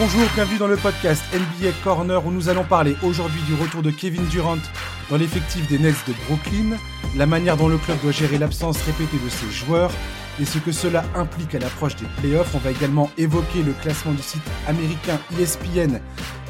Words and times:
Bonjour, 0.00 0.22
bienvenue 0.36 0.58
dans 0.58 0.68
le 0.68 0.76
podcast 0.76 1.24
NBA 1.32 1.72
Corner 1.82 2.24
où 2.24 2.30
nous 2.30 2.48
allons 2.48 2.62
parler 2.62 2.96
aujourd'hui 3.02 3.40
du 3.48 3.54
retour 3.54 3.82
de 3.82 3.90
Kevin 3.90 4.24
Durant 4.26 4.58
dans 5.10 5.16
l'effectif 5.16 5.66
des 5.66 5.76
Nets 5.76 6.06
de 6.06 6.12
Brooklyn, 6.26 6.76
la 7.16 7.26
manière 7.26 7.56
dont 7.56 7.66
le 7.66 7.78
club 7.78 8.00
doit 8.00 8.12
gérer 8.12 8.38
l'absence 8.38 8.80
répétée 8.82 9.16
de 9.24 9.28
ses 9.28 9.50
joueurs 9.50 9.90
et 10.40 10.44
ce 10.44 10.58
que 10.58 10.70
cela 10.70 11.02
implique 11.16 11.52
à 11.56 11.58
l'approche 11.58 11.96
des 11.96 12.06
playoffs. 12.20 12.54
On 12.54 12.58
va 12.58 12.70
également 12.70 13.10
évoquer 13.18 13.64
le 13.64 13.72
classement 13.72 14.12
du 14.12 14.22
site 14.22 14.42
américain 14.68 15.18
ESPN 15.36 15.98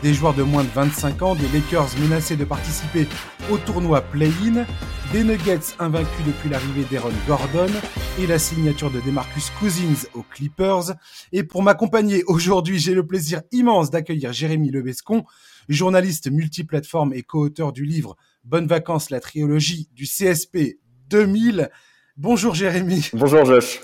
des 0.03 0.15
joueurs 0.15 0.35
de 0.35 0.43
moins 0.43 0.65
de 0.65 0.69
25 0.69 1.23
ans, 1.23 1.35
des 1.35 1.49
Lakers 1.49 1.89
menacés 2.01 2.37
de 2.37 2.45
participer 2.45 3.07
au 3.51 3.59
tournoi 3.59 4.01
Play-In, 4.01 4.65
des 5.13 5.25
Nuggets 5.25 5.75
invaincus 5.79 6.27
depuis 6.27 6.49
l'arrivée 6.49 6.85
d'Aaron 6.91 7.13
Gordon 7.27 7.71
et 8.19 8.27
la 8.27 8.39
signature 8.39 8.91
de 8.91 9.01
Demarcus 9.01 9.51
Cousins 9.59 10.09
aux 10.15 10.23
Clippers. 10.23 10.95
Et 11.33 11.43
pour 11.43 11.63
m'accompagner 11.63 12.23
aujourd'hui, 12.27 12.79
j'ai 12.79 12.95
le 12.95 13.07
plaisir 13.07 13.43
immense 13.53 13.91
d'accueillir 13.91 14.33
Jérémy 14.33 14.71
Lebescon, 14.71 15.25
journaliste 15.69 16.31
multiplateforme 16.31 17.13
et 17.13 17.23
co-auteur 17.23 17.73
du 17.73 17.85
livre 17.85 18.17
Bonnes 18.45 18.69
vacances, 18.69 19.11
la 19.11 19.21
trilogie 19.21 19.89
du 19.93 20.05
CSP 20.05 20.79
2000. 21.09 21.71
Bonjour 22.17 22.55
Jérémy. 22.55 23.11
Bonjour 23.15 23.45
Josh. 23.45 23.81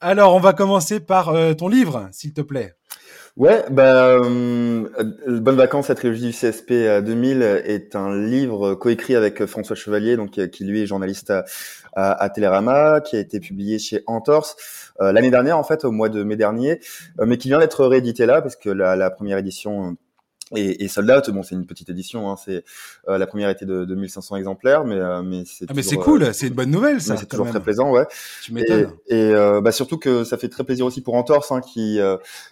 Alors, 0.00 0.34
on 0.34 0.40
va 0.40 0.52
commencer 0.52 1.00
par 1.00 1.30
euh, 1.30 1.54
ton 1.54 1.68
livre, 1.68 2.08
s'il 2.12 2.34
te 2.34 2.42
plaît. 2.42 2.74
Ouais, 3.36 3.64
bah, 3.68 4.10
euh, 4.10 4.88
Bonnes 5.26 5.56
vacances, 5.56 5.88
la 5.88 5.96
trilogie 5.96 6.26
du 6.26 6.30
CSP 6.30 6.72
2000 7.04 7.42
est 7.42 7.96
un 7.96 8.16
livre 8.16 8.74
coécrit 8.74 9.16
avec 9.16 9.44
François 9.46 9.74
Chevalier, 9.74 10.16
donc 10.16 10.32
qui 10.50 10.64
lui 10.64 10.82
est 10.82 10.86
journaliste 10.86 11.30
à, 11.30 11.44
à, 11.94 12.30
Télérama, 12.30 13.00
qui 13.00 13.16
a 13.16 13.18
été 13.18 13.40
publié 13.40 13.80
chez 13.80 14.04
Entorse 14.06 14.56
euh, 15.00 15.10
l'année 15.10 15.32
dernière 15.32 15.58
en 15.58 15.64
fait, 15.64 15.84
au 15.84 15.90
mois 15.90 16.08
de 16.08 16.22
mai 16.22 16.36
dernier, 16.36 16.78
mais 17.18 17.36
qui 17.36 17.48
vient 17.48 17.58
d'être 17.58 17.84
réédité 17.84 18.24
là 18.24 18.40
parce 18.40 18.54
que 18.54 18.70
la 18.70 19.10
première 19.10 19.38
édition 19.38 19.96
et, 20.56 20.84
et 20.84 20.88
Sold 20.88 21.10
Out, 21.10 21.30
bon, 21.30 21.42
c'est 21.42 21.54
une 21.54 21.66
petite 21.66 21.90
édition. 21.90 22.30
Hein, 22.30 22.36
c'est 22.42 22.64
euh, 23.08 23.18
la 23.18 23.26
première 23.26 23.48
était 23.48 23.66
de, 23.66 23.84
de 23.84 23.94
1500 23.94 24.36
exemplaires, 24.36 24.84
mais 24.84 24.96
euh, 24.96 25.22
mais 25.22 25.44
c'est. 25.46 25.66
Ah, 25.68 25.72
mais 25.74 25.82
c'est 25.82 25.96
cool, 25.96 26.22
euh, 26.22 26.32
c'est 26.32 26.48
une 26.48 26.54
bonne 26.54 26.70
nouvelle, 26.70 27.00
ça. 27.00 27.16
C'est 27.16 27.26
toujours 27.26 27.48
très 27.48 27.60
plaisant, 27.60 27.90
ouais. 27.90 28.06
Tu 28.42 28.52
m'étonnes. 28.52 28.92
Et, 29.08 29.30
et 29.30 29.60
bah, 29.62 29.72
surtout 29.72 29.98
que 29.98 30.24
ça 30.24 30.36
fait 30.36 30.48
très 30.48 30.64
plaisir 30.64 30.86
aussi 30.86 31.00
pour 31.00 31.14
Entorse, 31.14 31.52
hein, 31.52 31.60
qui 31.60 31.98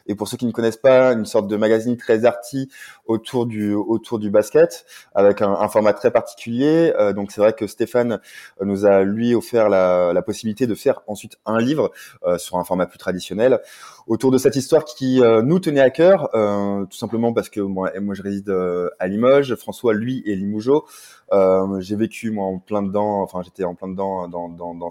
et 0.06 0.14
pour 0.14 0.28
ceux 0.28 0.36
qui 0.36 0.47
ne 0.47 0.53
connaissent 0.53 0.77
pas, 0.77 1.12
une 1.12 1.27
sorte 1.27 1.48
de 1.48 1.56
magazine 1.56 1.97
très 1.97 2.25
arty 2.25 2.69
autour 3.06 3.47
du 3.47 3.75
autour 3.75 4.19
du 4.19 4.31
basket, 4.31 4.84
avec 5.14 5.42
un, 5.42 5.53
un 5.53 5.69
format 5.69 5.92
très 5.92 6.11
particulier. 6.11 6.92
donc 7.14 7.33
c'est 7.33 7.41
vrai 7.41 7.53
que 7.53 7.66
Stéphane 7.66 8.20
nous 8.61 8.87
a 8.87 9.03
lui 9.03 9.34
offert 9.34 9.69
la, 9.69 10.12
la 10.12 10.22
possibilité 10.22 10.66
de 10.66 10.75
faire 10.75 11.00
ensuite 11.06 11.37
un 11.47 11.59
livre 11.59 11.92
sur 12.39 12.56
un 12.56 12.64
format 12.64 12.87
plus 12.87 12.98
traditionnel 12.98 13.61
autour 14.06 14.31
de 14.31 14.39
cette 14.39 14.56
histoire 14.56 14.84
qui 14.84 15.20
nous 15.20 15.58
tenait 15.58 15.81
à 15.81 15.91
cœur, 15.91 16.31
tout 16.33 16.97
simplement 16.97 17.33
parce 17.33 17.48
que 17.48 17.61
moi, 17.61 17.91
je 18.12 18.22
réside 18.22 18.50
euh, 18.50 18.91
à 18.98 19.06
Limoges, 19.06 19.55
François 19.55 19.94
lui 19.94 20.22
est 20.27 20.34
Limougeau. 20.34 20.86
Euh, 21.33 21.81
j'ai 21.81 21.97
vécu 21.97 22.31
moi 22.31 22.44
en 22.44 22.59
plein 22.59 22.83
dedans, 22.83 23.22
enfin 23.22 23.42
j'étais 23.42 23.64
en 23.64 23.75
plein 23.75 23.89
dedans 23.89 24.28
dans, 24.28 24.91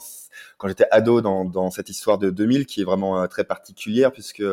quand 0.58 0.68
j'étais 0.68 0.88
ado 0.90 1.22
dans, 1.22 1.45
dans 1.45 1.70
cette 1.70 1.90
histoire 1.90 2.18
de 2.18 2.30
2000 2.30 2.66
qui 2.66 2.81
est 2.81 2.84
vraiment 2.84 3.22
euh, 3.22 3.28
très 3.28 3.44
particulière 3.44 4.12
puisque 4.12 4.44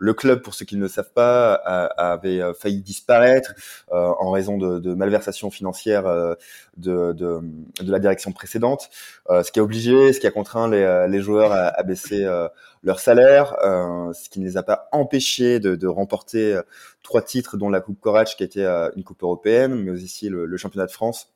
le 0.00 0.14
club, 0.14 0.40
pour 0.42 0.54
ceux 0.54 0.64
qui 0.64 0.76
ne 0.76 0.88
savent 0.88 1.12
pas, 1.12 1.54
avait 1.54 2.40
failli 2.58 2.80
disparaître 2.80 3.52
euh, 3.92 4.12
en 4.18 4.30
raison 4.30 4.56
de, 4.56 4.94
malversations 4.94 5.50
financières 5.50 6.06
euh, 6.06 6.34
de, 6.78 7.14
la 7.82 7.98
direction 7.98 8.32
précédente, 8.32 8.88
euh, 9.28 9.42
ce 9.42 9.52
qui 9.52 9.60
a 9.60 9.62
obligé, 9.62 10.12
ce 10.12 10.20
qui 10.20 10.26
a 10.26 10.30
contraint 10.30 10.68
les, 10.68 11.06
les 11.08 11.20
joueurs 11.20 11.52
à, 11.52 11.68
à 11.68 11.82
baisser 11.82 12.26
leur 12.82 12.98
salaire, 12.98 13.54
ce 13.62 14.28
qui 14.30 14.40
ne 14.40 14.46
les 14.46 14.56
a 14.56 14.62
pas 14.62 14.88
empêchés 14.90 15.60
de, 15.60 15.76
de 15.76 15.86
remporter 15.86 16.58
trois 17.02 17.22
titres, 17.22 17.56
dont 17.58 17.68
la 17.68 17.80
Coupe 17.80 18.00
Courage, 18.00 18.36
qui 18.36 18.42
était 18.42 18.66
une 18.96 19.04
Coupe 19.04 19.22
européenne, 19.22 19.74
mais 19.74 19.90
aussi 19.90 20.28
le, 20.30 20.46
le 20.46 20.56
championnat 20.56 20.86
de 20.86 20.92
France 20.92 21.30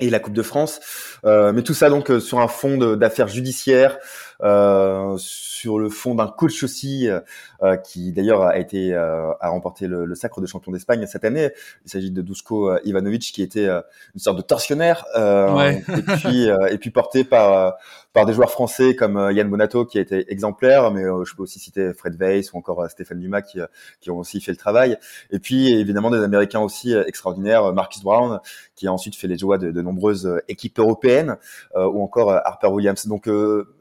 et 0.00 0.10
la 0.10 0.18
Coupe 0.18 0.34
de 0.34 0.42
France. 0.42 0.80
Euh, 1.24 1.52
mais 1.52 1.62
tout 1.62 1.74
ça 1.74 1.90
donc 1.90 2.10
sur 2.20 2.40
un 2.40 2.48
fond 2.48 2.76
d'affaires 2.96 3.28
judiciaires, 3.28 3.98
euh, 4.42 5.16
sur 5.18 5.78
le 5.78 5.90
fond 5.90 6.14
d'un 6.14 6.28
coach 6.28 6.62
aussi, 6.62 7.08
euh, 7.08 7.76
qui 7.76 8.12
d'ailleurs 8.12 8.42
a 8.42 8.58
été 8.58 8.94
euh, 8.94 9.32
a 9.40 9.50
remporté 9.50 9.86
le, 9.86 10.06
le, 10.06 10.14
sacre 10.14 10.40
de 10.40 10.46
champion 10.46 10.72
d'Espagne 10.72 11.06
cette 11.06 11.24
année. 11.24 11.50
Il 11.84 11.90
s'agit 11.90 12.10
de 12.10 12.22
Dusko 12.22 12.78
Ivanovic, 12.84 13.20
qui 13.20 13.42
était 13.42 13.66
une 13.66 14.20
sorte 14.20 14.38
de 14.38 14.42
tortionnaire, 14.42 15.04
ouais. 15.14 15.84
et 15.88 16.02
puis 16.02 16.48
et 16.70 16.78
puis 16.78 16.90
porté 16.90 17.24
par 17.24 17.74
par 18.12 18.26
des 18.26 18.32
joueurs 18.32 18.50
français 18.50 18.96
comme 18.96 19.30
Yann 19.32 19.48
Bonato 19.48 19.84
qui 19.84 19.98
a 19.98 20.00
été 20.00 20.30
exemplaire, 20.32 20.90
mais 20.90 21.02
je 21.02 21.34
peux 21.34 21.42
aussi 21.42 21.58
citer 21.58 21.92
Fred 21.92 22.16
Weiss 22.16 22.52
ou 22.52 22.58
encore 22.58 22.88
Stéphane 22.90 23.20
Dumas 23.20 23.42
qui 23.42 23.58
qui 24.00 24.10
ont 24.10 24.18
aussi 24.18 24.40
fait 24.40 24.52
le 24.52 24.56
travail. 24.56 24.98
Et 25.30 25.38
puis 25.38 25.72
évidemment 25.72 26.10
des 26.10 26.22
Américains 26.22 26.60
aussi 26.60 26.92
extraordinaires, 26.92 27.72
Marcus 27.72 28.02
Brown 28.02 28.40
qui 28.74 28.86
a 28.86 28.92
ensuite 28.92 29.14
fait 29.14 29.28
les 29.28 29.38
joies 29.38 29.58
de, 29.58 29.70
de 29.70 29.82
nombreuses 29.82 30.40
équipes 30.48 30.78
européennes, 30.78 31.36
ou 31.76 32.02
encore 32.02 32.30
Harper 32.32 32.68
Williams. 32.68 33.06
Donc 33.06 33.28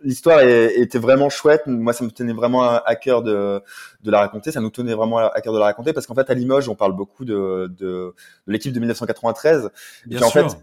l'histoire 0.04 0.42
était 0.42 1.00
vraiment 1.00 1.30
chouette. 1.30 1.64
Moi, 1.68 1.94
ça 1.94 2.04
me 2.04 2.12
tenait 2.12 2.34
vraiment 2.34 2.64
à, 2.64 2.96
cœur 2.96 3.24
de, 3.24 3.62
de 4.04 4.12
la 4.12 4.20
raconter. 4.20 4.52
Ça 4.52 4.62
nous 4.62 4.70
tenait 4.70 4.94
vraiment 4.94 5.18
à 5.18 5.42
cœur 5.42 5.54
de 5.54 5.60
la 5.60 5.66
raconter 5.66 5.94
parce 5.94 6.08
qu'en 6.08 6.16
fait, 6.16 6.30
à 6.30 6.34
Limoges, 6.34 6.70
on 6.70 6.76
parle 6.76 6.94
beaucoup 6.94 7.26
de, 7.26 7.72
de, 7.78 8.14
de 8.48 8.52
l'équipe 8.52 8.74
de 8.74 8.80
1993. 8.80 9.70
Bien 10.06 10.20
sûr. 10.20 10.28
En 10.28 10.32
fait, 10.32 10.58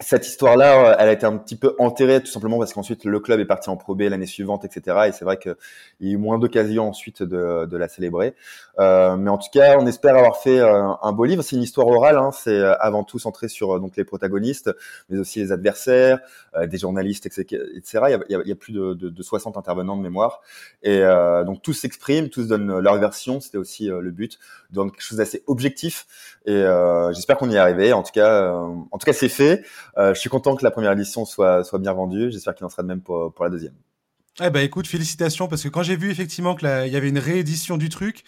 cette 0.00 0.26
histoire-là, 0.26 0.94
elle 0.98 1.08
a 1.08 1.12
été 1.12 1.24
un 1.24 1.38
petit 1.38 1.56
peu 1.56 1.74
enterrée 1.78 2.20
tout 2.20 2.26
simplement 2.26 2.58
parce 2.58 2.74
qu'ensuite 2.74 3.04
le 3.04 3.18
club 3.18 3.40
est 3.40 3.46
parti 3.46 3.70
en 3.70 3.78
Pro 3.78 3.94
B 3.94 4.02
l'année 4.02 4.26
suivante, 4.26 4.62
etc. 4.64 5.06
Et 5.08 5.12
c'est 5.12 5.24
vrai 5.24 5.38
qu'il 5.38 5.56
y 6.00 6.10
a 6.10 6.12
eu 6.12 6.16
moins 6.18 6.38
d'occasions 6.38 6.86
ensuite 6.86 7.22
de, 7.22 7.64
de, 7.64 7.76
la 7.78 7.88
célébrer. 7.88 8.34
Euh, 8.78 9.16
mais 9.16 9.30
en 9.30 9.38
tout 9.38 9.48
cas, 9.50 9.78
on 9.78 9.86
espère 9.86 10.16
avoir 10.16 10.36
fait 10.36 10.60
un, 10.60 10.90
euh, 10.90 10.94
un 11.02 11.12
beau 11.12 11.24
livre. 11.24 11.42
C'est 11.42 11.56
une 11.56 11.62
histoire 11.62 11.86
orale. 11.86 12.18
Hein. 12.18 12.30
C'est 12.30 12.50
euh, 12.50 12.74
avant 12.78 13.04
tout 13.04 13.18
centré 13.18 13.48
sur 13.48 13.74
euh, 13.74 13.78
donc 13.78 13.96
les 13.96 14.04
protagonistes, 14.04 14.70
mais 15.08 15.18
aussi 15.18 15.38
les 15.38 15.50
adversaires, 15.50 16.18
euh, 16.56 16.66
des 16.66 16.76
journalistes, 16.76 17.24
etc. 17.24 17.46
Il 17.50 18.10
y 18.10 18.14
a, 18.14 18.20
il 18.28 18.48
y 18.48 18.52
a, 18.52 18.56
plus 18.56 18.74
de, 18.74 18.92
de, 18.92 19.08
de, 19.08 19.22
60 19.22 19.56
intervenants 19.56 19.96
de 19.96 20.02
mémoire. 20.02 20.40
Et 20.82 21.00
euh, 21.00 21.42
donc 21.44 21.62
tous 21.62 21.72
s'expriment, 21.72 22.28
tous 22.28 22.48
donnent 22.48 22.80
leur 22.80 22.98
version. 22.98 23.40
C'était 23.40 23.58
aussi 23.58 23.86
le 23.86 24.10
but, 24.10 24.38
de 24.72 24.82
quelque 24.82 25.00
chose 25.00 25.18
d'assez 25.18 25.42
objectif. 25.46 26.06
Et 26.44 26.64
j'espère 27.12 27.38
qu'on 27.38 27.50
y 27.50 27.54
est 27.54 27.58
arrivé. 27.58 27.92
En 27.92 28.02
tout 28.02 28.12
cas, 28.12 28.52
en 28.52 28.98
tout 28.98 29.04
cas, 29.04 29.12
c'est 29.12 29.28
fait. 29.28 29.64
Euh, 29.98 30.14
je 30.14 30.20
suis 30.20 30.28
content 30.30 30.56
que 30.56 30.64
la 30.64 30.70
première 30.70 30.92
édition 30.92 31.24
soit, 31.24 31.64
soit 31.64 31.78
bien 31.78 31.92
vendue. 31.92 32.30
J'espère 32.30 32.54
qu'il 32.54 32.66
en 32.66 32.68
sera 32.68 32.82
de 32.82 32.88
même 32.88 33.00
pour, 33.00 33.32
pour 33.32 33.44
la 33.44 33.50
deuxième. 33.50 33.74
Eh 34.42 34.50
ben 34.50 34.60
écoute, 34.60 34.86
félicitations 34.86 35.48
parce 35.48 35.62
que 35.62 35.68
quand 35.68 35.82
j'ai 35.82 35.96
vu 35.96 36.10
effectivement 36.10 36.54
que 36.54 36.86
il 36.86 36.92
y 36.92 36.96
avait 36.96 37.08
une 37.08 37.18
réédition 37.18 37.78
du 37.78 37.88
truc, 37.88 38.24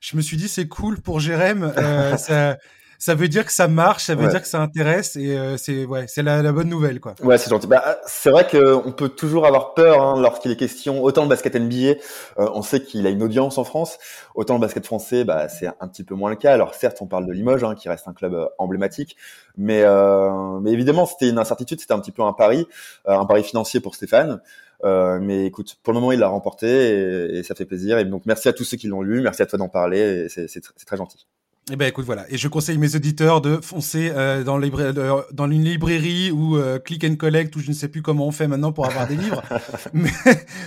je 0.00 0.16
me 0.16 0.20
suis 0.20 0.36
dit 0.36 0.48
c'est 0.48 0.68
cool 0.68 1.00
pour 1.00 1.20
Jérém. 1.20 1.62
Euh, 1.76 2.16
ça, 2.18 2.58
ça 2.98 3.14
veut 3.14 3.28
dire 3.28 3.44
que 3.46 3.52
ça 3.52 3.68
marche, 3.68 4.04
ça 4.06 4.14
veut 4.14 4.24
Ouais. 4.24 4.30
dire 4.30 4.42
que 4.42 4.48
ça 4.48 4.60
intéresse 4.60 5.14
et 5.16 5.36
euh, 5.38 5.56
c'est 5.56 5.84
ouais, 5.84 6.06
c'est 6.08 6.22
la, 6.22 6.42
la 6.42 6.50
bonne 6.52 6.68
nouvelle 6.68 6.98
quoi. 7.00 7.14
Ouais, 7.22 7.38
c'est 7.38 7.48
gentil. 7.48 7.68
Bah, 7.68 7.98
c'est 8.06 8.30
vrai 8.30 8.46
qu'on 8.46 8.90
peut 8.92 9.08
toujours 9.08 9.46
avoir 9.46 9.74
peur 9.74 10.02
hein, 10.02 10.20
lorsqu'il 10.20 10.50
est 10.50 10.56
question. 10.56 11.02
Autant 11.02 11.22
le 11.22 11.28
basket 11.28 11.54
NBA, 11.54 11.74
euh, 11.86 11.96
on 12.54 12.62
sait 12.62 12.82
qu'il 12.82 13.06
a 13.06 13.10
une 13.10 13.22
audience 13.22 13.56
en 13.56 13.64
France. 13.64 13.98
Autant 14.34 14.54
le 14.54 14.60
basket 14.60 14.84
français, 14.84 15.24
bah, 15.24 15.48
c'est 15.48 15.68
un 15.80 15.88
petit 15.88 16.02
peu 16.04 16.14
moins 16.16 16.30
le 16.30 16.36
cas. 16.36 16.52
Alors 16.52 16.74
certes, 16.74 16.98
on 17.00 17.06
parle 17.06 17.26
de 17.26 17.32
Limoges, 17.32 17.62
hein, 17.64 17.74
qui 17.76 17.88
reste 17.88 18.08
un 18.08 18.12
club 18.12 18.34
euh, 18.34 18.46
emblématique, 18.58 19.16
mais, 19.56 19.82
euh, 19.84 20.58
mais 20.60 20.72
évidemment, 20.72 21.06
c'était 21.06 21.28
une 21.28 21.38
incertitude. 21.38 21.80
C'était 21.80 21.94
un 21.94 22.00
petit 22.00 22.12
peu 22.12 22.22
un 22.22 22.32
pari, 22.32 22.66
euh, 23.08 23.12
un 23.16 23.26
pari 23.26 23.44
financier 23.44 23.78
pour 23.80 23.94
Stéphane. 23.94 24.40
Euh, 24.84 25.18
mais 25.20 25.46
écoute, 25.46 25.76
pour 25.82 25.92
le 25.92 26.00
moment, 26.00 26.12
il 26.12 26.18
l'a 26.20 26.28
remporté 26.28 26.66
et, 26.68 27.38
et, 27.38 27.42
ça 27.42 27.54
fait 27.54 27.64
plaisir. 27.64 27.98
Et 27.98 28.04
donc, 28.04 28.22
merci 28.26 28.48
à 28.48 28.52
tous 28.52 28.64
ceux 28.64 28.76
qui 28.76 28.86
l'ont 28.88 29.02
lu. 29.02 29.20
Merci 29.22 29.42
à 29.42 29.46
toi 29.46 29.58
d'en 29.58 29.68
parler. 29.68 30.28
C'est 30.28 30.48
très 30.86 30.96
gentil. 30.96 31.26
Eh 31.70 31.76
ben 31.76 31.86
écoute 31.86 32.06
voilà, 32.06 32.24
et 32.30 32.38
je 32.38 32.48
conseille 32.48 32.78
mes 32.78 32.96
auditeurs 32.96 33.40
de 33.40 33.60
foncer 33.60 34.10
euh, 34.14 34.42
dans, 34.42 34.56
libra 34.56 34.92
dans 34.92 35.50
une 35.50 35.64
librairie 35.64 36.30
ou 36.30 36.56
euh, 36.56 36.78
click 36.78 37.04
and 37.04 37.16
collect 37.16 37.54
ou 37.56 37.60
je 37.60 37.68
ne 37.68 37.74
sais 37.74 37.88
plus 37.88 38.00
comment 38.00 38.26
on 38.26 38.30
fait 38.32 38.48
maintenant 38.48 38.72
pour 38.72 38.86
avoir 38.86 39.06
des 39.06 39.16
livres, 39.22 39.42
mais 39.92 40.10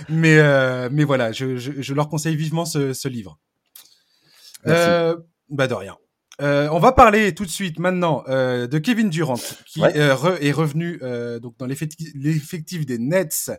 mais, 0.08 0.38
euh, 0.38 0.88
mais 0.92 1.02
voilà, 1.04 1.32
je, 1.32 1.56
je, 1.56 1.72
je, 1.78 1.94
leur 1.94 2.08
conseille 2.08 2.36
vivement 2.36 2.64
ce, 2.64 2.92
ce 2.92 3.08
livre. 3.08 3.38
Merci. 4.64 5.18
bah 5.48 5.66
de 5.66 5.74
rien. 5.74 5.96
on 6.38 6.78
va 6.78 6.92
parler 6.92 7.34
tout 7.34 7.44
de 7.44 7.50
suite 7.50 7.80
maintenant 7.80 8.22
de 8.28 8.78
Kevin 8.78 9.10
Durant 9.10 9.40
qui 9.66 9.80
ouais. 9.80 10.12
re 10.12 10.36
est 10.40 10.52
revenu 10.52 11.00
donc 11.42 11.56
dans 11.58 11.66
l'effectif 11.66 12.86
des 12.86 12.98
Nets 12.98 13.50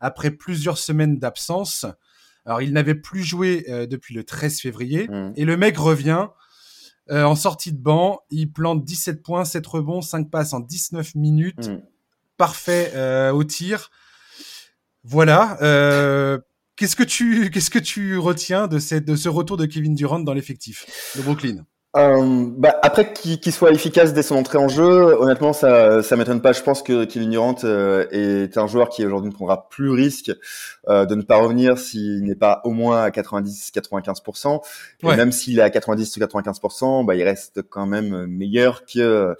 après 0.00 0.30
plusieurs 0.30 0.78
semaines 0.78 1.18
d'absence. 1.18 1.84
Alors 2.44 2.62
il 2.62 2.72
n'avait 2.72 2.94
plus 2.94 3.24
joué 3.24 3.66
depuis 3.90 4.14
le 4.14 4.22
13 4.22 4.60
février 4.60 5.08
Mmh. 5.08 5.32
et 5.34 5.44
le 5.44 5.56
mec 5.56 5.76
revient. 5.76 6.28
Euh, 7.10 7.22
en 7.22 7.36
sortie 7.36 7.72
de 7.72 7.78
banc, 7.78 8.20
il 8.30 8.52
plante 8.52 8.84
17 8.84 9.22
points, 9.22 9.44
7 9.44 9.66
rebonds, 9.66 10.02
5 10.02 10.30
passes 10.30 10.52
en 10.52 10.60
19 10.60 11.14
minutes. 11.14 11.68
Mmh. 11.68 11.82
Parfait 12.36 12.92
euh, 12.94 13.32
au 13.32 13.44
tir. 13.44 13.90
Voilà. 15.04 15.56
Euh, 15.62 16.38
qu'est-ce 16.74 16.96
que 16.96 17.04
tu 17.04 17.50
qu'est-ce 17.50 17.70
que 17.70 17.78
tu 17.78 18.18
retiens 18.18 18.66
de 18.66 18.78
cette 18.78 19.04
de 19.04 19.16
ce 19.16 19.28
retour 19.28 19.56
de 19.56 19.66
Kevin 19.66 19.94
Durant 19.94 20.18
dans 20.18 20.34
l'effectif 20.34 20.84
de 21.16 21.22
Brooklyn? 21.22 21.64
Euh, 21.96 22.46
bah, 22.56 22.78
après 22.82 23.14
qu'il 23.14 23.52
soit 23.52 23.70
efficace 23.72 24.12
dès 24.12 24.22
son 24.22 24.36
entrée 24.36 24.58
en 24.58 24.68
jeu, 24.68 25.16
honnêtement, 25.18 25.54
ça 25.54 26.02
ça 26.02 26.16
m'étonne 26.16 26.42
pas. 26.42 26.52
Je 26.52 26.62
pense 26.62 26.82
que 26.82 27.04
Kevin 27.04 27.30
Durant 27.30 27.56
euh, 27.64 28.06
est 28.10 28.58
un 28.58 28.66
joueur 28.66 28.90
qui 28.90 29.04
aujourd'hui 29.04 29.30
ne 29.30 29.34
prendra 29.34 29.68
plus 29.70 29.90
risque 29.90 30.30
euh, 30.88 31.06
de 31.06 31.14
ne 31.14 31.22
pas 31.22 31.36
revenir 31.36 31.78
s'il 31.78 32.24
n'est 32.24 32.34
pas 32.34 32.60
au 32.64 32.70
moins 32.70 33.04
à 33.04 33.08
90-95%. 33.10 34.60
Et 35.04 35.06
même 35.06 35.32
s'il 35.32 35.58
est 35.58 35.62
à 35.62 35.70
90 35.70 36.16
ou 36.16 36.20
95%, 36.20 37.06
bah, 37.06 37.14
il 37.14 37.22
reste 37.22 37.62
quand 37.62 37.86
même 37.86 38.26
meilleur 38.26 38.84
que 38.84 39.34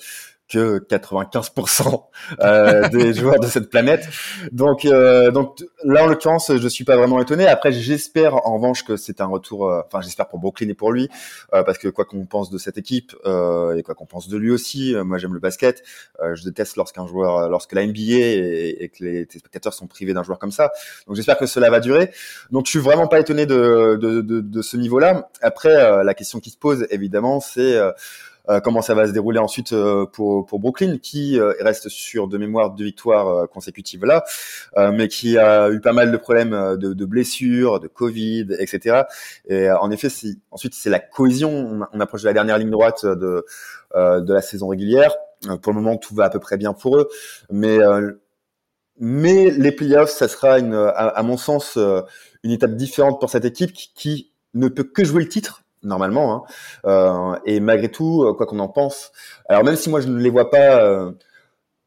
que 0.48 0.78
95% 0.78 2.04
euh, 2.40 2.88
des 2.88 3.14
joueurs 3.20 3.40
de 3.40 3.46
cette 3.46 3.70
planète. 3.70 4.08
Donc, 4.52 4.84
euh, 4.84 5.30
donc 5.30 5.58
là, 5.84 6.04
en 6.04 6.06
l'occurrence, 6.06 6.52
je 6.56 6.68
suis 6.68 6.84
pas 6.84 6.96
vraiment 6.96 7.20
étonné. 7.20 7.46
Après, 7.46 7.72
j'espère 7.72 8.46
en 8.46 8.54
revanche 8.54 8.84
que 8.84 8.96
c'est 8.96 9.20
un 9.20 9.26
retour. 9.26 9.68
Euh, 9.68 9.82
enfin, 9.86 10.00
j'espère 10.00 10.28
pour 10.28 10.38
Brooklyn 10.38 10.68
et 10.68 10.74
pour 10.74 10.92
lui, 10.92 11.08
euh, 11.52 11.62
parce 11.62 11.78
que 11.78 11.88
quoi 11.88 12.04
qu'on 12.04 12.26
pense 12.26 12.50
de 12.50 12.58
cette 12.58 12.78
équipe 12.78 13.14
euh, 13.24 13.76
et 13.76 13.82
quoi 13.82 13.94
qu'on 13.94 14.06
pense 14.06 14.28
de 14.28 14.36
lui 14.36 14.50
aussi, 14.50 14.94
moi 15.04 15.18
j'aime 15.18 15.34
le 15.34 15.40
basket. 15.40 15.82
je 16.20 16.44
déteste 16.44 16.76
lorsqu'un 16.76 17.06
joueur, 17.06 17.48
lorsque 17.48 17.72
la 17.72 17.86
NBA 17.86 18.00
et, 18.00 18.76
et 18.80 18.88
que 18.88 19.04
les 19.04 19.24
spectateurs 19.24 19.74
sont 19.74 19.86
privés 19.86 20.14
d'un 20.14 20.22
joueur 20.22 20.38
comme 20.38 20.52
ça. 20.52 20.70
Donc, 21.06 21.16
j'espère 21.16 21.38
que 21.38 21.46
cela 21.46 21.70
va 21.70 21.80
durer. 21.80 22.10
Donc, 22.50 22.66
je 22.66 22.70
suis 22.70 22.78
vraiment 22.78 23.08
pas 23.08 23.20
étonné 23.20 23.46
de 23.46 23.96
de, 24.00 24.20
de, 24.20 24.40
de 24.40 24.62
ce 24.62 24.76
niveau-là. 24.76 25.28
Après, 25.42 26.04
la 26.04 26.14
question 26.14 26.40
qui 26.40 26.50
se 26.50 26.56
pose 26.56 26.86
évidemment, 26.90 27.40
c'est 27.40 27.76
euh, 27.76 27.92
comment 28.62 28.82
ça 28.82 28.94
va 28.94 29.06
se 29.06 29.12
dérouler 29.12 29.38
ensuite 29.38 29.72
euh, 29.72 30.06
pour, 30.06 30.46
pour 30.46 30.60
Brooklyn, 30.60 30.98
qui 30.98 31.38
euh, 31.38 31.52
reste 31.60 31.88
sur 31.88 32.28
de 32.28 32.38
mémoire 32.38 32.70
deux 32.70 32.84
victoires 32.84 33.48
consécutives 33.48 34.04
là, 34.04 34.24
mais 34.92 35.08
qui 35.08 35.38
a 35.38 35.70
eu 35.70 35.80
pas 35.80 35.92
mal 35.92 36.12
de 36.12 36.16
problèmes 36.16 36.76
de, 36.76 36.92
de 36.92 37.04
blessures, 37.04 37.80
de 37.80 37.88
Covid, 37.88 38.48
etc. 38.58 39.02
Et 39.48 39.70
en 39.70 39.90
effet, 39.90 40.08
si, 40.08 40.40
ensuite 40.50 40.74
c'est 40.74 40.90
la 40.90 40.98
cohésion. 41.00 41.86
On, 41.92 42.00
approche 42.00 42.22
de 42.22 42.26
la 42.26 42.34
dernière 42.34 42.58
ligne 42.58 42.70
droite 42.70 43.04
de, 43.04 43.44
de 43.94 44.32
la 44.32 44.42
saison 44.42 44.68
régulière. 44.68 45.14
Pour 45.62 45.72
le 45.72 45.80
moment, 45.80 45.96
tout 45.96 46.14
va 46.14 46.24
à 46.24 46.30
peu 46.30 46.38
près 46.38 46.56
bien 46.56 46.72
pour 46.72 46.98
eux, 46.98 47.08
mais 47.50 47.78
mais 48.98 49.50
les 49.50 49.72
playoffs, 49.72 50.10
ça 50.10 50.28
sera 50.28 50.58
une, 50.58 50.74
à, 50.74 51.22
mon 51.22 51.36
sens 51.36 51.78
une 52.42 52.50
étape 52.50 52.76
différente 52.76 53.20
pour 53.20 53.30
cette 53.30 53.44
équipe 53.44 53.72
qui, 53.72 53.92
qui 53.94 54.32
ne 54.54 54.68
peut 54.68 54.84
que 54.84 55.04
jouer 55.04 55.22
le 55.22 55.28
titre 55.28 55.65
normalement. 55.86 56.34
Hein. 56.34 56.42
Euh, 56.86 57.38
et 57.46 57.60
malgré 57.60 57.88
tout, 57.90 58.24
euh, 58.24 58.34
quoi 58.34 58.46
qu'on 58.46 58.58
en 58.58 58.68
pense, 58.68 59.12
alors 59.48 59.64
même 59.64 59.76
si 59.76 59.88
moi 59.88 60.00
je 60.00 60.08
ne 60.08 60.18
les 60.18 60.30
vois 60.30 60.50
pas, 60.50 60.82
euh, 60.82 61.12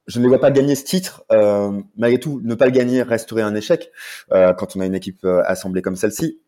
je 0.08 0.20
ne 0.20 0.24
les 0.24 0.30
vois 0.30 0.40
pas 0.40 0.52
gagner 0.52 0.76
ce 0.76 0.84
titre, 0.84 1.24
euh, 1.32 1.72
malgré 1.98 2.20
tout, 2.20 2.42
ne 2.44 2.56
pas 2.56 2.66
le 2.66 2.72
gagner 2.72 3.02
resterait 3.04 3.44
un 3.44 3.56
échec 3.56 3.92
euh, 4.32 4.54
quand 4.54 4.76
on 4.76 4.80
a 4.80 4.86
une 4.86 4.96
équipe 4.96 5.26
assemblée 5.46 5.82
comme 5.82 5.96
celle-ci. 5.96 6.40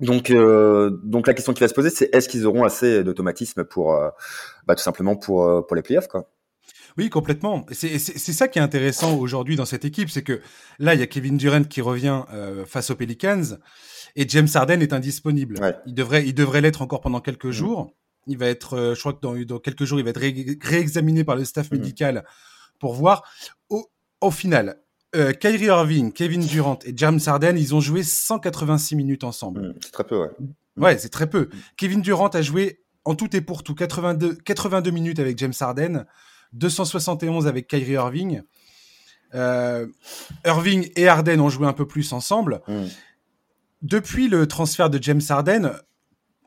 Donc, 0.00 0.32
donc 0.32 1.26
la 1.28 1.34
question 1.34 1.52
qui 1.52 1.60
va 1.60 1.68
se 1.68 1.74
poser, 1.74 1.90
c'est 1.90 2.12
est-ce 2.12 2.28
qu'ils 2.28 2.46
auront 2.46 2.64
assez 2.64 3.04
d'automatisme 3.04 3.64
pour, 3.64 3.96
bah, 4.66 4.74
tout 4.74 4.82
simplement 4.82 5.14
pour 5.14 5.66
pour 5.66 5.76
les 5.76 5.82
playoffs, 5.82 6.08
quoi. 6.08 6.28
Oui, 6.98 7.10
complètement. 7.10 7.64
C'est 7.72 7.98
ça 7.98 8.48
qui 8.48 8.58
est 8.58 8.62
intéressant 8.62 9.16
aujourd'hui 9.16 9.56
dans 9.56 9.64
cette 9.64 9.84
équipe, 9.84 10.10
c'est 10.10 10.22
que 10.22 10.40
là, 10.78 10.94
il 10.94 11.00
y 11.00 11.02
a 11.02 11.06
Kevin 11.06 11.36
Durant 11.36 11.64
qui 11.64 11.80
revient 11.80 12.22
face 12.66 12.90
aux 12.90 12.96
Pelicans. 12.96 13.58
Et 14.16 14.28
James 14.28 14.48
Harden 14.52 14.80
est 14.80 14.92
indisponible. 14.92 15.58
Il 15.86 15.94
devrait, 15.94 16.26
il 16.26 16.34
devrait 16.34 16.60
l'être 16.60 16.82
encore 16.82 17.00
pendant 17.00 17.20
quelques 17.20 17.46
mm. 17.46 17.52
jours. 17.52 17.94
Il 18.26 18.38
va 18.38 18.46
être, 18.46 18.74
euh, 18.74 18.94
je 18.94 19.00
crois 19.00 19.14
que 19.14 19.20
dans, 19.20 19.34
dans, 19.34 19.58
quelques 19.58 19.84
jours, 19.84 19.98
il 19.98 20.04
va 20.04 20.10
être 20.10 20.22
réexaminé 20.62 21.24
par 21.24 21.36
le 21.36 21.44
staff 21.44 21.70
mm. 21.70 21.76
médical 21.76 22.24
pour 22.78 22.94
voir. 22.94 23.24
Au, 23.68 23.90
au 24.20 24.30
final, 24.30 24.80
euh, 25.16 25.32
Kyrie 25.32 25.66
Irving, 25.66 26.12
Kevin 26.12 26.42
Durant 26.42 26.78
et 26.84 26.92
James 26.96 27.20
Harden, 27.24 27.56
ils 27.56 27.74
ont 27.74 27.80
joué 27.80 28.02
186 28.02 28.96
minutes 28.96 29.24
ensemble. 29.24 29.68
Mm. 29.68 29.74
C'est 29.82 29.92
très 29.92 30.04
peu, 30.04 30.20
ouais. 30.20 30.30
Ouais, 30.76 30.96
c'est 30.98 31.10
très 31.10 31.28
peu. 31.28 31.50
Kevin 31.76 32.00
Durant 32.00 32.28
a 32.28 32.42
joué 32.42 32.80
en 33.04 33.14
tout 33.14 33.34
et 33.36 33.40
pour 33.40 33.62
tout 33.62 33.74
82, 33.74 34.36
82 34.36 34.90
minutes 34.90 35.18
avec 35.18 35.36
James 35.38 35.52
Harden, 35.58 36.06
271 36.52 37.46
avec 37.46 37.68
Kyrie 37.68 37.92
Irving. 37.92 38.42
Euh, 39.34 39.86
Irving 40.44 40.90
et 40.96 41.08
Harden 41.08 41.40
ont 41.40 41.48
joué 41.48 41.66
un 41.66 41.72
peu 41.72 41.86
plus 41.86 42.12
ensemble 42.12 42.60
depuis 43.82 44.28
le 44.28 44.46
transfert 44.46 44.88
de 44.88 45.02
James 45.02 45.20
Harden, 45.28 45.72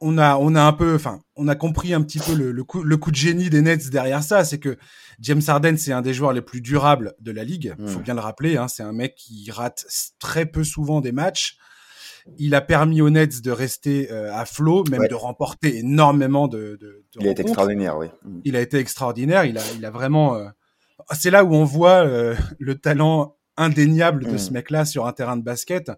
on 0.02 0.18
a, 0.18 0.38
on 0.38 0.56
a 0.56 0.62
un 0.62 0.74
peu, 0.74 0.96
enfin, 0.96 1.22
on 1.36 1.48
a 1.48 1.56
compris 1.56 1.94
un 1.94 2.02
petit 2.02 2.19
peu 2.19 2.34
le, 2.34 2.63
coup, 2.63 2.84
le 2.84 2.98
coup 2.98 3.12
de 3.12 3.16
génie 3.16 3.50
des 3.50 3.62
Nets 3.62 3.90
derrière 3.90 4.24
ça, 4.24 4.44
c'est 4.44 4.60
que 4.60 4.78
James 5.19 5.42
Harden, 5.46 5.78
c'est 5.78 5.94
un 5.94 6.02
des 6.02 6.13
joueurs 6.13 6.34
les 6.34 6.42
plus 6.42 6.62
durables 6.62 7.13
de 7.19 7.31
la 7.31 7.44
ligue. 7.44 7.75
Il 7.80 7.88
faut 7.88 8.00
bien 8.00 8.13
le 8.13 8.19
rappeler, 8.19 8.57
hein, 8.57 8.68
c'est 8.68 8.84
un 8.84 8.92
mec 8.92 9.16
qui 9.16 9.50
rate 9.52 9.86
très 10.19 10.46
peu 10.46 10.63
souvent 10.63 11.02
des 11.02 11.12
matchs. 11.12 11.57
Il 12.38 12.56
a 12.56 12.62
permis 12.62 13.01
aux 13.01 13.10
Nets 13.10 13.42
de 13.42 13.51
rester 13.51 14.12
euh, 14.12 14.33
à 14.33 14.45
flot, 14.45 14.83
même 14.89 15.07
de 15.07 15.16
remporter 15.16 15.77
énormément 15.77 16.48
de. 16.48 16.77
de, 16.80 17.06
de 17.13 17.19
il 17.19 17.27
a 17.27 17.31
été 17.31 17.44
extraordinaire, 17.44 17.98
oui. 17.98 18.07
Mm. 18.24 18.39
Il 18.45 18.56
a 18.56 18.62
été 18.62 18.77
extraordinaire. 18.77 19.45
Il 19.45 19.57
a, 19.57 19.62
il 19.75 19.86
a 19.86 19.92
vraiment. 19.92 20.36
Euh, 20.36 20.48
c'est 21.13 21.30
là 21.30 21.44
où 21.44 21.54
on 21.54 21.66
voit 21.66 22.06
euh, 22.06 22.36
le 22.60 22.75
talent 22.75 23.38
indéniable 23.57 24.25
de 24.25 24.33
mm. 24.33 24.38
ce 24.39 24.51
mec-là 24.51 24.86
sur 24.86 25.06
un 25.06 25.13
terrain 25.13 25.38
de 25.38 25.44
basket 25.44 25.92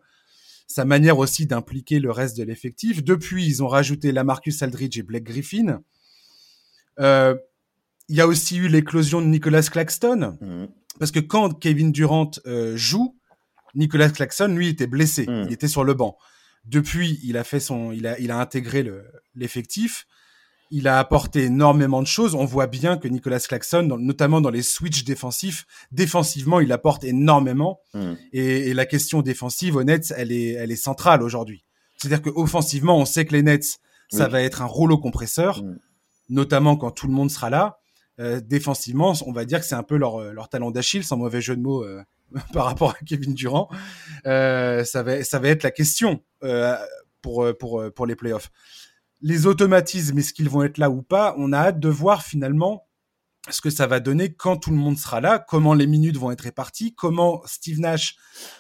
sa 0.68 0.84
manière 0.84 1.18
aussi 1.18 1.48
d'impliquer 1.48 2.00
le 2.00 2.12
reste 2.12 2.38
de 2.38 2.44
l'effectif. 2.44 3.04
Depuis, 3.04 3.46
ils 3.46 3.64
ont 3.64 3.68
rajouté 3.68 4.12
Lamarcus 4.12 4.62
Aldridge 4.62 5.00
et 5.00 5.04
Blake 5.04 5.24
Griffin. 5.24 5.82
Euh, 7.00 7.36
il 8.10 8.16
y 8.16 8.22
a 8.22 8.28
aussi 8.28 8.58
eu 8.58 8.68
l'éclosion 8.68 9.22
de 9.22 9.28
Nicolas 9.28 9.64
Claxton, 9.64 10.38
mhm. 10.42 10.68
parce 11.00 11.12
que 11.12 11.20
quand 11.20 11.54
Kevin 11.54 11.92
Durant 11.92 12.32
euh, 12.46 12.76
joue, 12.76 13.17
Nicolas 13.78 14.10
Claxton, 14.10 14.50
lui, 14.50 14.68
était 14.68 14.88
blessé, 14.88 15.26
mhm. 15.28 15.46
il 15.48 15.54
était 15.54 15.68
sur 15.70 15.86
le 15.86 15.94
banc. 15.94 16.18
Depuis, 16.66 17.20
il 17.24 17.38
a 17.38 17.46
fait 17.46 17.62
son, 17.62 17.94
il 17.94 18.06
a, 18.08 18.20
il 18.20 18.32
a 18.32 18.40
intégré 18.40 18.86
l'effectif 19.36 20.06
il 20.72 20.88
a 20.88 21.00
apporté 21.00 21.44
énormément 21.44 22.02
de 22.02 22.08
choses. 22.08 22.36
On 22.36 22.46
voit 22.46 22.68
bien 22.68 22.98
que 22.98 23.08
Nicolas 23.08 23.40
Claxon, 23.40 23.98
notamment 24.00 24.42
dans 24.42 24.50
les 24.50 24.62
switches 24.62 25.04
défensifs, 25.04 25.66
défensivement, 25.92 26.60
il 26.60 26.72
apporte 26.72 27.04
énormément. 27.04 27.80
Hmm. 27.94 28.14
Et, 28.34 28.74
la 28.74 28.86
question 28.86 29.22
défensive 29.22 29.76
aux 29.76 29.84
Nets, 29.84 30.14
elle 30.16 30.32
est, 30.32 30.52
elle 30.52 30.72
est 30.72 30.76
centrale 30.76 31.24
aujourd'hui. 31.24 31.64
C'est-à-dire 31.98 32.22
qu'offensivement, 32.22 32.98
on 32.98 33.06
sait 33.06 33.26
que 33.26 33.34
les 33.34 33.44
Nets, 33.44 33.80
ça 34.10 34.28
va 34.28 34.42
être 34.42 34.62
un 34.62 34.66
rouleau 34.66 34.98
compresseur, 34.98 35.64
hmm. 35.64 35.78
notamment 36.30 36.78
quand 36.78 36.92
tout 36.92 37.08
le 37.08 37.14
monde 37.14 37.32
sera 37.32 37.50
là. 37.50 37.80
Euh, 38.20 38.42
défensivement, 38.42 39.14
on 39.28 39.32
va 39.32 39.46
dire 39.46 39.60
que 39.60 39.66
c'est 39.66 39.76
un 39.76 39.84
peu 39.84 39.96
leur, 39.96 40.34
leur 40.34 40.50
talon 40.50 40.72
d'Achille, 40.72 41.04
sans 41.04 41.18
mauvais 41.18 41.42
jeu 41.42 41.56
de 41.56 41.62
mots 41.62 41.84
euh, 41.84 42.02
par 42.54 42.66
rapport 42.66 42.92
à 42.92 43.06
Kevin 43.06 43.34
Durant. 43.34 43.70
Euh, 44.26 44.84
ça, 44.84 45.04
va, 45.04 45.24
ça 45.24 45.40
va 45.40 45.50
être 45.50 45.64
la 45.64 45.72
question 45.72 46.24
pour, 47.22 47.48
pour, 47.58 47.84
pour 47.94 48.06
les 48.06 48.16
playoffs 48.16 48.52
les 49.22 49.48
automatismes, 49.48 50.20
est-ce 50.20 50.34
qu'ils 50.34 50.50
vont 50.50 50.64
être 50.64 50.78
là 50.78 50.90
ou 50.90 51.02
pas? 51.02 51.36
On 51.38 51.52
a 51.54 51.58
hâte 51.58 51.80
de 51.80 51.90
voir 51.90 52.24
finalement 52.24 52.88
ce 53.50 53.62
que 53.62 53.70
ça 53.70 53.88
va 53.88 54.00
donner 54.00 54.34
quand 54.34 54.58
tout 54.58 54.72
le 54.72 54.76
monde 54.76 54.98
sera 54.98 55.22
là, 55.22 55.40
comment 55.40 55.74
les 55.74 55.88
minutes 55.88 56.18
vont 56.18 56.32
être 56.32 56.42
réparties, 56.42 56.94
comment 56.94 57.42
Steve 57.46 57.80
Nash 57.80 58.18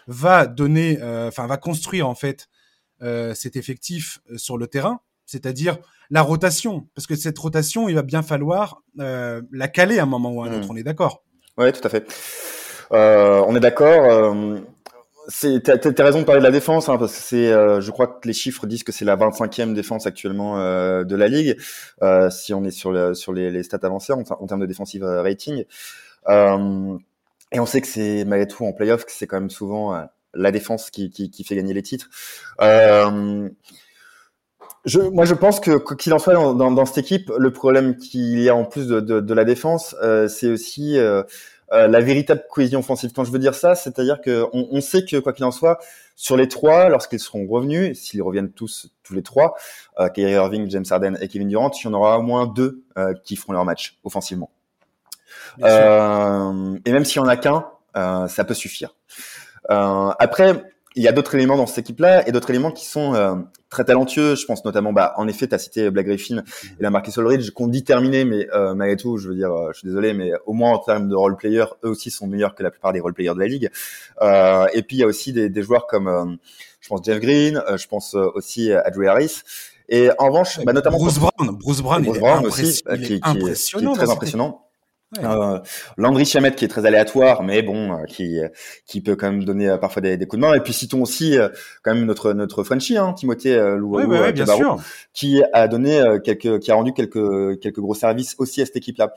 va 0.08 0.48
donner, 0.48 1.00
euh, 1.02 1.28
enfin 1.28 1.46
va 1.46 1.58
construire 1.58 2.08
en 2.08 2.16
fait 2.16 2.48
euh, 3.02 3.34
cet 3.34 3.58
effectif 3.58 4.20
euh, 4.32 4.38
sur 4.38 4.58
le 4.58 4.68
terrain, 4.68 5.02
c'est-à-dire 5.26 5.78
la 6.10 6.22
rotation, 6.22 6.88
parce 6.96 7.06
que 7.06 7.18
cette 7.18 7.38
rotation, 7.38 7.90
il 7.90 7.96
va 7.96 8.02
bien 8.02 8.22
falloir 8.22 8.82
la 8.96 9.68
caler 9.68 10.00
à 10.00 10.04
un 10.04 10.06
moment 10.06 10.32
ou 10.32 10.42
à 10.42 10.48
un 10.48 10.54
autre. 10.54 10.68
Hmm. 10.68 10.72
On 10.72 10.76
est 10.78 10.84
d'accord 10.84 11.26
Oui, 11.58 11.72
tout 11.74 11.86
à 11.86 11.90
fait. 11.90 12.08
On 12.92 13.56
est 13.56 13.60
d'accord 13.60 14.36
c'est 15.28 15.62
t'as, 15.62 15.74
as 15.76 16.04
raison 16.04 16.22
de 16.22 16.26
parler 16.26 16.40
de 16.40 16.46
la 16.46 16.52
défense 16.52 16.90
hein, 16.90 16.98
parce 16.98 17.14
que 17.16 17.22
c'est 17.22 17.52
euh, 17.52 17.82
je 17.82 17.92
crois 17.92 18.08
que 18.08 18.28
les 18.28 18.34
chiffres 18.34 18.66
disent 18.66 18.84
que 18.84 18.92
c'est 18.92 19.06
la 19.06 19.18
25e 19.18 19.74
défense 19.74 20.06
actuellement 20.08 20.60
euh, 20.60 21.04
de 21.04 21.16
la 21.16 21.28
ligue 21.28 21.58
euh, 22.02 22.30
si 22.30 22.54
on 22.54 22.64
est 22.64 22.72
sur 22.72 23.16
sur 23.16 23.34
les, 23.34 23.52
les 23.52 23.64
stats 23.64 23.80
avancées 23.84 24.14
en, 24.14 24.22
en, 24.22 24.48
termes 24.48 24.62
de 24.62 24.66
defensive 24.66 25.04
rating. 25.04 25.66
Et 27.54 27.60
on 27.62 27.66
sait 27.66 27.80
que 27.80 27.88
c'est 27.88 28.26
malgré 28.26 28.48
tout 28.48 28.66
en 28.66 28.74
playoff 28.74 29.06
que 29.06 29.12
c'est 29.12 29.26
quand 29.28 29.40
même 29.40 29.50
souvent 29.50 30.06
la 30.34 30.52
défense 30.52 30.90
qui, 30.90 31.10
qui, 31.10 31.32
qui, 31.32 31.46
fait 31.46 31.56
gagner 31.56 31.74
les 31.74 31.82
titres. 31.82 32.10
Je, 34.86 35.00
moi, 35.00 35.26
je 35.26 35.34
pense 35.34 35.60
que 35.62 35.94
qu'il 35.96 36.14
en 36.14 36.20
soit 36.20 36.34
dans, 36.34 36.54
dans, 36.54 36.72
dans, 36.72 36.86
cette 36.86 36.98
équipe, 36.98 37.32
le 37.38 37.52
problème 37.52 37.96
qu'il 37.98 38.40
y 38.40 38.50
a 38.50 38.56
en 38.56 38.66
plus 38.66 38.88
de, 38.88 39.00
de, 39.00 39.22
de 39.22 39.34
la 39.34 39.46
défense, 39.46 39.96
c'est 40.28 40.50
aussi 40.50 40.98
euh, 41.74 41.88
la 41.88 42.00
véritable 42.00 42.44
cohésion 42.50 42.80
offensive. 42.80 43.12
Quand 43.16 43.24
je 43.24 43.32
veux 43.32 43.40
dire 43.40 43.56
ça, 43.56 43.76
c'est-à-dire 43.76 44.22
que 44.22 44.46
on, 44.54 44.82
sait 44.82 45.06
que 45.06 45.18
quoi 45.18 45.34
qu'il 45.34 45.46
en 45.46 45.52
soit, 45.52 45.80
sur 46.16 46.38
les 46.38 46.48
trois, 46.48 46.90
lorsqu'ils 46.90 47.20
seront 47.20 47.46
revenus, 47.48 48.00
s'ils 48.00 48.22
reviennent 48.22 48.52
tous 48.52 48.90
tous 49.04 49.14
les 49.14 49.24
trois, 49.24 49.56
euh, 50.00 50.10
Kyrie 50.10 50.34
Irving, 50.34 50.70
James 50.70 50.86
Harden 50.90 51.18
et 51.22 51.28
Kevin 51.28 51.50
Durant, 51.50 51.72
il 51.72 51.86
y 51.86 51.88
en 51.88 51.94
aura 51.94 52.20
au 52.20 52.22
moins 52.24 52.48
deux 52.48 52.84
euh, 52.98 53.14
qui 53.24 53.36
feront 53.36 53.54
leur 53.54 53.66
match 53.66 53.98
offensivement. 54.04 54.50
Euh, 55.64 56.78
et 56.86 56.92
même 56.92 57.06
s'il 57.06 57.22
y 57.22 57.26
en 57.26 57.28
a 57.28 57.38
qu'un, 57.38 57.66
euh, 57.96 58.28
ça 58.28 58.44
peut 58.44 58.54
suffire. 58.54 58.96
après, 59.70 60.64
il 60.96 61.04
y 61.04 61.08
a 61.08 61.12
d'autres 61.12 61.36
éléments 61.36 61.58
dans 61.58 61.68
cette 61.68 61.80
équipe-là 61.80 62.28
et 62.28 62.32
d'autres 62.32 62.50
éléments 62.50 62.72
qui 62.72 62.86
sont 62.86 63.14
euh, 63.14 63.36
très 63.70 63.84
talentueux. 63.84 64.36
Je 64.36 64.46
pense 64.46 64.64
notamment, 64.66 64.94
bah, 64.94 65.14
en 65.18 65.28
effet, 65.28 65.48
tu 65.48 65.56
as 65.56 65.58
cité 65.60 65.90
Black 65.90 66.06
Griffin 66.06 66.38
et 66.38 66.84
la 66.84 66.90
Marcus 66.90 67.16
Ulrich 67.18 67.52
qu'on 67.52 67.68
dit 67.68 67.84
terminé, 67.84 68.26
mais 68.26 68.48
euh, 68.54 68.74
malgré 68.74 68.96
tout, 68.98 69.18
je 69.18 69.30
veux 69.30 69.36
dire, 69.36 69.52
euh, 69.52 69.72
je 69.74 69.80
suis 69.80 69.88
désolé, 69.88 70.14
mais 70.14 70.32
au 70.46 70.54
moins 70.54 70.72
en 70.72 70.80
termes 70.80 71.10
de 71.10 71.16
role 71.16 71.36
player, 71.36 71.66
eux 71.84 71.90
aussi 71.90 72.12
sont 72.12 72.28
meilleurs 72.28 72.56
que 72.56 72.64
la 72.64 72.72
plupart 72.72 72.94
des 72.94 73.00
role 73.00 73.14
players 73.14 73.34
de 73.34 73.40
la 73.40 73.48
ligue. 73.48 73.70
Euh, 74.22 74.68
et 74.74 74.84
puis 74.84 74.98
il 74.98 75.00
y 75.00 75.04
a 75.04 75.08
aussi 75.08 75.34
des, 75.34 75.50
des 75.50 75.64
joueurs 75.64 75.88
comme, 75.88 76.38
je 76.80 76.88
pense 76.88 77.02
Jeff 77.04 77.20
Green, 77.20 77.62
je 77.76 77.88
pense 77.88 78.14
aussi 78.14 78.72
à 78.72 78.90
Drew 78.90 79.06
Harris. 79.08 79.42
Et 79.90 80.10
en 80.18 80.28
revanche, 80.28 80.60
bah, 80.66 80.74
notamment 80.74 80.98
Bruce 80.98 81.18
Brown, 81.18 81.58
Bruce 81.58 81.82
Brown, 81.82 82.04
Bruce 82.04 82.20
Brown 82.20 82.46
aussi, 82.46 82.82
il 82.92 83.02
qui, 83.02 83.14
est 83.14 83.20
qui- 83.20 83.38
est 83.50 83.54
très 83.94 84.06
impressionnant. 84.12 84.67
Ouais. 85.16 85.24
Euh, 85.24 85.60
Landry 85.96 86.26
Chamet 86.26 86.52
qui 86.54 86.66
est 86.66 86.68
très 86.68 86.86
aléatoire, 86.86 87.42
mais 87.42 87.62
bon, 87.62 87.94
euh, 87.94 88.04
qui 88.10 88.42
qui 88.86 89.00
peut 89.00 89.16
quand 89.16 89.32
même 89.32 89.46
donner 89.46 89.70
euh, 89.70 89.78
parfois 89.78 90.02
des, 90.02 90.18
des 90.18 90.26
coups 90.28 90.42
de 90.42 90.46
main. 90.46 90.54
Et 90.54 90.60
puis 90.60 90.74
citons 90.74 91.02
aussi 91.02 91.38
euh, 91.38 91.48
quand 91.82 91.94
même 91.96 92.04
notre 92.04 92.34
notre 92.34 92.62
Frenchie, 92.64 92.98
hein, 92.98 93.14
Timothée 93.14 93.56
euh, 93.56 93.78
Louaou, 93.78 94.06
Ouais, 94.06 94.18
euh, 94.18 94.32
ouais, 94.34 94.46
sûr. 94.46 94.78
qui 95.14 95.42
a 95.54 95.70
donné 95.70 95.98
euh, 96.02 96.20
quelques, 96.20 96.60
qui 96.60 96.72
a 96.72 96.76
rendu 96.76 96.92
quelques 96.92 97.58
quelques 97.62 97.80
gros 97.80 97.94
services 97.94 98.36
aussi 98.38 98.62
à 98.62 98.66
cette 98.66 98.76
équipe-là. 98.76 99.14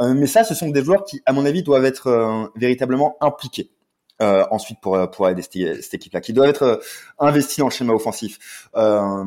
Euh, 0.00 0.14
mais 0.14 0.26
ça, 0.26 0.44
ce 0.44 0.54
sont 0.54 0.70
des 0.70 0.82
joueurs 0.82 1.04
qui, 1.04 1.20
à 1.26 1.34
mon 1.34 1.44
avis, 1.44 1.62
doivent 1.62 1.84
être 1.84 2.06
euh, 2.06 2.46
véritablement 2.56 3.18
impliqués. 3.20 3.70
Euh, 4.22 4.44
ensuite 4.52 4.78
pour 4.80 4.94
euh, 4.96 5.08
pour 5.08 5.28
aider 5.28 5.42
cette, 5.42 5.82
cette 5.82 5.94
équipe-là, 5.94 6.20
qui 6.20 6.32
doivent 6.32 6.48
être 6.48 6.62
euh, 6.62 6.76
investis 7.18 7.58
dans 7.58 7.66
le 7.66 7.72
schéma 7.72 7.92
offensif. 7.92 8.70
Euh, 8.76 9.24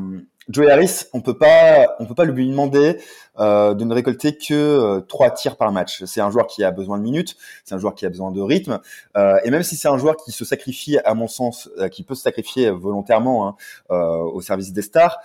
Joey 0.49 0.71
Harris, 0.71 1.03
on 1.13 1.21
peut 1.21 1.37
pas, 1.37 1.95
on 1.99 2.05
peut 2.05 2.15
pas 2.15 2.23
lui 2.23 2.49
demander 2.49 2.99
euh, 3.37 3.73
de 3.73 3.83
ne 3.83 3.93
récolter 3.93 4.37
que 4.37 4.53
euh, 4.53 5.01
trois 5.01 5.29
tirs 5.31 5.57
par 5.57 5.71
match. 5.71 6.05
C'est 6.05 6.21
un 6.21 6.31
joueur 6.31 6.47
qui 6.47 6.63
a 6.63 6.71
besoin 6.71 6.97
de 6.97 7.03
minutes, 7.03 7.35
c'est 7.65 7.75
un 7.75 7.79
joueur 7.79 7.95
qui 7.95 8.05
a 8.05 8.09
besoin 8.09 8.31
de 8.31 8.39
rythme, 8.39 8.79
euh, 9.17 9.37
et 9.43 9.51
même 9.51 9.63
si 9.63 9.75
c'est 9.75 9.89
un 9.89 9.97
joueur 9.97 10.15
qui 10.15 10.31
se 10.31 10.45
sacrifie, 10.45 10.97
à 10.99 11.13
mon 11.13 11.27
sens, 11.27 11.69
qui 11.91 12.03
peut 12.03 12.15
se 12.15 12.23
sacrifier 12.23 12.69
volontairement 12.71 13.47
hein, 13.47 13.55
au 13.89 14.41
service 14.41 14.71
des 14.71 14.81
stars, 14.81 15.19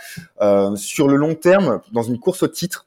sur 0.76 1.08
le 1.08 1.16
long 1.16 1.34
terme, 1.34 1.80
dans 1.92 2.02
une 2.02 2.18
course 2.18 2.42
au 2.42 2.48
titre, 2.48 2.86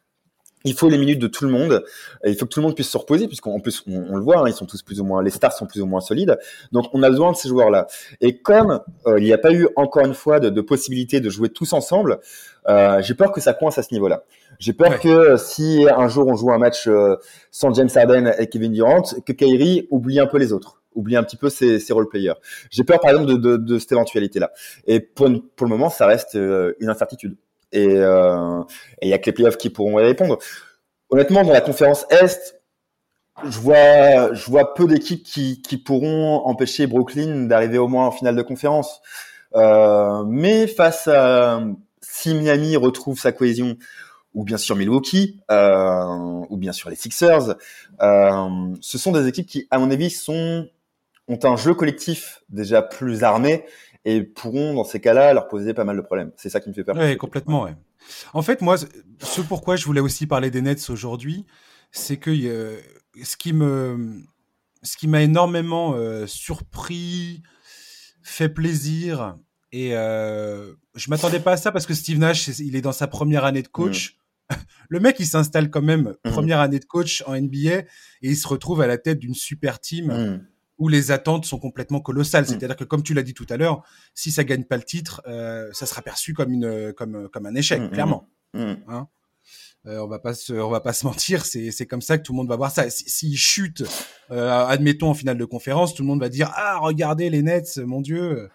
il 0.66 0.74
faut 0.74 0.90
les 0.90 0.98
minutes 0.98 1.20
de 1.20 1.28
tout 1.28 1.46
le 1.46 1.52
monde. 1.52 1.84
Et 2.26 2.32
il 2.32 2.36
faut 2.36 2.46
que 2.46 2.52
tout 2.52 2.60
le 2.60 2.66
monde 2.66 2.76
puisse 2.76 2.90
se 2.90 2.98
reposer, 2.98 3.28
puisqu'en 3.28 3.60
plus, 3.60 3.84
on, 3.88 4.08
on 4.10 4.16
le 4.18 4.22
voit, 4.24 4.40
hein, 4.40 4.46
ils 4.48 4.54
sont 4.54 4.66
tous 4.66 4.82
plus 4.84 5.00
ou 5.00 5.06
moins, 5.06 5.24
les 5.24 5.30
stars 5.30 5.54
sont 5.54 5.66
plus 5.66 5.82
ou 5.82 5.86
moins 5.86 6.02
solides. 6.02 6.38
Donc, 6.74 6.86
on 6.94 7.02
a 7.04 7.10
besoin 7.10 7.32
de 7.32 7.38
ces 7.38 7.48
joueurs-là. 7.48 7.88
Et 8.20 8.40
comme 8.42 8.82
euh, 9.08 9.18
il 9.20 9.24
n'y 9.24 9.34
a 9.34 9.38
pas 9.38 9.54
eu 9.54 9.68
encore 9.78 10.06
une 10.06 10.14
fois 10.14 10.40
de, 10.42 10.50
de 10.50 10.62
possibilité 10.62 11.22
de 11.22 11.30
jouer 11.30 11.50
tous 11.50 11.72
ensemble, 11.74 12.20
euh, 12.68 13.02
j'ai 13.02 13.14
peur 13.14 13.32
que 13.32 13.40
ça 13.40 13.54
coince 13.54 13.78
à 13.78 13.84
ce 13.84 13.94
niveau-là. 13.94 14.24
J'ai 14.60 14.74
peur 14.74 14.92
Ouais. 14.92 15.00
que 15.00 15.38
si 15.38 15.86
un 15.90 16.08
jour 16.08 16.28
on 16.28 16.36
joue 16.36 16.52
un 16.52 16.58
match 16.58 16.88
euh, 16.88 17.16
sans 17.52 17.74
James 17.74 17.90
Harden 17.94 18.34
et 18.40 18.48
Kevin 18.48 18.72
Durant, 18.72 19.04
que 19.26 19.34
Kyrie 19.34 19.88
oublie 19.92 20.20
un 20.20 20.28
peu 20.28 20.38
les 20.38 20.54
autres, 20.54 20.82
oublie 20.96 21.18
un 21.18 21.24
petit 21.24 21.36
peu 21.36 21.50
ses, 21.50 21.78
ses 21.80 21.92
role 21.94 22.08
players. 22.08 22.36
J'ai 22.72 22.84
peur, 22.86 23.00
par 23.02 23.12
exemple, 23.12 23.30
de, 23.32 23.36
de, 23.36 23.58
de 23.58 23.80
cette 23.80 23.92
éventualité-là. 23.92 24.52
Et 24.88 25.02
pour, 25.02 25.28
pour 25.58 25.68
le 25.68 25.70
moment, 25.72 25.90
ça 25.90 26.08
reste 26.08 26.36
euh, 26.36 26.74
une 26.80 26.88
incertitude. 26.90 27.36
Et 27.72 27.88
euh, 27.88 28.62
et 29.02 29.08
il 29.08 29.10
y 29.10 29.14
a 29.14 29.18
que 29.18 29.26
les 29.28 29.34
playoffs 29.34 29.58
qui 29.58 29.70
pourront 29.70 30.00
y 30.00 30.04
répondre. 30.04 30.40
Honnêtement, 31.10 31.44
dans 31.44 31.54
la 31.54 31.62
conférence 31.62 32.06
Est, 32.10 32.62
je 33.44 33.60
vois, 33.60 34.34
je 34.34 34.50
vois 34.50 34.74
peu 34.74 34.88
d'équipes 34.88 35.24
qui, 35.24 35.62
qui 35.62 35.78
pourront 35.78 36.46
empêcher 36.46 36.88
Brooklyn 36.88 37.48
d'arriver 37.48 37.78
au 37.78 37.88
moins 37.88 38.08
en 38.08 38.12
finale 38.12 38.36
de 38.36 38.42
conférence. 38.42 39.02
Euh, 39.56 40.24
mais 40.26 40.68
face 40.68 41.08
à 41.08 41.62
si 42.02 42.34
Miami 42.34 42.76
retrouve 42.76 43.20
sa 43.20 43.32
cohésion, 43.32 43.78
ou 44.34 44.44
bien 44.44 44.58
sûr 44.58 44.76
Milwaukee, 44.76 45.40
euh, 45.52 46.46
ou 46.50 46.58
bien 46.58 46.72
sûr 46.72 46.90
les 46.90 46.96
Sixers, 46.96 47.56
euh, 48.02 48.50
ce 48.82 48.98
sont 48.98 49.12
des 49.12 49.28
équipes 49.28 49.48
qui, 49.48 49.68
à 49.72 49.80
mon 49.80 49.92
avis, 49.92 50.10
sont 50.10 50.68
ont 51.28 51.40
un 51.44 51.56
jeu 51.56 51.74
collectif 51.74 52.44
déjà 52.50 52.84
plus 52.84 53.24
armé 53.24 53.66
et 54.06 54.22
pourront, 54.24 54.74
dans 54.76 54.84
ces 54.84 55.00
cas-là, 55.02 55.34
leur 55.34 55.48
poser 55.48 55.74
pas 55.74 55.84
mal 55.84 55.98
de 55.98 56.02
problèmes. 56.02 56.32
C'est 56.38 56.50
ça 56.50 56.60
qui 56.60 56.70
me 56.70 56.74
fait 56.74 56.84
peur. 56.84 56.96
Ouais, 56.96 57.18
complètement, 57.18 57.64
ouais. 57.64 57.76
En 58.34 58.42
fait, 58.44 58.62
moi, 58.62 58.78
ce 58.78 59.42
pourquoi 59.42 59.76
je 59.76 59.86
voulais 59.86 60.00
aussi 60.02 60.28
parler 60.28 60.52
des 60.52 60.62
Nets 60.62 60.90
aujourd'hui, 60.90 61.46
c'est 61.92 62.18
que 62.18 62.30
euh, 62.32 62.78
ce 63.24 63.36
qui 63.36 63.52
me, 63.52 64.22
ce 64.84 64.96
qui 64.98 65.08
m'a 65.08 65.22
énormément 65.24 65.96
euh, 65.96 66.28
surpris, 66.28 67.42
fait 68.22 68.50
plaisir, 68.50 69.36
et 69.72 69.96
euh, 69.96 70.74
je 70.96 71.10
m'attendais 71.10 71.40
pas 71.40 71.54
à 71.54 71.58
ça 71.58 71.72
parce 71.72 71.86
que 71.86 71.94
Steve 71.94 72.20
Nash, 72.20 72.48
il 72.60 72.76
est 72.76 72.82
dans 72.82 72.92
sa 72.92 73.08
première 73.08 73.44
année 73.44 73.62
de 73.64 73.68
coach. 73.68 74.18
Le 74.90 75.00
mec, 75.00 75.16
il 75.20 75.26
s'installe 75.26 75.72
quand 75.72 75.82
même 75.82 76.14
Mhm. 76.24 76.32
première 76.32 76.60
année 76.60 76.78
de 76.80 76.86
coach 76.86 77.24
en 77.26 77.34
NBA 77.36 77.80
et 77.80 77.86
il 78.22 78.38
se 78.38 78.48
retrouve 78.48 78.82
à 78.82 78.88
la 78.88 79.00
tête 79.00 79.18
d'une 79.20 79.34
super 79.34 79.80
team 79.80 80.08
Mm. 80.12 80.48
Où 80.78 80.88
les 80.90 81.12
attentes 81.12 81.46
sont 81.46 81.58
complètement 81.60 82.00
colossales. 82.02 82.44
Mm. 82.44 82.48
C'est-à-dire 82.48 82.76
que, 82.76 82.84
comme 82.84 83.04
tu 83.04 83.14
l'as 83.14 83.24
dit 83.24 83.34
tout 83.34 83.46
à 83.50 83.58
l'heure, 83.58 83.84
si 84.14 84.32
ça 84.32 84.44
gagne 84.44 84.64
pas 84.66 84.78
le 84.78 84.84
titre, 84.84 85.22
euh, 85.28 85.70
ça 85.74 85.86
sera 85.86 86.02
perçu 86.02 86.34
comme 86.34 86.52
une, 86.52 86.94
comme, 86.94 87.30
comme 87.30 87.46
un 87.46 87.56
échec, 87.56 87.80
Mm, 87.82 87.86
mm, 87.86 87.92
clairement. 87.92 88.30
Mm. 88.54 88.74
Euh, 89.88 90.00
on 90.00 90.08
va 90.08 90.18
pas 90.18 90.34
se, 90.34 90.52
on 90.54 90.70
va 90.72 90.80
pas 90.82 90.94
se 90.94 91.06
mentir, 91.06 91.46
c'est, 91.46 91.70
c'est 91.70 91.86
comme 91.86 92.02
ça 92.02 92.18
que 92.18 92.24
tout 92.24 92.34
le 92.34 92.38
monde 92.38 92.48
va 92.50 92.56
voir 92.56 92.72
ça. 92.72 92.90
Si- 92.90 93.08
S'ils 93.08 93.38
chutent, 93.38 93.84
euh, 94.32 94.66
admettons 94.66 95.10
en 95.10 95.14
finale 95.14 95.38
de 95.38 95.46
conférence, 95.46 95.94
tout 95.94 96.02
le 96.02 96.08
monde 96.08 96.20
va 96.20 96.30
dire 96.30 96.52
ah 96.56 96.80
regardez 96.82 97.30
les 97.30 97.44
Nets, 97.44 97.78
mon 97.78 98.02
Dieu, 98.02 98.50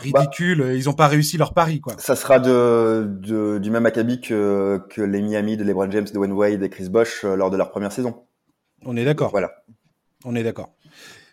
ridicule, 0.00 0.72
ils 0.74 0.88
ont 0.88 0.92
pas 0.94 1.06
réussi 1.06 1.38
leur 1.38 1.54
pari 1.54 1.80
quoi. 1.80 1.94
Ça 1.98 2.16
sera 2.16 2.40
de, 2.40 3.06
de- 3.20 3.58
du 3.58 3.70
même 3.70 3.86
acabit 3.86 4.20
que, 4.20 4.80
que 4.90 5.02
les 5.02 5.22
Miami 5.22 5.56
de 5.56 5.62
LeBron 5.62 5.88
James, 5.92 6.06
de 6.12 6.18
Wayne 6.18 6.32
Wade 6.32 6.62
et 6.64 6.68
Chris 6.68 6.88
Bosh 6.88 7.22
lors 7.22 7.50
de 7.52 7.56
leur 7.56 7.70
première 7.70 7.92
saison. 7.92 8.24
On 8.84 8.96
est 8.96 9.04
d'accord. 9.04 9.30
Voilà. 9.30 9.52
On 10.24 10.34
est 10.34 10.42
d'accord. 10.42 10.74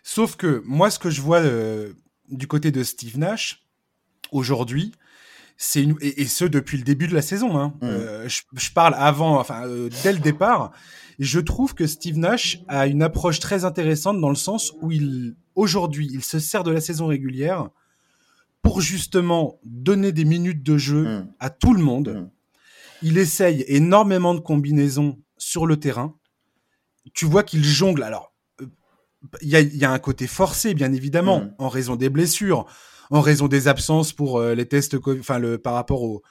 Sauf 0.02 0.36
que 0.36 0.62
moi, 0.64 0.90
ce 0.90 0.98
que 0.98 1.10
je 1.10 1.20
vois 1.20 1.40
euh, 1.40 1.92
du 2.28 2.46
côté 2.46 2.70
de 2.70 2.82
Steve 2.82 3.18
Nash 3.18 3.64
aujourd'hui, 4.32 4.92
c'est 5.56 5.82
une 5.82 5.96
et, 6.00 6.22
et 6.22 6.26
ce 6.26 6.44
depuis 6.44 6.78
le 6.78 6.84
début 6.84 7.06
de 7.06 7.14
la 7.14 7.22
saison. 7.22 7.58
Hein. 7.58 7.74
Mm. 7.80 7.84
Euh, 7.86 8.28
je, 8.28 8.42
je 8.54 8.70
parle 8.70 8.94
avant, 8.96 9.38
enfin 9.38 9.66
euh, 9.66 9.90
dès 10.02 10.12
le 10.12 10.18
départ. 10.18 10.72
Je 11.18 11.38
trouve 11.38 11.74
que 11.74 11.86
Steve 11.86 12.16
Nash 12.16 12.60
a 12.66 12.86
une 12.86 13.02
approche 13.02 13.40
très 13.40 13.66
intéressante 13.66 14.20
dans 14.20 14.30
le 14.30 14.36
sens 14.36 14.72
où 14.80 14.90
il 14.90 15.36
aujourd'hui 15.54 16.08
il 16.10 16.24
se 16.24 16.38
sert 16.38 16.64
de 16.64 16.70
la 16.70 16.80
saison 16.80 17.08
régulière 17.08 17.68
pour 18.62 18.80
justement 18.80 19.58
donner 19.64 20.12
des 20.12 20.24
minutes 20.24 20.62
de 20.62 20.78
jeu 20.78 21.04
Mm. 21.04 21.32
à 21.40 21.50
tout 21.50 21.74
le 21.74 21.82
monde. 21.82 22.08
Mm. 22.08 22.30
Il 23.02 23.18
essaye 23.18 23.64
énormément 23.68 24.34
de 24.34 24.40
combinaisons 24.40 25.18
sur 25.36 25.66
le 25.66 25.78
terrain. 25.78 26.14
Tu 27.14 27.24
vois 27.24 27.42
qu'il 27.42 27.64
jongle. 27.64 28.02
Alors, 28.02 28.29
il 29.42 29.48
y 29.48 29.56
a, 29.56 29.60
y 29.60 29.84
a 29.84 29.90
un 29.90 29.98
côté 29.98 30.26
forcé, 30.26 30.74
bien 30.74 30.92
évidemment, 30.92 31.40
Mm. 31.40 31.54
en 31.58 31.68
raison 31.68 31.96
des 31.96 32.08
blessures, 32.08 32.66
en 33.10 33.20
raison 33.20 33.48
des 33.48 33.68
absences 33.68 34.12
pour 34.12 34.38
euh, 34.38 34.54
les 34.54 34.66
tests, 34.66 34.96
enfin, 35.20 35.38
le, 35.38 35.58
par 35.58 35.74
rapport 35.74 36.02
au, 36.02 36.22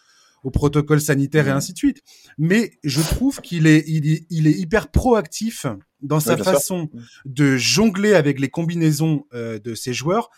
au 0.44 0.52
protocole 0.52 1.02
sanitaire 1.02 1.48
et 1.48 1.52
Mm. 1.52 1.58
ainsi 1.58 1.74
de 1.74 1.78
suite. 1.78 2.02
Mais 2.38 2.72
je 2.84 3.02
trouve 3.02 3.42
qu'il 3.42 3.68
est, 3.68 3.84
il 3.88 4.12
est, 4.12 4.26
il 4.30 4.48
est 4.48 4.54
hyper 4.58 4.90
proactif 4.90 5.66
dans 6.02 6.20
sa 6.22 6.36
sûr. 6.36 6.46
façon 6.46 6.84
Mm. 6.94 7.00
de 7.26 7.58
jongler 7.58 8.14
avec 8.14 8.40
les 8.40 8.50
combinaisons 8.50 9.26
euh, 9.34 9.60
de 9.60 9.76
ses 9.76 9.94
joueurs. 9.94 10.30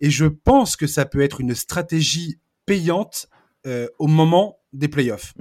Et 0.00 0.10
je 0.10 0.26
pense 0.26 0.76
que 0.76 0.86
ça 0.86 1.06
peut 1.06 1.22
être 1.22 1.40
une 1.40 1.54
stratégie 1.54 2.38
payante 2.66 3.28
euh, 3.66 3.88
au 3.98 4.06
moment 4.08 4.58
des 4.74 4.88
playoffs. 4.88 5.32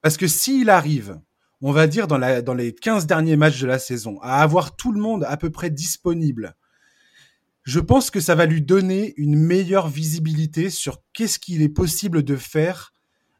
Parce 0.00 0.16
que 0.16 0.26
s'il 0.26 0.70
arrive, 0.70 1.20
on 1.62 1.72
va 1.72 1.86
dire 1.86 2.06
dans, 2.08 2.18
la, 2.18 2.42
dans 2.42 2.54
les 2.54 2.74
15 2.74 3.06
derniers 3.06 3.36
matchs 3.36 3.60
de 3.60 3.66
la 3.66 3.78
saison, 3.78 4.18
à 4.22 4.42
avoir 4.42 4.76
tout 4.76 4.92
le 4.92 5.00
monde 5.00 5.24
à 5.28 5.36
peu 5.36 5.50
près 5.50 5.70
disponible, 5.70 6.56
je 7.64 7.78
pense 7.80 8.10
que 8.10 8.20
ça 8.20 8.34
va 8.34 8.46
lui 8.46 8.60
donner 8.62 9.14
une 9.16 9.36
meilleure 9.36 9.88
visibilité 9.88 10.68
sur 10.70 10.98
qu'est-ce 11.12 11.38
qu'il 11.38 11.62
est 11.62 11.68
possible 11.68 12.22
de 12.24 12.36
faire 12.36 12.92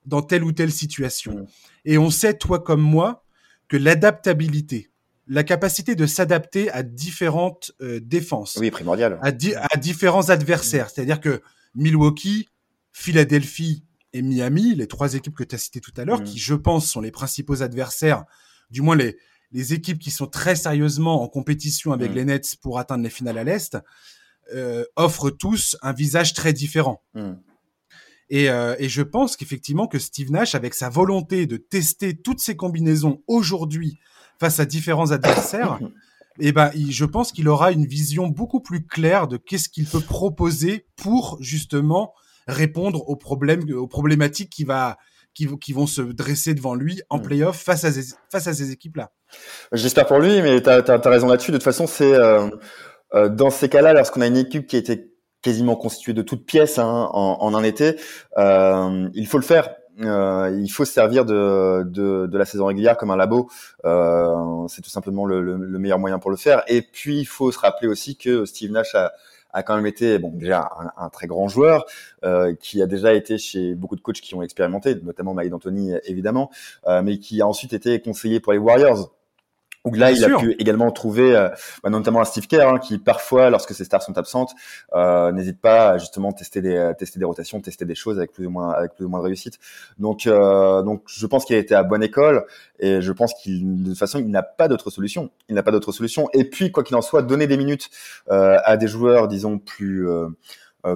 dans 0.06 0.22
telle 0.22 0.44
ou 0.44 0.52
telle 0.52 0.70
situation. 0.72 1.46
Et 1.84 1.98
on 1.98 2.10
sait, 2.10 2.34
toi 2.34 2.60
comme 2.60 2.80
moi, 2.82 3.24
que 3.68 3.76
l'adaptabilité, 3.76 4.90
la 5.26 5.42
capacité 5.44 5.94
de 5.96 6.06
s'adapter 6.06 6.70
à 6.70 6.82
différentes 6.82 7.72
euh, 7.80 8.00
défenses, 8.00 8.56
Oui, 8.60 8.70
primordial. 8.70 9.18
à, 9.22 9.32
di- 9.32 9.54
à 9.54 9.76
différents 9.76 10.28
adversaires. 10.30 10.90
C'est-à-dire 10.90 11.20
que 11.20 11.42
Milwaukee, 11.74 12.48
Philadelphie 12.92 13.82
et 14.12 14.22
Miami, 14.22 14.74
les 14.74 14.86
trois 14.86 15.14
équipes 15.14 15.34
que 15.34 15.44
tu 15.44 15.54
as 15.54 15.58
citées 15.58 15.80
tout 15.80 15.92
à 15.96 16.04
l'heure, 16.04 16.20
Mhm. 16.20 16.24
qui, 16.26 16.38
je 16.38 16.54
pense, 16.54 16.86
sont 16.90 17.00
les 17.00 17.10
principaux 17.10 17.62
adversaires, 17.62 18.24
du 18.70 18.80
moins 18.82 18.96
les, 18.96 19.16
les 19.52 19.74
équipes 19.74 19.98
qui 19.98 20.10
sont 20.10 20.26
très 20.26 20.56
sérieusement 20.56 21.22
en 21.22 21.28
compétition 21.28 21.92
avec 21.92 22.10
Mhm. 22.10 22.16
les 22.16 22.24
Nets 22.24 22.56
pour 22.60 22.78
atteindre 22.78 23.04
les 23.04 23.10
finales 23.10 23.38
à 23.38 23.44
l'Est, 23.44 23.76
euh, 24.54 24.84
offrent 24.96 25.30
tous 25.30 25.76
un 25.82 25.92
visage 25.92 26.34
très 26.34 26.52
différent. 26.52 27.02
Mm. 27.14 27.32
Et, 28.30 28.48
euh, 28.48 28.74
et 28.78 28.88
je 28.88 29.02
pense 29.02 29.36
qu'effectivement 29.36 29.86
que 29.86 29.98
Steve 29.98 30.30
Nash, 30.30 30.54
avec 30.54 30.74
sa 30.74 30.88
volonté 30.88 31.46
de 31.46 31.56
tester 31.58 32.16
toutes 32.16 32.40
ces 32.40 32.56
combinaisons 32.56 33.22
aujourd'hui 33.26 33.98
face 34.40 34.58
à 34.58 34.64
différents 34.64 35.10
adversaires, 35.10 35.78
eh 36.40 36.50
ben, 36.52 36.70
il- 36.74 36.92
je 36.92 37.04
pense 37.04 37.30
qu'il 37.30 37.48
aura 37.48 37.72
une 37.72 37.86
vision 37.86 38.26
beaucoup 38.28 38.60
plus 38.60 38.86
claire 38.86 39.28
de 39.28 39.36
qu'est-ce 39.36 39.68
qu'il 39.68 39.86
peut 39.86 40.00
proposer 40.00 40.86
pour 40.96 41.36
justement 41.40 42.14
répondre 42.46 43.08
aux 43.08 43.16
problèmes, 43.16 43.62
aux 43.74 43.86
problématiques 43.88 44.50
qui 44.50 44.64
va, 44.64 44.96
qui, 45.34 45.48
qui 45.58 45.72
vont 45.72 45.86
se 45.86 46.02
dresser 46.02 46.54
devant 46.54 46.74
lui 46.74 47.00
en 47.10 47.18
Mm. 47.18 47.22
playoff 47.22 47.56
face 47.56 47.84
à 47.84 47.92
ces, 47.92 48.14
face 48.30 48.46
à 48.46 48.54
ces 48.54 48.70
équipes-là. 48.70 49.10
J'espère 49.72 50.06
pour 50.06 50.18
lui, 50.18 50.42
mais 50.42 50.60
tu 50.62 50.68
as, 50.68 51.00
raison 51.04 51.28
là-dessus. 51.28 51.52
De 51.52 51.56
toute 51.56 51.64
façon, 51.64 51.86
c'est 51.86 52.12
euh, 52.12 52.48
euh, 53.14 53.28
dans 53.28 53.50
ces 53.50 53.68
cas-là, 53.68 53.92
lorsqu'on 53.92 54.20
a 54.20 54.26
une 54.26 54.36
équipe 54.36 54.66
qui 54.66 54.76
était 54.76 55.08
quasiment 55.40 55.74
constituée 55.76 56.12
de 56.12 56.22
toutes 56.22 56.46
pièces 56.46 56.78
hein, 56.78 57.08
en, 57.12 57.38
en 57.40 57.54
un 57.54 57.62
été, 57.64 57.96
euh, 58.38 59.08
il 59.14 59.26
faut 59.26 59.38
le 59.38 59.44
faire. 59.44 59.74
Euh, 60.00 60.58
il 60.58 60.68
faut 60.68 60.86
se 60.86 60.92
servir 60.92 61.26
de, 61.26 61.82
de, 61.84 62.26
de 62.26 62.38
la 62.38 62.46
saison 62.46 62.66
régulière 62.66 62.96
comme 62.96 63.10
un 63.10 63.16
labo. 63.16 63.50
Euh, 63.84 64.66
c'est 64.68 64.80
tout 64.80 64.88
simplement 64.88 65.26
le, 65.26 65.42
le, 65.42 65.56
le 65.56 65.78
meilleur 65.78 65.98
moyen 65.98 66.18
pour 66.18 66.30
le 66.30 66.38
faire. 66.38 66.62
Et 66.66 66.80
puis, 66.80 67.20
il 67.20 67.26
faut 67.26 67.52
se 67.52 67.58
rappeler 67.58 67.88
aussi 67.88 68.16
que 68.16 68.46
Steve 68.46 68.70
Nash 68.70 68.94
a, 68.94 69.12
a 69.52 69.62
quand 69.62 69.76
même 69.76 69.86
été 69.86 70.18
bon 70.18 70.30
déjà 70.30 70.70
un, 70.96 71.08
très 71.08 71.26
grand 71.26 71.48
joueur 71.48 71.84
qui 72.60 72.82
a 72.82 72.86
déjà 72.86 73.14
été 73.14 73.38
chez 73.38 73.74
beaucoup 73.74 73.96
de 73.96 74.00
coachs 74.00 74.20
qui 74.20 74.34
ont 74.34 74.42
expérimenté, 74.42 74.94
notamment 75.02 75.34
Mike 75.34 75.50
D'Antoni 75.50 75.92
évidemment, 76.04 76.50
mais 77.02 77.18
qui 77.18 77.40
a 77.40 77.46
ensuite 77.46 77.72
été 77.72 78.00
conseillé 78.00 78.40
pour 78.40 78.52
les 78.52 78.58
Warriors 78.58 79.12
où 79.84 79.94
là, 79.94 80.12
il 80.12 80.24
a 80.24 80.38
pu 80.38 80.52
également 80.58 80.90
trouver, 80.92 81.34
euh, 81.34 81.48
bah, 81.82 81.90
notamment 81.90 82.20
un 82.20 82.24
Steve 82.24 82.46
Kerr, 82.46 82.68
hein, 82.68 82.78
qui 82.78 82.98
parfois, 82.98 83.50
lorsque 83.50 83.74
ses 83.74 83.84
stars 83.84 84.02
sont 84.02 84.16
absentes, 84.16 84.52
euh, 84.94 85.32
n'hésite 85.32 85.60
pas 85.60 85.90
à 85.90 85.98
justement 85.98 86.32
tester 86.32 86.62
des 86.62 86.76
euh, 86.76 86.94
tester 86.94 87.18
des 87.18 87.24
rotations, 87.24 87.60
tester 87.60 87.84
des 87.84 87.96
choses 87.96 88.18
avec 88.18 88.32
plus 88.32 88.46
ou 88.46 88.50
moins 88.50 88.70
avec 88.70 88.94
plus 88.94 89.04
ou 89.04 89.08
moins 89.08 89.18
de 89.18 89.24
réussite. 89.24 89.58
Donc 89.98 90.26
euh, 90.26 90.82
donc 90.82 91.02
je 91.06 91.26
pense 91.26 91.44
qu'il 91.44 91.56
a 91.56 91.58
été 91.58 91.74
à 91.74 91.82
bonne 91.82 92.02
école 92.02 92.44
et 92.78 93.00
je 93.00 93.12
pense 93.12 93.34
qu'il 93.34 93.82
de 93.82 93.90
toute 93.90 93.98
façon 93.98 94.20
il 94.20 94.30
n'a 94.30 94.42
pas 94.44 94.68
d'autre 94.68 94.90
solution. 94.90 95.30
Il 95.48 95.56
n'a 95.56 95.64
pas 95.64 95.72
d'autre 95.72 95.90
solution. 95.90 96.28
Et 96.32 96.44
puis 96.44 96.70
quoi 96.70 96.84
qu'il 96.84 96.96
en 96.96 97.02
soit, 97.02 97.22
donner 97.22 97.46
des 97.48 97.56
minutes 97.56 97.90
à 98.28 98.76
des 98.76 98.86
joueurs, 98.86 99.28
disons 99.28 99.58
plus 99.58 100.08
euh, 100.08 100.28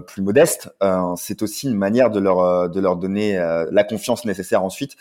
plus 0.06 0.22
modeste, 0.22 0.74
euh, 0.82 1.14
c'est 1.16 1.42
aussi 1.42 1.68
une 1.68 1.76
manière 1.76 2.10
de 2.10 2.18
leur 2.18 2.40
euh, 2.40 2.68
de 2.68 2.80
leur 2.80 2.96
donner 2.96 3.36
la 3.70 3.84
confiance 3.84 4.24
nécessaire 4.24 4.62
ensuite 4.62 4.96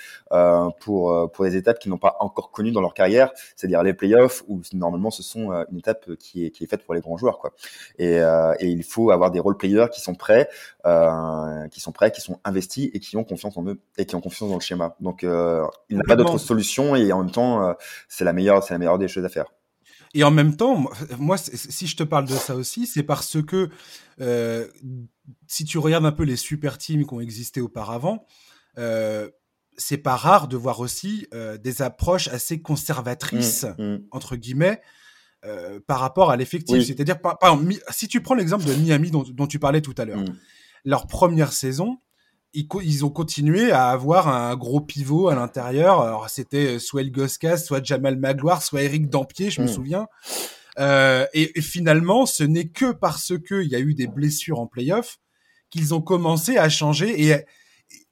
pour 0.80 1.32
pour 1.32 1.46
les 1.46 1.56
étapes 1.56 1.80
qu'ils 1.80 1.92
n'ont 1.92 1.98
pas 1.98 2.18
encore 2.20 2.52
connues 2.52 2.72
dans 2.72 2.82
leur 2.82 2.94
carrière, 2.94 3.32
c'est-à-dire 3.56 3.84
les 3.84 3.94
playoffs 3.94 4.44
où 4.48 4.62
normalement 4.74 5.12
ce 5.12 5.24
sont 5.24 5.52
une 5.72 5.78
étape 5.78 6.16
qui 6.16 6.46
est 6.46 6.52
qui 6.52 6.64
est 6.64 6.68
faite 6.68 6.86
pour 6.86 6.94
les 6.94 7.02
grands 7.02 7.18
joueurs 7.18 7.40
quoi. 7.40 7.54
Et, 7.98 8.16
et 8.16 8.68
il 8.68 8.84
faut 8.84 9.12
avoir 9.12 9.32
des 9.32 9.40
role 9.40 9.58
players 9.58 9.88
qui 9.92 10.02
sont 10.02 10.16
prêts, 10.16 10.50
qui 10.84 11.80
sont 11.80 11.92
prêts, 11.92 12.12
qui 12.12 12.22
sont 12.22 12.40
investis 12.44 12.90
et 12.94 13.00
qui 13.00 13.18
ont 13.18 13.24
confiance 13.24 13.58
en 13.58 13.66
eux 13.66 13.80
et 13.98 14.06
qui 14.06 14.16
ont 14.16 14.22
confiance 14.22 14.50
dans 14.50 14.56
le 14.56 14.62
schéma. 14.62 14.96
Donc 15.00 15.24
il 15.24 15.98
n'a 15.98 16.04
pas 16.08 16.16
d'autre 16.16 16.38
solution 16.38 16.96
et 16.96 17.12
en 17.12 17.24
même 17.24 17.32
temps 17.32 17.76
c'est 18.08 18.26
la 18.26 18.34
meilleure 18.34 18.64
c'est 18.64 18.74
la 18.74 18.78
meilleure 18.78 19.00
des 19.00 19.08
choses 19.08 19.26
à 19.26 19.30
faire. 19.30 19.46
Et 20.16 20.24
en 20.24 20.32
même 20.32 20.56
temps, 20.56 20.90
moi, 21.20 21.38
si 21.38 21.88
je 21.88 21.96
te 21.98 22.04
parle 22.04 22.26
de 22.26 22.34
ça 22.34 22.56
aussi, 22.56 22.88
c'est 22.88 23.04
parce 23.04 23.42
que 23.44 23.70
euh, 24.22 24.66
si 25.46 25.66
tu 25.66 25.78
regardes 25.78 26.06
un 26.06 26.14
peu 26.14 26.24
les 26.24 26.38
super 26.38 26.78
teams 26.78 27.06
qui 27.06 27.14
ont 27.14 27.20
existé 27.20 27.60
auparavant, 27.60 28.26
euh, 28.78 29.30
c'est 29.76 29.98
pas 29.98 30.16
rare 30.16 30.48
de 30.48 30.56
voir 30.56 30.80
aussi 30.80 31.28
euh, 31.34 31.58
des 31.58 31.82
approches 31.82 32.30
assez 32.30 32.62
conservatrices, 32.62 33.66
mmh, 33.78 33.84
mmh. 33.84 34.04
entre 34.12 34.38
guillemets, 34.38 34.82
euh, 35.44 35.82
par 35.86 36.00
rapport 36.00 36.32
à 36.32 36.38
l'effectif. 36.38 36.82
C'est-à-dire, 36.86 37.20
par, 37.20 37.38
si 37.90 38.08
tu 38.08 38.22
prends 38.22 38.36
l'exemple 38.36 38.64
de 38.64 38.74
Miami 38.74 39.12
dont, 39.12 39.24
dont, 39.24 39.48
tu 39.48 39.60
parlais 39.60 39.82
tout 39.82 39.96
à 39.98 40.06
l'heure, 40.06 40.22
mmh. 40.22 40.36
leur 40.86 41.08
première 41.08 41.52
saison, 41.52 42.00
ils, 42.56 43.06
ont 43.06 43.10
continué 43.10 43.72
à 43.72 43.90
avoir 43.90 44.28
un 44.28 44.56
gros 44.56 44.82
pivot 44.82 45.28
à 45.28 45.36
l'intérieur. 45.36 46.02
Alors 46.02 46.30
c'était 46.30 46.80
soit 46.80 47.02
El 47.02 47.12
Goscas, 47.12 47.58
soit 47.58 47.84
Jamal 47.84 48.18
Magloire, 48.18 48.62
soit 48.62 48.84
Eric 48.84 49.10
Dampier, 49.10 49.50
je 49.50 49.62
me 49.62 49.68
souviens. 49.68 50.08
Euh, 50.80 51.26
et, 51.34 51.62
finalement, 51.62 52.26
ce 52.26 52.44
n'est 52.44 52.68
que 52.68 52.92
parce 52.92 53.34
que 53.38 53.64
il 53.64 53.70
y 53.70 53.76
a 53.76 53.80
eu 53.80 53.94
des 53.94 54.08
blessures 54.08 54.60
en 54.60 54.68
playoff 54.68 55.20
qu'ils 55.70 55.94
ont 55.94 56.02
commencé 56.02 56.58
à 56.58 56.70
changer. 56.70 57.28
Et, 57.28 57.46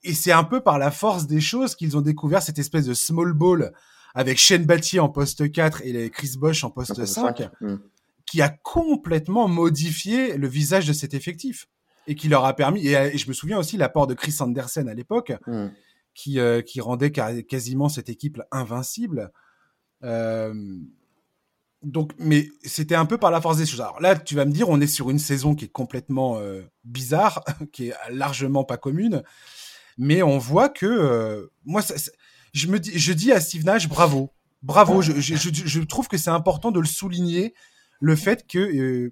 et 0.03 0.13
c'est 0.13 0.31
un 0.31 0.43
peu 0.43 0.61
par 0.61 0.77
la 0.77 0.91
force 0.91 1.27
des 1.27 1.41
choses 1.41 1.75
qu'ils 1.75 1.97
ont 1.97 2.01
découvert 2.01 2.41
cette 2.41 2.59
espèce 2.59 2.85
de 2.85 2.93
small 2.93 3.33
ball 3.33 3.73
avec 4.15 4.37
Shane 4.37 4.65
Battier 4.65 4.99
en 4.99 5.09
poste 5.09 5.51
4 5.51 5.81
et 5.83 6.09
Chris 6.09 6.33
Bosch 6.37 6.63
en 6.63 6.69
poste 6.69 7.03
5, 7.03 7.49
hmm. 7.61 7.77
qui 8.25 8.41
a 8.41 8.49
complètement 8.49 9.47
modifié 9.47 10.37
le 10.37 10.47
visage 10.47 10.87
de 10.87 10.93
cet 10.93 11.13
effectif 11.13 11.67
et 12.07 12.15
qui 12.15 12.27
leur 12.27 12.45
a 12.45 12.55
permis. 12.55 12.87
Et, 12.87 13.17
je 13.17 13.27
me 13.27 13.33
souviens 13.33 13.57
aussi 13.57 13.77
l'apport 13.77 14.07
de 14.07 14.13
Chris 14.13 14.35
Andersen 14.39 14.89
à 14.89 14.93
l'époque, 14.93 15.33
qui, 16.13 16.39
euh, 16.39 16.61
qui 16.61 16.81
rendait 16.81 17.11
quasiment 17.11 17.89
cette 17.89 18.09
équipe 18.09 18.41
invincible. 18.51 19.31
Euh, 20.03 20.53
donc, 21.81 22.11
mais 22.17 22.49
c'était 22.63 22.95
un 22.95 23.05
peu 23.05 23.17
par 23.17 23.31
la 23.31 23.41
force 23.41 23.57
des 23.57 23.65
choses. 23.65 23.81
Alors 23.81 23.99
là, 23.99 24.15
tu 24.15 24.35
vas 24.35 24.45
me 24.45 24.51
dire, 24.51 24.69
on 24.69 24.79
est 24.79 24.87
sur 24.87 25.09
une 25.09 25.19
saison 25.19 25.55
qui 25.55 25.65
est 25.65 25.71
complètement 25.71 26.37
euh, 26.37 26.61
bizarre, 26.83 27.43
qui 27.71 27.89
est 27.89 27.93
largement 28.09 28.63
pas 28.63 28.77
commune, 28.77 29.23
mais 29.97 30.23
on 30.23 30.37
voit 30.37 30.69
que 30.69 31.49
moi, 31.65 31.81
je 32.53 32.67
me 32.67 32.79
dis, 32.79 32.97
je 32.97 33.13
dis 33.13 33.31
à 33.31 33.41
Steve 33.41 33.65
Nash, 33.65 33.87
bravo, 33.89 34.31
bravo. 34.61 35.01
Je, 35.01 35.19
je, 35.19 35.35
je, 35.35 35.81
trouve 35.81 36.07
que 36.07 36.17
c'est 36.17 36.29
important 36.29 36.71
de 36.71 36.79
le 36.79 36.85
souligner, 36.85 37.53
le 37.99 38.15
fait 38.15 38.47
que 38.47 39.11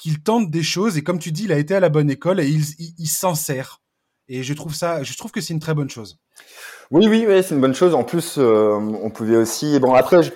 qu'il 0.00 0.22
tente 0.22 0.50
des 0.50 0.62
choses 0.62 0.96
et 0.96 1.02
comme 1.02 1.18
tu 1.18 1.32
dis, 1.32 1.44
il 1.44 1.52
a 1.52 1.58
été 1.58 1.74
à 1.74 1.80
la 1.80 1.88
bonne 1.88 2.10
école 2.10 2.40
et 2.40 2.48
il, 2.48 2.62
il, 2.98 3.08
s'en 3.08 3.34
sert. 3.34 3.80
Et 4.28 4.42
je 4.42 4.54
trouve 4.54 4.74
ça, 4.74 5.02
je 5.02 5.16
trouve 5.16 5.30
que 5.30 5.40
c'est 5.40 5.52
une 5.52 5.60
très 5.60 5.74
bonne 5.74 5.90
chose. 5.90 6.18
Oui, 6.90 7.06
oui, 7.08 7.24
oui, 7.28 7.42
c'est 7.42 7.54
une 7.54 7.60
bonne 7.60 7.74
chose. 7.74 7.94
En 7.94 8.04
plus, 8.04 8.38
on 8.38 9.10
pouvait 9.10 9.36
aussi, 9.36 9.78
bon 9.78 9.94
après. 9.94 10.22
Je 10.22 10.30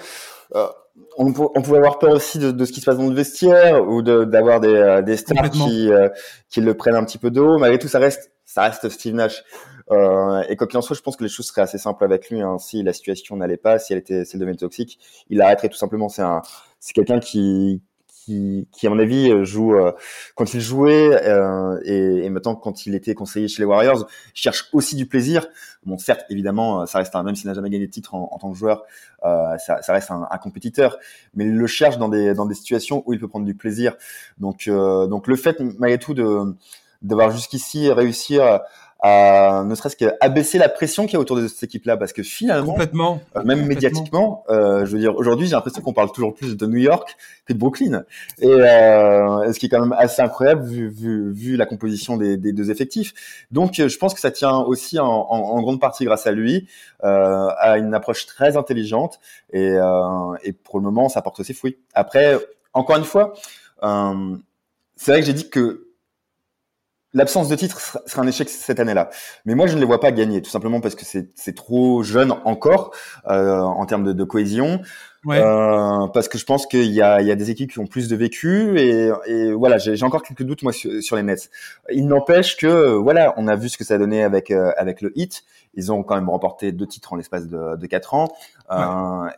on, 1.16 1.32
on, 1.54 1.62
pouvait 1.62 1.78
avoir 1.78 1.98
peur 1.98 2.12
aussi 2.12 2.38
de, 2.38 2.50
de, 2.50 2.64
ce 2.64 2.72
qui 2.72 2.80
se 2.80 2.86
passe 2.86 2.98
dans 2.98 3.08
le 3.08 3.14
vestiaire 3.14 3.86
ou 3.86 4.02
d'avoir 4.02 4.60
des, 4.60 4.68
euh, 4.68 5.02
des 5.02 5.16
stars 5.16 5.50
qui, 5.50 5.90
euh, 5.90 6.08
qui 6.48 6.60
le 6.60 6.74
prennent 6.74 6.96
un 6.96 7.04
petit 7.04 7.18
peu 7.18 7.30
d'eau. 7.30 7.58
Malgré 7.58 7.78
tout, 7.78 7.88
ça 7.88 7.98
reste, 7.98 8.32
ça 8.44 8.62
reste 8.62 8.88
Steve 8.88 9.14
Nash. 9.14 9.44
Euh, 9.90 10.42
et 10.48 10.56
quoi 10.56 10.66
qu'il 10.66 10.78
en 10.78 10.82
soit, 10.82 10.96
je 10.96 11.02
pense 11.02 11.16
que 11.16 11.24
les 11.24 11.30
choses 11.30 11.46
seraient 11.46 11.62
assez 11.62 11.78
simples 11.78 12.04
avec 12.04 12.30
lui. 12.30 12.40
Hein. 12.40 12.58
Si 12.58 12.82
la 12.82 12.92
situation 12.92 13.36
n'allait 13.36 13.56
pas, 13.56 13.78
si 13.78 13.92
elle 13.92 13.98
était, 13.98 14.24
si 14.24 14.36
elle 14.36 14.40
devenait 14.40 14.56
toxique, 14.56 14.98
il 15.28 15.40
arrêterait 15.40 15.68
tout 15.68 15.76
simplement. 15.76 16.08
C'est 16.08 16.22
un, 16.22 16.42
c'est 16.80 16.92
quelqu'un 16.92 17.20
qui, 17.20 17.82
qui, 18.24 18.66
qui 18.72 18.86
à 18.86 18.90
mon 18.90 18.98
avis 18.98 19.30
euh, 19.30 19.44
joue 19.44 19.74
euh, 19.74 19.92
quand 20.34 20.54
il 20.54 20.60
jouait 20.60 21.10
euh, 21.24 21.78
et, 21.84 22.24
et, 22.24 22.30
maintenant 22.30 22.54
quand 22.54 22.86
il 22.86 22.94
était 22.94 23.14
conseiller 23.14 23.48
chez 23.48 23.62
les 23.62 23.66
Warriors, 23.66 24.06
cherche 24.32 24.68
aussi 24.72 24.96
du 24.96 25.06
plaisir. 25.06 25.46
Bon, 25.84 25.98
certes, 25.98 26.24
évidemment, 26.30 26.86
ça 26.86 26.98
reste 26.98 27.14
un 27.14 27.22
même 27.22 27.34
s'il 27.34 27.48
n'a 27.48 27.54
jamais 27.54 27.68
gagné 27.68 27.86
de 27.86 27.92
titre 27.92 28.14
en, 28.14 28.30
en 28.32 28.38
tant 28.38 28.50
que 28.50 28.56
joueur, 28.56 28.84
euh, 29.24 29.58
ça, 29.58 29.82
ça, 29.82 29.92
reste 29.92 30.10
un, 30.10 30.26
un, 30.30 30.38
compétiteur, 30.38 30.96
mais 31.34 31.44
il 31.44 31.54
le 31.54 31.66
cherche 31.66 31.98
dans 31.98 32.08
des 32.08 32.32
dans 32.32 32.46
des 32.46 32.54
situations 32.54 33.02
où 33.06 33.12
il 33.12 33.20
peut 33.20 33.28
prendre 33.28 33.44
du 33.44 33.54
plaisir. 33.54 33.94
Donc 34.38 34.68
donc 34.68 35.26
le 35.26 35.36
fait 35.36 35.60
malgré 35.60 35.98
tout 35.98 36.14
de 36.14 36.54
d'avoir 37.02 37.30
jusqu'ici 37.30 37.92
réussir 37.92 38.42
à 38.42 38.64
ne 39.04 39.74
serait-ce 39.74 39.96
qu'à 39.96 40.28
baisser 40.28 40.58
la 40.58 40.68
pression 40.68 41.04
qu'il 41.04 41.14
y 41.14 41.16
a 41.16 41.20
autour 41.20 41.36
de 41.36 41.46
cette 41.46 41.62
équipe-là, 41.64 41.96
parce 41.96 42.12
que 42.12 42.22
finalement, 42.22 42.72
complètement, 42.72 43.20
euh, 43.36 43.44
même 43.44 43.66
médiatiquement, 43.66 44.44
euh, 44.48 44.86
je 44.86 44.92
veux 44.92 44.98
dire, 44.98 45.14
aujourd'hui, 45.16 45.46
j'ai 45.46 45.52
l'impression 45.52 45.82
qu'on 45.82 45.92
parle 45.92 46.10
toujours 46.10 46.34
plus 46.34 46.56
de 46.56 46.66
New 46.66 46.78
York 46.78 47.16
que 47.44 47.52
de 47.52 47.58
Brooklyn, 47.58 48.04
et 48.40 48.46
euh, 48.46 49.52
ce 49.52 49.58
qui 49.58 49.66
est 49.66 49.68
quand 49.68 49.80
même 49.80 49.94
assez 49.98 50.22
incroyable 50.22 50.64
vu, 50.64 50.88
vu, 50.88 51.32
vu 51.32 51.56
la 51.56 51.66
composition 51.66 52.16
des, 52.16 52.36
des, 52.36 52.52
deux 52.52 52.70
effectifs. 52.70 53.12
Donc, 53.50 53.74
je 53.74 53.98
pense 53.98 54.14
que 54.14 54.20
ça 54.20 54.30
tient 54.30 54.56
aussi 54.56 54.98
en, 54.98 55.06
en, 55.06 55.36
en 55.36 55.60
grande 55.60 55.80
partie 55.80 56.04
grâce 56.04 56.26
à 56.26 56.32
lui, 56.32 56.66
euh, 57.02 57.48
à 57.58 57.76
une 57.76 57.92
approche 57.92 58.24
très 58.26 58.56
intelligente, 58.56 59.20
et, 59.52 59.70
euh, 59.70 60.34
et 60.42 60.52
pour 60.52 60.78
le 60.78 60.84
moment, 60.84 61.08
ça 61.08 61.20
porte 61.20 61.42
ses 61.42 61.52
fruits. 61.52 61.76
Après, 61.92 62.38
encore 62.72 62.96
une 62.96 63.04
fois, 63.04 63.34
euh, 63.82 64.36
c'est 64.96 65.10
vrai 65.12 65.20
que 65.20 65.26
j'ai 65.26 65.32
dit 65.34 65.50
que 65.50 65.88
l'absence 67.14 67.48
de 67.48 67.56
titre 67.56 67.80
sera 68.06 68.22
un 68.22 68.26
échec 68.26 68.48
cette 68.50 68.78
année-là. 68.80 69.08
Mais 69.46 69.54
moi, 69.54 69.66
je 69.66 69.74
ne 69.74 69.80
les 69.80 69.86
vois 69.86 70.00
pas 70.00 70.12
gagner, 70.12 70.42
tout 70.42 70.50
simplement 70.50 70.80
parce 70.80 70.94
que 70.94 71.04
c'est 71.06 71.54
trop 71.54 72.02
jeune 72.02 72.32
encore 72.44 72.92
euh, 73.28 73.60
en 73.60 73.86
termes 73.86 74.04
de, 74.04 74.12
de 74.12 74.24
cohésion. 74.24 74.80
Ouais. 75.24 75.40
Euh, 75.40 76.06
parce 76.08 76.28
que 76.28 76.36
je 76.36 76.44
pense 76.44 76.66
qu'il 76.66 76.92
y 76.92 77.00
a, 77.00 77.22
il 77.22 77.26
y 77.26 77.30
a 77.30 77.34
des 77.34 77.50
équipes 77.50 77.72
qui 77.72 77.78
ont 77.78 77.86
plus 77.86 78.08
de 78.08 78.16
vécu 78.16 78.78
et, 78.78 79.10
et 79.26 79.52
voilà, 79.52 79.78
j'ai 79.78 80.02
encore 80.04 80.22
quelques 80.22 80.42
doutes 80.42 80.62
moi 80.62 80.72
sur, 80.72 81.02
sur 81.02 81.16
les 81.16 81.22
Nets. 81.22 81.48
Il 81.90 82.06
n'empêche 82.06 82.58
que 82.58 82.92
voilà, 82.92 83.32
on 83.38 83.48
a 83.48 83.56
vu 83.56 83.70
ce 83.70 83.78
que 83.78 83.84
ça 83.84 83.94
a 83.94 83.98
donné 83.98 84.22
avec 84.22 84.50
euh, 84.50 84.72
avec 84.76 85.00
le 85.00 85.18
Hit. 85.18 85.44
Ils 85.76 85.90
ont 85.90 86.02
quand 86.02 86.16
même 86.16 86.28
remporté 86.28 86.72
deux 86.72 86.86
titres 86.86 87.14
en 87.14 87.16
l'espace 87.16 87.48
de, 87.48 87.76
de 87.76 87.86
quatre 87.86 88.12
ans. 88.12 88.28
Ouais. 88.70 89.30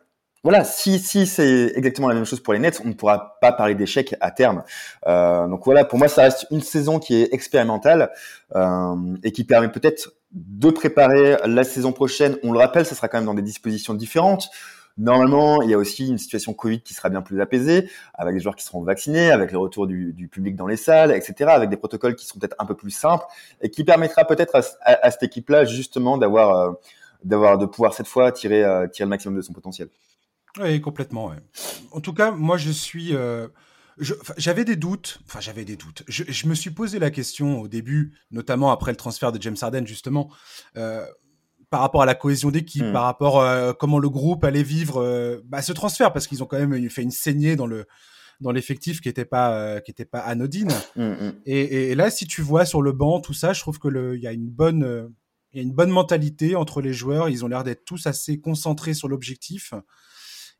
Voilà, 0.46 0.62
si, 0.62 1.00
si 1.00 1.26
c'est 1.26 1.72
exactement 1.74 2.06
la 2.06 2.14
même 2.14 2.24
chose 2.24 2.38
pour 2.38 2.52
les 2.52 2.60
Nets, 2.60 2.80
on 2.84 2.86
ne 2.86 2.92
pourra 2.92 3.36
pas 3.40 3.50
parler 3.50 3.74
d'échec 3.74 4.14
à 4.20 4.30
terme. 4.30 4.62
Euh, 5.08 5.48
donc 5.48 5.64
voilà, 5.64 5.84
pour 5.84 5.98
moi, 5.98 6.06
ça 6.06 6.22
reste 6.22 6.46
une 6.52 6.60
saison 6.60 7.00
qui 7.00 7.16
est 7.16 7.34
expérimentale 7.34 8.12
euh, 8.54 8.94
et 9.24 9.32
qui 9.32 9.42
permet 9.42 9.68
peut-être 9.70 10.12
de 10.30 10.70
préparer 10.70 11.36
la 11.46 11.64
saison 11.64 11.90
prochaine. 11.90 12.36
On 12.44 12.52
le 12.52 12.60
rappelle, 12.60 12.86
ça 12.86 12.94
sera 12.94 13.08
quand 13.08 13.18
même 13.18 13.24
dans 13.24 13.34
des 13.34 13.42
dispositions 13.42 13.92
différentes. 13.92 14.48
Normalement, 14.96 15.62
il 15.62 15.70
y 15.70 15.74
a 15.74 15.78
aussi 15.78 16.06
une 16.06 16.18
situation 16.18 16.54
Covid 16.54 16.80
qui 16.80 16.94
sera 16.94 17.08
bien 17.08 17.22
plus 17.22 17.40
apaisée, 17.40 17.90
avec 18.14 18.36
des 18.36 18.40
joueurs 18.40 18.54
qui 18.54 18.64
seront 18.64 18.82
vaccinés, 18.82 19.32
avec 19.32 19.50
le 19.50 19.58
retour 19.58 19.88
du, 19.88 20.12
du 20.12 20.28
public 20.28 20.54
dans 20.54 20.68
les 20.68 20.76
salles, 20.76 21.10
etc., 21.10 21.50
avec 21.50 21.70
des 21.70 21.76
protocoles 21.76 22.14
qui 22.14 22.24
seront 22.24 22.38
peut-être 22.38 22.54
un 22.60 22.66
peu 22.66 22.76
plus 22.76 22.92
simples 22.92 23.24
et 23.62 23.68
qui 23.68 23.82
permettra 23.82 24.24
peut-être 24.24 24.54
à, 24.54 24.60
à, 24.84 25.10
cette 25.10 25.24
équipe-là 25.24 25.64
justement 25.64 26.16
d'avoir, 26.18 26.56
euh, 26.56 26.72
d'avoir, 27.24 27.58
de 27.58 27.66
pouvoir 27.66 27.94
cette 27.94 28.06
fois 28.06 28.30
tirer, 28.30 28.62
euh, 28.62 28.86
tirer 28.86 29.06
le 29.06 29.10
maximum 29.10 29.34
de 29.36 29.42
son 29.42 29.52
potentiel. 29.52 29.88
Oui, 30.58 30.80
complètement. 30.80 31.28
Ouais. 31.28 31.36
En 31.92 32.00
tout 32.00 32.12
cas, 32.12 32.30
moi, 32.30 32.56
je 32.56 32.70
suis. 32.70 33.14
Euh, 33.14 33.48
j'avais 34.36 34.64
des 34.64 34.76
doutes. 34.76 35.20
Enfin, 35.26 35.40
j'avais 35.40 35.64
des 35.64 35.76
doutes. 35.76 36.02
Je, 36.08 36.24
je, 36.26 36.46
me 36.46 36.54
suis 36.54 36.70
posé 36.70 36.98
la 36.98 37.10
question 37.10 37.60
au 37.60 37.68
début, 37.68 38.12
notamment 38.30 38.70
après 38.70 38.92
le 38.92 38.96
transfert 38.96 39.32
de 39.32 39.40
James 39.40 39.56
Harden, 39.60 39.86
justement, 39.86 40.30
euh, 40.76 41.04
par 41.70 41.80
rapport 41.80 42.02
à 42.02 42.06
la 42.06 42.14
cohésion 42.14 42.50
d'équipe, 42.50 42.84
mmh. 42.84 42.92
par 42.92 43.04
rapport 43.04 43.42
à 43.42 43.54
euh, 43.54 43.72
comment 43.72 43.98
le 43.98 44.10
groupe 44.10 44.44
allait 44.44 44.62
vivre 44.62 45.42
bah, 45.44 45.62
ce 45.62 45.72
transfert, 45.72 46.12
parce 46.12 46.26
qu'ils 46.26 46.42
ont 46.42 46.46
quand 46.46 46.58
même 46.58 46.90
fait 46.90 47.02
une 47.02 47.10
saignée 47.10 47.56
dans 47.56 47.66
le 47.66 47.86
dans 48.38 48.50
l'effectif 48.50 49.00
qui 49.00 49.08
était 49.08 49.24
pas 49.24 49.80
qui 49.80 49.90
était 49.90 50.04
pas 50.04 50.20
anodine. 50.20 50.72
Mmh, 50.96 51.02
mmh. 51.02 51.32
Et, 51.46 51.90
et, 51.90 51.94
là, 51.94 52.10
si 52.10 52.26
tu 52.26 52.42
vois 52.42 52.66
sur 52.66 52.82
le 52.82 52.92
banc 52.92 53.20
tout 53.20 53.32
ça, 53.32 53.54
je 53.54 53.60
trouve 53.60 53.78
que 53.78 53.88
le 53.88 54.16
il 54.16 54.22
y 54.22 54.26
a 54.26 54.32
une 54.32 54.50
bonne 54.50 55.10
il 55.56 55.56
y 55.56 55.60
a 55.60 55.62
une 55.62 55.72
bonne 55.72 55.90
mentalité 55.90 56.54
entre 56.54 56.82
les 56.82 56.92
joueurs. 56.92 57.30
Ils 57.30 57.42
ont 57.42 57.48
l'air 57.48 57.64
d'être 57.64 57.86
tous 57.86 58.06
assez 58.06 58.38
concentrés 58.38 58.92
sur 58.92 59.08
l'objectif. 59.08 59.72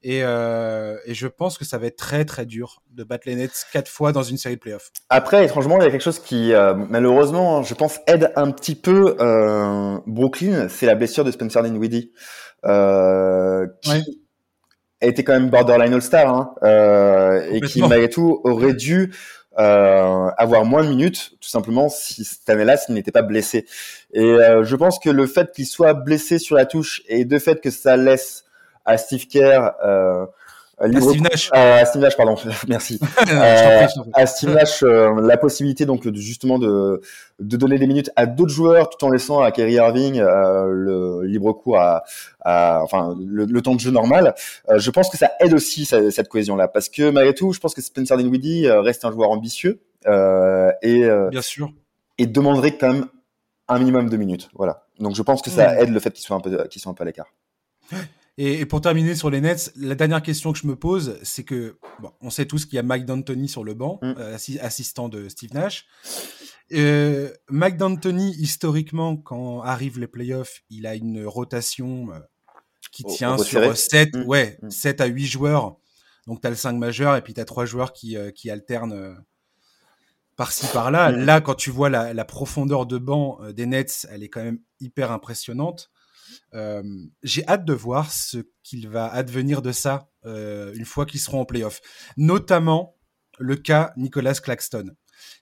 Et, 0.08 0.22
euh, 0.22 0.98
et, 1.04 1.14
je 1.14 1.26
pense 1.26 1.58
que 1.58 1.64
ça 1.64 1.78
va 1.78 1.88
être 1.88 1.96
très 1.96 2.24
très 2.24 2.46
dur 2.46 2.80
de 2.92 3.02
battre 3.02 3.24
les 3.26 3.34
Nets 3.34 3.66
quatre 3.72 3.88
fois 3.88 4.12
dans 4.12 4.22
une 4.22 4.38
série 4.38 4.54
de 4.54 4.60
playoffs. 4.60 4.92
Après, 5.10 5.44
étrangement, 5.44 5.78
il 5.80 5.82
y 5.82 5.86
a 5.88 5.90
quelque 5.90 6.00
chose 6.00 6.20
qui 6.20 6.52
euh, 6.52 6.74
malheureusement, 6.76 7.64
je 7.64 7.74
pense, 7.74 7.98
aide 8.06 8.30
un 8.36 8.52
petit 8.52 8.76
peu 8.76 9.16
euh, 9.18 9.98
Brooklyn, 10.06 10.68
c'est 10.68 10.86
la 10.86 10.94
blessure 10.94 11.24
de 11.24 11.32
Spencer 11.32 11.60
Dinwiddie, 11.64 12.12
qui 13.82 14.22
été 15.00 15.24
quand 15.24 15.32
même 15.32 15.50
borderline 15.50 15.92
All-Star 15.92 16.54
hein, 16.62 17.40
et 17.50 17.60
qui 17.60 17.80
malgré 17.80 18.08
tout 18.08 18.40
aurait 18.44 18.74
dû 18.74 19.12
avoir 19.56 20.64
moins 20.64 20.84
de 20.84 20.88
minutes, 20.88 21.32
tout 21.40 21.48
simplement, 21.48 21.88
si 21.88 22.22
cette 22.22 22.48
année-là, 22.48 22.76
s'il 22.76 22.94
n'était 22.94 23.10
pas 23.10 23.22
blessé. 23.22 23.66
Et 24.12 24.36
je 24.62 24.76
pense 24.76 25.00
que 25.00 25.10
le 25.10 25.26
fait 25.26 25.50
qu'il 25.50 25.66
soit 25.66 25.94
blessé 25.94 26.38
sur 26.38 26.54
la 26.54 26.64
touche 26.64 27.02
et 27.08 27.24
de 27.24 27.38
fait 27.40 27.60
que 27.60 27.70
ça 27.70 27.96
laisse 27.96 28.45
à 28.86 28.96
Steve 28.96 29.26
Kerr 29.26 29.72
euh, 29.84 30.26
à 30.78 30.88
Steve 30.88 31.22
Nash. 31.22 31.48
à 31.52 31.84
Steve 31.86 32.02
Nash, 32.02 32.16
pardon, 32.16 32.36
merci. 32.68 33.00
euh, 33.32 33.86
à 34.12 34.26
Steve 34.26 34.50
Nash, 34.50 34.82
euh, 34.82 35.20
la 35.22 35.38
possibilité 35.38 35.86
donc 35.86 36.06
de, 36.06 36.20
justement 36.20 36.58
de, 36.58 37.00
de 37.40 37.56
donner 37.56 37.78
des 37.78 37.86
minutes 37.86 38.10
à 38.14 38.26
d'autres 38.26 38.52
joueurs 38.52 38.90
tout 38.90 39.02
en 39.06 39.10
laissant 39.10 39.40
à 39.40 39.50
Kerry 39.52 39.74
Irving 39.74 40.20
euh, 40.20 40.66
le 40.66 41.22
libre 41.24 41.52
cours 41.54 41.78
à, 41.78 42.04
à 42.42 42.82
enfin 42.82 43.16
le, 43.18 43.46
le, 43.46 43.62
temps 43.62 43.74
de 43.74 43.80
jeu 43.80 43.90
normal. 43.90 44.34
Je 44.76 44.90
pense 44.90 45.08
que 45.08 45.16
ça 45.16 45.30
aide 45.40 45.54
aussi 45.54 45.86
cette, 45.86 46.10
cette 46.10 46.28
cohésion-là 46.28 46.68
parce 46.68 46.90
que 46.90 47.08
malgré 47.10 47.32
tout, 47.32 47.52
je 47.52 47.60
pense 47.60 47.74
que 47.74 47.80
Spencer 47.80 48.16
Dinwiddie 48.18 48.68
reste 48.68 49.04
un 49.06 49.12
joueur 49.12 49.30
ambitieux 49.30 49.80
et 50.06 51.08
bien 51.30 51.42
sûr 51.42 51.70
et 52.18 52.26
demanderait 52.26 52.76
quand 52.76 52.92
même 52.92 53.06
un 53.68 53.78
minimum 53.78 54.10
de 54.10 54.16
minutes. 54.16 54.50
Voilà. 54.54 54.84
Donc 54.98 55.14
je 55.14 55.22
pense 55.22 55.40
que 55.40 55.50
ça 55.50 55.80
aide 55.80 55.90
le 55.90 56.00
fait 56.00 56.10
qu'ils 56.10 56.24
soient 56.24 56.36
un 56.36 56.40
peu 56.40 56.66
qu'ils 56.68 56.82
soient 56.82 56.92
un 56.92 56.94
peu 56.94 57.02
à 57.02 57.06
l'écart. 57.06 57.32
Et, 58.38 58.66
pour 58.66 58.82
terminer 58.82 59.14
sur 59.14 59.30
les 59.30 59.40
Nets, 59.40 59.72
la 59.76 59.94
dernière 59.94 60.22
question 60.22 60.52
que 60.52 60.58
je 60.58 60.66
me 60.66 60.76
pose, 60.76 61.18
c'est 61.22 61.44
que 61.44 61.78
bon, 62.00 62.12
on 62.20 62.28
sait 62.28 62.44
tous 62.44 62.66
qu'il 62.66 62.74
y 62.74 62.78
a 62.78 62.82
Mike 62.82 63.06
D'Antoni 63.06 63.48
sur 63.48 63.64
le 63.64 63.72
banc, 63.72 63.98
mm. 64.02 64.14
euh, 64.18 64.36
assistant 64.60 65.08
de 65.08 65.28
Steve 65.28 65.54
Nash. 65.54 65.86
Euh, 66.72 67.32
Mike 67.48 67.78
D'Antoni, 67.78 68.34
historiquement, 68.38 69.16
quand 69.16 69.62
arrivent 69.62 69.98
les 69.98 70.06
playoffs, 70.06 70.62
il 70.68 70.86
a 70.86 70.94
une 70.94 71.24
rotation 71.24 72.12
euh, 72.12 72.18
qui 72.92 73.04
tient 73.04 73.38
sur 73.38 73.74
7, 73.74 74.16
mm. 74.16 74.22
ouais, 74.24 74.58
7 74.68 75.00
mm. 75.00 75.02
à 75.02 75.06
8 75.06 75.26
joueurs. 75.26 75.76
Donc 76.26 76.42
tu 76.42 76.46
as 76.46 76.50
le 76.50 76.56
5 76.56 76.72
majeur 76.74 77.16
et 77.16 77.22
puis 77.22 77.32
tu 77.32 77.40
as 77.40 77.46
3 77.46 77.64
joueurs 77.64 77.94
qui, 77.94 78.16
qui 78.34 78.50
alternent 78.50 79.16
par-ci 80.34 80.66
par-là. 80.72 81.10
Là, 81.10 81.40
quand 81.40 81.54
tu 81.54 81.70
vois 81.70 81.88
la, 81.88 82.12
la 82.12 82.24
profondeur 82.26 82.84
de 82.84 82.98
banc 82.98 83.38
des 83.54 83.64
Nets, 83.64 84.06
elle 84.10 84.22
est 84.22 84.28
quand 84.28 84.42
même 84.42 84.58
hyper 84.80 85.12
impressionnante. 85.12 85.90
Euh, 86.54 86.82
j'ai 87.22 87.46
hâte 87.48 87.64
de 87.64 87.72
voir 87.72 88.12
ce 88.12 88.38
qu'il 88.62 88.88
va 88.88 89.06
advenir 89.06 89.62
de 89.62 89.72
ça 89.72 90.08
euh, 90.24 90.72
une 90.74 90.84
fois 90.84 91.06
qu'ils 91.06 91.20
seront 91.20 91.40
en 91.40 91.44
playoff. 91.44 91.80
Notamment 92.16 92.96
le 93.38 93.56
cas 93.56 93.92
Nicolas 93.96 94.34
Claxton. 94.34 94.90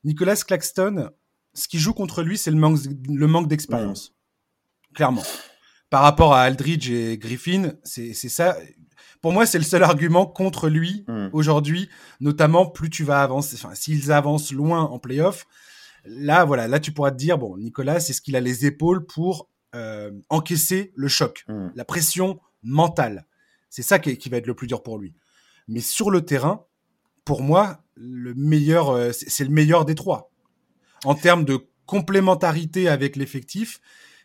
Nicolas 0.04 0.37
Claxton, 0.37 1.11
ce 1.54 1.68
qui 1.68 1.78
joue 1.78 1.92
contre 1.92 2.22
lui, 2.22 2.38
c'est 2.38 2.50
le 2.50 2.57
manque, 2.57 2.80
le 3.09 3.26
manque 3.26 3.48
d'expérience. 3.48 4.14
Clairement. 4.94 5.24
Par 5.90 6.02
rapport 6.02 6.35
à 6.35 6.42
Aldridge 6.42 6.90
et 6.90 7.18
Griffin, 7.18 7.74
c'est 7.85 8.14
ça. 8.14 8.57
Pour 9.20 9.33
moi, 9.33 9.46
c'est 9.46 9.59
le 9.59 9.64
seul 9.64 9.83
argument 9.83 10.26
contre 10.26 10.68
lui 10.68 11.04
mm. 11.09 11.28
aujourd'hui, 11.33 11.88
notamment 12.20 12.66
plus 12.66 12.90
tu 12.90 13.04
vas 13.04 13.22
avancer, 13.22 13.57
enfin, 13.57 13.74
s'ils 13.74 14.12
avancent 14.12 14.52
loin 14.52 14.83
en 14.83 14.98
playoff, 14.98 15.46
là, 16.04 16.44
voilà, 16.44 16.68
là, 16.68 16.80
tu 16.80 16.92
pourras 16.92 17.11
te 17.11 17.16
dire, 17.16 17.38
bon, 17.38 17.57
Nicolas, 17.57 18.00
c'est 18.00 18.12
ce 18.12 18.20
qu'il 18.20 18.37
a 18.37 18.40
les 18.40 18.66
épaules 18.66 19.07
pour 19.07 19.48
euh, 19.74 20.10
encaisser 20.28 20.92
le 20.94 21.08
choc, 21.08 21.44
hmm. 21.48 21.68
la 21.74 21.84
pression 21.84 22.40
mentale. 22.62 23.26
C'est 23.70 23.82
ça 23.82 23.98
qui, 23.98 24.16
qui, 24.16 24.28
va 24.28 24.37
être 24.37 24.46
le 24.46 24.54
plus 24.54 24.66
dur 24.66 24.82
pour 24.82 24.98
lui. 24.98 25.14
Mais 25.66 25.80
sur 25.80 26.10
le 26.10 26.24
terrain, 26.24 26.64
pour 27.24 27.42
moi, 27.42 27.82
le 27.96 28.34
meilleur, 28.34 28.90
euh, 28.90 29.10
c'est 29.12 29.44
le 29.44 29.50
meilleur 29.50 29.84
des 29.84 29.94
trois. 29.94 30.30
En 31.04 31.14
termes 31.14 31.44
de 31.44 31.58
complémentarité 31.87 32.88
avec 32.88 33.16
l'effectif, 33.16 33.80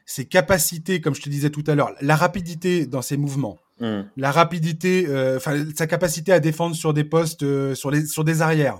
ses 0.06 0.26
capacités, 0.26 1.02
comme 1.02 1.16
je 1.16 1.22
te 1.22 1.30
disais 1.30 1.50
tout 1.50 1.64
à 1.68 1.76
l'heure, 1.76 1.94
la 2.00 2.16
rapidité 2.16 2.86
dans 2.86 3.02
ses 3.02 3.18
mouvements, 3.18 3.58
hmm. 3.80 4.02
la 4.18 4.32
rapidité, 4.32 5.08
euh, 5.08 5.40
sa 5.76 5.88
capacité 5.88 6.32
à 6.32 6.40
défendre 6.40 6.76
sur 6.76 6.94
des 6.94 7.04
postes, 7.04 7.74
sur, 7.74 7.90
les, 7.92 8.06
sur 8.06 8.24
des 8.24 8.42
arrières, 8.42 8.80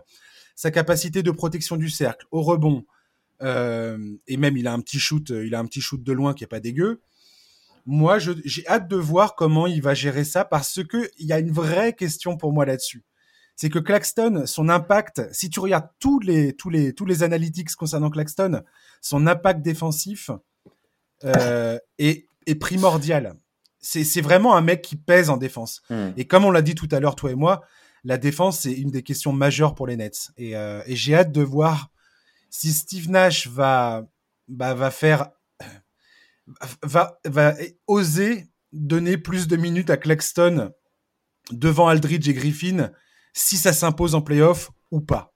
sa 0.56 0.72
capacité 0.72 1.24
de 1.24 1.32
protection 1.32 1.78
du 1.78 1.90
cercle, 1.90 2.28
au 2.32 2.42
rebond, 2.42 2.86
et 3.42 4.38
même 4.38 4.58
il 4.58 4.68
a 4.68 4.74
un 4.74 4.80
petit 4.82 5.00
shoot, 5.00 5.32
euh, 5.32 5.46
il 5.46 5.56
a 5.56 5.60
un 5.60 5.66
petit 5.66 5.82
shoot 5.82 6.04
de 6.04 6.12
loin 6.12 6.34
qui 6.34 6.44
est 6.44 6.48
pas 6.48 6.60
dégueu. 6.60 7.02
Moi, 7.86 8.20
j'ai 8.20 8.68
hâte 8.68 8.88
de 8.88 8.98
voir 8.98 9.36
comment 9.36 9.66
il 9.66 9.82
va 9.82 9.94
gérer 9.94 10.24
ça 10.24 10.46
parce 10.46 10.84
que 10.84 11.10
il 11.18 11.26
y 11.26 11.34
a 11.34 11.40
une 11.40 11.52
vraie 11.52 11.94
question 11.94 12.38
pour 12.38 12.54
moi 12.54 12.66
là-dessus. 12.66 13.04
C'est 13.56 13.70
que 13.70 13.80
Claxton, 13.80 14.44
son 14.46 14.70
impact, 14.70 15.28
si 15.32 15.50
tu 15.50 15.60
regardes 15.60 15.90
tous 16.00 16.20
les 16.20 16.54
tous 16.54 16.70
les 16.70 16.94
tous 16.94 17.06
les 17.06 17.24
analytics 17.24 17.74
concernant 17.76 18.10
Claxton, 18.10 18.62
son 19.02 19.28
impact 19.28 19.62
défensif 19.62 20.30
euh, 21.26 21.78
est, 21.98 22.28
est 22.46 22.56
primordial. 22.56 23.36
C'est 23.82 24.22
vraiment 24.22 24.56
un 24.56 24.62
mec 24.62 24.82
qui 24.82 24.98
pèse 24.98 25.30
en 25.30 25.38
défense. 25.38 25.82
Hmm. 25.90 26.10
Et 26.18 26.26
comme 26.26 26.46
on 26.46 26.52
l'a 26.52 26.62
dit 26.62 26.76
tout 26.76 26.90
à 26.92 27.00
l'heure, 27.00 27.16
toi 27.16 27.32
et 27.32 27.36
moi, 27.36 27.62
la 28.04 28.18
défense 28.18 28.60
c'est 28.60 28.74
une 28.74 28.92
des 28.92 29.04
questions 29.04 29.34
majeures 29.34 29.74
pour 29.74 29.88
les 29.88 29.98
Nets. 29.98 30.32
Et, 30.38 30.56
euh, 30.56 30.82
et 30.86 30.96
j'ai 30.96 31.16
hâte 31.16 31.32
de 31.32 31.42
voir 31.42 31.90
si 32.50 32.74
Steve 32.74 33.10
Nash 33.10 33.48
va, 33.48 34.04
bah, 34.48 34.74
va 34.74 34.92
faire, 34.92 35.30
va, 36.84 37.20
va 37.26 37.54
oser 37.88 38.48
donner 38.72 39.18
plus 39.18 39.48
de 39.48 39.56
minutes 39.56 39.90
à 39.90 39.98
Claxton 39.98 40.72
devant 41.52 41.88
Aldridge 41.88 42.28
et 42.30 42.34
Griffin, 42.34 42.92
si 43.34 43.58
ça 43.58 43.74
s'impose 43.74 44.16
en 44.16 44.22
playoff 44.22 44.72
ou 44.92 45.02
pas. 45.02 45.34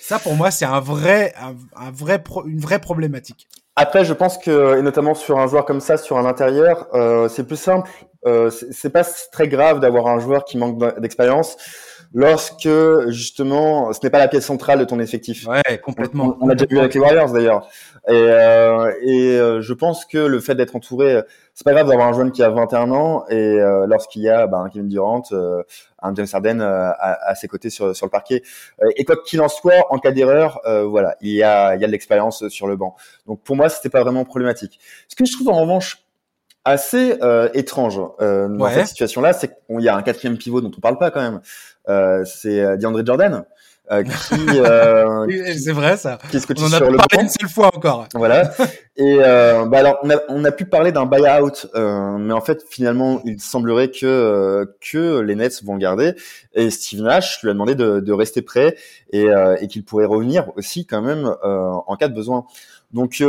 Ça, 0.00 0.18
pour 0.18 0.34
moi, 0.34 0.50
c'est 0.50 0.64
un 0.64 0.80
vrai, 0.80 1.34
un, 1.36 1.90
vrai 1.90 2.22
une 2.46 2.60
vraie 2.60 2.80
problématique. 2.80 3.48
Après, 3.76 4.04
je 4.04 4.12
pense 4.12 4.38
que, 4.38 4.78
et 4.78 4.82
notamment 4.82 5.14
sur 5.14 5.38
un 5.38 5.46
joueur 5.46 5.64
comme 5.64 5.80
ça, 5.80 5.96
sur 5.96 6.16
un 6.16 6.26
intérieur, 6.26 6.88
euh, 6.94 7.28
c'est 7.28 7.46
plus 7.46 7.56
simple. 7.56 7.90
Euh, 8.26 8.50
c'est 8.50 8.90
pas 8.90 9.04
très 9.32 9.48
grave 9.48 9.80
d'avoir 9.80 10.06
un 10.06 10.18
joueur 10.18 10.44
qui 10.44 10.56
manque 10.56 10.78
d'expérience 11.00 11.56
lorsque 12.14 12.68
justement 13.08 13.92
ce 13.92 14.00
n'est 14.02 14.10
pas 14.10 14.18
la 14.18 14.28
pièce 14.28 14.46
centrale 14.46 14.78
de 14.78 14.84
ton 14.84 14.98
effectif. 15.00 15.46
Ouais, 15.46 15.78
complètement. 15.78 16.38
On, 16.40 16.46
l'a 16.46 16.54
déjà 16.54 16.66
vu 16.66 16.78
avec 16.78 16.94
les 16.94 17.00
Warriors 17.00 17.32
d'ailleurs. 17.32 17.68
Et, 18.08 18.12
euh, 18.12 18.92
et 19.02 19.38
euh, 19.38 19.60
je 19.60 19.72
pense 19.72 20.04
que 20.04 20.18
le 20.18 20.40
fait 20.40 20.54
d'être 20.54 20.76
entouré, 20.76 21.22
c'est 21.54 21.64
pas 21.64 21.72
grave 21.72 21.88
d'avoir 21.88 22.08
un 22.08 22.12
jeune 22.12 22.32
qui 22.32 22.42
a 22.42 22.50
21 22.50 22.90
ans 22.90 23.24
et 23.30 23.36
euh, 23.36 23.86
lorsqu'il 23.86 24.22
y 24.22 24.28
a 24.28 24.48
ben, 24.48 24.64
un 24.64 24.68
Kevin 24.68 24.88
Durant, 24.88 25.22
euh, 25.30 25.62
un 26.02 26.12
James 26.14 26.26
Harden 26.32 26.60
euh, 26.60 26.90
à, 26.98 27.30
à, 27.30 27.34
ses 27.36 27.46
côtés 27.46 27.70
sur, 27.70 27.94
sur 27.94 28.06
le 28.06 28.10
parquet. 28.10 28.42
Et 28.96 29.04
quoi 29.04 29.16
qu'il 29.24 29.40
en 29.40 29.48
soit, 29.48 29.86
en 29.90 29.98
cas 29.98 30.10
d'erreur, 30.10 30.60
voilà, 30.88 31.16
il 31.20 31.32
y 31.32 31.42
a, 31.42 31.76
il 31.76 31.80
y 31.80 31.84
a 31.84 31.86
de 31.86 31.92
l'expérience 31.92 32.48
sur 32.48 32.66
le 32.66 32.76
banc. 32.76 32.96
Donc 33.26 33.40
pour 33.42 33.54
moi, 33.54 33.68
c'était 33.68 33.88
pas 33.88 34.02
vraiment 34.02 34.24
problématique. 34.24 34.80
Ce 35.08 35.14
que 35.14 35.24
je 35.24 35.32
trouve 35.32 35.48
en 35.48 35.60
revanche 35.60 36.03
assez 36.64 37.16
euh, 37.22 37.48
étrange 37.54 38.00
euh, 38.20 38.48
dans 38.48 38.68
cette 38.70 38.88
situation-là, 38.88 39.32
c'est 39.32 39.48
qu'il 39.48 39.80
y 39.80 39.88
a 39.88 39.96
un 39.96 40.02
quatrième 40.02 40.38
pivot 40.38 40.60
dont 40.60 40.70
on 40.76 40.80
parle 40.80 40.98
pas 40.98 41.10
quand 41.10 41.20
même. 41.20 41.40
Euh, 41.88 42.24
c'est 42.24 42.60
euh, 42.60 42.76
DeAndre 42.76 43.04
Jordan. 43.04 43.44
Euh, 43.90 44.02
qui, 44.02 44.10
euh, 44.60 45.26
c'est 45.58 45.72
vrai 45.72 45.98
ça. 45.98 46.18
Qui 46.30 46.38
on 46.56 46.62
en 46.62 46.72
a 46.72 46.76
sur 46.78 46.86
parlé 46.86 47.24
une 47.24 47.28
seule 47.28 47.50
fois 47.50 47.66
encore. 47.66 48.06
Voilà. 48.14 48.50
Et 48.96 49.18
euh, 49.20 49.66
bah 49.66 49.80
alors 49.80 49.98
on 50.02 50.08
a, 50.08 50.16
on 50.30 50.42
a 50.46 50.52
pu 50.52 50.64
parler 50.64 50.90
d'un 50.90 51.04
buyout, 51.04 51.66
euh, 51.74 52.16
mais 52.16 52.32
en 52.32 52.40
fait 52.40 52.64
finalement 52.66 53.20
il 53.26 53.42
semblerait 53.42 53.90
que 53.90 54.74
que 54.80 55.20
les 55.20 55.34
Nets 55.34 55.62
vont 55.64 55.74
le 55.74 55.80
garder. 55.80 56.14
Et 56.54 56.70
Steve 56.70 57.02
Nash 57.02 57.42
lui 57.42 57.50
a 57.50 57.52
demandé 57.52 57.74
de, 57.74 58.00
de 58.00 58.12
rester 58.14 58.40
prêt 58.40 58.74
et, 59.12 59.26
et 59.60 59.66
qu'il 59.68 59.84
pourrait 59.84 60.06
revenir 60.06 60.50
aussi 60.56 60.86
quand 60.86 61.02
même 61.02 61.30
en 61.42 61.96
cas 61.96 62.08
de 62.08 62.14
besoin. 62.14 62.46
Donc 62.94 63.22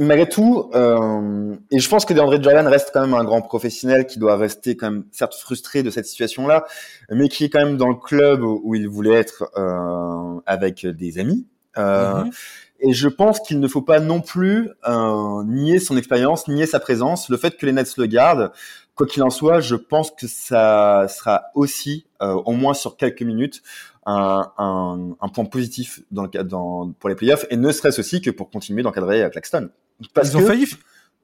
malgré 0.00 0.28
tout, 0.28 0.70
euh, 0.74 1.54
et 1.70 1.78
je 1.78 1.88
pense 1.88 2.04
que 2.04 2.14
DeAndre 2.14 2.42
Jordan 2.42 2.66
reste 2.66 2.90
quand 2.92 3.00
même 3.00 3.14
un 3.14 3.24
grand 3.24 3.42
professionnel 3.42 4.06
qui 4.06 4.18
doit 4.18 4.36
rester 4.36 4.76
quand 4.76 4.90
même 4.90 5.04
certes 5.12 5.34
frustré 5.34 5.82
de 5.82 5.90
cette 5.90 6.06
situation-là, 6.06 6.64
mais 7.10 7.28
qui 7.28 7.44
est 7.44 7.48
quand 7.48 7.64
même 7.64 7.76
dans 7.76 7.88
le 7.88 7.94
club 7.94 8.42
où 8.42 8.74
il 8.74 8.88
voulait 8.88 9.14
être 9.14 9.50
euh, 9.56 10.40
avec 10.46 10.86
des 10.86 11.18
amis. 11.18 11.46
Euh, 11.78 12.24
mm-hmm. 12.24 12.32
Et 12.80 12.92
je 12.92 13.08
pense 13.08 13.40
qu'il 13.40 13.60
ne 13.60 13.68
faut 13.68 13.82
pas 13.82 14.00
non 14.00 14.20
plus 14.20 14.70
euh, 14.86 15.42
nier 15.44 15.78
son 15.78 15.96
expérience, 15.96 16.46
nier 16.48 16.66
sa 16.66 16.78
présence. 16.78 17.28
Le 17.30 17.36
fait 17.36 17.56
que 17.56 17.64
les 17.64 17.72
Nets 17.72 17.96
le 17.96 18.06
gardent, 18.06 18.52
quoi 18.96 19.06
qu'il 19.06 19.22
en 19.22 19.30
soit, 19.30 19.60
je 19.60 19.76
pense 19.76 20.10
que 20.10 20.26
ça 20.26 21.06
sera 21.08 21.44
aussi, 21.54 22.06
euh, 22.22 22.32
au 22.32 22.52
moins 22.52 22.74
sur 22.74 22.96
quelques 22.96 23.22
minutes, 23.22 23.62
un, 24.06 24.50
un, 24.58 25.16
un, 25.20 25.28
point 25.28 25.44
positif 25.44 26.00
dans 26.10 26.24
le, 26.24 26.44
dans, 26.44 26.92
pour 26.98 27.08
les 27.08 27.14
playoffs, 27.14 27.46
et 27.50 27.56
ne 27.56 27.70
serait-ce 27.70 28.00
aussi 28.00 28.20
que 28.20 28.30
pour 28.30 28.50
continuer 28.50 28.82
d'encadrer 28.82 29.28
Claxton. 29.30 29.70
Parce 30.14 30.30
Ils 30.30 30.36
ont 30.38 30.46
failli. 30.46 30.66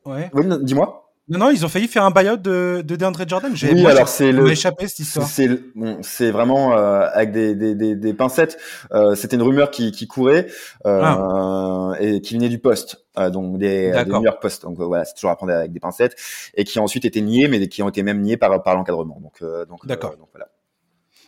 Ouais. 0.05 0.31
dis-moi. 0.63 1.12
Non, 1.33 1.39
non, 1.39 1.51
ils 1.51 1.65
ont 1.65 1.69
failli 1.71 1.89
faire 1.89 2.05
un 2.05 2.11
buyout 2.11 2.37
de, 2.37 2.83
de 2.85 2.95
DeAndre 2.95 3.27
Jordan. 3.27 3.53
Oui, 3.63 3.87
alors 3.87 4.07
c'est 4.07 4.33
le. 4.33 4.51
échappé 4.51 4.87
cette 4.87 4.99
histoire. 4.99 5.27
C'est 5.27 5.49
bon, 5.75 5.99
vraiment 6.31 6.77
euh, 6.77 7.09
avec 7.15 7.33
des, 7.33 7.55
des, 7.55 7.75
des, 7.75 7.97
des 7.97 8.13
pincettes. 8.13 8.59
Euh, 8.93 9.15
C'était 9.15 9.37
une 9.37 9.43
rumeur 9.43 9.71
qui, 9.71 9.93
qui 9.93 10.07
courait 10.07 10.49
euh, 10.85 11.01
ah. 11.03 11.93
et 12.01 12.21
qui 12.21 12.35
venait 12.35 12.51
du 12.51 12.59
poste, 12.59 13.07
donc 13.33 13.57
des, 13.57 13.91
des 13.91 14.05
New 14.05 14.25
York 14.25 14.43
Post. 14.43 14.65
Donc 14.65 14.77
voilà, 14.77 15.07
c'est 15.07 15.15
toujours 15.15 15.31
à 15.31 15.37
prendre 15.37 15.55
avec 15.55 15.73
des 15.73 15.81
pincettes 15.81 16.17
et 16.55 16.65
qui 16.65 16.79
ont 16.79 16.85
ensuite 16.85 17.07
été 17.07 17.23
niés, 17.23 17.49
mais 17.49 17.67
qui 17.67 17.83
ont 17.83 17.89
été 17.89 18.03
même 18.03 18.21
niés 18.21 18.37
par 18.37 18.63
par 18.63 18.75
l'encadrement. 18.77 19.19
Donc 19.23 19.43
donc 19.69 19.87
d'accord. 19.87 20.15
voilà. 20.33 20.49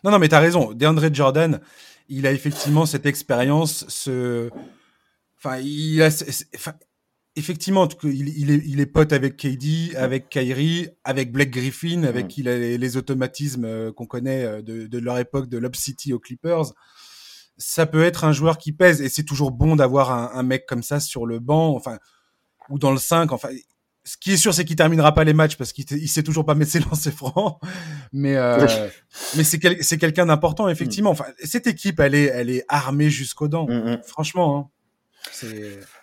Non, 0.04 0.10
non, 0.10 0.18
mais 0.18 0.28
t'as 0.28 0.40
raison. 0.40 0.72
DeAndre 0.74 1.12
Jordan, 1.14 1.60
il 2.10 2.26
a 2.26 2.32
effectivement 2.32 2.84
cette 2.84 3.06
expérience, 3.06 3.86
ce, 3.88 4.50
enfin, 5.38 5.56
il 5.56 6.02
a, 6.02 6.08
enfin, 6.54 6.74
effectivement, 7.36 7.88
il, 8.04 8.28
il, 8.38 8.50
est, 8.50 8.62
il 8.64 8.80
est 8.80 8.86
pote 8.86 9.12
avec 9.12 9.36
KD, 9.36 9.94
avec 9.96 10.28
Kyrie, 10.28 10.88
avec 11.04 11.32
Blake 11.32 11.50
Griffin, 11.50 12.04
avec 12.04 12.28
qui 12.28 12.40
il 12.40 12.48
a 12.48 12.56
les, 12.56 12.96
automatismes 12.96 13.64
euh, 13.64 13.92
qu'on 13.92 14.06
connaît 14.06 14.44
euh, 14.44 14.62
de, 14.62 14.86
de, 14.86 14.98
leur 14.98 15.18
époque 15.18 15.48
de 15.48 15.58
Lob 15.58 15.74
City 15.74 16.12
aux 16.12 16.18
Clippers. 16.18 16.72
Ça 17.56 17.86
peut 17.86 18.04
être 18.04 18.24
un 18.24 18.32
joueur 18.32 18.58
qui 18.58 18.72
pèse 18.72 19.00
et 19.00 19.08
c'est 19.08 19.22
toujours 19.22 19.52
bon 19.52 19.76
d'avoir 19.76 20.12
un, 20.12 20.38
un, 20.38 20.42
mec 20.42 20.66
comme 20.66 20.82
ça 20.82 21.00
sur 21.00 21.26
le 21.26 21.38
banc, 21.38 21.74
enfin, 21.74 21.98
ou 22.68 22.78
dans 22.78 22.90
le 22.90 22.98
5. 22.98 23.32
Enfin, 23.32 23.50
ce 24.04 24.16
qui 24.18 24.32
est 24.32 24.36
sûr, 24.36 24.52
c'est 24.52 24.64
qu'il 24.64 24.76
terminera 24.76 25.14
pas 25.14 25.24
les 25.24 25.32
matchs 25.32 25.56
parce 25.56 25.72
qu'il 25.72 25.84
il 25.90 26.08
sait 26.08 26.22
toujours 26.22 26.44
pas 26.44 26.54
mettre 26.54 26.70
ses 26.70 26.80
lancers 26.90 27.12
francs. 27.12 27.58
Mais, 28.12 28.36
euh, 28.36 28.66
mais 29.36 29.44
c'est 29.44 29.58
quel, 29.58 29.82
c'est 29.82 29.98
quelqu'un 29.98 30.26
d'important, 30.26 30.68
effectivement. 30.68 31.10
Enfin, 31.10 31.26
cette 31.42 31.66
équipe, 31.66 32.00
elle 32.00 32.14
est, 32.14 32.24
elle 32.26 32.50
est 32.50 32.64
armée 32.68 33.10
jusqu'aux 33.10 33.48
dents. 33.48 33.66
Mm, 33.66 33.92
mm. 33.92 34.02
Franchement, 34.04 34.58
hein. 34.58 34.70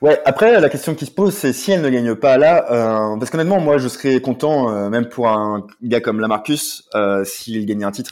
Ouais. 0.01 0.19
Après, 0.25 0.59
la 0.59 0.69
question 0.69 0.95
qui 0.95 1.05
se 1.05 1.11
pose, 1.11 1.33
c'est 1.33 1.53
si 1.53 1.71
elle 1.71 1.81
ne 1.81 1.89
gagne 1.89 2.15
pas 2.15 2.37
là, 2.37 2.65
euh, 2.71 3.17
parce 3.17 3.29
qu'honnêtement, 3.29 3.59
moi, 3.59 3.77
je 3.77 3.87
serais 3.87 4.19
content, 4.19 4.71
euh, 4.71 4.89
même 4.89 5.07
pour 5.07 5.27
un 5.27 5.65
gars 5.81 6.01
comme 6.01 6.19
Lamarcus, 6.19 6.83
euh, 6.95 7.23
s'il 7.23 7.65
gagnait 7.65 7.85
un 7.85 7.91
titre. 7.91 8.11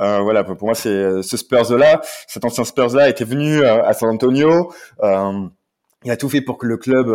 Euh, 0.00 0.20
voilà, 0.20 0.44
pour 0.44 0.66
moi, 0.66 0.74
c'est 0.74 1.22
ce 1.22 1.36
Spurs 1.36 1.76
là, 1.76 2.00
cet 2.26 2.44
ancien 2.44 2.64
Spurs 2.64 2.94
là, 2.94 3.08
était 3.08 3.24
venu 3.24 3.60
euh, 3.60 3.84
à 3.84 3.92
San 3.92 4.08
Antonio. 4.08 4.72
il 5.02 6.10
a 6.10 6.16
tout 6.16 6.28
fait 6.28 6.40
pour 6.40 6.58
que 6.58 6.66
le 6.66 6.76
club 6.76 7.08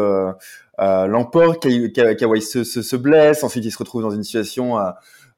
l'emporte. 0.78 1.68
Kawhi 2.18 2.42
se, 2.42 2.64
se, 2.64 2.82
se, 2.82 2.96
blesse, 2.96 3.44
ensuite 3.44 3.66
il 3.66 3.72
se 3.72 3.78
retrouve 3.78 4.02
dans 4.02 4.12
une 4.12 4.24
situation 4.24 4.78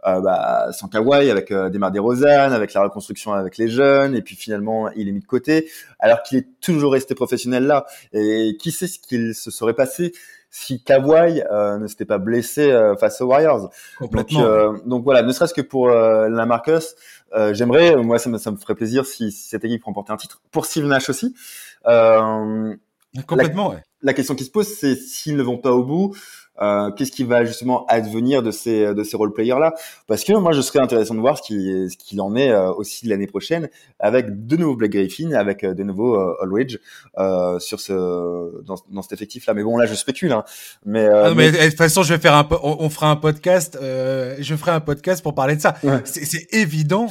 euh, 0.07 0.21
bah, 0.21 0.67
sans 0.71 0.87
Kawhi, 0.87 1.29
avec 1.29 1.51
euh, 1.51 1.69
Demar 1.69 1.91
DeRozan, 1.91 2.51
avec 2.51 2.73
la 2.73 2.83
reconstruction 2.83 3.33
avec 3.33 3.57
les 3.57 3.67
jeunes, 3.67 4.15
et 4.15 4.21
puis 4.21 4.35
finalement 4.35 4.89
il 4.91 5.07
est 5.07 5.11
mis 5.11 5.21
de 5.21 5.25
côté, 5.25 5.69
alors 5.99 6.21
qu'il 6.23 6.37
est 6.37 6.47
toujours 6.61 6.93
resté 6.93 7.15
professionnel 7.15 7.65
là. 7.65 7.85
Et 8.13 8.57
qui 8.59 8.71
sait 8.71 8.87
ce 8.87 8.99
qu'il 8.99 9.33
se 9.35 9.51
serait 9.51 9.73
passé 9.73 10.13
si 10.53 10.83
Kawhi 10.83 11.41
euh, 11.51 11.79
ne 11.79 11.87
s'était 11.87 12.05
pas 12.05 12.19
blessé 12.19 12.71
euh, 12.71 12.95
face 12.95 13.19
aux 13.21 13.25
Warriors? 13.25 13.71
Donc, 13.99 14.31
euh, 14.33 14.77
donc, 14.85 15.03
voilà, 15.03 15.23
ne 15.23 15.31
serait-ce 15.31 15.53
que 15.53 15.61
pour 15.61 15.89
la 15.89 16.45
Marcus, 16.45 16.95
j'aimerais, 17.51 17.95
moi 17.95 18.19
ça 18.19 18.29
me, 18.29 18.37
ça 18.37 18.51
me 18.51 18.57
ferait 18.57 18.75
plaisir 18.75 19.05
si, 19.05 19.31
si, 19.31 19.49
cette 19.49 19.65
équipe 19.65 19.83
remportait 19.83 20.11
un 20.13 20.17
titre. 20.17 20.41
Pour 20.51 20.65
Steve 20.65 20.85
Nash 20.85 21.09
aussi. 21.09 21.35
Complètement, 23.27 23.71
ouais. 23.71 23.83
La 24.03 24.13
question 24.13 24.35
qui 24.35 24.43
se 24.43 24.51
pose, 24.51 24.67
c'est 24.67 24.95
s'ils 24.95 25.37
ne 25.37 25.43
vont 25.43 25.57
pas 25.57 25.71
au 25.71 25.83
bout, 25.83 26.15
euh, 26.61 26.91
qu'est-ce 26.91 27.11
qui 27.11 27.23
va 27.23 27.45
justement 27.45 27.85
advenir 27.87 28.43
de 28.43 28.51
ces 28.51 28.93
de 28.93 29.03
ces 29.03 29.17
role 29.17 29.33
players 29.33 29.59
là 29.59 29.73
Parce 30.07 30.23
que 30.23 30.33
moi, 30.33 30.51
je 30.51 30.61
serais 30.61 30.79
intéressant 30.79 31.15
de 31.15 31.19
voir 31.19 31.37
ce 31.37 31.41
qui 31.41 31.89
ce 31.89 31.97
qu'il 31.97 32.21
en 32.21 32.35
est 32.35 32.51
euh, 32.51 32.71
aussi 32.73 33.07
l'année 33.07 33.27
prochaine 33.27 33.69
avec 33.99 34.45
de 34.45 34.57
nouveaux 34.57 34.75
Black 34.75 34.91
Griffin, 34.91 35.31
avec 35.31 35.63
euh, 35.63 35.73
de 35.73 35.83
nouveaux 35.83 36.15
Allridge 36.41 36.77
sur 37.59 37.79
ce 37.79 38.61
dans, 38.63 38.75
dans 38.89 39.01
cet 39.01 39.13
effectif 39.13 39.47
là. 39.47 39.53
Mais 39.53 39.63
bon, 39.63 39.77
là, 39.77 39.85
je 39.85 39.95
spécule. 39.95 40.31
Hein. 40.31 40.43
Mais, 40.85 41.07
ah, 41.07 41.33
mais... 41.35 41.51
de 41.51 41.69
toute 41.69 41.77
façon, 41.77 42.03
je 42.03 42.13
vais 42.13 42.19
faire 42.19 42.35
un 42.35 42.47
on, 42.61 42.89
fera 42.89 43.09
un 43.09 43.15
podcast. 43.15 43.77
je 43.81 44.55
ferai 44.55 44.71
un 44.71 44.79
podcast 44.79 45.23
pour 45.23 45.33
parler 45.33 45.55
de 45.55 45.61
ça. 45.61 45.75
C'est 46.05 46.53
évident 46.53 47.07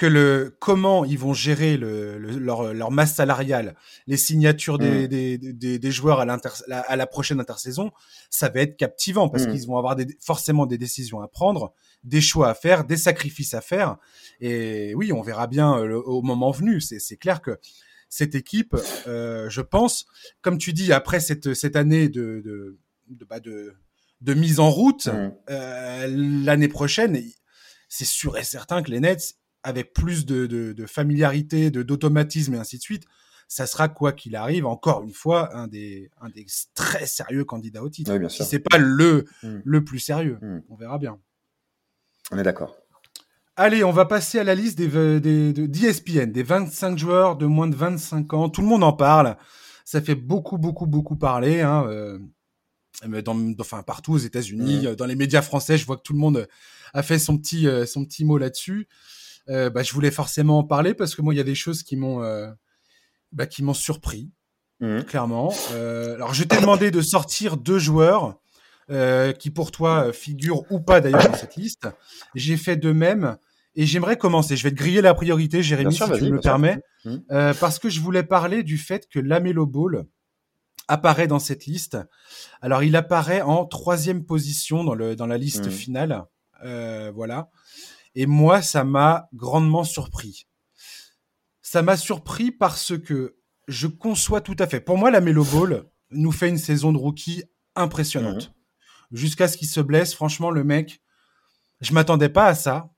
que 0.00 0.06
le 0.06 0.56
comment 0.60 1.04
ils 1.04 1.18
vont 1.18 1.34
gérer 1.34 1.76
le, 1.76 2.16
leur, 2.16 2.72
leur, 2.72 2.90
masse 2.90 3.16
salariale, 3.16 3.76
les 4.06 4.16
signatures 4.16 4.78
des, 4.78 5.04
mmh. 5.04 5.08
des, 5.08 5.38
des, 5.38 5.78
des, 5.78 5.90
joueurs 5.90 6.20
à, 6.20 6.24
la, 6.24 6.38
à 6.80 6.96
la 6.96 7.06
prochaine 7.06 7.38
intersaison, 7.38 7.90
ça 8.30 8.48
va 8.48 8.60
être 8.60 8.78
captivant 8.78 9.28
parce 9.28 9.44
mmh. 9.44 9.52
qu'ils 9.52 9.66
vont 9.66 9.76
avoir 9.76 9.98
forcément 10.18 10.64
des 10.64 10.78
décisions 10.78 11.20
à 11.20 11.28
prendre, 11.28 11.74
des 12.02 12.22
choix 12.22 12.48
à 12.48 12.54
faire, 12.54 12.84
des 12.84 12.96
sacrifices 12.96 13.52
à 13.52 13.60
faire. 13.60 13.98
Et 14.40 14.94
oui, 14.94 15.12
on 15.12 15.20
verra 15.20 15.46
bien 15.46 15.76
euh, 15.76 16.00
au 16.00 16.22
moment 16.22 16.50
venu. 16.50 16.80
C'est 16.80 17.18
clair 17.18 17.42
que 17.42 17.58
cette 18.08 18.34
équipe, 18.34 18.74
euh, 19.06 19.50
je 19.50 19.60
pense, 19.60 20.06
comme 20.40 20.56
tu 20.56 20.72
dis, 20.72 20.94
après 20.94 21.20
cette, 21.20 21.52
cette 21.52 21.76
année 21.76 22.08
de, 22.08 22.40
de, 22.42 22.78
de, 23.08 23.24
bah 23.26 23.38
de, 23.38 23.74
de 24.22 24.32
mise 24.32 24.60
en 24.60 24.70
route, 24.70 25.08
mmh. 25.08 25.32
euh, 25.50 26.06
l'année 26.42 26.68
prochaine, 26.68 27.22
c'est 27.90 28.06
sûr 28.06 28.38
et 28.38 28.44
certain 28.44 28.82
que 28.82 28.90
les 28.90 29.00
Nets, 29.00 29.36
avec 29.62 29.92
plus 29.92 30.26
de, 30.26 30.46
de, 30.46 30.72
de 30.72 30.86
familiarité, 30.86 31.70
de 31.70 31.82
d'automatisme 31.82 32.54
et 32.54 32.58
ainsi 32.58 32.78
de 32.78 32.82
suite, 32.82 33.04
ça 33.50 33.66
sera 33.66 33.88
quoi 33.88 34.12
qu'il 34.12 34.36
arrive, 34.36 34.64
encore 34.64 35.02
une 35.02 35.12
fois, 35.12 35.54
un 35.56 35.66
des, 35.66 36.08
un 36.20 36.28
des 36.28 36.46
très 36.74 37.04
sérieux 37.06 37.44
candidats 37.44 37.82
au 37.82 37.88
titre. 37.88 38.12
Oui, 38.12 38.20
bien 38.20 38.28
sûr. 38.28 38.44
Si 38.44 38.50
c'est 38.50 38.60
pas 38.60 38.78
le, 38.78 39.26
hmm. 39.42 39.58
le 39.64 39.84
plus 39.84 39.98
sérieux, 39.98 40.38
hmm. 40.40 40.60
on 40.68 40.76
verra 40.76 40.98
bien. 40.98 41.18
On 42.30 42.38
est 42.38 42.44
d'accord. 42.44 42.76
Allez, 43.56 43.82
on 43.82 43.90
va 43.90 44.04
passer 44.04 44.38
à 44.38 44.44
la 44.44 44.54
liste 44.54 44.78
des, 44.78 45.20
des, 45.20 45.52
d'ESPN, 45.52 46.30
des 46.30 46.44
25 46.44 46.96
joueurs 46.96 47.36
de 47.36 47.46
moins 47.46 47.66
de 47.66 47.74
25 47.74 48.32
ans. 48.34 48.48
Tout 48.48 48.60
le 48.60 48.68
monde 48.68 48.84
en 48.84 48.92
parle. 48.92 49.36
Ça 49.84 50.00
fait 50.00 50.14
beaucoup, 50.14 50.56
beaucoup, 50.56 50.86
beaucoup 50.86 51.16
parler. 51.16 51.60
Hein, 51.60 51.84
euh, 51.88 52.20
dans, 53.22 53.36
enfin, 53.58 53.82
partout 53.82 54.12
aux 54.12 54.18
États-Unis, 54.18 54.86
hmm. 54.86 54.94
dans 54.94 55.06
les 55.06 55.16
médias 55.16 55.42
français, 55.42 55.76
je 55.76 55.86
vois 55.86 55.96
que 55.96 56.02
tout 56.02 56.12
le 56.12 56.20
monde 56.20 56.46
a 56.94 57.02
fait 57.02 57.18
son 57.18 57.36
petit, 57.36 57.66
euh, 57.66 57.84
son 57.84 58.04
petit 58.04 58.24
mot 58.24 58.38
là-dessus. 58.38 58.86
Euh, 59.48 59.70
bah, 59.70 59.82
je 59.82 59.92
voulais 59.92 60.10
forcément 60.10 60.58
en 60.58 60.64
parler 60.64 60.94
parce 60.94 61.14
que 61.14 61.22
moi, 61.22 61.34
il 61.34 61.36
y 61.36 61.40
a 61.40 61.44
des 61.44 61.54
choses 61.54 61.82
qui 61.82 61.96
m'ont 61.96 62.22
euh, 62.22 62.50
bah, 63.32 63.46
qui 63.46 63.62
m'ont 63.62 63.74
surpris, 63.74 64.30
mmh. 64.80 65.02
clairement. 65.02 65.52
Euh, 65.72 66.14
alors, 66.14 66.34
je 66.34 66.44
t'ai 66.44 66.60
demandé 66.60 66.90
de 66.90 67.00
sortir 67.00 67.56
deux 67.56 67.78
joueurs 67.78 68.36
qui, 69.38 69.50
pour 69.50 69.70
toi, 69.70 70.12
figurent 70.12 70.64
ou 70.68 70.80
pas 70.80 71.00
d'ailleurs 71.00 71.22
dans 71.22 71.36
cette 71.36 71.54
liste. 71.54 71.86
J'ai 72.34 72.56
fait 72.56 72.76
de 72.76 72.90
même. 72.90 73.36
Et 73.76 73.86
j'aimerais 73.86 74.18
commencer. 74.18 74.56
Je 74.56 74.64
vais 74.64 74.72
te 74.72 74.76
griller 74.76 75.00
la 75.00 75.14
priorité, 75.14 75.62
Jérémy, 75.62 75.94
si 75.94 76.02
tu 76.02 76.24
me 76.24 76.30
le 76.30 76.40
permets, 76.40 76.80
mmh. 77.04 77.18
parce 77.60 77.78
que 77.78 77.88
je 77.88 78.00
voulais 78.00 78.24
parler 78.24 78.64
du 78.64 78.78
fait 78.78 79.06
que 79.08 79.20
Lamelo 79.20 79.64
Ball 79.64 80.06
apparaît 80.88 81.28
dans 81.28 81.38
cette 81.38 81.66
liste. 81.66 81.98
Alors, 82.60 82.82
il 82.82 82.96
apparaît 82.96 83.42
en 83.42 83.64
troisième 83.64 84.24
position 84.24 84.82
dans, 84.82 84.94
le, 84.94 85.14
dans 85.14 85.26
la 85.26 85.38
liste 85.38 85.68
mmh. 85.68 85.70
finale. 85.70 86.24
Euh, 86.64 87.12
voilà. 87.14 87.48
Et 88.14 88.26
moi, 88.26 88.62
ça 88.62 88.84
m'a 88.84 89.28
grandement 89.32 89.84
surpris. 89.84 90.46
Ça 91.62 91.82
m'a 91.82 91.96
surpris 91.96 92.50
parce 92.50 92.98
que 92.98 93.36
je 93.68 93.86
conçois 93.86 94.40
tout 94.40 94.56
à 94.58 94.66
fait. 94.66 94.80
Pour 94.80 94.98
moi, 94.98 95.10
la 95.10 95.20
Melo 95.20 95.44
Ball 95.44 95.84
nous 96.10 96.32
fait 96.32 96.48
une 96.48 96.58
saison 96.58 96.92
de 96.92 96.98
rookie 96.98 97.44
impressionnante. 97.76 98.48
Mhm. 98.48 99.18
Jusqu'à 99.18 99.48
ce 99.48 99.56
qu'il 99.56 99.68
se 99.68 99.80
blesse, 99.80 100.14
franchement, 100.14 100.50
le 100.50 100.64
mec, 100.64 101.00
je 101.80 101.92
m'attendais 101.92 102.28
pas 102.28 102.46
à 102.46 102.54
ça. 102.54 102.90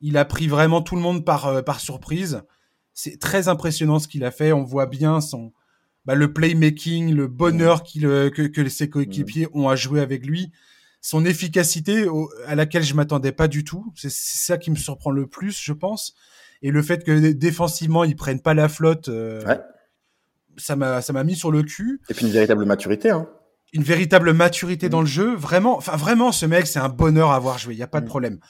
Il 0.00 0.16
a 0.16 0.24
pris 0.24 0.46
vraiment 0.46 0.82
tout 0.82 0.96
le 0.96 1.02
monde 1.02 1.24
par, 1.24 1.46
euh, 1.46 1.62
par 1.62 1.80
surprise. 1.80 2.42
C'est 2.92 3.18
très 3.18 3.48
impressionnant 3.48 3.98
ce 3.98 4.08
qu'il 4.08 4.24
a 4.24 4.30
fait. 4.30 4.52
On 4.52 4.64
voit 4.64 4.86
bien 4.86 5.20
son, 5.20 5.52
bah, 6.04 6.14
le 6.14 6.32
playmaking, 6.32 7.14
le 7.14 7.28
bonheur 7.28 7.82
qu'il, 7.82 8.06
euh, 8.06 8.30
que, 8.30 8.42
que 8.42 8.68
ses 8.68 8.90
coéquipiers 8.90 9.48
ont 9.52 9.68
à 9.68 9.76
jouer 9.76 10.00
avec 10.00 10.26
lui 10.26 10.52
son 11.00 11.24
efficacité 11.24 12.06
à 12.46 12.54
laquelle 12.54 12.82
je 12.82 12.94
m'attendais 12.94 13.32
pas 13.32 13.48
du 13.48 13.64
tout. 13.64 13.92
C'est 13.96 14.10
ça 14.12 14.58
qui 14.58 14.70
me 14.70 14.76
surprend 14.76 15.10
le 15.10 15.26
plus, 15.26 15.60
je 15.60 15.72
pense. 15.72 16.14
Et 16.62 16.70
le 16.70 16.82
fait 16.82 17.04
que 17.04 17.32
défensivement 17.32 18.04
ils 18.04 18.16
prennent 18.16 18.40
pas 18.40 18.54
la 18.54 18.68
flotte, 18.68 19.08
euh, 19.08 19.42
ça 20.58 20.76
m'a 20.76 21.00
ça 21.00 21.12
m'a 21.12 21.24
mis 21.24 21.36
sur 21.36 21.50
le 21.50 21.62
cul. 21.62 22.00
Et 22.10 22.14
puis 22.14 22.26
une 22.26 22.32
véritable 22.32 22.64
maturité. 22.66 23.10
Hein. 23.10 23.28
Une 23.72 23.82
véritable 23.82 24.32
maturité 24.32 24.86
mm. 24.86 24.90
dans 24.90 25.00
le 25.00 25.06
jeu. 25.06 25.34
Vraiment, 25.34 25.76
enfin 25.76 25.96
vraiment, 25.96 26.32
ce 26.32 26.44
mec, 26.44 26.66
c'est 26.66 26.80
un 26.80 26.88
bonheur 26.88 27.30
à 27.30 27.38
voir 27.38 27.58
jouer. 27.58 27.74
Il 27.74 27.78
y 27.78 27.82
a 27.82 27.88
pas 27.88 28.00
de 28.00 28.06
mm. 28.06 28.08
problème. 28.08 28.40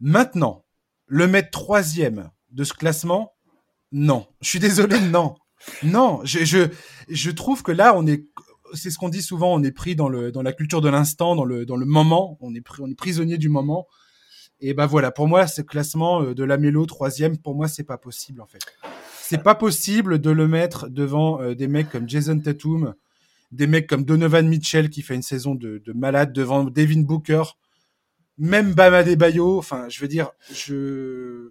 Maintenant, 0.00 0.64
le 1.06 1.26
mettre 1.26 1.50
troisième 1.50 2.30
de 2.50 2.64
ce 2.64 2.74
classement, 2.74 3.34
non. 3.92 4.26
Je 4.42 4.48
suis 4.48 4.58
désolé, 4.58 5.00
non. 5.00 5.36
Non, 5.82 6.20
je, 6.24 6.44
je, 6.44 6.68
je 7.08 7.30
trouve 7.30 7.62
que 7.62 7.72
là, 7.72 7.94
on 7.96 8.06
est, 8.06 8.26
c'est 8.74 8.90
ce 8.90 8.98
qu'on 8.98 9.08
dit 9.08 9.22
souvent, 9.22 9.54
on 9.54 9.62
est 9.62 9.72
pris 9.72 9.96
dans 9.96 10.08
le 10.08 10.32
dans 10.32 10.42
la 10.42 10.52
culture 10.52 10.80
de 10.80 10.88
l'instant, 10.88 11.36
dans 11.36 11.44
le 11.44 11.66
dans 11.66 11.76
le 11.76 11.86
moment, 11.86 12.36
on 12.40 12.54
est 12.54 12.62
on 12.78 12.90
est 12.90 12.94
prisonnier 12.94 13.38
du 13.38 13.48
moment. 13.48 13.86
Et 14.60 14.72
ben 14.72 14.86
voilà, 14.86 15.10
pour 15.10 15.28
moi, 15.28 15.46
ce 15.46 15.62
classement 15.62 16.22
euh, 16.22 16.34
de 16.34 16.44
la 16.44 16.56
Mélo 16.56 16.86
troisième, 16.86 17.36
pour 17.36 17.54
moi, 17.54 17.68
c'est 17.68 17.84
pas 17.84 17.98
possible 17.98 18.40
en 18.40 18.46
fait. 18.46 18.60
C'est 19.20 19.42
pas 19.42 19.54
possible 19.54 20.20
de 20.20 20.30
le 20.30 20.46
mettre 20.48 20.88
devant 20.88 21.40
euh, 21.40 21.54
des 21.54 21.66
mecs 21.66 21.90
comme 21.90 22.08
Jason 22.08 22.38
Tatum, 22.38 22.94
des 23.52 23.66
mecs 23.66 23.86
comme 23.86 24.04
Donovan 24.04 24.46
Mitchell 24.46 24.90
qui 24.90 25.02
fait 25.02 25.14
une 25.14 25.22
saison 25.22 25.54
de, 25.54 25.82
de 25.84 25.92
malade, 25.92 26.32
devant 26.32 26.64
Devin 26.64 27.02
Booker, 27.02 27.42
même 28.38 28.74
Bama 28.74 29.02
Bayo. 29.02 29.58
Enfin, 29.58 29.86
je 29.88 30.00
veux 30.00 30.08
dire, 30.08 30.30
je 30.52 31.50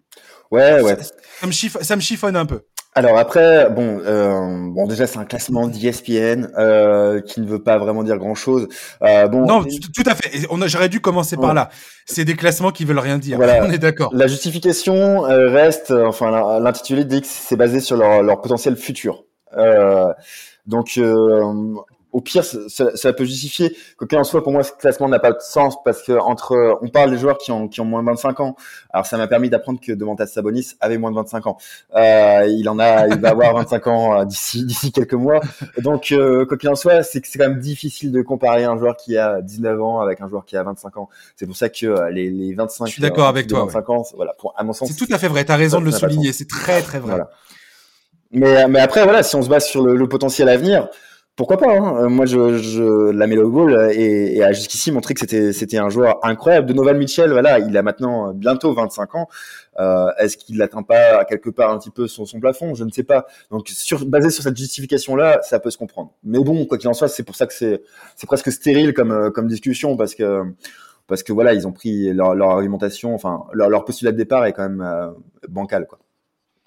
ouais 0.52 0.82
ouais, 0.82 0.98
ça, 1.04 1.48
me, 1.48 1.52
chiffonne, 1.52 1.84
ça 1.84 1.96
me 1.96 2.02
chiffonne 2.02 2.36
un 2.36 2.46
peu. 2.46 2.62
Alors 2.96 3.18
après, 3.18 3.70
bon, 3.72 4.02
euh, 4.06 4.70
bon 4.70 4.86
déjà 4.86 5.08
c'est 5.08 5.18
un 5.18 5.26
classement 5.26 5.68
d'ESPN 5.68 6.50
euh, 6.58 7.22
qui 7.22 7.42
ne 7.42 7.48
veut 7.48 7.64
pas 7.64 7.78
vraiment 7.78 8.04
dire 8.04 8.18
grand 8.18 8.36
chose. 8.36 8.68
Euh, 9.02 9.28
bon, 9.28 9.46
non, 9.46 9.64
tout 9.64 10.04
à 10.06 10.14
fait. 10.14 10.46
On 10.50 10.66
j'aurais 10.68 10.90
dû 10.90 11.00
commencer 11.00 11.36
par 11.36 11.54
là. 11.54 11.70
C'est 12.06 12.26
des 12.26 12.36
classements 12.36 12.72
qui 12.72 12.86
veulent 12.86 13.00
rien 13.00 13.18
dire. 13.18 13.40
On 13.62 13.72
est 13.72 13.80
d'accord. 13.80 14.12
La 14.14 14.28
justification 14.28 15.26
euh, 15.26 15.50
reste, 15.50 15.92
enfin 15.92 16.60
l'intitulé 16.60 17.04
dit 17.06 17.22
que 17.22 17.28
c'est 17.28 17.56
basé 17.56 17.80
sur 17.80 17.98
leur, 17.98 18.22
leur 18.22 18.42
potentiel 18.42 18.76
futur. 18.76 19.24
Euh, 19.58 20.14
donc 20.68 21.00
au 22.14 22.22
pire, 22.22 22.46
ça, 22.46 22.96
ça, 22.96 23.14
peut 23.14 23.26
justifier. 23.26 23.76
Quoi 23.98 24.08
en 24.20 24.24
soit, 24.24 24.44
pour 24.44 24.52
moi, 24.52 24.64
ce 24.64 24.72
classement 24.72 25.10
n'a 25.10 25.20
pas 25.20 25.32
de 25.32 25.40
sens 25.42 25.76
parce 25.84 26.04
que 26.04 26.14
entre, 26.14 26.78
on 26.82 26.88
parle 26.88 27.10
des 27.10 27.18
joueurs 27.18 27.40
qui 27.40 27.52
ont, 27.52 27.68
qui 27.68 27.82
ont 27.82 27.86
moins 27.86 28.02
de 28.02 28.08
25 28.08 28.40
ans. 28.40 28.56
Alors, 28.92 29.08
ça 29.08 29.18
m'a 29.18 29.28
permis 29.28 29.50
d'apprendre 29.50 29.80
que 29.82 29.92
Demantas 29.92 30.28
Sabonis 30.28 30.74
avait 30.80 31.00
moins 31.00 31.10
de 31.10 31.16
25 31.16 31.48
ans. 31.48 31.58
Euh, 31.96 32.46
il 32.48 32.70
en 32.70 32.78
a, 32.78 33.08
il 33.08 33.20
va 33.20 33.30
avoir 33.30 33.56
25 33.56 33.88
ans 33.88 34.20
euh, 34.20 34.26
d'ici, 34.26 34.64
d'ici 34.64 34.92
quelques 34.92 35.14
mois. 35.16 35.42
Donc, 35.80 36.12
euh, 36.12 36.46
quoi 36.46 36.58
qu'il 36.58 36.70
en 36.70 36.76
soit, 36.76 37.02
c'est 37.02 37.26
c'est 37.26 37.40
quand 37.40 37.50
même 37.50 37.60
difficile 37.60 38.12
de 38.12 38.22
comparer 38.22 38.64
un 38.64 38.78
joueur 38.78 38.96
qui 38.96 39.18
a 39.18 39.42
19 39.42 39.82
ans 39.82 40.00
avec 40.02 40.22
un 40.22 40.30
joueur 40.30 40.46
qui 40.46 40.56
a 40.56 40.62
25 40.64 40.98
ans. 40.98 41.10
C'est 41.36 41.48
pour 41.48 41.56
ça 41.56 41.70
que 41.70 41.86
euh, 41.88 42.12
les, 42.12 42.30
les 42.30 42.54
25, 42.54 42.86
Je 42.86 42.92
suis 42.92 43.02
d'accord 43.02 43.28
avec 43.28 43.48
toi. 43.48 43.62
25 43.66 43.90
ans, 43.90 44.04
voilà, 44.16 44.34
pour, 44.38 44.54
à 44.56 44.64
mon 44.64 44.74
sens. 44.74 44.90
C'est 44.90 45.06
tout 45.06 45.12
à 45.12 45.18
fait 45.18 45.28
vrai. 45.28 45.46
T'as 45.46 45.56
raison 45.56 45.80
de 45.80 45.86
le 45.86 45.92
souligner. 45.92 46.32
C'est 46.32 46.48
très, 46.48 46.82
très 46.84 47.00
vrai. 47.00 47.12
Voilà. 47.12 47.30
Mais, 48.32 48.68
mais 48.68 48.80
après, 48.80 49.04
voilà, 49.04 49.24
si 49.24 49.36
on 49.36 49.42
se 49.42 49.50
base 49.50 49.66
sur 49.66 49.84
le, 49.84 49.96
le 49.96 50.10
potentiel 50.10 50.50
à 50.50 50.58
venir, 50.58 50.90
pourquoi 51.36 51.58
pas 51.58 51.76
hein 51.76 52.04
euh, 52.04 52.10
Moi, 52.10 52.28
je, 52.28 52.58
je 52.60 53.10
la 53.12 53.26
Melo 53.26 53.50
Ball 53.50 53.92
et, 53.92 54.38
et 54.38 54.44
a 54.44 54.52
jusqu'ici 54.52 54.92
montré 54.92 55.16
que 55.16 55.20
c'était 55.20 55.52
c'était 55.52 55.78
un 55.78 55.90
joueur 55.90 56.24
incroyable. 56.24 56.68
De 56.68 56.74
Noval 56.74 56.98
Mitchell, 56.98 57.32
voilà, 57.32 57.58
il 57.58 57.76
a 57.76 57.82
maintenant 57.82 58.34
bientôt 58.34 58.72
25 58.74 59.16
ans. 59.16 59.28
Euh, 59.80 60.12
Est-ce 60.20 60.38
qu'il 60.38 60.58
n'atteint 60.58 60.84
pas 60.84 61.26
quelque 61.26 61.50
part 61.50 61.72
un 61.72 61.80
petit 61.80 61.90
peu 61.90 62.08
son, 62.08 62.26
son 62.26 62.40
plafond? 62.40 62.76
Je 62.76 62.84
ne 62.84 62.92
sais 62.92 63.04
pas. 63.04 63.26
Donc, 63.50 63.68
sur, 63.70 64.06
basé 64.06 64.30
sur 64.30 64.44
cette 64.44 64.58
justification-là, 64.58 65.40
ça 65.42 65.60
peut 65.60 65.72
se 65.72 65.78
comprendre. 65.80 66.14
Mais 66.24 66.38
bon, 66.38 66.66
quoi 66.66 66.78
qu'il 66.78 66.88
en 66.90 66.94
soit, 66.94 67.08
c'est 67.08 67.24
pour 67.24 67.36
ça 67.36 67.48
que 67.48 67.54
c'est 67.54 67.82
c'est 68.16 68.28
presque 68.28 68.52
stérile 68.52 68.94
comme 68.94 69.12
euh, 69.12 69.32
comme 69.32 69.48
discussion 69.48 69.98
parce 69.98 70.14
que 70.14 70.44
parce 71.08 71.24
que 71.24 71.34
voilà, 71.34 71.54
ils 71.54 71.68
ont 71.68 71.72
pris 71.74 72.14
leur, 72.14 72.36
leur 72.36 72.52
argumentation, 72.52 73.14
enfin 73.16 73.46
leur, 73.54 73.70
leur 73.70 73.86
postulat 73.86 74.12
de 74.12 74.18
départ 74.18 74.46
est 74.46 74.54
quand 74.54 74.70
même 74.70 74.82
euh, 74.82 75.12
bancal, 75.50 75.88
quoi. 75.88 76.00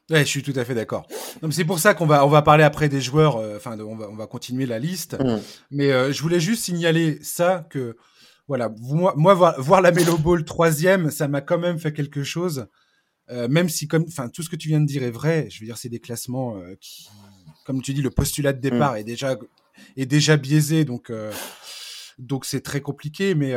Ouais, 0.09 0.21
je 0.21 0.29
suis 0.29 0.43
tout 0.43 0.53
à 0.55 0.65
fait 0.65 0.75
d'accord. 0.75 1.07
c'est 1.51 1.65
pour 1.65 1.81
ça 1.81 1.93
qu'on 1.95 2.07
va 2.07 2.25
on 2.25 2.29
va 2.29 2.43
parler 2.43 2.63
après 2.63 2.89
des 2.89 3.01
joueurs. 3.01 3.37
Euh, 3.39 3.57
enfin, 3.57 3.77
on 3.81 3.97
va 3.97 4.09
on 4.09 4.15
va 4.15 4.27
continuer 4.27 4.65
la 4.65 4.79
liste. 4.79 5.19
Mmh. 5.19 5.39
Mais 5.73 5.91
euh, 5.91 6.13
je 6.13 6.23
voulais 6.23 6.39
juste 6.39 6.65
signaler 6.65 7.19
ça 7.23 7.67
que 7.71 7.97
voilà, 8.47 8.73
moi, 8.79 9.15
moi 9.17 9.35
voir, 9.35 9.61
voir 9.61 9.81
la 9.81 9.91
Melo 9.91 10.17
Ball 10.17 10.45
troisième, 10.45 11.11
ça 11.11 11.27
m'a 11.27 11.41
quand 11.41 11.59
même 11.59 11.81
fait 11.81 11.93
quelque 11.93 12.23
chose. 12.23 12.67
Euh, 13.31 13.49
même 13.49 13.69
si 13.69 13.89
comme 13.89 14.05
enfin 14.07 14.29
tout 14.29 14.45
ce 14.45 14.49
que 14.49 14.55
tu 14.55 14.69
viens 14.69 14.81
de 14.81 14.87
dire 14.87 15.03
est 15.03 15.11
vrai, 15.11 15.49
je 15.51 15.59
veux 15.59 15.67
dire 15.67 15.77
c'est 15.77 15.89
des 15.89 15.99
classements 15.99 16.63
qui, 16.81 17.09
comme 17.65 17.83
tu 17.83 17.93
dis, 17.93 18.03
le 18.03 18.11
postulat 18.11 18.53
de 18.53 18.61
départ 18.61 18.95
mmh. 18.95 18.99
est 18.99 19.05
déjà 19.05 19.37
est 19.97 20.07
déjà 20.07 20.37
biaisé, 20.37 20.85
donc 20.85 21.11
donc 22.19 22.45
c'est 22.45 22.61
très 22.61 22.81
compliqué. 22.81 23.35
Mais 23.35 23.55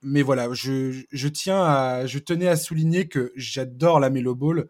mais 0.00 0.22
voilà, 0.22 0.48
je, 0.52 1.02
je 1.10 1.28
tiens 1.28 1.60
à 1.60 2.06
je 2.06 2.20
tenais 2.20 2.46
à 2.46 2.54
souligner 2.54 3.08
que 3.08 3.32
j'adore 3.34 3.98
la 3.98 4.10
Melo 4.10 4.36
Ball 4.36 4.68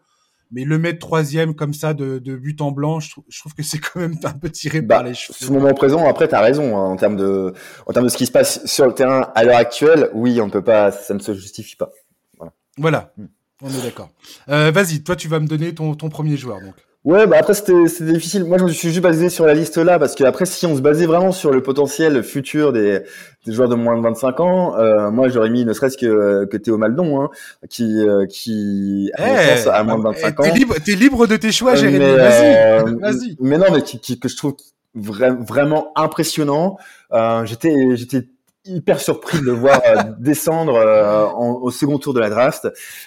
mais 0.51 0.63
le 0.63 0.77
mettre 0.79 0.99
troisième 0.99 1.53
comme 1.53 1.73
ça 1.73 1.93
de, 1.93 2.19
de 2.19 2.35
but 2.35 2.61
en 2.61 2.71
blanc, 2.71 2.99
je, 2.99 3.11
je 3.27 3.39
trouve 3.39 3.53
que 3.53 3.63
c'est 3.63 3.79
quand 3.79 3.99
même 3.99 4.15
un 4.23 4.33
peu 4.33 4.49
tiré 4.49 4.81
bah, 4.81 4.95
par 4.95 5.03
les 5.03 5.13
cheveux. 5.13 5.37
Ce 5.39 5.51
moment 5.51 5.73
présent, 5.73 6.07
après, 6.07 6.27
tu 6.27 6.35
as 6.35 6.41
raison 6.41 6.75
hein, 6.77 6.85
en 6.85 6.95
termes 6.95 7.15
de 7.15 7.53
en 7.85 7.93
termes 7.93 8.05
de 8.05 8.11
ce 8.11 8.17
qui 8.17 8.25
se 8.25 8.31
passe 8.31 8.65
sur 8.65 8.85
le 8.85 8.93
terrain 8.93 9.31
à 9.35 9.43
l'heure 9.43 9.57
actuelle. 9.57 10.09
Oui, 10.13 10.41
on 10.41 10.49
peut 10.49 10.63
pas, 10.63 10.91
ça 10.91 11.13
ne 11.13 11.19
se 11.19 11.33
justifie 11.33 11.75
pas. 11.75 11.91
Voilà. 12.37 12.53
Voilà. 12.77 13.13
Mm. 13.17 13.25
On 13.61 13.69
est 13.69 13.83
d'accord. 13.83 14.09
Euh, 14.47 14.71
Vas-y, 14.71 15.03
toi, 15.03 15.15
tu 15.15 15.27
vas 15.27 15.39
me 15.39 15.47
donner 15.47 15.75
ton, 15.75 15.93
ton 15.93 16.09
premier 16.09 16.37
joueur 16.37 16.61
donc. 16.61 16.75
Ouais, 17.05 17.27
bah 17.27 17.37
après 17.39 17.53
c'était 17.53 17.73
difficile. 18.01 18.43
Moi, 18.43 18.57
je 18.57 18.65
me 18.65 18.69
suis 18.69 18.89
juste 18.89 19.01
basé 19.01 19.29
sur 19.29 19.45
la 19.45 19.53
liste 19.53 19.77
là 19.77 19.97
parce 19.99 20.15
que 20.15 20.25
après, 20.25 20.45
si 20.45 20.65
on 20.65 20.75
se 20.75 20.81
basait 20.81 21.05
vraiment 21.05 21.31
sur 21.31 21.51
le 21.51 21.63
potentiel 21.63 22.23
futur 22.23 22.73
des, 22.73 22.99
des 23.45 23.53
joueurs 23.53 23.69
de 23.69 23.75
moins 23.75 23.97
de 23.97 24.01
25 24.01 24.39
ans, 24.41 24.77
euh, 24.77 25.09
moi 25.09 25.29
j'aurais 25.29 25.49
mis 25.49 25.63
ne 25.63 25.71
serait-ce 25.71 25.97
que, 25.97 26.43
que 26.45 26.57
Théo 26.57 26.77
Maldon, 26.77 27.21
hein, 27.21 27.29
qui 27.69 28.05
euh, 28.05 28.25
qui 28.25 29.09
à 29.15 29.55
hey, 29.55 29.67
a 29.69 29.83
moins 29.85 29.97
de 29.97 30.03
25 30.03 30.39
ans. 30.41 30.43
T'es 30.43 30.51
libre, 30.51 30.75
es 30.75 30.95
libre 30.95 31.25
de 31.25 31.37
tes 31.37 31.53
choix, 31.53 31.75
Jérémy. 31.75 31.99
Vas-y, 31.99 32.55
euh, 32.55 32.95
vas-y. 32.99 33.37
Mais 33.39 33.57
non, 33.57 33.67
mais 33.71 33.81
qui, 33.81 34.01
qui, 34.01 34.19
que 34.19 34.27
je 34.27 34.35
trouve 34.35 34.55
vra 34.93 35.29
vraiment 35.29 35.93
impressionnant. 35.95 36.77
Euh, 37.13 37.45
j'étais 37.45 37.95
j'étais 37.95 38.27
hyper 38.65 38.99
surpris 38.99 39.39
de 39.39 39.45
le 39.45 39.51
voir 39.51 39.81
euh, 39.85 40.03
descendre 40.19 40.75
euh, 40.75 41.25
en, 41.25 41.53
au 41.61 41.71
second 41.71 41.97
tour 41.97 42.13
de 42.13 42.19
la 42.19 42.29
draft. 42.29 42.65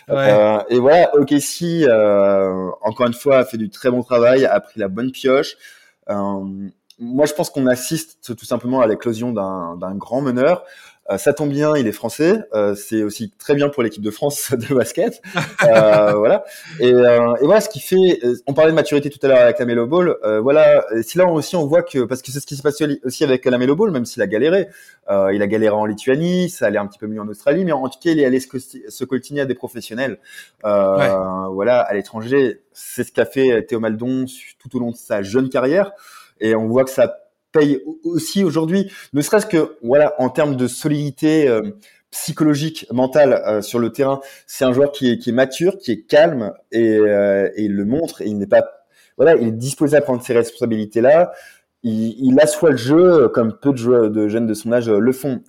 Ouais. 0.08 0.14
Euh, 0.16 0.58
et 0.68 0.78
voilà, 0.78 1.14
OKC, 1.14 1.84
euh, 1.84 2.70
encore 2.82 3.06
une 3.06 3.14
fois, 3.14 3.38
a 3.38 3.44
fait 3.44 3.58
du 3.58 3.70
très 3.70 3.90
bon 3.90 4.02
travail, 4.02 4.44
a 4.44 4.60
pris 4.60 4.80
la 4.80 4.88
bonne 4.88 5.12
pioche. 5.12 5.56
moi, 6.08 7.26
je 7.26 7.32
pense 7.32 7.50
qu'on 7.50 7.66
assiste 7.66 8.36
tout 8.36 8.44
simplement 8.44 8.80
à 8.80 8.86
l'éclosion 8.86 9.32
d'un 9.32 9.94
grand 9.94 10.20
meneur. 10.20 10.64
Euh, 11.10 11.18
ça 11.18 11.32
tombe 11.32 11.50
bien, 11.50 11.76
il 11.76 11.86
est 11.86 11.92
français. 11.92 12.38
Euh, 12.54 12.74
c'est 12.74 13.02
aussi 13.02 13.32
très 13.36 13.54
bien 13.54 13.68
pour 13.68 13.82
l'équipe 13.82 14.02
de 14.02 14.10
France 14.10 14.52
de 14.56 14.74
basket. 14.74 15.20
Euh, 15.62 16.14
voilà. 16.14 16.44
Et, 16.80 16.88
et, 16.88 17.44
voilà 17.44 17.60
ce 17.60 17.68
qui 17.68 17.78
fait. 17.80 18.20
On 18.46 18.52
parlait 18.52 18.72
de 18.72 18.76
maturité 18.76 19.10
tout 19.10 19.18
à 19.22 19.28
l'heure 19.28 19.40
avec 19.40 19.58
la 19.58 19.64
Melo 19.64 19.86
Ball. 19.86 20.16
voilà. 20.42 20.84
Si 21.02 21.18
là 21.18 21.26
aussi 21.26 21.54
on 21.56 21.66
voit 21.66 21.82
que 21.82 22.04
parce 22.04 22.20
que 22.20 22.32
c'est 22.32 22.40
ce 22.40 22.46
qui 22.46 22.56
s'est 22.56 22.62
passé 22.62 23.00
aussi 23.04 23.22
avec 23.22 23.44
la 23.44 23.58
Melo 23.58 23.76
Ball, 23.76 23.90
même 23.90 24.04
s'il 24.04 24.22
a 24.22 24.26
galéré. 24.26 24.68
il 25.08 25.40
a 25.40 25.46
galéré 25.46 25.74
en 25.74 25.86
Lituanie, 25.86 26.50
ça 26.50 26.66
allait 26.66 26.78
un 26.78 26.86
petit 26.86 26.98
peu 26.98 27.06
mieux 27.06 27.20
en 27.20 27.28
Australie, 27.28 27.64
mais 27.64 27.72
en 27.72 27.88
tout 27.88 27.98
cas 28.02 28.10
il 28.10 28.20
est 28.20 28.24
allé 28.24 28.40
se 28.40 29.04
coltiner 29.04 29.42
à 29.42 29.46
des 29.46 29.54
professionnels. 29.54 30.18
Ouais. 30.64 31.10
Voilà, 31.52 31.80
à 31.80 31.94
l'étranger. 31.94 32.60
C'est 32.72 33.04
ce 33.04 33.12
qu'a 33.12 33.26
fait 33.26 33.64
Théo 33.66 33.78
Maldon 33.78 34.26
tout 34.58 34.76
au 34.76 34.80
long 34.80 34.90
de 34.90 34.96
sa 34.96 35.22
jeune 35.22 35.48
carrière. 35.48 35.92
Et 36.40 36.56
on 36.56 36.66
voit 36.66 36.84
que 36.84 36.90
ça 36.90 37.21
paye 37.52 37.80
aussi 38.04 38.44
aujourd'hui, 38.44 38.90
ne 39.12 39.20
serait-ce 39.20 39.46
que 39.46 39.76
voilà 39.82 40.14
en 40.18 40.30
termes 40.30 40.56
de 40.56 40.66
solidité 40.66 41.48
euh, 41.48 41.62
psychologique, 42.10 42.86
mentale 42.90 43.42
euh, 43.46 43.62
sur 43.62 43.78
le 43.78 43.90
terrain, 43.92 44.20
c'est 44.46 44.64
un 44.64 44.72
joueur 44.72 44.92
qui 44.92 45.10
est, 45.10 45.18
qui 45.18 45.30
est 45.30 45.32
mature, 45.32 45.78
qui 45.78 45.92
est 45.92 46.02
calme 46.02 46.52
et, 46.70 46.96
euh, 46.96 47.48
et 47.56 47.64
il 47.64 47.74
le 47.74 47.84
montre. 47.84 48.22
Et 48.22 48.26
il 48.26 48.38
n'est 48.38 48.46
pas 48.46 48.64
voilà, 49.16 49.36
il 49.36 49.48
est 49.48 49.52
disposé 49.52 49.96
à 49.96 50.00
prendre 50.00 50.22
ses 50.22 50.32
responsabilités 50.32 51.00
là. 51.00 51.32
Il, 51.82 52.14
il 52.18 52.40
assoit 52.40 52.70
le 52.70 52.76
jeu 52.76 53.28
comme 53.28 53.58
peu 53.58 53.72
de, 53.72 54.28
jeunes 54.28 54.46
de 54.46 54.54
son 54.54 54.72
âge 54.72 54.88
le 54.88 55.12
font. 55.12 55.42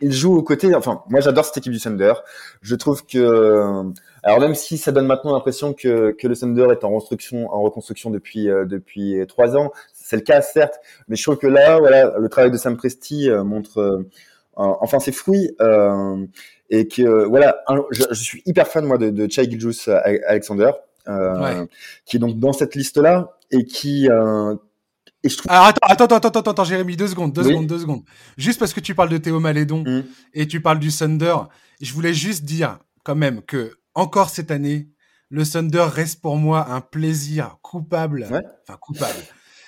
Il 0.00 0.12
joue 0.12 0.36
aux 0.36 0.42
côtés. 0.42 0.74
Enfin, 0.74 1.02
moi 1.08 1.20
j'adore 1.20 1.44
cette 1.44 1.58
équipe 1.58 1.72
du 1.72 1.80
Thunder. 1.80 2.14
Je 2.62 2.74
trouve 2.74 3.04
que 3.04 3.92
alors 4.22 4.40
même 4.40 4.54
si 4.54 4.78
ça 4.78 4.92
donne 4.92 5.06
maintenant 5.06 5.32
l'impression 5.32 5.72
que, 5.72 6.12
que 6.12 6.26
le 6.26 6.36
Thunder 6.36 6.68
est 6.72 6.84
en 6.84 6.88
reconstruction, 6.88 7.52
en 7.52 7.62
reconstruction 7.62 8.10
depuis 8.10 8.50
euh, 8.50 8.64
depuis 8.64 9.16
trois 9.26 9.56
ans, 9.56 9.72
c'est 10.08 10.16
le 10.16 10.22
cas 10.22 10.40
certes, 10.40 10.80
mais 11.08 11.16
je 11.16 11.22
trouve 11.22 11.36
que 11.36 11.46
là, 11.46 11.78
voilà, 11.78 12.14
le 12.18 12.28
travail 12.30 12.50
de 12.50 12.56
Sam 12.56 12.78
Presti 12.78 13.28
euh, 13.28 13.44
montre 13.44 13.78
euh, 13.78 14.08
enfin 14.54 14.98
ses 15.00 15.12
fruits 15.12 15.54
euh, 15.60 16.24
et 16.70 16.88
que 16.88 17.26
voilà, 17.26 17.58
un, 17.66 17.84
je, 17.90 18.04
je, 18.10 18.22
suis 18.22 18.42
hyper 18.46 18.66
fan 18.68 18.86
moi 18.86 18.96
de, 18.96 19.10
de 19.10 19.30
Chai 19.30 19.44
Giljus 19.44 19.88
Alexander, 19.88 20.70
ouais. 21.06 21.68
qui 22.06 22.16
est 22.16 22.20
donc 22.20 22.38
dans 22.38 22.54
cette 22.54 22.74
liste 22.74 22.96
là 22.96 23.36
et 23.50 23.64
qui 23.64 24.08
et 25.28 25.30
je 25.30 25.36
trouve... 25.36 25.50
Alors 25.50 25.66
attends, 25.66 25.86
attends, 25.86 26.16
attends, 26.16 26.28
attends, 26.28 26.50
attends, 26.50 26.64
Jérémy, 26.64 26.96
deux 26.96 27.08
secondes, 27.08 27.32
deux 27.32 27.42
oui. 27.42 27.50
secondes, 27.50 27.66
deux 27.66 27.78
secondes. 27.78 28.02
Juste 28.36 28.58
parce 28.58 28.72
que 28.72 28.80
tu 28.80 28.94
parles 28.94 29.10
de 29.10 29.18
Théo 29.18 29.40
Malédon 29.40 29.84
mmh. 29.84 30.04
et 30.34 30.48
tu 30.48 30.60
parles 30.60 30.78
du 30.78 30.90
Thunder, 30.90 31.36
je 31.80 31.92
voulais 31.92 32.14
juste 32.14 32.44
dire 32.44 32.78
quand 33.04 33.14
même 33.16 33.42
que 33.42 33.78
encore 33.94 34.30
cette 34.30 34.50
année, 34.50 34.88
le 35.30 35.46
Thunder 35.46 35.86
reste 35.90 36.20
pour 36.20 36.36
moi 36.36 36.70
un 36.72 36.80
plaisir 36.80 37.58
coupable. 37.62 38.26
Ouais. 38.30 38.42
Enfin, 38.66 38.78
coupable. 38.80 39.18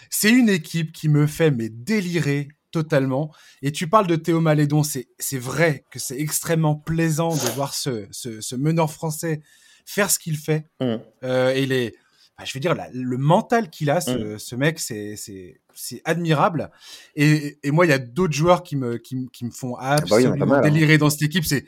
C'est 0.08 0.30
une 0.30 0.48
équipe 0.48 0.92
qui 0.92 1.08
me 1.08 1.26
fait 1.26 1.50
mais 1.50 1.68
délirer 1.68 2.48
totalement. 2.72 3.32
Et 3.62 3.72
tu 3.72 3.88
parles 3.88 4.06
de 4.06 4.16
Théo 4.16 4.40
Malédon, 4.40 4.82
c'est 4.82 5.08
c'est 5.18 5.38
vrai 5.38 5.84
que 5.90 5.98
c'est 5.98 6.18
extrêmement 6.18 6.76
plaisant 6.76 7.34
de 7.34 7.54
voir 7.54 7.74
ce, 7.74 8.06
ce, 8.10 8.40
ce 8.40 8.56
meneur 8.56 8.90
français 8.90 9.42
faire 9.84 10.10
ce 10.10 10.18
qu'il 10.18 10.36
fait. 10.36 10.66
Mmh. 10.80 10.96
Euh, 11.24 11.50
et 11.50 11.66
les, 11.66 11.94
enfin, 12.40 12.46
je 12.46 12.54
veux 12.54 12.60
dire, 12.60 12.74
la, 12.74 12.88
le 12.92 13.18
mental 13.18 13.68
qu'il 13.68 13.90
a, 13.90 14.00
ce, 14.00 14.34
mmh. 14.34 14.38
ce 14.38 14.56
mec, 14.56 14.78
c'est 14.78 15.16
c'est 15.16 15.60
c'est 15.74 16.00
admirable. 16.04 16.70
Et, 17.16 17.58
et 17.62 17.70
moi, 17.70 17.84
il 17.84 17.90
y 17.90 17.92
a 17.92 17.98
d'autres 17.98 18.32
joueurs 18.32 18.62
qui 18.62 18.76
me 18.76 18.96
qui, 18.96 19.28
qui 19.32 19.44
me 19.44 19.50
font 19.50 19.76
absolument 19.76 20.34
ah 20.34 20.36
bah 20.38 20.44
oui, 20.44 20.50
mal, 20.50 20.62
délirer 20.62 20.94
hein. 20.94 20.98
dans 20.98 21.10
cette 21.10 21.22
équipe. 21.22 21.44
C'est. 21.44 21.64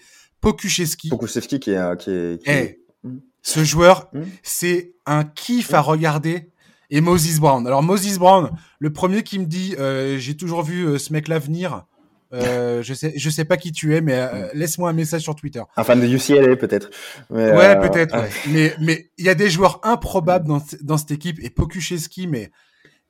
Pokuszewski 1.10 1.60
qui 1.60 1.70
est 1.70 2.00
qui 2.00 2.10
est. 2.10 2.42
Qui 2.42 2.50
hey, 2.50 2.64
est... 2.64 2.80
Mmh. 3.04 3.18
Ce 3.42 3.64
joueur, 3.64 4.08
mmh. 4.12 4.20
c'est 4.42 4.94
un 5.04 5.24
kiff 5.24 5.74
à 5.74 5.80
regarder 5.80 6.50
et 6.90 7.00
Moses 7.00 7.40
Brown. 7.40 7.66
Alors 7.66 7.82
Moses 7.82 8.18
Brown, 8.18 8.50
le 8.78 8.92
premier 8.92 9.22
qui 9.22 9.38
me 9.38 9.46
dit 9.46 9.74
euh, 9.78 10.18
j'ai 10.18 10.36
toujours 10.36 10.62
vu 10.62 10.84
euh, 10.84 10.98
ce 10.98 11.12
mec-là 11.12 11.38
venir. 11.38 11.86
Euh, 12.32 12.82
je 12.82 12.94
sais, 12.94 13.12
je 13.16 13.30
sais 13.30 13.44
pas 13.44 13.56
qui 13.56 13.72
tu 13.72 13.94
es, 13.94 14.00
mais 14.00 14.14
euh, 14.14 14.48
laisse-moi 14.54 14.90
un 14.90 14.92
message 14.92 15.22
sur 15.22 15.34
Twitter. 15.34 15.62
Un 15.76 15.84
fan 15.84 16.00
de 16.00 16.06
UCLA 16.06 16.56
peut-être. 16.56 16.90
Ouais, 17.30 17.42
euh, 17.42 17.74
peut-être. 17.76 18.16
Ouais. 18.16 18.30
Mais 18.48 18.74
mais 18.80 19.10
il 19.18 19.24
y 19.24 19.28
a 19.28 19.34
des 19.34 19.50
joueurs 19.50 19.80
improbables 19.82 20.48
dans 20.48 20.62
dans 20.80 20.96
cette 20.96 21.10
équipe 21.10 21.38
et 21.42 21.50
Pokuszewski, 21.50 22.26
mais 22.26 22.50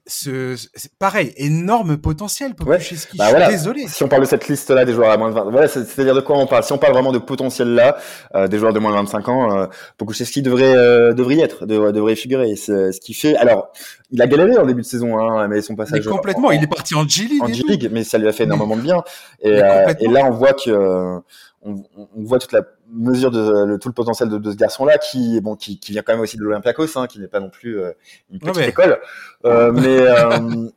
ce, 0.06 0.56
pareil, 0.98 1.32
énorme 1.36 1.96
potentiel 1.96 2.54
pour 2.54 2.66
ouais. 2.66 2.78
Bah, 3.14 3.30
voilà. 3.30 3.48
désolé. 3.48 3.86
Si 3.86 4.02
on 4.02 4.08
parle 4.08 4.22
de 4.22 4.26
cette 4.26 4.48
liste-là 4.48 4.84
des 4.84 4.92
joueurs 4.92 5.10
à 5.10 5.16
moins 5.16 5.28
de 5.28 5.34
20, 5.34 5.50
voilà, 5.50 5.68
c'est-à-dire 5.68 6.14
de 6.14 6.20
quoi 6.20 6.38
on 6.38 6.46
parle. 6.46 6.64
Si 6.64 6.72
on 6.72 6.78
parle 6.78 6.92
vraiment 6.92 7.12
de 7.12 7.18
potentiel 7.18 7.68
là, 7.74 7.96
euh, 8.34 8.48
des 8.48 8.58
joueurs 8.58 8.72
de 8.72 8.78
moins 8.80 8.90
de 8.90 8.96
25 8.96 9.28
ans, 9.28 9.56
euh, 9.56 9.66
Pokuševski 9.98 10.42
devrait 10.42 10.74
euh, 10.76 11.12
devrait 11.12 11.36
y 11.36 11.40
être, 11.40 11.66
devrait, 11.66 11.92
devrait 11.92 12.16
figurer. 12.16 12.56
Ce 12.56 12.98
qui 13.00 13.14
fait, 13.14 13.36
alors, 13.36 13.72
il 14.10 14.20
a 14.20 14.26
galéré 14.26 14.56
en 14.56 14.66
début 14.66 14.82
de 14.82 14.86
saison, 14.86 15.18
hein, 15.18 15.46
mais 15.48 15.62
son 15.62 15.76
passage. 15.76 16.04
Mais 16.04 16.10
complètement, 16.10 16.50
il 16.50 16.62
est 16.62 16.68
parti 16.68 16.94
en 16.94 17.06
G 17.06 17.24
League. 17.24 17.42
En 17.42 17.48
G 17.48 17.62
League, 17.68 17.88
mais 17.92 18.02
ça 18.02 18.18
lui 18.18 18.28
a 18.28 18.32
fait 18.32 18.44
énormément 18.44 18.76
de 18.76 18.82
bien. 18.82 19.02
Et, 19.42 19.62
euh, 19.62 19.92
et 20.00 20.08
là, 20.08 20.24
on 20.24 20.32
voit 20.32 20.52
que 20.52 21.20
on, 21.64 21.76
on, 21.96 22.22
voit 22.24 22.38
toute 22.38 22.52
la 22.52 22.62
mesure 22.92 23.30
de 23.30 23.64
le, 23.64 23.78
tout 23.78 23.88
le 23.88 23.94
potentiel 23.94 24.28
de, 24.28 24.38
de 24.38 24.50
ce 24.50 24.56
garçon-là, 24.56 24.98
qui 24.98 25.40
bon, 25.40 25.56
qui, 25.56 25.78
qui, 25.78 25.92
vient 25.92 26.02
quand 26.02 26.12
même 26.12 26.20
aussi 26.20 26.36
de 26.36 26.42
l'Olympiakos, 26.42 26.96
hein, 26.96 27.06
qui 27.06 27.20
n'est 27.20 27.28
pas 27.28 27.40
non 27.40 27.50
plus 27.50 27.80
euh, 27.80 27.92
une 28.30 28.38
petite 28.38 28.68
école, 28.68 28.98
euh, 29.44 29.72
mais 29.72 30.00
euh, 30.00 30.68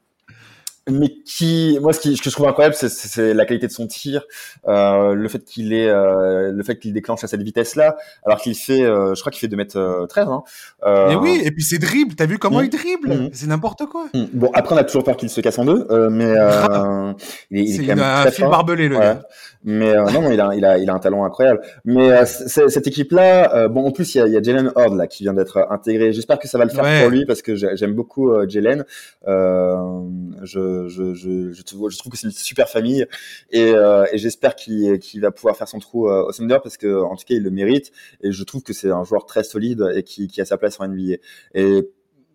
mais 0.89 1.09
qui, 1.25 1.79
moi, 1.81 1.93
ce, 1.93 1.99
qui, 1.99 2.15
ce 2.15 2.21
que 2.21 2.29
je 2.29 2.36
trouve 2.36 2.47
incroyable, 2.47 2.75
c'est 2.75 3.33
la 3.33 3.45
qualité 3.45 3.65
de 3.65 3.71
son 3.71 3.88
tir, 3.88 4.25
euh, 4.67 5.15
le 5.15 5.27
fait 5.27 5.43
qu'il 5.43 5.73
est, 5.73 5.89
euh, 5.89 6.51
le 6.51 6.63
fait 6.63 6.77
qu'il 6.77 6.93
déclenche 6.93 7.23
à 7.23 7.27
cette 7.27 7.41
vitesse-là, 7.41 7.97
alors 8.23 8.39
qu'il 8.39 8.55
fait, 8.55 8.83
euh, 8.83 9.15
je 9.15 9.19
crois 9.19 9.31
qu'il 9.31 9.39
fait 9.39 9.47
2 9.47 9.57
mètres 9.57 10.05
13. 10.07 10.27
Hein. 10.27 10.43
Euh, 10.86 11.09
et 11.09 11.15
oui, 11.15 11.41
et 11.43 11.51
puis 11.51 11.63
c'est 11.63 11.79
dribble, 11.79 12.13
t'as 12.15 12.27
vu 12.27 12.38
comment 12.38 12.59
mmh. 12.59 12.65
il 12.65 12.69
dribble? 12.69 13.09
Mmh. 13.09 13.29
C'est 13.33 13.47
n'importe 13.47 13.88
quoi. 13.88 14.05
Mmh. 14.13 14.25
Bon, 14.33 14.51
après 14.53 14.75
on 14.75 14.77
a 14.77 14.83
toujours 14.83 15.03
peur 15.03 15.17
qu'il 15.17 15.29
se 15.29 15.41
casse 15.41 15.57
en 15.57 15.65
deux, 15.65 15.88
euh, 15.89 16.09
mais 16.11 16.25
euh, 16.38 17.13
il, 17.49 17.67
il 17.67 17.83
est, 17.83 17.88
quand 17.88 17.95
même 17.95 18.05
un 18.05 18.29
fil 18.29 18.45
barbelé 18.45 18.88
le 18.88 18.99
gars. 18.99 19.21
Mais 19.63 19.95
non, 19.95 20.21
non, 20.21 20.31
il 20.31 20.39
a, 20.39 20.51
il 20.53 20.63
a, 20.63 20.77
il 20.77 20.88
a 20.91 20.93
un 20.93 20.99
talent 20.99 21.25
incroyable. 21.25 21.61
Mais 21.86 22.25
cette 22.25 22.86
équipe-là, 22.86 23.67
bon, 23.69 23.88
en 23.88 23.91
plus 23.91 24.13
il 24.13 24.19
y 24.19 24.21
a, 24.21 24.27
il 24.27 24.33
y 24.33 24.38
a 24.38 24.43
Jalen 24.43 24.71
Horde 24.75 24.95
là 24.95 25.07
qui 25.07 25.23
vient 25.23 25.33
d'être 25.33 25.65
intégré. 25.71 26.13
J'espère 26.13 26.38
que 26.38 26.47
ça 26.47 26.59
va 26.59 26.65
le 26.65 26.69
faire 26.69 27.01
pour 27.01 27.09
lui 27.09 27.25
parce 27.25 27.41
que 27.41 27.55
j'aime 27.55 27.93
beaucoup 27.93 28.31
Jalen. 28.47 28.86
je 29.25 30.74
je, 30.88 31.61
trouve 31.61 32.11
que 32.11 32.17
c'est 32.17 32.28
une 32.28 32.32
super 32.32 32.69
famille 32.69 33.05
et, 33.51 33.71
euh, 33.73 34.05
j'espère 34.13 34.55
qu'il 34.55 35.21
va 35.21 35.32
pouvoir 35.32 35.57
faire 35.57 35.67
son 35.67 35.80
trou 35.80 36.07
euh, 36.09 36.26
au 36.28 36.32
Thunder 36.32 36.57
parce 36.61 36.78
que 36.78 37.03
en 37.03 37.15
tout 37.15 37.26
cas 37.26 37.36
il 37.36 37.43
le 37.43 37.51
mérite 37.51 37.91
et 38.21 38.32
je 38.32 38.43
trouve 38.43 38.63
que 38.63 38.73
c'est 38.73 38.91
un 38.91 39.03
joueur 39.03 39.26
très 39.26 39.43
solide 39.43 39.86
et 39.95 40.03
qui, 40.03 40.30
a 40.39 40.45
sa 40.45 40.57
place 40.57 40.80
en 40.80 40.88
NBA. 40.88 41.15
Et 41.53 41.89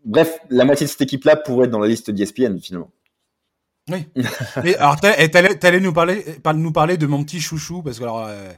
bref, 0.05 0.41
la 0.51 0.65
moitié 0.65 0.87
de 0.87 0.91
cette 0.91 1.03
équipe-là 1.03 1.37
pourrait 1.37 1.67
être 1.67 1.71
dans 1.71 1.79
la 1.79 1.89
liste 1.89 2.11
d'ESPN 2.11 2.59
finalement. 2.59 2.91
Oui. 3.89 4.07
Alors, 4.79 5.01
t'allais 5.01 5.81
nous 5.81 5.93
parler, 5.93 6.25
nous 6.55 6.73
parler 6.73 6.97
de 6.97 7.07
mon 7.07 7.25
petit 7.25 7.41
chouchou 7.41 7.83
parce 7.83 7.99
que 7.99 8.05
alors. 8.05 8.27
Euh, 8.27 8.53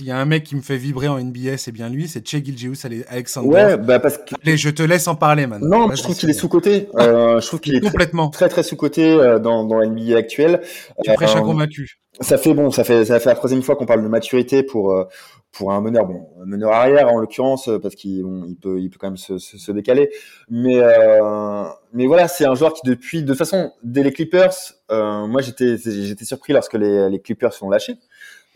s'il 0.00 0.08
y 0.08 0.12
a 0.12 0.16
un 0.16 0.24
mec 0.24 0.44
qui 0.44 0.56
me 0.56 0.62
fait 0.62 0.78
vibrer 0.78 1.08
en 1.08 1.20
NBA, 1.22 1.58
c'est 1.58 1.72
bien 1.72 1.90
lui, 1.90 2.08
c'est 2.08 2.26
Che 2.26 2.42
Gilgeous 2.42 2.86
Alexander. 3.10 3.48
Ouais, 3.48 3.76
bah 3.76 4.00
parce 4.00 4.16
que. 4.16 4.34
Allez, 4.42 4.56
je 4.56 4.70
te 4.70 4.82
laisse 4.82 5.06
en 5.08 5.14
parler 5.14 5.46
maintenant. 5.46 5.88
Non, 5.88 5.94
je 5.94 6.02
trouve 6.02 6.16
qu'il 6.16 6.30
est 6.30 6.32
sous-coté. 6.32 6.88
Euh, 6.94 7.38
je 7.38 7.46
trouve 7.46 7.60
qu'il 7.60 7.74
est 7.74 7.80
complètement 7.80 8.30
très 8.30 8.48
très, 8.48 8.62
sous-coté 8.62 9.12
euh, 9.12 9.38
dans, 9.38 9.64
dans 9.64 9.84
NBA 9.84 10.16
actuelle. 10.16 10.62
Tu 11.04 11.12
prêches 11.12 11.36
un 11.36 11.40
euh, 11.40 11.42
convaincu. 11.42 12.00
Ça 12.18 12.38
fait 12.38 12.54
bon, 12.54 12.70
ça 12.70 12.82
fait 12.82 13.04
ça 13.04 13.20
fait 13.20 13.28
la 13.28 13.34
troisième 13.34 13.62
fois 13.62 13.76
qu'on 13.76 13.84
parle 13.84 14.02
de 14.02 14.08
maturité 14.08 14.62
pour 14.62 14.92
euh, 14.92 15.04
pour 15.52 15.72
un 15.72 15.80
meneur, 15.80 16.06
bon, 16.06 16.28
un 16.40 16.46
meneur 16.46 16.72
arrière 16.72 17.08
en 17.08 17.18
l'occurrence, 17.18 17.68
parce 17.82 17.94
qu'il 17.94 18.22
bon, 18.22 18.44
il 18.46 18.56
peut, 18.56 18.80
il 18.80 18.88
peut 18.88 18.98
quand 19.00 19.08
même 19.08 19.16
se, 19.16 19.38
se, 19.38 19.58
se 19.58 19.72
décaler. 19.72 20.10
Mais, 20.48 20.78
euh, 20.78 21.64
mais 21.92 22.06
voilà, 22.06 22.28
c'est 22.28 22.46
un 22.46 22.54
joueur 22.54 22.72
qui 22.72 22.82
depuis, 22.84 23.22
de 23.22 23.28
toute 23.28 23.38
façon, 23.38 23.72
dès 23.82 24.02
les 24.02 24.12
Clippers, 24.12 24.54
euh, 24.90 25.26
moi 25.26 25.42
j'étais, 25.42 25.76
j'étais 25.76 26.24
surpris 26.24 26.52
lorsque 26.52 26.74
les, 26.74 27.10
les 27.10 27.20
Clippers 27.20 27.52
sont 27.52 27.68
lâchés. 27.68 27.96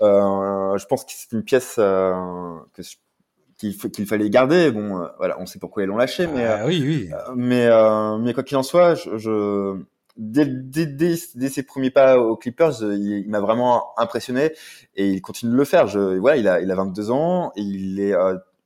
Euh, 0.01 0.77
je 0.77 0.87
pense 0.87 1.05
que 1.05 1.13
c'est 1.15 1.33
une 1.33 1.45
pièce 1.45 1.77
euh, 1.79 2.57
qu'il 3.59 4.07
fallait 4.07 4.31
garder. 4.31 4.71
Bon, 4.71 5.01
euh, 5.01 5.07
voilà, 5.19 5.41
on 5.41 5.47
sait 5.47 5.59
pourquoi 5.59 5.83
ils 5.83 5.87
l'ont 5.87 5.97
lâché, 5.97 6.27
mais 6.27 6.45
ah 6.45 6.65
oui, 6.67 6.83
oui. 6.85 7.11
mais 7.37 7.69
mais 8.19 8.35
quoi 8.35 8.43
qu'il 8.43 8.57
en 8.57 8.63
soit, 8.63 8.95
je, 8.95 9.17
je 9.17 9.77
dès, 10.17 10.47
dès, 10.47 10.87
dès, 10.87 11.17
dès, 11.35 11.49
ses 11.49 11.63
premiers 11.63 11.91
pas 11.91 12.19
aux 12.19 12.37
Clippers, 12.37 12.83
il, 12.83 13.23
il 13.25 13.31
m'a 13.31 13.41
vraiment 13.41 13.99
impressionné 13.99 14.53
et 14.97 15.09
il 15.09 15.21
continue 15.23 15.53
de 15.53 15.57
le 15.57 15.65
faire. 15.65 15.87
Je, 15.87 16.19
voilà, 16.19 16.37
il 16.37 16.49
a, 16.49 16.61
il 16.61 16.71
a 16.71 16.75
22 16.75 17.11
ans 17.11 17.53
et 17.57 17.63
il 17.63 18.01
est 18.01 18.15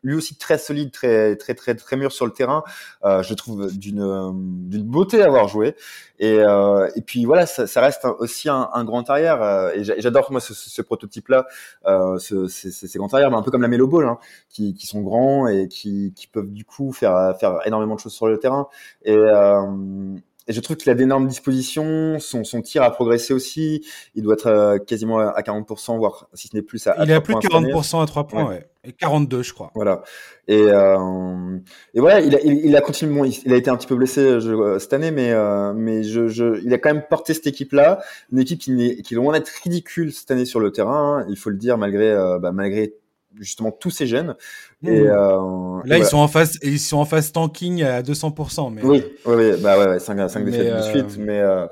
lui 0.09 0.17
aussi 0.17 0.37
très 0.37 0.59
solide, 0.59 0.91
très 0.91 1.37
très 1.37 1.55
très 1.55 1.75
très 1.75 1.97
mûr 1.97 2.13
sur 2.13 2.27
le 2.27 2.33
terrain. 2.33 2.63
Euh, 3.05 3.23
je 3.23 3.35
trouve 3.35 3.77
d'une 3.77 4.69
d'une 4.69 4.85
beauté 4.85 5.23
à 5.23 5.27
avoir 5.27 5.49
joué. 5.49 5.77
Et 6.19 6.39
euh, 6.41 6.89
et 6.97 7.03
puis 7.03 7.25
voilà, 7.25 7.47
ça, 7.47 7.67
ça 7.67 7.81
reste 7.81 8.07
aussi 8.19 8.49
un, 8.49 8.69
un, 8.73 8.85
grand 8.85 9.09
arrière. 9.09 9.41
Euh, 9.43 9.71
et 9.75 9.85
j'adore 9.85 10.33
moi 10.33 10.41
ce, 10.41 10.53
ce 10.55 10.83
prototype-là, 10.83 11.47
euh, 11.87 12.19
ce, 12.19 12.49
ces, 12.49 12.71
ces 12.71 12.99
grands 12.99 13.13
arrières, 13.13 13.31
mais 13.31 13.37
un 13.37 13.43
peu 13.43 13.51
comme 13.51 13.63
la 13.63 13.69
Melo 13.69 13.87
Ball, 13.87 14.07
hein, 14.07 14.19
qui, 14.49 14.75
qui 14.75 14.87
sont 14.87 15.03
grands 15.03 15.47
et 15.47 15.69
qui, 15.69 16.13
qui 16.17 16.27
peuvent 16.27 16.51
du 16.51 16.65
coup 16.65 16.93
faire 16.93 17.37
faire 17.39 17.61
énormément 17.67 17.95
de 17.95 18.01
choses 18.01 18.15
sur 18.15 18.27
le 18.27 18.39
terrain. 18.39 18.69
Et 19.05 19.17
euh, 19.17 20.17
et 20.49 20.55
je 20.55 20.61
trouve 20.61 20.77
qu'il 20.77 20.91
a 20.91 20.95
d'énormes 20.95 21.27
dispositions. 21.27 22.19
Son, 22.19 22.43
son 22.43 22.63
tir 22.63 22.83
a 22.83 22.91
progressé 22.91 23.35
aussi. 23.35 23.87
Il 24.15 24.23
doit 24.23 24.33
être 24.33 24.47
euh, 24.47 24.79
quasiment 24.79 25.19
à 25.19 25.41
40%, 25.43 25.99
voire 25.99 26.27
si 26.33 26.49
ce 26.49 26.57
n'est 26.57 26.63
plus 26.63 26.87
à, 26.87 26.97
Il 27.05 27.11
est 27.11 27.15
à 27.15 27.21
plus 27.21 27.35
de 27.35 27.41
40% 27.41 28.03
à 28.03 28.07
3 28.07 28.27
points, 28.27 28.49
ouais. 28.49 28.67
Et 28.89 28.93
42, 28.93 29.43
je 29.43 29.53
crois. 29.53 29.71
Voilà. 29.75 30.03
Et, 30.49 30.63
euh, 30.63 31.59
et 31.95 32.01
voilà, 32.01 32.21
il 32.21 32.35
a, 32.35 32.41
il, 32.41 32.65
il 32.65 32.77
a 32.77 32.81
continué. 32.81 33.15
Bon, 33.15 33.25
il, 33.25 33.53
a 33.53 33.57
été 33.57 33.69
un 33.69 33.77
petit 33.77 33.87
peu 33.87 33.97
blessé 33.97 34.41
je, 34.41 34.51
euh, 34.51 34.79
cette 34.79 34.93
année, 34.93 35.11
mais, 35.11 35.33
euh, 35.33 35.75
mais 35.75 36.03
je, 36.03 36.29
je, 36.29 36.61
il 36.65 36.73
a 36.73 36.79
quand 36.79 36.93
même 36.93 37.05
porté 37.09 37.35
cette 37.35 37.47
équipe-là. 37.47 38.01
Une 38.33 38.39
équipe 38.39 38.59
qui, 38.59 38.73
est, 38.85 39.03
qui 39.03 39.15
est 39.15 39.17
loin 39.17 39.35
d'être 39.35 39.49
ridicule 39.63 40.13
cette 40.13 40.31
année 40.31 40.47
sur 40.47 40.61
le 40.61 40.73
terrain. 40.73 41.21
Hein, 41.21 41.27
il 41.29 41.37
faut 41.37 41.51
le 41.51 41.57
dire, 41.57 41.77
malgré, 41.77 42.11
euh, 42.11 42.39
bah, 42.39 42.53
malgré 42.53 42.95
justement 43.39 43.71
tous 43.71 43.91
ces 43.91 44.07
jeunes. 44.07 44.37
Et, 44.83 45.03
mmh. 45.03 45.07
euh, 45.07 45.81
là, 45.85 45.99
ils 45.99 46.07
sont 46.07 46.19
en 46.19 46.29
phase, 46.29 46.59
ils 46.63 46.81
sont 46.81 46.97
en 46.97 47.05
phase 47.05 47.31
tanking 47.31 47.83
à 47.83 48.03
200%. 48.03 48.73
Mais 48.73 48.83
oui, 48.83 49.05
oui, 49.27 49.35
oui, 49.35 49.53
bah 49.61 49.79
ouais, 49.79 49.87
ouais 49.87 49.99
5, 49.99 50.31
5 50.31 50.45
défaites 50.45 50.77
de 50.77 50.83
suite, 50.83 51.19
mais. 51.19 51.41
Euh... 51.41 51.67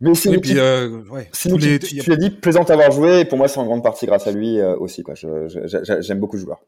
Mais 0.00 0.14
c'est 0.14 0.28
oui, 0.28 0.40
euh, 0.54 1.02
ouais, 1.10 1.28
les... 1.58 1.78
tu, 1.80 1.98
tu 1.98 2.10
l'as 2.10 2.16
dit, 2.16 2.30
plaisante 2.30 2.70
à 2.70 2.74
avoir 2.74 2.92
joué, 2.92 3.20
et 3.20 3.24
pour 3.24 3.36
moi, 3.36 3.48
c'est 3.48 3.58
en 3.58 3.64
grande 3.64 3.82
partie 3.82 4.06
grâce 4.06 4.28
à 4.28 4.32
lui 4.32 4.60
euh, 4.60 4.76
aussi. 4.76 5.02
J'aime 6.00 6.20
beaucoup 6.20 6.36
le 6.36 6.42
joueur. 6.42 6.60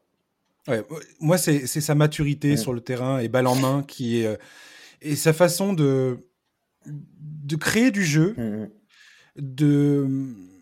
Ouais, 0.67 0.83
moi, 1.19 1.37
c'est 1.37 1.65
sa 1.65 1.95
maturité 1.95 2.53
mmh. 2.53 2.57
sur 2.57 2.73
le 2.73 2.81
terrain 2.81 3.19
et 3.19 3.29
balle 3.29 3.47
en 3.47 3.55
main 3.55 3.83
qui 3.87 4.21
est. 4.21 4.27
Euh, 4.27 4.35
et 5.01 5.15
sa 5.15 5.33
façon 5.33 5.73
de, 5.73 6.19
de 6.85 7.55
créer 7.55 7.89
du 7.89 8.03
jeu, 8.03 8.35
mmh. 8.37 8.69
de 9.37 10.07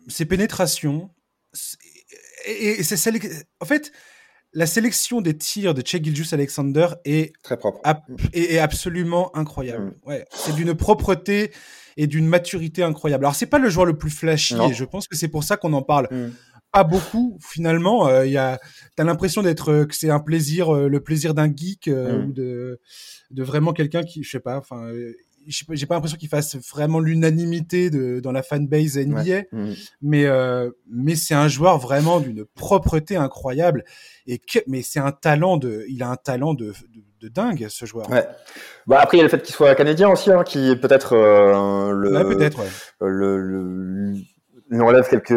ses 0.08 0.24
pénétrations. 0.24 1.10
Et, 2.46 2.80
et 2.80 2.82
c'est 2.82 3.12
En 3.60 3.66
fait, 3.66 3.92
la 4.52 4.66
sélection 4.66 5.20
des 5.20 5.36
tirs 5.36 5.74
de 5.74 5.82
Che 5.84 6.02
Gilgius 6.02 6.32
Alexander 6.32 6.88
est 7.04 7.32
très 7.42 7.56
propre, 7.56 7.80
est, 8.32 8.58
absolument 8.58 9.34
incroyable. 9.36 9.86
Mm. 9.86 10.08
Ouais, 10.08 10.24
c'est 10.32 10.54
d'une 10.54 10.74
propreté 10.74 11.52
et 11.96 12.06
d'une 12.06 12.26
maturité 12.26 12.82
incroyable. 12.82 13.24
Alors 13.24 13.34
c'est 13.34 13.46
pas 13.46 13.58
le 13.58 13.68
joueur 13.68 13.86
le 13.86 13.96
plus 13.96 14.10
flashy, 14.10 14.56
et 14.70 14.74
je 14.74 14.84
pense 14.84 15.08
que 15.08 15.16
c'est 15.16 15.28
pour 15.28 15.44
ça 15.44 15.56
qu'on 15.56 15.72
en 15.72 15.82
parle. 15.82 16.08
Mm. 16.10 16.30
Pas 16.72 16.84
beaucoup 16.84 17.36
finalement. 17.40 18.06
Euh, 18.06 18.26
il 18.26 18.32
y 18.32 18.36
a, 18.36 18.60
t'as 18.94 19.02
l'impression 19.02 19.42
d'être 19.42 19.72
euh, 19.72 19.86
que 19.86 19.94
c'est 19.96 20.10
un 20.10 20.20
plaisir, 20.20 20.72
euh, 20.72 20.88
le 20.88 21.00
plaisir 21.00 21.34
d'un 21.34 21.52
geek 21.52 21.88
mm. 21.88 22.28
ou 22.28 22.32
de 22.32 22.80
de 23.30 23.42
vraiment 23.42 23.72
quelqu'un 23.72 24.02
qui, 24.02 24.22
je 24.22 24.30
sais 24.30 24.40
pas, 24.40 24.58
enfin 24.58 24.92
j'ai 25.46 25.86
pas 25.86 25.94
l'impression 25.94 26.18
qu'il 26.18 26.28
fasse 26.28 26.56
vraiment 26.56 27.00
l'unanimité 27.00 27.90
dans 27.90 28.32
la 28.32 28.42
fanbase 28.42 28.98
NBA, 28.98 29.42
mmh. 29.52 29.72
mais 30.02 30.26
euh, 30.26 30.70
mais 30.88 31.16
c'est 31.16 31.34
un 31.34 31.48
joueur 31.48 31.78
vraiment 31.78 32.20
d'une 32.20 32.44
propreté 32.44 33.16
incroyable 33.16 33.84
et 34.26 34.38
que, 34.38 34.58
mais 34.66 34.82
c'est 34.82 35.00
un 35.00 35.12
talent 35.12 35.56
de, 35.56 35.84
il 35.88 36.02
a 36.02 36.10
un 36.10 36.16
talent 36.16 36.54
de, 36.54 36.66
de, 36.66 37.02
de 37.20 37.28
dingue 37.28 37.66
ce 37.68 37.84
joueur. 37.84 38.08
Ouais. 38.10 38.26
Bah 38.86 38.98
après 39.00 39.16
il 39.16 39.20
y 39.20 39.22
a 39.22 39.24
le 39.24 39.30
fait 39.30 39.42
qu'il 39.42 39.54
soit 39.54 39.74
canadien 39.74 40.08
aussi, 40.08 40.30
hein, 40.30 40.42
qui 40.44 40.76
peut-être 40.76 41.14
euh, 41.14 41.90
le, 41.92 42.12
ouais, 42.12 42.34
peut-être 42.34 42.58
ouais. 42.58 42.66
le, 43.00 43.38
le, 43.38 44.14
le, 44.68 44.82
enlève 44.82 45.08
quelques 45.08 45.34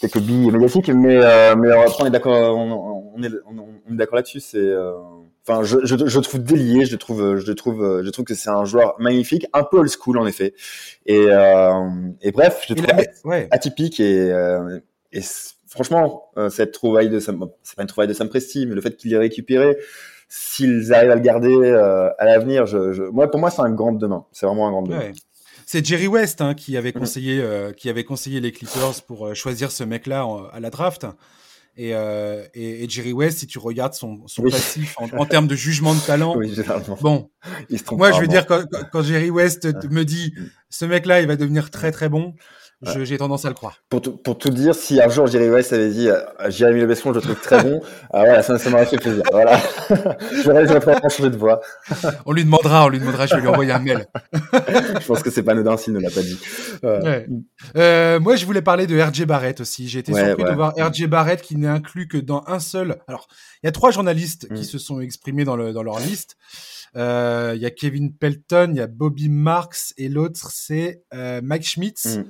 quelques 0.00 0.18
billes 0.18 0.50
médiatiques, 0.50 0.88
mais 0.88 1.18
euh, 1.22 1.56
mais 1.56 1.70
après 1.70 2.02
on 2.02 2.06
est 2.06 2.10
d'accord, 2.10 2.56
on, 2.56 3.12
on, 3.16 3.22
est 3.22 3.30
on, 3.46 3.92
est 3.92 3.96
d'accord 3.96 4.16
là-dessus, 4.16 4.40
c'est 4.40 4.58
euh, 4.58 4.92
Enfin, 5.48 5.62
je, 5.62 5.78
je, 5.84 5.94
je, 6.08 6.18
trouve 6.18 6.42
délié, 6.42 6.86
je 6.86 6.96
trouve, 6.96 7.36
je 7.36 7.52
trouve, 7.52 8.02
je 8.02 8.10
trouve 8.10 8.24
que 8.24 8.34
c'est 8.34 8.50
un 8.50 8.64
joueur 8.64 8.96
magnifique, 8.98 9.46
un 9.52 9.62
peu 9.62 9.78
old 9.78 9.88
school 9.88 10.18
en 10.18 10.26
effet. 10.26 10.54
Et, 11.06 11.26
euh, 11.28 11.88
et 12.20 12.32
bref, 12.32 12.64
je 12.68 12.74
trouve 12.74 12.88
ouais. 13.24 13.46
atypique 13.52 14.00
et, 14.00 14.32
euh, 14.32 14.80
et 15.12 15.20
franchement, 15.68 16.30
euh, 16.36 16.48
cette 16.48 16.72
trouvaille 16.72 17.08
de 17.08 17.20
Sam, 17.20 17.46
c'est 17.62 17.76
pas 17.76 17.82
une 17.82 17.88
trouvaille 17.88 18.08
de 18.08 18.12
Sam 18.12 18.28
Presti, 18.28 18.66
mais 18.66 18.74
le 18.74 18.80
fait 18.80 18.96
qu'il 18.96 19.10
l'ait 19.10 19.18
récupéré, 19.18 19.76
s'ils 20.28 20.92
arrivent 20.92 21.10
à 21.10 21.14
le 21.14 21.20
garder 21.20 21.54
euh, 21.54 22.10
à 22.18 22.24
l'avenir, 22.24 22.66
je, 22.66 22.92
je, 22.92 23.02
moi, 23.02 23.30
pour 23.30 23.40
moi, 23.40 23.50
c'est 23.50 23.62
un 23.62 23.70
grand 23.70 23.92
demain. 23.92 24.24
C'est 24.32 24.46
vraiment 24.46 24.68
un 24.68 24.70
grand 24.70 24.82
demain. 24.82 24.98
Ouais. 24.98 25.12
C'est 25.66 25.84
Jerry 25.84 26.06
West 26.06 26.40
hein, 26.40 26.54
qui 26.54 26.76
avait 26.76 26.92
conseillé, 26.92 27.40
euh, 27.40 27.72
qui 27.72 27.88
avait 27.88 28.04
conseillé 28.04 28.40
les 28.40 28.52
Clippers 28.52 29.02
pour 29.06 29.34
choisir 29.34 29.72
ce 29.72 29.82
mec-là 29.82 30.26
à 30.52 30.60
la 30.60 30.70
draft. 30.70 31.06
Et, 31.78 31.94
euh, 31.94 32.42
et, 32.54 32.84
et, 32.84 32.88
Jerry 32.88 33.12
West, 33.12 33.40
si 33.40 33.46
tu 33.46 33.58
regardes 33.58 33.92
son, 33.92 34.26
son 34.26 34.42
oui. 34.42 34.50
passif 34.50 34.94
en, 34.98 35.10
en, 35.18 35.26
termes 35.26 35.46
de 35.46 35.54
jugement 35.54 35.94
de 35.94 36.00
talent, 36.00 36.34
oui, 36.38 36.56
bon, 37.02 37.28
moi 37.92 38.12
je 38.12 38.20
veux 38.20 38.26
dire 38.26 38.46
quand, 38.46 38.64
quand 38.90 39.02
Jerry 39.02 39.28
West 39.28 39.66
me 39.90 40.04
dit 40.04 40.32
ce 40.70 40.86
mec-là 40.86 41.20
il 41.20 41.26
va 41.26 41.36
devenir 41.36 41.70
très 41.70 41.92
très 41.92 42.08
bon, 42.08 42.34
J'ai 42.82 43.16
tendance 43.16 43.46
à 43.46 43.48
le 43.48 43.54
croire. 43.54 43.78
Pour, 43.88 44.02
pour 44.02 44.36
tout 44.36 44.50
dire, 44.50 44.74
si 44.74 45.00
un 45.00 45.08
jour 45.08 45.26
Jerry 45.26 45.48
West 45.48 45.72
avait 45.72 45.88
dit 45.88 46.10
euh, 46.10 46.20
Jérémy 46.48 46.80
Lebesson, 46.80 47.10
je 47.10 47.18
le 47.18 47.20
trouve 47.22 47.40
très 47.40 47.62
bon, 47.62 47.80
ah, 48.12 48.18
voilà, 48.18 48.42
ça, 48.42 48.58
ça 48.58 48.68
m'aurait 48.68 48.84
fait 48.84 48.98
plaisir. 48.98 49.22
Voilà. 49.32 49.58
je 49.88 50.50
vais 50.50 51.08
changer 51.08 51.30
de 51.30 51.36
voix. 51.36 51.62
on 52.26 52.32
lui 52.32 52.44
demandera, 52.44 52.84
on 52.84 52.88
lui 52.88 53.00
demandera, 53.00 53.26
je 53.26 53.34
vais 53.34 53.40
lui 53.40 53.48
envoyer 53.48 53.72
un 53.72 53.78
mail. 53.78 54.06
je 54.52 55.06
pense 55.06 55.22
que 55.22 55.30
c'est 55.30 55.42
pas 55.42 55.52
anodin 55.52 55.78
s'il 55.78 55.94
ne 55.94 56.00
l'a 56.00 56.10
pas 56.10 56.20
dit. 56.20 56.38
Ouais. 56.82 57.26
Euh, 57.76 58.20
moi, 58.20 58.36
je 58.36 58.44
voulais 58.44 58.62
parler 58.62 58.86
de 58.86 59.00
RJ 59.00 59.24
Barrett 59.24 59.58
aussi. 59.60 59.88
J'ai 59.88 60.00
été 60.00 60.12
surpris 60.12 60.44
de 60.44 60.52
voir 60.52 60.74
RJ 60.76 61.06
Barrett 61.06 61.40
qui 61.40 61.56
n'est 61.56 61.68
inclus 61.68 62.08
que 62.08 62.18
dans 62.18 62.44
un 62.46 62.60
seul. 62.60 62.98
Alors, 63.08 63.26
il 63.62 63.66
y 63.66 63.68
a 63.68 63.72
trois 63.72 63.90
journalistes 63.90 64.48
qui 64.48 64.60
mm. 64.60 64.64
se 64.64 64.78
sont 64.78 65.00
exprimés 65.00 65.44
dans, 65.44 65.56
le, 65.56 65.72
dans 65.72 65.82
leur 65.82 65.98
liste. 65.98 66.36
Euh, 66.96 67.52
il 67.54 67.60
y 67.60 67.66
a 67.66 67.70
Kevin 67.70 68.14
Pelton, 68.14 68.68
il 68.70 68.78
y 68.78 68.80
a 68.80 68.86
Bobby 68.86 69.28
Marks 69.28 69.92
et 69.98 70.08
l'autre 70.08 70.50
c'est 70.50 71.04
euh, 71.12 71.40
Mike 71.42 71.64
Schmitz. 71.64 72.16
Mm. 72.16 72.24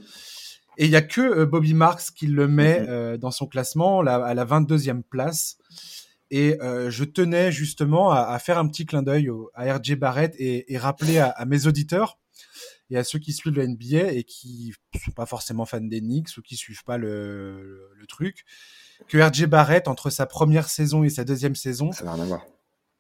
Et 0.79 0.85
il 0.87 0.91
y 0.91 0.97
a 0.97 1.03
que 1.03 1.21
euh, 1.21 1.47
Bobby 1.47 1.73
Marks 1.73 2.11
qui 2.15 2.27
le 2.27 2.49
met 2.49 2.81
mm-hmm. 2.81 3.17
dans 3.19 3.31
son 3.31 3.47
classement 3.47 4.01
à 4.01 4.35
la 4.35 4.45
22e 4.45 5.03
place. 5.03 5.57
Et 6.33 6.59
je 6.61 7.05
tenais 7.05 7.53
justement 7.53 8.11
à, 8.11 8.37
faire 8.41 8.59
un 8.59 8.67
petit 8.67 8.85
clin 8.85 9.03
d'œil 9.03 9.31
à 9.55 9.77
RJ 9.77 9.95
Barrett 9.95 10.35
et, 10.39 10.77
rappeler 10.77 11.19
à, 11.19 11.45
mes 11.47 11.69
auditeurs 11.69 12.19
et 12.91 12.99
à 12.99 13.05
ceux 13.05 13.21
qui 13.21 13.33
suivent 13.33 13.55
le 13.55 13.65
NBA 13.65 14.13
et 14.13 14.25
qui 14.25 14.75
sont 15.05 15.13
pas 15.13 15.27
forcément 15.27 15.67
fans 15.67 15.81
des 15.81 16.01
Knicks 16.01 16.37
ou 16.37 16.43
qui 16.43 16.57
suivent 16.57 16.83
pas 16.83 16.99
le, 16.99 17.93
le, 17.95 18.07
truc, 18.07 18.45
que 19.07 19.19
RJ 19.19 19.47
Barrett 19.47 19.87
entre 19.87 20.11
sa 20.11 20.27
première 20.27 20.69
saison 20.69 21.05
et 21.05 21.11
sa 21.11 21.25
deuxième 21.25 21.55
saison, 21.55 21.93
ça 21.93 22.05
n'a 22.05 22.15
rien 22.15 22.25
à 22.25 22.27
voir 22.27 22.45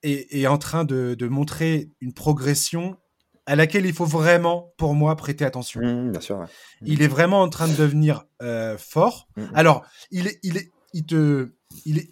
est, 0.02 0.46
en 0.46 0.58
train 0.58 0.84
de, 0.84 1.16
montrer 1.28 1.90
une 2.00 2.12
progression 2.12 2.96
à 3.46 3.54
laquelle 3.54 3.86
il 3.86 3.92
faut 3.92 4.04
vraiment, 4.04 4.72
pour 4.76 4.94
moi, 4.94 5.14
prêter 5.16 5.44
attention. 5.44 5.80
Mmh, 5.80 6.12
bien 6.12 6.20
sûr. 6.20 6.44
Il 6.82 7.02
est 7.02 7.08
vraiment 7.08 7.42
en 7.42 7.48
train 7.48 7.68
de 7.68 7.76
devenir 7.76 8.24
euh, 8.42 8.76
fort. 8.76 9.28
Mmh. 9.36 9.44
Alors, 9.54 9.86
il 10.10 10.26
est, 10.26 10.40
il 10.42 10.56
est, 10.56 10.70
il 10.92 11.06
te, 11.06 11.52
il 11.84 11.98
est, 11.98 12.08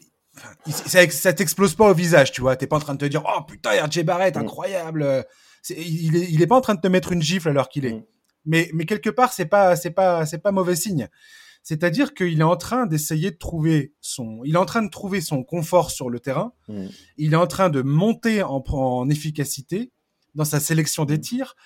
ça, 0.68 1.08
ça 1.10 1.32
t'explose 1.32 1.74
pas 1.74 1.90
au 1.90 1.94
visage, 1.94 2.30
tu 2.30 2.40
vois. 2.40 2.54
T'es 2.54 2.68
pas 2.68 2.76
en 2.76 2.80
train 2.80 2.94
de 2.94 2.98
te 2.98 3.04
dire, 3.04 3.24
oh 3.26 3.42
putain, 3.42 3.70
RJ 3.84 4.04
Barrett, 4.04 4.36
mmh. 4.36 4.40
incroyable. 4.40 5.24
il 5.70 6.16
est, 6.16 6.30
il 6.30 6.40
est 6.40 6.46
pas 6.46 6.56
en 6.56 6.60
train 6.60 6.76
de 6.76 6.80
te 6.80 6.88
mettre 6.88 7.10
une 7.10 7.22
gifle 7.22 7.48
alors 7.48 7.68
qu'il 7.68 7.84
est. 7.84 8.04
Mais, 8.44 8.70
mais 8.72 8.84
quelque 8.84 9.10
part, 9.10 9.32
c'est 9.32 9.46
pas, 9.46 9.74
c'est 9.74 9.90
pas, 9.90 10.26
c'est 10.26 10.38
pas 10.38 10.52
mauvais 10.52 10.76
signe. 10.76 11.08
C'est-à-dire 11.64 12.12
qu'il 12.12 12.40
est 12.40 12.44
en 12.44 12.58
train 12.58 12.84
d'essayer 12.84 13.30
de 13.30 13.38
trouver 13.38 13.94
son, 14.02 14.42
il 14.44 14.54
est 14.54 14.58
en 14.58 14.66
train 14.66 14.82
de 14.82 14.90
trouver 14.90 15.22
son 15.22 15.42
confort 15.42 15.90
sur 15.90 16.10
le 16.10 16.20
terrain. 16.20 16.52
Mm. 16.68 16.86
Il 17.16 17.32
est 17.32 17.36
en 17.36 17.46
train 17.46 17.70
de 17.70 17.80
monter 17.80 18.42
en, 18.42 18.62
en, 18.68 19.08
efficacité 19.08 19.90
dans 20.34 20.44
sa 20.44 20.60
sélection 20.60 21.06
des 21.06 21.16
mm. 21.16 21.22
tirs. 21.22 21.56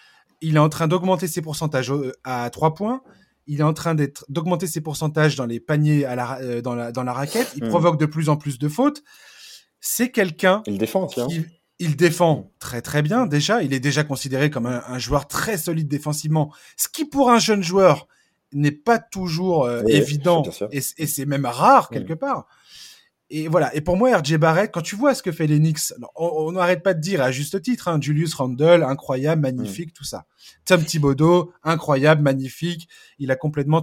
Il 0.41 0.55
est 0.55 0.61
en 0.61 0.69
train 0.69 0.87
d'augmenter 0.87 1.27
ses 1.27 1.43
pourcentages 1.43 1.93
à 2.23 2.49
trois 2.51 2.75
points. 2.75 3.03
Il 3.49 3.59
est 3.59 3.65
en 3.65 3.73
train 3.73 3.97
d'être 3.97 4.25
d'augmenter 4.29 4.69
ses 4.69 4.81
pourcentages 4.81 5.35
dans 5.35 5.47
les 5.47 5.59
paniers 5.59 6.05
à 6.05 6.15
la, 6.15 6.39
euh, 6.43 6.63
dans, 6.63 6.77
la, 6.77 6.93
dans 6.93 7.03
la 7.03 7.13
raquette. 7.13 7.53
Il 7.57 7.65
mm. 7.65 7.69
provoque 7.69 7.99
de 7.99 8.07
plus 8.07 8.29
en 8.29 8.37
plus 8.37 8.61
de 8.61 8.69
fautes. 8.69 9.03
C'est 9.81 10.13
quelqu'un. 10.13 10.63
Il 10.69 10.79
défend, 10.79 11.09
tiens. 11.09 11.27
il 11.81 11.97
défend 11.97 12.53
très 12.61 12.83
très 12.83 13.03
bien 13.03 13.27
déjà. 13.27 13.65
Il 13.65 13.73
est 13.73 13.81
déjà 13.81 14.05
considéré 14.05 14.49
comme 14.49 14.67
un, 14.67 14.81
un, 14.87 14.99
joueur 15.01 15.27
très 15.27 15.59
solide 15.59 15.89
défensivement. 15.89 16.55
Ce 16.77 16.87
qui 16.87 17.05
pour 17.05 17.33
un 17.33 17.41
jeune 17.41 17.65
joueur 17.65 18.07
n'est 18.53 18.73
pas 18.73 18.99
toujours 18.99 19.65
euh, 19.65 19.83
évident 19.87 20.43
et, 20.71 20.81
c'est 20.81 21.27
même 21.27 21.47
rare 21.47 21.91
quelque 21.91 22.15
part. 22.15 22.47
Et 23.31 23.47
voilà. 23.49 23.75
Et 23.75 23.83
pour 23.83 23.97
moi, 23.97 24.17
RJ 24.17 24.37
Barrett, 24.37 24.71
quand 24.73 24.81
tu 24.81 24.97
vois 24.97 25.15
ce 25.15 25.23
que 25.23 25.33
fait 25.33 25.47
les 25.47 25.59
Knicks, 25.59 25.93
on 26.17 26.53
n'arrête 26.53 26.83
pas 26.83 26.95
de 26.95 27.01
dire 27.01 27.21
à 27.21 27.31
juste 27.31 27.61
titre, 27.61 27.89
hein, 27.89 27.99
Julius 28.01 28.35
Randle, 28.35 28.83
incroyable, 28.83 29.43
magnifique, 29.43 29.93
tout 29.93 30.05
ça. 30.05 30.27
Tom 30.65 30.83
Thibodeau, 30.83 31.53
incroyable, 31.63 32.23
magnifique. 32.23 32.89
Il 33.19 33.31
a 33.31 33.37
complètement 33.37 33.83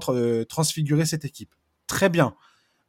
transfiguré 0.50 1.06
cette 1.06 1.26
équipe. 1.26 1.54
Très 1.86 2.10
bien. 2.10 2.36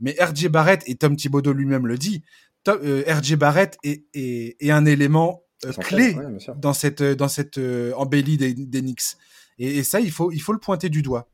Mais 0.00 0.16
RJ 0.18 0.48
Barrett, 0.48 0.82
et 0.86 0.94
Tom 0.94 1.16
Thibodeau 1.16 1.52
lui-même 1.52 1.86
le 1.86 1.98
dit, 1.98 2.22
euh, 2.68 3.04
RJ 3.06 3.36
Barrett 3.36 3.76
est, 3.84 4.06
est, 4.14 4.70
un 4.70 4.86
élément 4.86 5.42
euh, 5.64 5.72
clé 5.72 6.16
dans 6.56 6.72
cette, 6.72 7.02
dans 7.02 7.28
cette 7.28 7.60
embellie 7.94 8.38
des, 8.38 8.54
des 8.54 8.80
Knicks. 8.80 9.16
Et, 9.58 9.78
et, 9.78 9.82
ça, 9.84 10.00
il 10.00 10.10
faut, 10.10 10.32
il 10.32 10.40
faut 10.40 10.52
le 10.52 10.58
pointer 10.58 10.88
du 10.88 11.02
doigt. 11.02 11.28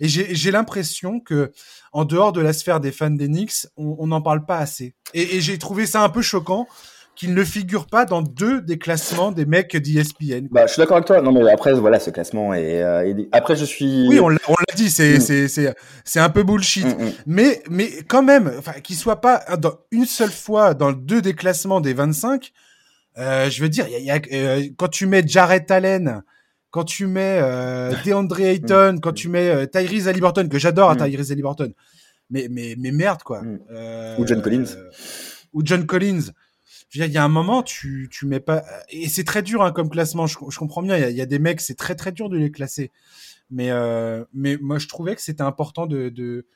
Et 0.00 0.08
j'ai 0.08 0.50
l'impression 0.50 1.20
que, 1.20 1.52
en 1.92 2.04
dehors 2.04 2.32
de 2.32 2.40
la 2.40 2.52
sphère 2.52 2.80
des 2.80 2.92
fans 2.92 3.10
d'Enix, 3.10 3.68
on 3.76 4.06
n'en 4.06 4.20
parle 4.20 4.44
pas 4.44 4.58
assez. 4.58 4.94
Et, 5.14 5.40
j'ai 5.40 5.58
trouvé 5.58 5.86
ça 5.86 6.02
un 6.02 6.08
peu 6.08 6.22
choquant 6.22 6.66
qu'il 7.16 7.34
ne 7.34 7.44
figure 7.44 7.86
pas 7.86 8.04
dans 8.04 8.20
deux 8.22 8.60
des 8.60 8.78
classements 8.78 9.32
des 9.32 9.46
mecs 9.46 9.74
d'ESPN. 9.74 10.48
Bah, 10.50 10.66
je 10.66 10.74
suis 10.74 10.80
d'accord 10.80 10.98
avec 10.98 11.06
toi. 11.06 11.20
Non, 11.22 11.32
mais 11.32 11.50
après, 11.50 11.72
voilà, 11.72 11.98
ce 11.98 12.10
classement 12.10 12.54
est. 12.54 12.82
Euh, 12.82 13.24
après, 13.32 13.56
je 13.56 13.64
suis. 13.64 14.06
Oui, 14.08 14.20
on 14.20 14.28
l'a 14.28 14.36
dit, 14.76 14.90
c'est 14.90 15.16
mm. 15.16 15.48
c'est 15.48 15.74
c'est 16.04 16.20
un 16.20 16.28
peu 16.28 16.42
bullshit. 16.42 16.84
Mm, 16.84 17.04
mm. 17.04 17.12
Mais 17.26 17.62
mais 17.70 17.90
quand 18.06 18.22
même, 18.22 18.52
enfin, 18.58 18.72
qu'il 18.82 18.96
soit 18.96 19.20
pas 19.20 19.42
dans 19.56 19.72
une 19.90 20.04
seule 20.04 20.30
fois 20.30 20.74
dans 20.74 20.92
deux 20.92 21.22
des 21.22 21.34
classements 21.34 21.80
des 21.80 21.94
25. 21.94 22.52
Euh, 23.18 23.48
je 23.48 23.62
veux 23.62 23.70
dire, 23.70 23.88
y 23.88 24.10
a, 24.10 24.20
euh, 24.32 24.64
quand 24.76 24.88
tu 24.88 25.06
mets 25.06 25.26
Jared 25.26 25.70
Allen, 25.70 26.22
quand 26.76 26.84
tu 26.84 27.06
mets 27.06 27.38
euh, 27.40 27.90
DeAndre 28.04 28.38
Ayton, 28.38 28.98
quand 29.02 29.14
tu 29.14 29.30
mets 29.30 29.48
euh, 29.48 29.64
Tyrese 29.64 30.08
Haliburton, 30.08 30.46
que 30.46 30.58
j'adore 30.58 30.90
à 30.90 30.94
mm. 30.94 31.10
Tyrese 31.10 31.32
Haliburton, 31.32 31.72
mais, 32.28 32.48
mais, 32.50 32.74
mais 32.76 32.90
merde, 32.90 33.22
quoi. 33.22 33.40
Mm. 33.40 33.60
Euh, 33.70 34.18
ou 34.18 34.26
John 34.26 34.42
Collins. 34.42 34.76
ou 35.54 35.62
John 35.64 35.86
Collins. 35.86 36.32
Il 36.92 37.06
y 37.06 37.16
a 37.16 37.24
un 37.24 37.28
moment, 37.28 37.62
tu, 37.62 38.10
tu 38.12 38.26
mets 38.26 38.40
pas. 38.40 38.62
Et 38.90 39.08
c'est 39.08 39.24
très 39.24 39.42
dur 39.42 39.62
hein, 39.62 39.72
comme 39.72 39.88
classement, 39.88 40.26
je, 40.26 40.36
comprends 40.36 40.82
bien. 40.82 40.98
Il 40.98 41.16
y, 41.16 41.22
a, 41.22 41.26
des 41.26 41.38
mecs, 41.38 41.62
c'est 41.62 41.76
très 41.76 41.94
très 41.94 42.12
dur 42.12 42.28
de 42.28 42.36
les 42.36 42.50
classer. 42.50 42.92
Mais, 43.50 43.70
mais 44.34 44.58
moi, 44.60 44.78
je 44.78 44.86
trouvais 44.86 45.14
que 45.14 45.22
c'était 45.22 45.42
important 45.42 45.86
de, 45.86 46.10
de, 46.10 46.46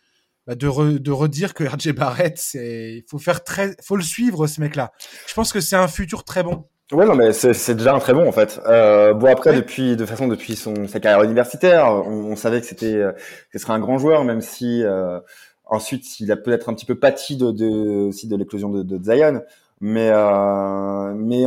bah, 0.46 0.54
de, 0.54 1.10
redire 1.10 1.54
que 1.54 1.64
RJ 1.64 1.92
Barrett, 1.92 2.40
il 2.54 3.04
faut, 3.08 3.18
faire 3.18 3.42
très, 3.42 3.74
faut 3.82 3.96
le 3.96 4.02
suivre, 4.02 4.46
ce 4.46 4.60
mec-là. 4.60 4.92
Je 5.26 5.34
pense 5.34 5.52
que 5.52 5.60
c'est 5.60 5.76
un 5.76 5.88
futur 5.88 6.24
très 6.24 6.42
bon. 6.42 6.66
Ouais, 6.92 7.06
non, 7.06 7.14
mais 7.14 7.32
c'est 7.32 7.74
déjà 7.76 7.94
un 7.94 8.00
très 8.00 8.12
bon 8.14 8.26
en 8.26 8.32
fait. 8.32 8.60
Euh, 8.66 9.14
bon 9.14 9.28
après, 9.30 9.54
depuis 9.54 9.94
de 9.96 10.04
façon 10.04 10.26
depuis 10.26 10.56
son 10.56 10.88
sa 10.88 10.98
carrière 10.98 11.22
universitaire, 11.22 11.86
on, 11.86 12.34
savait 12.34 12.60
que 12.60 12.66
c'était 12.66 12.96
euh, 12.96 13.12
que 13.12 13.58
ce 13.58 13.58
serait 13.60 13.74
un 13.74 13.78
grand 13.78 13.98
joueur, 13.98 14.24
même 14.24 14.40
si 14.40 14.82
euh, 14.82 15.20
ensuite 15.66 16.18
il 16.18 16.32
a 16.32 16.36
peut-être 16.36 16.68
un 16.68 16.74
petit 16.74 16.86
peu 16.86 16.96
pâti 16.96 17.36
de, 17.36 17.52
de 17.52 18.08
aussi 18.08 18.26
de 18.26 18.36
l'éclosion 18.36 18.70
de, 18.70 18.82
de, 18.82 19.00
Zion, 19.04 19.40
mais 19.80 20.10
euh, 20.10 21.12
mais 21.14 21.44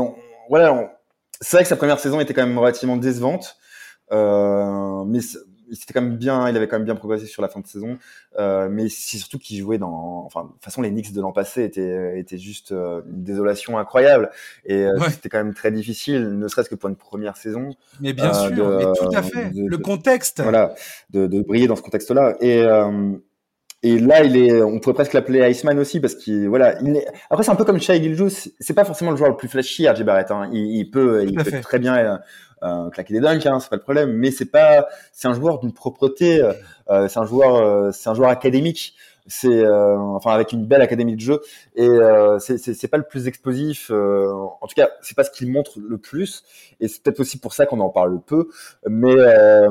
voilà, 0.49 0.97
c'est 1.41 1.57
vrai 1.57 1.63
que 1.63 1.69
sa 1.69 1.75
première 1.75 1.99
saison 1.99 2.21
était 2.21 2.33
quand 2.33 2.47
même 2.47 2.57
relativement 2.57 2.95
décevante, 2.95 3.57
euh, 4.13 5.03
mais 5.05 5.19
il 5.73 5.93
quand 5.93 6.01
même 6.01 6.17
bien, 6.17 6.49
il 6.49 6.55
avait 6.55 6.67
quand 6.67 6.77
même 6.77 6.85
bien 6.85 6.95
progressé 6.95 7.25
sur 7.25 7.41
la 7.41 7.47
fin 7.47 7.59
de 7.59 7.67
saison. 7.67 7.97
Euh, 8.39 8.67
mais 8.69 8.89
c'est 8.89 9.17
surtout 9.17 9.39
qu'il 9.39 9.59
jouait 9.59 9.77
dans, 9.77 10.23
enfin, 10.25 10.43
de 10.43 10.49
toute 10.49 10.63
façon, 10.63 10.81
les 10.81 10.89
Knicks 10.89 11.13
de 11.13 11.21
l'an 11.21 11.31
passé 11.31 11.63
étaient, 11.63 12.19
étaient 12.19 12.37
juste 12.37 12.71
euh, 12.71 13.01
une 13.09 13.23
désolation 13.23 13.77
incroyable. 13.77 14.29
Et 14.65 14.85
euh, 14.85 14.91
c'était 15.09 15.29
quand 15.29 15.43
même 15.43 15.53
très 15.53 15.71
difficile, 15.71 16.37
ne 16.37 16.47
serait-ce 16.47 16.69
que 16.69 16.75
pour 16.75 16.89
une 16.89 16.95
première 16.95 17.37
saison. 17.37 17.71
Mais 17.99 18.13
bien 18.13 18.33
sûr, 18.33 18.77
mais 18.77 18.83
tout 18.83 19.15
à 19.15 19.23
fait. 19.23 19.51
le 19.53 19.77
contexte. 19.77 20.41
Voilà, 20.41 20.73
de, 21.09 21.27
de, 21.27 21.41
briller 21.41 21.67
dans 21.67 21.75
ce 21.75 21.81
contexte-là. 21.81 22.35
Et 22.41 22.63
et 23.85 23.99
là, 23.99 24.23
il 24.23 24.37
est, 24.37 24.61
on 24.61 24.79
pourrait 24.79 24.93
presque 24.93 25.11
l'appeler 25.11 25.41
Iceman 25.51 25.77
aussi 25.77 25.99
parce 25.99 26.15
qu'il, 26.15 26.47
voilà, 26.47 26.79
il 26.81 26.95
est... 26.95 27.05
après 27.29 27.43
c'est 27.43 27.51
un 27.51 27.55
peu 27.55 27.65
comme 27.65 27.81
Shai 27.81 28.01
Gilgeous, 28.01 28.47
c'est 28.57 28.73
pas 28.73 28.85
forcément 28.85 29.11
le 29.11 29.17
joueur 29.17 29.29
le 29.29 29.35
plus 29.35 29.49
flashy, 29.49 29.89
RJ 29.89 30.03
Barrett. 30.03 30.31
Hein. 30.31 30.49
Il, 30.53 30.77
il, 30.77 30.89
peut, 30.89 31.25
il 31.27 31.35
peut 31.35 31.59
très 31.61 31.79
bien 31.79 32.21
euh, 32.63 32.89
claquer 32.89 33.13
des 33.13 33.19
dunks, 33.19 33.45
hein, 33.45 33.59
c'est 33.59 33.69
pas 33.69 33.75
le 33.75 33.81
problème, 33.81 34.11
mais 34.13 34.31
c'est 34.31 34.45
pas, 34.45 34.87
c'est 35.11 35.27
un 35.27 35.33
joueur 35.33 35.59
d'une 35.59 35.73
propreté, 35.73 36.41
euh, 36.41 36.53
euh, 36.89 37.07
c'est 37.07 37.19
un 37.19 37.25
joueur, 37.25 37.55
euh, 37.55 37.91
c'est 37.91 38.09
un 38.09 38.13
joueur 38.13 38.29
académique 38.29 38.95
c'est 39.27 39.65
enfin 39.67 40.31
avec 40.31 40.51
une 40.51 40.65
belle 40.65 40.81
académie 40.81 41.15
de 41.15 41.21
jeu 41.21 41.41
et 41.75 41.87
euh, 41.87 42.39
c'est 42.39 42.87
pas 42.87 42.97
le 42.97 43.03
plus 43.03 43.27
explosif 43.27 43.89
en 43.91 44.67
tout 44.67 44.75
cas 44.75 44.89
c'est 45.01 45.15
pas 45.15 45.23
ce 45.23 45.31
qu'il 45.31 45.51
montre 45.51 45.79
le 45.79 45.97
plus 45.97 46.43
et 46.79 46.87
c'est 46.87 47.01
peut-être 47.01 47.19
aussi 47.19 47.39
pour 47.39 47.53
ça 47.53 47.65
qu'on 47.65 47.79
en 47.79 47.89
parle 47.89 48.21
peu 48.21 48.49
mais 48.87 49.15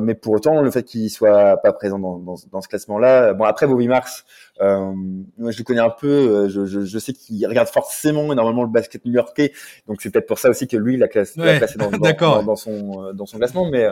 mais 0.01 0.15
pour 0.15 0.35
autant 0.35 0.61
le 0.61 0.71
fait 0.71 0.85
qu'il 0.85 1.11
soit 1.11 1.57
pas 1.59 1.73
présent 1.73 1.99
dans, 1.99 2.19
dans, 2.19 2.37
dans 2.51 2.61
ce 2.61 2.69
classement 2.69 2.99
là 2.99 3.35
bon 3.35 3.45
après 3.45 3.67
Bobby 3.67 3.89
Marks 3.89 4.25
euh, 4.61 4.93
moi, 5.39 5.51
je 5.51 5.59
le 5.59 5.65
connais 5.65 5.81
un 5.81 5.91
peu. 5.91 6.07
Euh, 6.07 6.49
je, 6.49 6.67
je, 6.67 6.83
je 6.83 6.99
sais 6.99 7.13
qu'il 7.13 7.47
regarde 7.47 7.69
forcément 7.69 8.33
énormément 8.33 8.63
le 8.63 8.69
basket 8.69 9.05
new-yorkais, 9.05 9.53
donc 9.89 10.01
c'est 10.03 10.11
peut-être 10.11 10.27
pour 10.27 10.39
ça 10.39 10.51
aussi 10.51 10.69
que 10.69 10.77
lui, 10.77 10.95
il 10.95 11.03
a 11.03 11.09
classé, 11.09 11.41
dans, 11.77 11.91
dans, 11.91 12.43
dans, 12.43 12.57
son 12.57 13.03
euh, 13.03 13.13
dans 13.13 13.27
son 13.27 13.39
classement. 13.39 13.69
Mais 13.71 13.89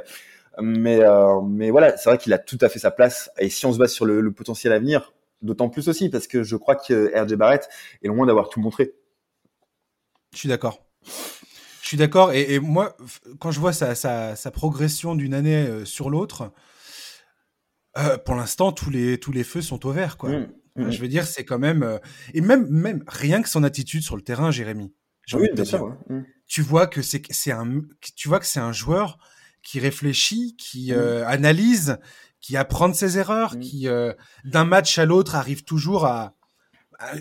mais 0.61 1.01
euh, 1.01 1.41
mais 1.43 1.71
voilà, 1.71 1.97
c'est 1.97 2.11
vrai 2.11 2.19
qu'il 2.19 2.33
a 2.33 2.39
tout 2.39 2.59
à 2.61 2.69
fait 2.69 2.79
sa 2.79 2.91
place. 2.91 3.31
Et 3.39 3.49
si 3.49 3.67
on 3.67 3.73
se 3.73 3.79
base 3.79 3.93
sur 3.93 4.05
le, 4.05 4.21
le 4.21 4.33
potentiel 4.33 4.73
à 4.73 4.79
venir, 4.79 5.13
d'autant 5.43 5.69
plus 5.69 5.89
aussi 5.89 6.09
parce 6.09 6.27
que 6.27 6.43
je 6.43 6.57
crois 6.57 6.77
que 6.77 7.13
RJ 7.17 7.35
Barrett 7.35 7.69
est 8.03 8.09
loin 8.09 8.27
d'avoir 8.27 8.49
tout 8.49 8.61
montré. 8.61 8.93
Je 10.33 10.39
suis 10.39 10.49
d'accord. 10.49 10.87
Je 11.83 11.89
suis 11.89 11.97
d'accord. 11.97 12.33
Et, 12.33 12.55
et, 12.55 12.59
moi, 12.61 12.97
quand 13.41 13.51
je 13.51 13.59
vois 13.59 13.73
sa, 13.73 13.95
sa, 13.95 14.37
sa 14.37 14.51
progression 14.51 15.17
d'une 15.17 15.35
année 15.35 15.85
sur 15.85 16.09
l'autre, 16.09 16.53
euh, 17.99 18.19
pour 18.19 18.35
l'instant, 18.35 18.73
tous 18.73 18.91
les, 18.91 19.19
tous 19.19 19.33
les 19.33 19.45
feux 19.45 19.63
sont 19.63 19.85
au 19.87 19.93
vert, 19.93 20.17
quoi. 20.17 20.31
Mmh, 20.31 20.49
mmh. 20.77 20.91
Je 20.91 21.01
veux 21.01 21.09
dire, 21.09 21.27
c'est 21.27 21.45
quand 21.45 21.59
même. 21.59 21.83
Euh, 21.83 21.99
et 22.35 22.41
même, 22.41 22.69
même 22.69 23.03
rien 23.09 23.43
que 23.43 23.49
son 23.49 23.65
attitude 23.65 24.03
sur 24.03 24.17
le 24.17 24.23
terrain, 24.23 24.51
Jérémy. 24.51 24.95
Oui, 25.33 25.49
bien 25.53 25.65
sûr. 25.65 25.97
Mmh. 26.09 26.21
Tu 26.47 26.63
vois 26.63 26.87
que 26.87 27.03
c'est, 27.03 27.23
c'est 27.31 27.53
un, 27.53 27.81
tu 28.17 28.29
vois 28.29 28.41
que 28.41 28.47
c'est 28.47 28.61
un 28.61 28.73
joueur 28.73 29.19
qui 29.63 29.79
réfléchit, 29.79 30.57
qui 30.57 30.93
euh, 30.93 31.27
analyse, 31.27 31.99
qui 32.41 32.57
apprend 32.57 32.89
de 32.89 32.95
ses 32.95 33.19
erreurs, 33.19 33.57
Mm. 33.57 33.61
qui 33.61 33.89
euh, 33.89 34.13
d'un 34.45 34.65
match 34.65 34.99
à 34.99 35.05
l'autre 35.05 35.35
arrive 35.35 35.65
toujours 35.65 36.07
à. 36.07 36.35
à- 36.99 37.15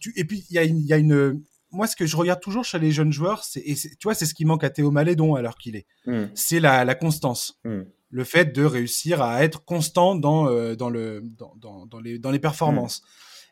tu- 0.00 0.12
et 0.16 0.24
puis 0.24 0.44
il 0.50 0.54
y 0.54 0.58
a 0.58 0.64
une, 0.64 0.78
il 0.78 0.86
y 0.86 0.92
a 0.92 0.96
une. 0.98 1.42
Moi, 1.72 1.86
ce 1.86 1.96
que 1.96 2.06
je 2.06 2.16
regarde 2.16 2.40
toujours 2.40 2.64
chez 2.64 2.78
les 2.78 2.92
jeunes 2.92 3.12
joueurs, 3.12 3.42
c'est, 3.44 3.60
et 3.60 3.74
tu 3.74 3.96
vois, 4.04 4.14
c'est 4.14 4.24
ce 4.26 4.34
qui 4.34 4.44
manque 4.44 4.64
à 4.64 4.70
Théo 4.70 4.90
Malédon 4.90 5.36
l'heure 5.36 5.56
qu'il 5.58 5.76
est. 5.76 5.86
Mm. 6.06 6.26
C'est 6.34 6.60
la, 6.60 6.84
la 6.84 6.94
constance. 6.94 7.58
Mm. 7.64 7.82
Le 8.10 8.24
fait 8.24 8.54
de 8.54 8.64
réussir 8.64 9.20
à 9.20 9.42
être 9.42 9.64
constant 9.64 10.14
dans, 10.14 10.48
euh, 10.48 10.76
dans, 10.76 10.88
le, 10.90 11.22
dans, 11.36 11.54
dans, 11.56 11.86
dans 11.86 12.00
les, 12.00 12.18
dans 12.18 12.30
les 12.30 12.38
performances. 12.38 13.02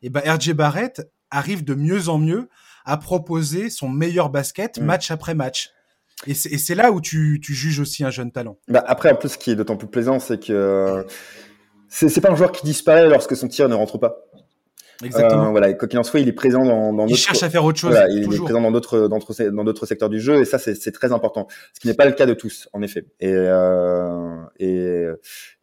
Et 0.03 0.11
ben, 0.11 0.21
RJ 0.25 0.53
Barrett 0.53 1.03
arrive 1.31 1.65
de 1.65 1.75
mieux 1.75 2.09
en 2.09 2.19
mieux 2.19 2.49
à 2.85 2.97
proposer 2.97 3.69
son 3.69 3.89
meilleur 3.89 4.31
basket 4.31 4.79
match 4.79 5.11
après 5.11 5.35
match. 5.35 5.71
Et 6.27 6.35
c'est, 6.35 6.75
là 6.75 6.91
où 6.93 7.01
tu, 7.01 7.41
tu 7.43 7.55
juges 7.55 7.81
aussi 7.81 8.05
un 8.05 8.11
jeune 8.11 8.33
talent. 8.33 8.59
Bah, 8.69 8.83
après, 8.87 9.13
en 9.13 9.17
plus, 9.17 9.31
ce 9.31 9.39
qui 9.39 9.51
est 9.51 9.57
d'autant 9.57 9.77
plus 9.77 9.89
plaisant, 9.89 10.19
c'est 10.19 10.45
que 10.45 11.07
c'est 11.89 12.21
pas 12.21 12.31
un 12.31 12.37
joueur 12.37 12.53
qui 12.53 12.65
disparaît 12.65 13.09
lorsque 13.09 13.37
son 13.37 13.49
tir 13.49 13.69
ne 13.69 13.75
rentre 13.75 13.99
pas. 13.99 14.25
Exactement. 15.03 15.49
Euh, 15.49 15.51
voilà, 15.51 15.71
et 15.71 15.77
quoi 15.77 15.89
qu'il 15.89 15.99
en 15.99 16.05
soit, 16.05 16.21
il 16.21 16.29
est 16.29 16.33
présent 16.33 16.65
dans, 16.65 16.93
dans 16.93 17.07
il 17.07 17.11
d'autres- 17.11 17.21
cherche 17.21 17.43
à 17.43 17.51
faire 17.51 17.65
autre 17.65 17.79
chose. 17.79 17.91
Voilà, 17.91 18.09
il 18.09 18.23
est 18.23 18.39
présent 18.39 18.61
dans 18.61 18.71
d'autres 18.71 19.09
dans 19.09 19.19
d'autres 19.19 19.45
dans 19.51 19.65
d'autres 19.65 19.87
secteurs 19.87 20.09
du 20.09 20.21
jeu 20.21 20.41
et 20.41 20.45
ça 20.45 20.59
c'est 20.59 20.93
très 20.93 21.13
important. 21.13 21.49
Ce 21.73 21.81
qui 21.81 21.89
n'est 21.89 21.95
pas 21.95 22.07
le 22.07 22.13
cas 22.13 22.27
de 22.27 22.33
tous 22.35 22.69
en 22.73 22.81
effet. 22.81 23.05
Et 23.19 23.33
euh, 23.33 24.37
et 24.61 25.05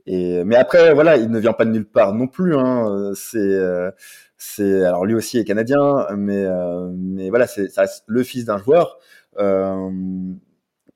et 0.06 0.44
mais 0.44 0.58
après 0.58 0.94
voilà, 0.94 1.16
il 1.16 1.32
ne 1.32 1.40
vient 1.40 1.54
pas 1.54 1.64
de 1.64 1.72
nulle 1.72 1.88
part 1.88 2.14
non 2.14 2.28
plus. 2.28 2.56
Hein. 2.58 3.14
C'est 3.16 3.38
euh, 3.38 3.90
c'est 4.38 4.84
alors 4.84 5.06
lui 5.06 5.16
aussi 5.16 5.38
est 5.38 5.46
canadien, 5.46 6.08
mais 6.18 6.46
mais 6.94 7.30
voilà, 7.30 7.48
c'est 7.48 7.70
ça 7.70 7.82
reste 7.82 8.04
le 8.08 8.24
fils 8.24 8.44
d'un 8.44 8.58
joueur 8.58 8.98
euh, 9.40 9.90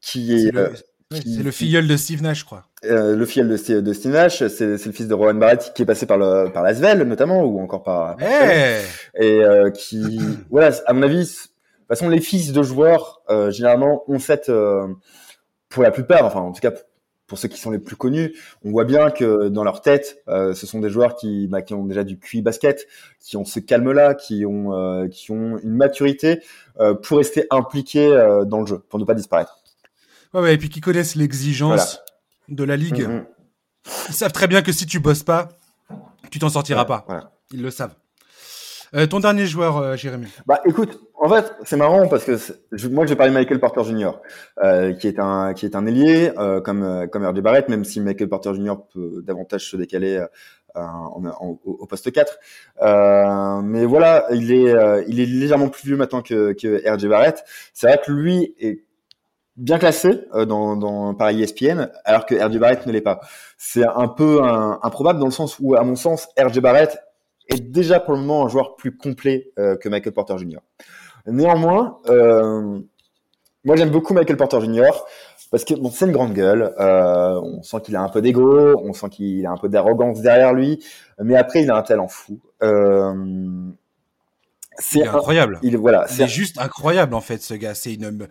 qui 0.06 0.34
est, 0.34 0.40
C'est 0.46 0.52
le, 0.52 0.60
euh, 0.62 0.70
c'est 1.12 1.44
le 1.44 1.52
filleul 1.52 1.88
de 1.88 1.98
Steve 1.98 2.22
Nash, 2.22 2.40
je 2.42 2.46
crois. 2.46 2.64
euh, 2.86 3.16
le 3.16 3.26
filleul 3.26 3.50
de, 3.50 3.58
Steve- 3.58 3.82
de 3.82 3.94
Steve 3.94 4.12
Nash, 4.12 4.46
c'est 4.48 4.66
le 4.68 4.78
fils 4.78 5.08
de 5.08 5.14
Rowan 5.14 5.38
Barrett 5.40 5.72
qui 5.76 5.82
est 5.82 5.86
passé 5.86 6.06
par 6.06 6.18
le 6.18 6.50
par 6.52 6.62
l'Asvel 6.64 7.00
notamment 7.04 7.44
ou 7.44 7.60
encore 7.60 7.84
par 7.84 8.16
Eh 8.22 8.82
et 9.24 9.44
euh, 9.44 9.70
qui 9.72 10.20
voilà 10.50 10.72
à 10.86 10.94
mon 10.94 11.02
avis 11.04 11.20
de 11.24 11.24
toute 11.30 11.50
façon 11.88 12.10
les 12.10 12.22
fils 12.22 12.52
de 12.54 12.62
joueurs 12.64 13.22
euh, 13.30 13.50
généralement 13.52 14.04
ont 14.08 14.20
cette 14.20 14.52
pour 15.70 15.84
la 15.84 15.92
plupart 15.92 16.26
enfin 16.26 16.42
en 16.42 16.52
tout 16.52 16.62
cas 16.62 16.72
pour 17.28 17.40
ceux 17.40 17.48
qui 17.48 17.60
sont 17.60 17.72
les 17.72 17.80
plus 17.80 17.96
connus 17.96 18.36
on 18.64 18.70
voit 18.72 18.86
bien 18.86 19.10
que 19.10 19.48
dans 19.50 19.64
leur 19.64 19.82
tête 19.82 20.22
euh, 20.28 20.54
ce 20.54 20.68
sont 20.68 20.80
des 20.80 20.90
joueurs 20.90 21.16
qui 21.16 21.48
bah, 21.48 21.62
qui 21.64 21.74
ont 21.74 21.86
déjà 21.86 22.04
du 22.04 22.20
QI 22.20 22.42
basket 22.42 22.88
qui 23.20 23.36
ont 23.38 23.46
ce 23.46 23.60
calme 23.60 23.92
là 23.92 24.14
qui 24.14 24.46
ont 24.46 24.74
euh, 24.74 25.08
qui 25.08 25.32
ont 25.32 25.58
une 25.64 25.76
maturité 25.76 26.42
euh, 26.80 26.94
pour 26.94 27.18
rester 27.18 27.46
impliqués 27.50 28.10
dans 28.48 28.60
le 28.62 28.68
jeu 28.68 28.80
pour 28.90 29.00
ne 29.00 29.06
pas 29.06 29.16
disparaître 29.16 29.60
Ouais, 30.36 30.42
ouais, 30.42 30.54
et 30.54 30.58
puis 30.58 30.70
qui 30.70 30.82
connaissent 30.82 31.16
l'exigence 31.16 32.02
de 32.50 32.64
la 32.64 32.76
ligue. 32.76 33.08
Mhm. 33.08 33.26
Ils 34.10 34.14
savent 34.16 34.32
très 34.34 34.48
bien 34.48 34.62
que 34.62 34.72
si 34.72 34.86
tu 34.86 35.00
bosses 35.00 35.24
pas, 35.24 35.50
tu 36.30 36.40
t'en 36.40 36.50
sortiras 36.50 36.82
Ouais, 36.82 36.88
pas. 36.88 37.04
voilà. 37.08 37.32
Ils 37.52 37.62
le 37.62 37.72
savent. 37.72 37.96
Euh, 38.94 39.08
ton 39.08 39.20
dernier 39.20 39.46
joueur, 39.46 39.78
euh, 39.78 39.96
Jérémy. 39.96 40.28
Bah 40.46 40.62
écoute, 40.66 41.00
en 41.16 41.28
fait, 41.30 41.54
c'est 41.64 41.76
marrant 41.76 42.08
parce 42.08 42.24
que 42.24 42.38
je- 42.72 42.88
moi 42.88 43.06
j'ai 43.06 43.16
parlé 43.16 43.32
de 43.34 43.38
Michael 43.38 43.60
Porter 43.60 43.84
Jr. 43.84 44.12
euh, 44.64 44.94
qui 44.94 45.08
est 45.08 45.20
un 45.20 45.54
qui 45.54 45.66
est 45.66 45.76
un 45.76 45.86
ailier 45.86 46.32
comme 46.64 47.08
comme 47.12 47.26
RJ 47.26 47.42
Barrett, 47.42 47.68
même 47.70 47.84
si 47.84 48.00
Michael 48.00 48.30
Porter 48.30 48.54
Jr. 48.54 48.76
peut 48.94 49.22
davantage 49.26 49.70
se 49.70 49.76
décaler 49.78 50.24
en- 50.76 51.24
en- 51.26 51.60
au, 51.66 51.86
poste 51.88 52.12
4. 52.12 52.38
Euh, 52.82 53.62
mais 53.64 53.86
voilà, 53.86 54.28
il 54.32 54.52
est 54.52 54.74
il 55.08 55.20
est 55.20 55.26
légèrement 55.26 55.70
plus 55.70 55.88
vieux 55.88 55.98
maintenant 55.98 56.22
que 56.22 56.54
que 56.54 56.82
RJ 56.88 57.08
Barrett. 57.08 57.44
C'est 57.74 57.88
vrai 57.88 58.00
que 58.06 58.12
lui 58.12 58.56
est 58.60 58.85
bien 59.58 59.78
classé 59.80 60.22
euh, 60.34 60.46
dans, 60.46 60.76
dans 60.76 61.14
par 61.14 61.30
ESPN, 61.30 61.90
alors 62.04 62.26
que 62.26 62.36
RJ 62.36 62.58
Barrett 62.58 62.86
ne 62.86 62.92
l'est 62.92 63.02
pas. 63.02 63.22
C'est 63.58 63.86
un 63.86 64.08
peu 64.08 64.44
un- 64.44 64.80
improbable 64.84 65.20
dans 65.20 65.26
le 65.26 65.32
sens 65.32 65.58
où, 65.60 65.76
à 65.76 65.84
mon 65.84 65.96
sens, 65.96 66.28
RJ 66.38 66.60
Barrett 66.60 66.98
est 67.50 67.60
déjà 67.62 68.00
pour 68.00 68.14
le 68.16 68.20
moment 68.22 68.46
un 68.46 68.50
joueur 68.50 68.76
plus 68.76 68.96
complet 68.98 69.52
euh, 69.60 69.76
que 69.78 69.88
Michael 69.90 70.14
Porter 70.14 70.38
Jr. 70.38 70.58
Néanmoins, 71.28 72.00
euh, 72.10 72.80
moi 73.64 73.76
j'aime 73.76 73.90
beaucoup 73.92 74.14
Michael 74.14 74.38
Porter 74.38 74.62
Jr. 74.62 74.92
parce 75.52 75.64
que 75.64 75.74
bon, 75.76 75.90
c'est 75.90 76.06
une 76.06 76.12
grande 76.12 76.34
gueule. 76.34 76.74
euh, 76.80 77.40
on 77.42 77.62
sent 77.64 77.78
qu'il 77.84 77.96
a 77.96 78.02
un 78.02 78.10
peu 78.10 78.22
d'ego, 78.22 78.80
on 78.84 78.94
sent 78.94 79.10
qu'il 79.10 79.46
a 79.46 79.52
un 79.52 79.58
peu 79.58 79.70
d'arrogance 79.70 80.22
derrière 80.22 80.54
lui, 80.54 80.84
mais 81.20 81.36
après 81.36 81.62
il 81.64 81.72
a 81.72 81.78
un 81.78 81.82
talent 81.82 82.08
fou. 82.08 82.40
C'est 84.78 85.00
est 85.00 85.08
un- 85.08 85.14
incroyable. 85.16 85.60
il 85.64 85.78
voilà, 85.78 86.06
Il 86.10 86.16
c'est 86.16 86.24
est 86.24 86.28
juste 86.28 86.60
incroyable, 86.60 87.16
en 87.16 87.22
fait, 87.22 87.42
ce 87.42 87.54
gars. 87.54 87.74
C'est 87.76 87.94
une, 87.94 88.28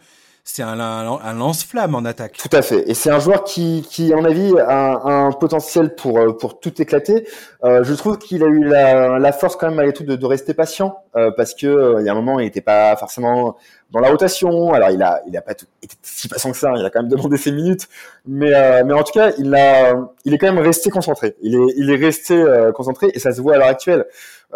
c'est 0.47 0.63
un, 0.63 1.33
lance-flamme 1.33 1.95
en 1.95 2.05
attaque. 2.05 2.37
Tout 2.37 2.55
à 2.55 2.61
fait. 2.61 2.89
Et 2.89 2.93
c'est 2.93 3.11
un 3.11 3.19
joueur 3.19 3.45
qui, 3.45 3.87
qui, 3.89 4.13
à 4.13 4.17
mon 4.17 4.27
avis, 4.27 4.53
a 4.61 5.27
un, 5.27 5.33
potentiel 5.33 5.95
pour 5.95 6.19
euh, 6.19 6.33
pour 6.33 6.61
tout 6.61 6.83
éclater. 6.83 7.27
Euh, 7.65 7.83
je 7.83 7.95
trouve 7.95 8.19
qu'il 8.19 8.45
a 8.45 8.47
eu 8.47 8.63
la, 8.63 9.33
force 9.33 9.57
quand 9.57 9.69
même 9.69 9.77
malgré 9.77 9.95
tout 9.95 10.05
de, 10.05 10.27
rester 10.27 10.53
patient 10.53 10.99
euh, 11.17 11.31
parce 11.35 11.55
que 11.55 11.67
euh, 11.67 12.01
il 12.01 12.07
y 12.07 12.11
a 12.11 12.13
un 12.13 12.15
moment 12.15 12.39
il 12.41 12.45
n'était 12.45 12.61
pas 12.61 12.95
forcément 12.97 13.57
dans 13.91 14.01
la 14.01 14.11
rotation. 14.11 14.75
Alors 14.75 14.91
il 14.91 15.03
a 15.03 15.23
il 15.27 15.35
a 15.35 15.41
pas 15.41 15.55
tout, 15.55 15.65
été 15.83 15.97
si 16.03 16.29
patient 16.29 16.51
que 16.51 16.59
ça. 16.59 16.75
Il 16.77 16.85
a 16.85 16.91
quand 16.91 17.01
même 17.01 17.11
demandé 17.11 17.39
ses 17.39 17.51
minutes, 17.51 17.89
mais 18.27 18.55
euh, 18.55 18.85
mais 18.85 18.93
en 18.93 19.03
tout 19.03 19.13
cas 19.15 19.33
il 19.39 19.55
a 19.55 19.95
il 20.27 20.35
est 20.35 20.39
quand 20.39 20.53
même 20.53 20.63
resté 20.63 20.91
concentré. 20.91 21.37
Il 21.41 21.55
est 21.55 21.75
il 21.79 21.91
est 21.91 21.97
resté 21.97 22.45
concentré 22.75 23.11
et 23.15 23.19
ça 23.19 23.33
se 23.33 23.41
voit 23.41 23.55
à 23.55 23.59
l'heure 23.59 23.69
actuelle. 23.69 24.05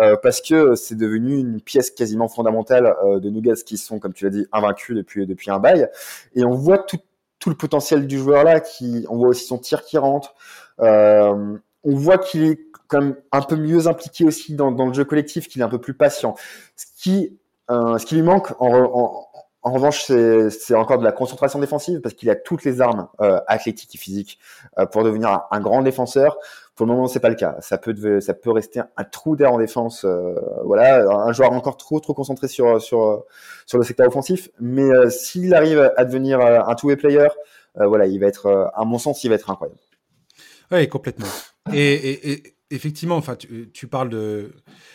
Euh, 0.00 0.16
parce 0.22 0.40
que 0.40 0.76
c'est 0.76 0.94
devenu 0.94 1.38
une 1.38 1.60
pièce 1.60 1.90
quasiment 1.90 2.28
fondamentale 2.28 2.94
euh, 3.04 3.18
de 3.18 3.30
Nuggets 3.30 3.64
qui 3.66 3.76
sont, 3.76 3.98
comme 3.98 4.12
tu 4.12 4.24
l'as 4.24 4.30
dit, 4.30 4.46
invaincus 4.52 4.96
depuis 4.96 5.26
depuis 5.26 5.50
un 5.50 5.58
bail. 5.58 5.88
Et 6.36 6.44
on 6.44 6.52
voit 6.52 6.78
tout, 6.78 6.98
tout 7.40 7.50
le 7.50 7.56
potentiel 7.56 8.06
du 8.06 8.16
joueur 8.16 8.44
là. 8.44 8.60
Qui, 8.60 9.06
on 9.08 9.16
voit 9.16 9.28
aussi 9.28 9.44
son 9.44 9.58
tir 9.58 9.82
qui 9.82 9.98
rentre. 9.98 10.34
Euh, 10.80 11.56
on 11.82 11.94
voit 11.96 12.18
qu'il 12.18 12.44
est 12.44 12.60
quand 12.86 13.00
même 13.00 13.16
un 13.32 13.42
peu 13.42 13.56
mieux 13.56 13.88
impliqué 13.88 14.24
aussi 14.24 14.54
dans, 14.54 14.70
dans 14.70 14.86
le 14.86 14.94
jeu 14.94 15.04
collectif, 15.04 15.48
qu'il 15.48 15.60
est 15.62 15.64
un 15.64 15.68
peu 15.68 15.80
plus 15.80 15.94
patient. 15.94 16.36
Ce 16.76 16.86
qui, 16.96 17.36
euh, 17.70 17.98
ce 17.98 18.06
qui 18.06 18.14
lui 18.14 18.22
manque 18.22 18.52
en, 18.60 18.72
en, 18.72 19.26
en 19.62 19.72
revanche, 19.72 20.04
c'est 20.04 20.74
encore 20.74 20.98
de 20.98 21.04
la 21.04 21.12
concentration 21.12 21.58
défensive 21.58 22.00
parce 22.00 22.14
qu'il 22.14 22.30
a 22.30 22.36
toutes 22.36 22.64
les 22.64 22.80
armes 22.80 23.08
euh, 23.20 23.40
athlétiques 23.48 23.96
et 23.96 23.98
physiques 23.98 24.38
pour 24.92 25.02
devenir 25.02 25.42
un 25.50 25.60
grand 25.60 25.82
défenseur. 25.82 26.38
Pour 26.78 26.86
le 26.86 26.92
moment, 26.92 27.08
c'est 27.08 27.18
pas 27.20 27.28
le 27.28 27.34
cas. 27.34 27.56
Ça 27.60 27.76
peut, 27.76 28.20
ça 28.20 28.34
peut 28.34 28.52
rester 28.52 28.80
un 28.96 29.04
trou 29.04 29.34
d'air 29.34 29.52
en 29.52 29.58
défense. 29.58 30.04
euh, 30.04 30.34
voilà, 30.64 31.04
un 31.10 31.32
joueur 31.32 31.50
encore 31.52 31.76
trop, 31.76 31.98
trop 31.98 32.14
concentré 32.14 32.46
sur, 32.46 32.80
sur, 32.80 33.24
sur 33.66 33.78
le 33.78 33.84
secteur 33.84 34.06
offensif. 34.06 34.48
Mais 34.60 34.84
euh, 34.88 35.10
s'il 35.10 35.54
arrive 35.54 35.92
à 35.96 36.04
devenir 36.04 36.40
euh, 36.40 36.60
un 36.64 36.74
two-way 36.76 36.94
player, 36.96 37.26
euh, 37.80 37.86
voilà, 37.88 38.06
il 38.06 38.18
va 38.20 38.26
être, 38.28 38.70
à 38.74 38.84
mon 38.84 38.98
sens, 38.98 39.24
il 39.24 39.28
va 39.28 39.34
être 39.34 39.50
incroyable. 39.50 39.80
Oui, 40.70 40.88
complètement. 40.88 41.26
Et, 41.72 41.94
et- 41.94 42.30
et 42.32 42.54
effectivement, 42.70 43.16
enfin, 43.16 43.34
tu, 43.34 43.70
tu 43.72 43.88
parles 43.88 44.08
de 44.10 44.52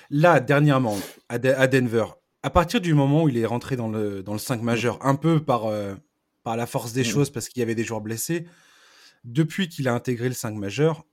là 0.09 0.39
dernièrement 0.39 0.95
à, 1.27 1.37
De- 1.37 1.49
à 1.49 1.67
Denver. 1.67 2.05
À 2.43 2.49
partir 2.49 2.79
du 2.81 2.93
moment 2.93 3.23
où 3.23 3.29
il 3.29 3.37
est 3.37 3.45
rentré 3.45 3.75
dans 3.75 3.89
le 3.89 4.23
dans 4.23 4.33
le 4.33 4.39
5 4.39 4.61
majeur, 4.61 4.99
un 5.05 5.15
peu 5.15 5.39
par 5.41 5.63
par 6.43 6.55
la 6.57 6.65
force 6.65 6.93
des 6.93 7.01
Mm. 7.01 7.05
choses 7.05 7.29
parce 7.29 7.49
qu'il 7.49 7.59
y 7.59 7.63
avait 7.63 7.75
des 7.75 7.83
joueurs 7.83 8.01
blessés. 8.01 8.45
Depuis 9.23 9.69
qu'il 9.69 9.87
a 9.87 9.93
intégré 9.93 10.27
le 10.27 10.33
5 10.33 10.55
majeur, 10.55 11.03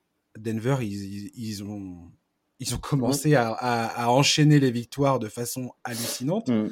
Denver, 0.41 0.76
ils, 0.82 1.62
ont 1.64 2.11
ils 2.59 2.74
ont 2.74 2.78
commencé 2.78 3.34
à, 3.34 3.51
à- 3.51 4.05
à 4.05 4.09
enchaîner 4.09 4.59
les 4.61 4.70
victoires 4.70 5.18
de 5.18 5.28
façon 5.28 5.72
hallucinante. 5.84 6.49
Mm. 6.49 6.68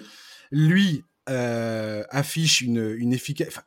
Lui 0.50 1.04
euh, 1.28 2.02
affiche 2.10 2.60
une 2.62 2.94
une 2.98 3.12
efficace, 3.12 3.48
enfin, 3.48 3.62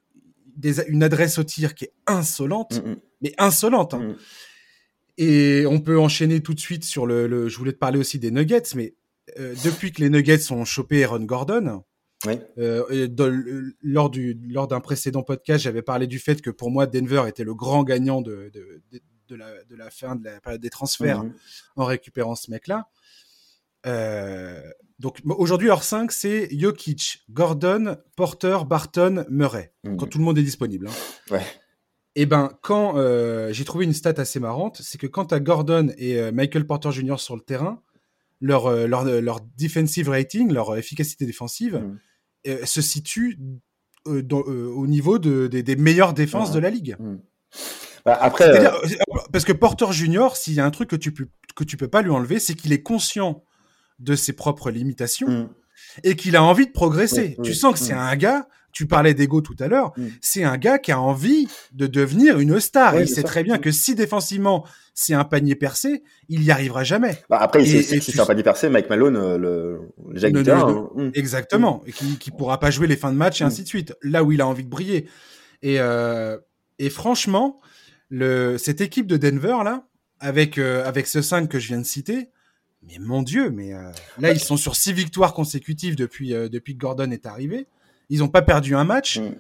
des- 0.58 0.82
une 0.88 1.04
adresse 1.04 1.38
au 1.38 1.44
tir 1.44 1.76
qui 1.76 1.86
est 1.86 1.94
insolente, 2.08 2.82
Mm, 2.84 2.90
mm, 2.92 2.96
mais 3.22 3.34
insolente. 3.38 3.94
hein. 3.94 4.00
mm. 4.00 4.16
Et 5.18 5.66
on 5.68 5.80
peut 5.80 6.00
enchaîner 6.00 6.42
tout 6.42 6.54
de 6.54 6.60
suite 6.60 6.84
sur 6.84 7.06
le. 7.06 7.28
le- 7.28 7.50
je 7.50 7.58
voulais 7.58 7.74
te 7.74 7.78
parler 7.78 8.00
aussi 8.00 8.18
des 8.18 8.32
Nuggets, 8.32 8.64
mais 8.76 8.96
euh, 9.40 9.54
depuis 9.64 9.92
que 9.92 10.02
les 10.02 10.10
Nuggets 10.10 10.52
ont 10.52 10.66
chopé 10.66 11.04
Aaron 11.04 11.24
Gordon, 11.26 11.84
Oui. 12.26 12.34
euh, 12.58 13.72
lors 13.82 14.10
du 14.10 14.40
lors 14.50 14.68
d'un 14.68 14.80
précédent 14.80 15.22
podcast, 15.22 15.64
j'avais 15.64 15.82
parlé 15.84 16.08
du 16.08 16.18
fait 16.18 16.42
que 16.42 16.50
pour 16.50 16.72
moi 16.72 16.88
Denver 16.88 17.26
était 17.28 17.44
le 17.44 17.54
grand 17.54 17.84
gagnant 17.84 18.22
de 18.22 18.50
de, 18.54 19.02
de, 19.32 19.36
la, 19.38 19.64
de 19.64 19.76
la 19.76 19.90
fin 19.90 20.16
de 20.16 20.26
la 20.26 20.40
période 20.42 20.62
des 20.62 20.70
transferts 20.70 21.24
Mhm. 21.24 21.34
en 21.78 21.86
récupérant 21.86 22.36
ce 22.36 22.52
mec-là. 22.52 22.88
Euh, 23.88 24.62
donc 25.00 25.20
aujourd'hui 25.26 25.68
leur 25.68 25.82
5 25.84 26.12
c'est 26.12 26.48
Jokic, 26.56 27.24
Gordon, 27.32 27.98
Porter, 28.16 28.58
Barton, 28.68 29.26
Murray. 29.30 29.74
Mhm. 29.84 29.98
Quand 29.98 30.06
tout 30.08 30.20
le 30.20 30.24
monde 30.24 30.38
est 30.38 30.44
disponible. 30.44 30.88
hein. 30.88 31.34
Ouais. 31.34 31.42
Et 32.16 32.26
ben, 32.26 32.52
quand 32.62 32.98
euh, 32.98 33.52
j'ai 33.54 33.64
trouvé 33.64 33.86
une 33.86 33.94
stat 33.94 34.14
assez 34.18 34.40
marrante, 34.40 34.82
c'est 34.84 34.98
que 35.00 35.08
quand 35.08 35.28
tu 35.28 35.34
as 35.36 35.40
Gordon 35.40 35.92
et 35.98 36.18
euh, 36.20 36.32
Michael 36.32 36.68
Porter 36.68 36.92
Jr. 36.92 37.16
sur 37.18 37.36
le 37.36 37.42
terrain, 37.42 37.82
leur, 38.42 38.70
leur, 38.88 39.04
leur 39.06 39.40
defensive 39.58 40.10
rating, 40.10 40.52
leur 40.52 40.76
efficacité 40.76 41.26
défensive, 41.26 41.82
Mhm. 42.46 42.66
se 42.66 42.82
situe 42.82 43.40
dans- 44.06 44.42
au 44.42 44.88
niveau 44.88 45.20
de, 45.20 45.46
des- 45.48 45.62
des 45.64 45.76
meilleures 45.76 46.14
défenses 46.14 46.52
de 46.52 46.60
la 46.60 46.70
ligue. 46.72 46.98
Bah, 48.06 48.18
après, 48.20 48.46
euh, 48.50 48.70
euh, 48.70 48.96
parce 49.32 49.46
que 49.46 49.54
Porter 49.54 49.92
Jr., 49.92 50.30
s'il 50.36 50.54
y 50.54 50.60
a 50.60 50.66
un 50.66 50.72
truc 50.72 50.90
que 50.90 50.96
tu 50.96 51.12
peux, 51.12 51.28
que 51.56 51.64
tu 51.64 51.78
peux 51.78 51.88
pas 51.88 52.02
lui 52.02 52.10
enlever, 52.12 52.40
c'est 52.40 52.54
qu'il 52.56 52.74
est 52.74 52.82
conscient 52.82 53.44
de 54.00 54.16
ses 54.16 54.34
propres 54.34 54.72
limitations 54.72 55.28
mm, 55.30 55.50
et 56.04 56.16
qu'il 56.16 56.36
a 56.36 56.44
envie 56.44 56.66
de 56.68 56.72
progresser. 56.72 57.36
Oui, 57.38 57.44
tu 57.44 57.50
oui, 57.52 57.56
sens 57.56 57.74
que 57.74 57.80
c'est 57.80 57.94
un 57.94 58.16
gars 58.16 58.48
Tu 58.74 58.88
parlais 58.88 59.14
d'ego 59.14 59.42
tout 59.42 59.56
à 59.60 59.68
l'heure. 59.68 59.92
Mm. 59.98 60.08
C'est 60.22 60.44
un 60.46 60.58
gars 60.58 60.80
qui 60.80 60.92
a 60.94 61.00
envie 61.00 61.48
de 61.74 61.88
devenir 61.88 62.40
une 62.40 62.58
star. 62.62 62.96
Ouais, 62.96 63.04
il 63.04 63.08
sait 63.10 63.22
très 63.24 63.44
bien 63.44 63.58
Mm. 63.58 63.62
que 63.62 63.72
si 63.72 63.96
défensivement 63.96 64.66
c'est 64.94 65.14
un 65.14 65.24
panier 65.26 65.56
percé, 65.56 66.04
il 66.30 66.42
y 66.44 66.52
arrivera 66.52 66.84
jamais. 66.86 67.22
Bah, 67.30 67.38
après, 67.42 67.64
il 67.64 67.68
sait 67.68 67.94
Et- 67.96 67.98
et 67.98 68.02
si 68.02 68.12
c'est 68.14 68.20
un 68.22 68.26
panier 68.26 68.44
percé, 68.44 68.70
Mike 68.70 68.90
Malone, 68.90 69.18
euh, 69.18 69.38
le, 69.38 69.80
le 70.10 70.20
Jacques 70.20 70.34
Ne- 70.34 70.50
hein. 70.50 70.90
Mm. 70.96 71.10
Exactement. 71.16 71.82
Et 71.86 71.92
qui, 71.92 72.18
qui 72.18 72.32
pourra 72.32 72.60
pas 72.60 72.72
jouer 72.72 72.88
les 72.88 72.96
fins 72.98 73.12
de 73.12 73.18
match 73.18 73.42
et 73.42 73.44
Mm. 73.44 73.48
ainsi 73.48 73.64
de 73.64 73.68
suite. 73.68 73.94
Là 74.04 74.24
où 74.24 74.32
il 74.32 74.40
a 74.42 74.48
envie 74.48 74.64
de 74.64 74.70
briller. 74.70 75.08
Et, 75.64 75.80
euh, 75.80 76.38
et 76.80 76.90
franchement, 76.90 77.60
le, 78.12 78.58
cette 78.58 78.82
équipe 78.82 79.08
de 79.08 79.18
Denver, 79.18 79.58
là, 79.64 79.88
avec, 80.20 80.60
euh, 80.60 80.86
avec 80.86 81.08
ce 81.08 81.24
5 81.24 81.50
que 81.50 81.58
je 81.58 81.70
viens 81.70 81.80
de 81.80 81.86
citer, 81.86 82.30
mais 82.84 83.00
mon 83.00 83.24
Dieu, 83.24 83.50
mais 83.50 83.74
euh, 83.74 83.90
là, 84.20 84.32
ils 84.32 84.40
sont 84.40 84.58
sur 84.58 84.76
six 84.76 84.94
victoires 84.94 85.34
consécutives 85.34 85.96
depuis, 85.96 86.36
euh, 86.36 86.50
depuis 86.50 86.74
que 86.76 86.80
Gordon 86.80 87.10
est 87.10 87.26
arrivé. 87.26 87.68
Ils 88.10 88.20
n'ont 88.20 88.28
pas 88.28 88.42
perdu 88.42 88.76
un 88.76 88.84
match. 88.84 89.20
Mm. 89.20 89.36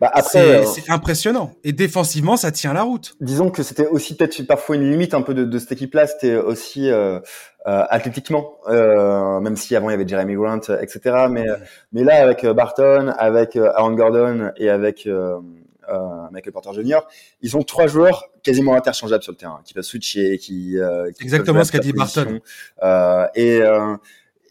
Bah, 0.00 0.10
après, 0.12 0.64
C'est 0.64 0.90
euh, 0.90 0.94
impressionnant. 0.94 1.52
Et 1.64 1.72
défensivement, 1.72 2.36
ça 2.36 2.52
tient 2.52 2.74
la 2.74 2.82
route. 2.82 3.14
disons 3.20 3.50
que 3.50 3.62
c'était 3.62 3.86
aussi 3.86 4.14
peut-être 4.14 4.42
parfois 4.42 4.76
une 4.76 4.90
limite 4.90 5.14
un 5.14 5.22
peu 5.22 5.32
de, 5.32 5.44
de 5.44 5.58
cette 5.58 5.72
équipe-là, 5.72 6.06
c'était 6.06 6.36
aussi 6.36 6.90
euh, 6.90 7.18
euh, 7.66 7.84
athlétiquement, 7.88 8.56
même 8.68 9.56
si 9.56 9.74
avant 9.74 9.88
il 9.88 9.92
y 9.92 9.94
avait 9.94 10.06
Jeremy 10.06 10.34
Grant, 10.34 10.60
etc. 10.80 11.26
Mais 11.30 11.46
mais 11.92 12.04
là 12.04 12.22
avec 12.22 12.44
Barton, 12.44 13.14
avec 13.18 13.56
Aaron 13.56 13.92
Gordon 13.92 14.50
et 14.56 14.68
avec 14.68 15.08
euh, 15.88 16.30
Michael 16.30 16.52
Porter 16.52 16.70
Jr., 16.74 17.00
ils 17.42 17.56
ont 17.56 17.62
trois 17.62 17.86
joueurs 17.86 18.30
quasiment 18.42 18.74
interchangeables 18.74 19.22
sur 19.22 19.32
le 19.32 19.38
terrain, 19.38 19.60
qui 19.64 19.74
peuvent 19.74 19.84
switcher, 19.84 20.38
qui, 20.38 20.78
euh, 20.78 21.10
qui 21.12 21.22
Exactement 21.22 21.64
ce 21.64 21.72
qu'a 21.72 21.78
dit 21.78 21.92
Barton. 21.92 22.40
Euh, 22.82 23.26
et, 23.34 23.60
euh, 23.60 23.96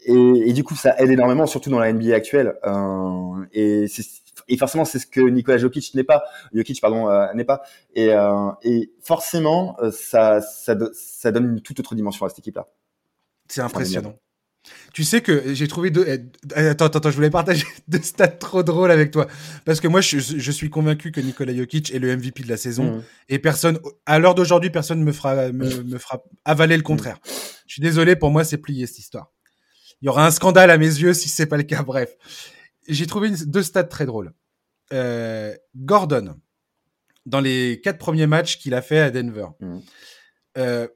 et 0.04 0.14
et 0.50 0.52
du 0.52 0.62
coup 0.62 0.76
ça 0.76 0.94
aide 0.98 1.10
énormément, 1.10 1.46
surtout 1.46 1.70
dans 1.70 1.80
la 1.80 1.92
NBA 1.92 2.14
actuelle. 2.14 2.54
Euh, 2.64 3.44
et 3.52 3.88
c'est 3.88 4.04
et 4.48 4.56
forcément, 4.56 4.84
c'est 4.84 4.98
ce 4.98 5.06
que 5.06 5.20
Nikola 5.20 5.58
Jokic 5.58 5.94
n'est 5.94 6.04
pas, 6.04 6.24
Jokic 6.52 6.80
pardon 6.80 7.08
euh, 7.08 7.32
n'est 7.34 7.44
pas. 7.44 7.62
Et, 7.94 8.12
euh, 8.12 8.50
et 8.62 8.92
forcément, 9.00 9.76
euh, 9.80 9.90
ça, 9.90 10.40
ça, 10.40 10.76
ça 10.92 11.32
donne 11.32 11.52
une 11.52 11.60
toute 11.60 11.80
autre 11.80 11.94
dimension 11.94 12.26
à 12.26 12.28
cette 12.28 12.38
équipe-là. 12.38 12.68
C'est 13.48 13.60
impressionnant. 13.60 14.14
Tu 14.92 15.04
sais 15.04 15.20
que 15.20 15.54
j'ai 15.54 15.68
trouvé 15.68 15.90
deux. 15.90 16.04
eh, 16.08 16.58
Attends, 16.58 16.86
attends, 16.86 16.98
attends, 16.98 17.10
je 17.10 17.16
voulais 17.16 17.30
partager 17.30 17.64
deux 17.88 18.00
stats 18.02 18.28
trop 18.28 18.62
drôles 18.62 18.90
avec 18.90 19.10
toi. 19.10 19.26
Parce 19.64 19.80
que 19.80 19.88
moi, 19.88 20.00
je, 20.00 20.18
je 20.18 20.50
suis 20.50 20.70
convaincu 20.70 21.12
que 21.12 21.20
Nikola 21.20 21.54
Jokic 21.54 21.92
est 21.94 21.98
le 21.98 22.16
MVP 22.16 22.42
de 22.44 22.48
la 22.48 22.56
saison. 22.56 22.96
Mhm. 22.96 23.02
Et 23.28 23.38
personne, 23.38 23.78
à 24.06 24.18
l'heure 24.18 24.34
d'aujourd'hui, 24.34 24.70
personne 24.70 25.02
me 25.02 25.12
fera, 25.12 25.52
me, 25.52 25.82
me 25.82 25.98
fera 25.98 26.22
avaler 26.44 26.76
le 26.76 26.82
contraire. 26.82 27.18
Je 27.66 27.74
suis 27.74 27.82
désolé, 27.82 28.16
pour 28.16 28.30
moi, 28.30 28.44
c'est 28.44 28.58
plié 28.58 28.86
cette 28.86 28.98
histoire. 28.98 29.32
Il 30.02 30.06
y 30.06 30.08
aura 30.08 30.26
un 30.26 30.30
scandale 30.30 30.70
à 30.70 30.78
mes 30.78 30.86
yeux 30.86 31.14
si 31.14 31.28
c'est 31.28 31.46
pas 31.46 31.56
le 31.56 31.62
cas. 31.62 31.82
Bref, 31.82 32.14
j'ai 32.88 33.06
trouvé 33.06 33.28
une- 33.28 33.36
deux 33.36 33.62
stats 33.62 33.84
très 33.84 34.06
drôles. 34.06 34.32
Euh, 34.92 35.54
Gordon, 35.74 36.36
dans 37.24 37.40
les 37.40 37.80
quatre 37.82 37.98
premiers 37.98 38.26
matchs 38.26 38.58
qu'il 38.58 38.72
a 38.74 38.82
fait 38.82 39.00
à 39.00 39.10
Denver, 39.10 39.46
euh, 40.58 40.86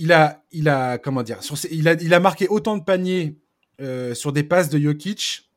il 0.00 0.12
a, 0.12 0.42
il 0.52 0.68
a, 0.68 0.98
comment 0.98 1.22
dire, 1.22 1.42
sur 1.42 1.56
ses- 1.58 1.68
il 1.72 1.86
a, 1.88 1.92
il 1.94 2.12
a 2.14 2.20
marqué 2.20 2.48
autant 2.48 2.76
de 2.76 2.82
paniers 2.84 3.36
euh, 3.80 4.14
sur 4.14 4.32
des 4.32 4.42
passes 4.42 4.68
de 4.68 4.78
Jokic, 4.78 5.50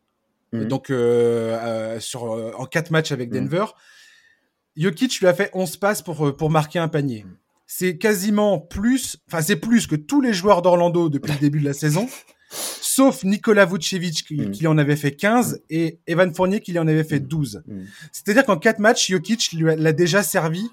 Mhm. 0.54 0.68
donc 0.68 0.89
euh, 0.91 1.58
euh, 1.62 2.00
sur 2.00 2.24
en 2.60 2.66
quatre 2.66 2.91
matchs 2.91 3.12
avec 3.12 3.32
Mhm. 3.32 3.39
Denver. 3.50 3.66
Jokic 4.76 5.20
lui 5.20 5.28
a 5.28 5.34
fait 5.34 5.50
11 5.54 5.78
passes 5.78 6.02
pour, 6.02 6.36
pour 6.36 6.50
marquer 6.50 6.80
un 6.80 6.88
panier. 6.88 7.24
Mhm. 7.26 7.36
C'est 7.66 7.98
quasiment 7.98 8.60
plus, 8.60 9.18
enfin 9.28 9.41
c'est 9.41 9.56
plus 9.56 9.88
que 9.88 9.96
tous 9.96 10.22
les 10.22 10.34
joueurs 10.34 10.62
d'Orlando 10.62 11.10
depuis 11.10 11.32
le 11.34 11.39
début 11.39 11.60
de 11.60 11.66
la 11.66 11.74
saison, 11.74 12.08
sauf 12.50 13.24
Nikola 13.24 13.66
Vucevic 13.66 14.26
qui, 14.28 14.52
qui 14.52 14.68
en 14.68 14.78
avait 14.78 14.96
fait 14.96 15.12
15 15.16 15.62
et 15.70 16.00
Evan 16.08 16.34
Fournier 16.34 16.60
qui 16.60 16.78
en 16.78 16.88
avait 16.88 17.04
fait 17.04 17.20
12. 17.20 17.64
Mhm. 17.68 17.86
C'est-à-dire 18.12 18.46
qu'en 18.46 18.58
quatre 18.58 18.80
matchs, 18.80 19.10
Jokic 19.12 19.54
lui 19.54 19.70
a- 19.72 19.76
l'a 19.76 19.91
déjà 19.94 20.22
servi 20.24 20.70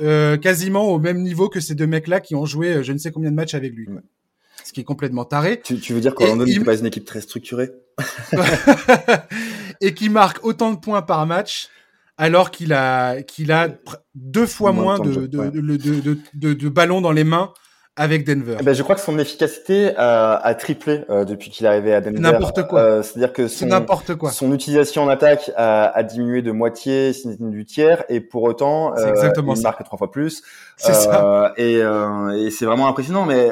euh, 0.00 0.36
quasiment 0.36 0.88
au 0.90 0.98
même 0.98 1.22
niveau 1.22 1.48
que 1.48 1.60
ces 1.60 1.74
deux 1.74 1.86
mecs-là 1.86 2.20
qui 2.20 2.34
ont 2.34 2.46
joué 2.46 2.74
euh, 2.74 2.82
je 2.82 2.92
ne 2.92 2.98
sais 2.98 3.10
combien 3.10 3.30
de 3.30 3.36
matchs 3.36 3.54
avec 3.54 3.72
lui. 3.74 3.88
Ouais. 3.88 4.00
Ce 4.64 4.72
qui 4.72 4.80
est 4.80 4.84
complètement 4.84 5.24
taré. 5.24 5.60
Tu, 5.62 5.78
tu 5.80 5.92
veux 5.94 6.00
dire 6.00 6.14
qu'Orlando 6.14 6.44
il- 6.46 6.58
n'est 6.58 6.64
pas 6.64 6.76
une 6.78 6.86
équipe 6.86 7.04
très 7.04 7.20
structurée? 7.20 7.70
Et 9.80 9.94
qui 9.94 10.08
marque 10.08 10.44
autant 10.44 10.72
de 10.72 10.78
points 10.78 11.02
par 11.02 11.26
match 11.26 11.68
alors 12.16 12.50
qu'il 12.50 12.72
a, 12.72 13.22
qu'il 13.22 13.52
a 13.52 13.68
deux 14.14 14.46
fois 14.46 14.72
Moins 14.72 14.82
moins 14.82 14.98
de 14.98 15.10
ouais. 15.36 15.50
de, 15.50 15.60
de, 15.60 16.18
de- 16.34 16.52
de 16.52 16.68
ballons 16.68 17.00
dans 17.00 17.12
les 17.12 17.24
mains 17.24 17.52
avec 17.98 18.24
Denver. 18.26 18.56
Eh 18.60 18.62
ben, 18.62 18.74
je 18.74 18.82
crois 18.82 18.94
que 18.94 19.00
son 19.02 19.18
efficacité 19.18 19.94
a, 19.96 20.36
a 20.36 20.54
triplé 20.54 21.04
euh, 21.10 21.24
depuis 21.24 21.50
qu'il 21.50 21.66
est 21.66 21.68
arrivé 21.68 21.92
à 21.92 22.00
Denver. 22.00 22.18
N'importe 22.20 22.66
quoi. 22.66 22.80
Euh, 22.80 23.02
C'est-à-dire 23.02 23.32
que 23.32 23.48
son, 23.48 23.66
n'importe 23.66 24.14
quoi. 24.14 24.30
son 24.30 24.52
utilisation 24.54 25.02
en 25.02 25.08
attaque 25.08 25.50
a, 25.56 25.86
a 25.88 26.02
diminué 26.02 26.40
de 26.40 26.52
moitié, 26.52 27.12
si 27.12 27.22
ce 27.22 27.28
n'est 27.42 27.50
du 27.50 27.64
tiers, 27.66 28.04
et 28.08 28.20
pour 28.20 28.44
autant, 28.44 28.96
euh, 28.96 29.12
il 29.14 29.56
ça. 29.56 29.62
marque 29.62 29.84
trois 29.84 29.98
fois 29.98 30.10
plus. 30.10 30.42
C'est 30.76 30.94
ça. 30.94 31.24
Euh, 31.24 31.48
Et, 31.56 31.82
euh, 31.82 32.30
et 32.46 32.50
c'est 32.50 32.64
vraiment 32.64 32.88
impressionnant, 32.88 33.26
mais 33.26 33.50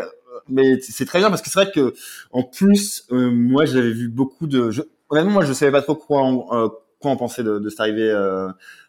mais 0.48 0.78
c'est 0.80 1.06
très 1.06 1.18
bien 1.18 1.28
parce 1.28 1.42
que 1.42 1.50
c'est 1.50 1.60
vrai 1.60 1.72
que 1.74 1.92
en 2.30 2.44
plus, 2.44 3.04
euh, 3.10 3.30
moi 3.32 3.64
j'avais 3.64 3.90
vu 3.90 4.08
beaucoup 4.08 4.46
de. 4.46 4.70
Je, 4.70 4.82
honnêtement, 5.10 5.32
moi 5.32 5.44
je 5.44 5.52
savais 5.52 5.72
pas 5.72 5.82
trop 5.82 5.96
quoi 5.96 6.22
en, 6.22 6.70
quoi 7.00 7.10
en 7.10 7.16
penser 7.16 7.42
de, 7.42 7.58
de 7.58 7.68
cette 7.68 7.80
arrivée 7.80 8.08
euh, 8.10 8.48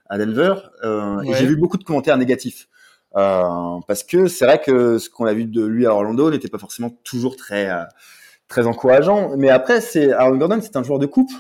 à 0.10 0.18
Denver, 0.20 0.54
euh, 0.84 1.18
Ouais. 1.18 1.34
j'ai 1.38 1.46
vu 1.48 1.56
beaucoup 1.56 1.78
de 1.78 1.84
commentaires 1.84 2.16
négatifs. 2.18 2.68
Euh, 3.18 3.80
parce 3.88 4.04
que 4.04 4.28
c'est 4.28 4.46
vrai 4.46 4.62
que 4.62 5.00
ce 5.00 5.10
qu'on 5.10 5.26
a 5.26 5.34
vu 5.34 5.46
de 5.46 5.66
lui 5.66 5.86
à 5.88 5.94
Orlando 5.94 6.30
n'était 6.30 6.50
pas 6.50 6.60
forcément 6.60 6.92
toujours 7.04 7.36
très 7.36 7.70
euh, 7.70 7.84
très 8.48 8.68
encourageant. 8.68 9.36
Mais 9.38 9.50
après, 9.50 9.82
c'est 9.82 10.12
Aaron 10.12 10.38
Gordon, 10.38 10.60
c'est 10.62 10.76
un 10.76 10.84
joueur 10.84 11.00
de 11.00 11.08
coupe. 11.08 11.32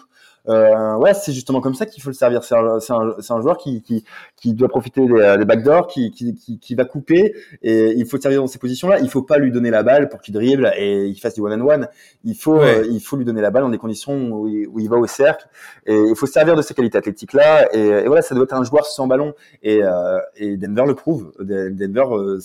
Euh, 0.49 0.95
ouais, 0.95 1.13
c'est 1.13 1.33
justement 1.33 1.61
comme 1.61 1.73
ça 1.75 1.85
qu'il 1.85 2.01
faut 2.01 2.09
le 2.09 2.15
servir. 2.15 2.43
C'est 2.43 2.55
un, 2.55 3.41
joueur 3.41 3.57
qui, 3.57 3.81
qui, 3.81 4.03
qui 4.35 4.53
doit 4.53 4.69
profiter 4.69 5.05
des, 5.05 5.35
des 5.39 5.45
backdoors, 5.45 5.87
qui, 5.87 6.75
va 6.75 6.85
couper, 6.85 7.33
et 7.61 7.93
il 7.97 8.05
faut 8.05 8.17
le 8.17 8.21
servir 8.21 8.41
dans 8.41 8.47
ces 8.47 8.59
positions-là. 8.59 8.99
Il 8.99 9.09
faut 9.09 9.23
pas 9.23 9.37
lui 9.37 9.51
donner 9.51 9.69
la 9.69 9.83
balle 9.83 10.09
pour 10.09 10.21
qu'il 10.21 10.33
dribble 10.33 10.71
et 10.77 11.05
il 11.05 11.19
fasse 11.19 11.33
du 11.35 11.41
one 11.41 11.61
on 11.61 11.67
one. 11.67 11.87
Il 12.23 12.35
faut, 12.35 12.57
Ouais. 12.57 12.79
euh, 12.79 12.87
il 12.89 12.99
faut 13.01 13.17
lui 13.17 13.25
donner 13.25 13.41
la 13.41 13.51
balle 13.51 13.63
dans 13.63 13.69
des 13.69 13.77
conditions 13.77 14.31
où 14.31 14.47
il, 14.47 14.67
où 14.67 14.79
il 14.79 14.89
va 14.89 14.97
au 14.97 15.07
cercle. 15.07 15.47
Et 15.85 15.95
il 15.95 16.15
faut 16.15 16.25
se 16.25 16.33
servir 16.33 16.55
de 16.55 16.61
ses 16.61 16.73
qualités 16.73 16.97
athlétiques-là. 16.97 17.73
Et, 17.75 17.79
et 17.79 18.07
voilà, 18.07 18.21
ça 18.21 18.33
doit 18.35 18.45
être 18.45 18.53
un 18.53 18.63
joueur 18.63 18.85
sans 18.85 19.07
ballon. 19.07 19.33
Et, 19.63 19.83
euh, 19.83 20.19
et 20.37 20.57
Denver 20.57 20.83
le 20.87 20.95
prouve. 20.95 21.33
Denver, 21.39 22.05
euh, 22.11 22.39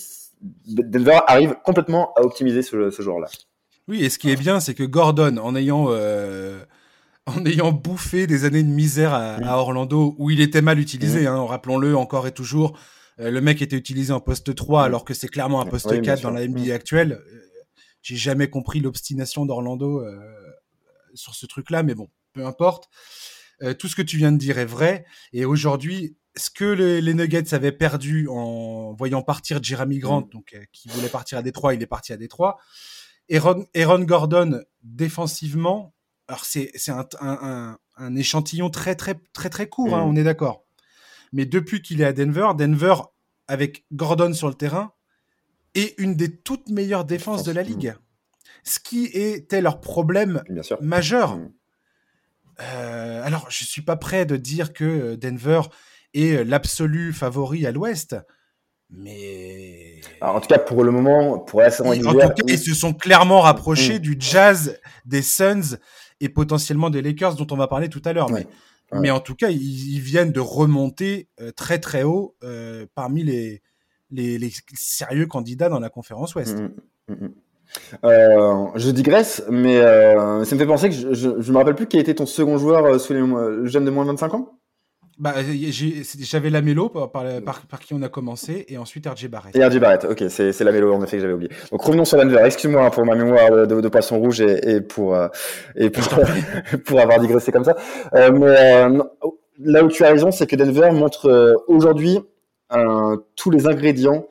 Denver 0.67 1.19
arrive 1.27 1.55
complètement 1.63 2.13
à 2.15 2.21
optimiser 2.21 2.61
ce, 2.61 2.89
ce 2.89 3.01
joueur-là. 3.01 3.27
Oui, 3.87 4.03
et 4.03 4.09
ce 4.09 4.17
qui 4.19 4.29
est 4.31 4.35
bien, 4.35 4.59
c'est 4.59 4.73
que 4.73 4.83
Gordon, 4.83 5.37
en 5.37 5.55
ayant, 5.55 5.87
euh, 5.89 6.59
en 7.25 7.45
ayant 7.45 7.71
bouffé 7.71 8.27
des 8.27 8.45
années 8.45 8.63
de 8.63 8.69
misère 8.69 9.13
à, 9.13 9.35
à 9.35 9.57
Orlando, 9.57 10.15
où 10.17 10.29
il 10.29 10.41
était 10.41 10.61
mal 10.61 10.79
utilisé, 10.79 11.25
hein, 11.27 11.43
rappelons-le 11.45 11.95
encore 11.95 12.27
et 12.27 12.33
toujours, 12.33 12.77
euh, 13.19 13.31
le 13.31 13.39
mec 13.41 13.61
était 13.61 13.77
utilisé 13.77 14.11
en 14.11 14.19
poste 14.19 14.53
3 14.55 14.81
Mm. 14.81 14.85
alors 14.85 15.05
que 15.05 15.13
c'est 15.13 15.27
clairement 15.29 15.61
un 15.61 15.65
poste 15.65 15.85
Oui, 15.87 15.99
bien 16.01 16.13
4 16.13 16.19
sûr. 16.19 16.29
dans 16.29 16.35
la 16.35 16.45
NBA 16.47 16.67
Mm. 16.67 16.71
actuelle. 16.71 17.11
Euh, 17.13 17.39
J'ai 18.01 18.17
jamais 18.17 18.49
compris 18.49 18.81
l'obstination 18.81 19.45
d'Orlando 19.45 20.01
euh, 20.01 20.19
sur 21.13 21.35
ce 21.35 21.45
truc-là, 21.45 21.83
mais 21.83 21.95
bon, 21.95 22.09
peu 22.33 22.45
importe. 22.45 22.89
Tout 23.79 23.87
ce 23.87 23.95
que 23.95 24.01
tu 24.01 24.17
viens 24.17 24.33
de 24.33 24.37
dire 24.37 24.57
est 24.57 24.65
vrai. 24.65 25.05
Et 25.31 25.45
aujourd'hui, 25.45 26.17
ce 26.35 26.49
que 26.49 26.65
les, 26.65 26.99
les 26.99 27.13
Nuggets 27.13 27.53
avaient 27.53 27.71
perdu 27.71 28.27
en 28.27 28.91
voyant 28.93 29.21
partir 29.21 29.63
Jeremy 29.63 29.99
Grant, 29.99 30.23
Mm. 30.23 30.29
donc 30.33 30.57
qui 30.73 30.89
voulait 30.89 31.07
partir 31.07 31.37
à 31.37 31.41
Détroit, 31.41 31.73
il 31.73 31.81
est 31.81 31.85
parti 31.87 32.11
à 32.11 32.17
Détroit. 32.17 32.57
Aaron, 33.31 33.65
Aaron 33.73 33.99
Gordon, 33.99 34.61
défensivement, 34.81 35.93
alors 36.27 36.45
c'est 36.45 36.71
un, 36.89 37.05
un, 37.19 37.37
un, 37.41 37.77
un 37.97 38.15
échantillon 38.15 38.69
très 38.69 38.95
très 38.95 39.15
très 39.33 39.49
très 39.49 39.67
court, 39.67 39.95
hein, 39.95 40.05
Mm. 40.05 40.09
on 40.09 40.15
est 40.15 40.23
d'accord. 40.23 40.65
Mais 41.31 41.45
depuis 41.45 41.81
qu'il 41.81 42.01
est 42.01 42.05
à 42.05 42.13
Denver, 42.13 42.49
Denver 42.57 42.95
avec 43.47 43.85
Gordon 43.91 44.33
sur 44.33 44.47
le 44.47 44.53
terrain 44.53 44.93
est 45.75 45.95
une 45.99 46.15
des 46.15 46.37
toutes 46.37 46.69
meilleures 46.69 47.05
défenses 47.05 47.43
de 47.43 47.51
la 47.51 47.63
ligue. 47.63 47.95
Ce 48.63 48.79
qui 48.79 49.05
était 49.05 49.59
leur 49.61 49.81
problème 49.81 50.43
majeur. 50.81 51.37
Mm. 51.37 51.51
Euh, 52.61 53.23
alors, 53.25 53.47
je 53.49 53.65
suis 53.65 53.81
pas 53.81 53.95
prêt 53.95 54.25
de 54.27 54.37
dire 54.37 54.73
que 54.73 55.15
Denver 55.15 55.61
est 56.13 56.43
l'absolu 56.45 57.11
favori 57.11 57.65
à 57.65 57.71
l'Ouest, 57.71 58.15
mais 58.91 59.99
Alors, 60.21 60.35
en 60.35 60.39
tout 60.41 60.47
cas, 60.47 60.59
pour 60.59 60.83
le 60.83 60.91
moment, 60.91 61.39
pour 61.39 61.61
la 61.61 61.71
saison 61.71 61.89
en 61.89 61.93
tout 61.95 62.07
régulière, 62.09 62.33
cas, 62.35 62.43
ils 62.47 62.59
se 62.59 62.73
sont 62.75 62.93
clairement 62.93 63.41
rapprochés 63.41 63.95
Mm. 63.95 64.01
du 64.03 64.15
Jazz, 64.19 64.79
des 65.05 65.21
Suns 65.23 65.77
et 66.23 66.29
potentiellement 66.29 66.89
des 66.89 67.01
Lakers 67.01 67.35
dont 67.35 67.47
on 67.51 67.57
va 67.57 67.67
parler 67.67 67.89
tout 67.89 68.01
à 68.05 68.13
l'heure. 68.13 68.31
Ouais. 68.31 68.41
Mais, 68.41 68.47
Ouais. 68.91 68.99
mais 69.01 69.11
en 69.11 69.19
tout 69.21 69.33
cas, 69.33 69.49
ils, 69.49 69.93
ils 69.95 69.99
viennent 70.01 70.31
de 70.31 70.39
remonter 70.39 71.27
euh, 71.41 71.51
très 71.51 71.79
très 71.79 72.03
haut 72.03 72.35
euh, 72.43 72.85
parmi 72.93 73.23
les, 73.23 73.61
les, 74.11 74.37
les 74.37 74.51
sérieux 74.75 75.25
candidats 75.25 75.69
dans 75.69 75.79
la 75.79 75.89
conférence 75.89 76.35
Ouest. 76.35 76.59
Mm, 76.59 77.13
mm, 77.13 77.25
mm. 77.25 77.33
Euh, 78.05 78.65
je 78.75 78.91
digresse, 78.91 79.43
mais 79.49 79.81
ça 79.81 80.55
me 80.55 80.59
fait 80.59 80.65
penser 80.67 80.89
que 80.89 80.95
je, 80.95 81.13
je, 81.13 81.41
je 81.41 81.51
me 81.51 81.57
rappelle 81.57 81.73
plus 81.75 81.87
quel 81.87 82.01
était 82.01 82.13
ton 82.13 82.25
second 82.27 82.57
joueur 82.59 82.99
sous 82.99 83.13
les 83.13 83.21
mo- 83.21 83.65
jeune 83.65 83.85
de 83.85 83.89
moins 83.89 84.03
de 84.03 84.09
25 84.11 84.33
ans. 84.35 84.59
Bah, 85.19 85.35
j'avais 86.21 86.49
la 86.49 86.61
Mélo 86.61 86.89
par, 86.89 87.11
par, 87.11 87.79
qui 87.79 87.93
on 87.93 88.01
a 88.01 88.09
commencé 88.09 88.65
et 88.67 88.77
ensuite 88.79 89.07
RJ 89.07 89.27
Barrett. 89.27 89.55
Et 89.55 89.63
RJ 89.63 89.79
Barrett, 89.79 90.05
ok, 90.05 90.23
c'est 90.29 90.59
la 90.61 90.71
Mélo 90.71 90.91
en 90.91 91.03
effet 91.03 91.17
que 91.17 91.21
j'avais 91.21 91.33
oublié. 91.33 91.51
Donc 91.71 91.81
revenons 91.83 92.05
sur 92.05 92.17
Denver. 92.17 92.41
Excuse-moi 92.43 92.83
hein, 92.83 92.89
pour 92.89 93.05
ma 93.05 93.15
mémoire 93.15 93.67
de, 93.67 93.79
de, 93.79 93.89
poisson 93.89 94.17
rouge 94.19 94.41
et, 94.41 94.75
et 94.75 94.81
pour 94.81 95.15
euh, 95.15 95.27
et 95.75 95.91
pour, 95.91 96.03
pour 96.85 96.99
avoir 96.99 97.19
digressé 97.19 97.51
comme 97.51 97.63
ça. 97.63 97.75
Euh, 98.15 98.31
mais 98.31 98.47
euh, 98.47 99.03
là 99.59 99.83
où 99.83 99.87
tu 99.87 100.03
as 100.03 100.09
raison, 100.09 100.31
c'est 100.31 100.47
que 100.47 100.55
Denver 100.55 100.91
montre 100.91 101.63
aujourd'hui 101.67 102.19
tous 103.35 103.51
les 103.51 103.67
ingrédients 103.67 104.25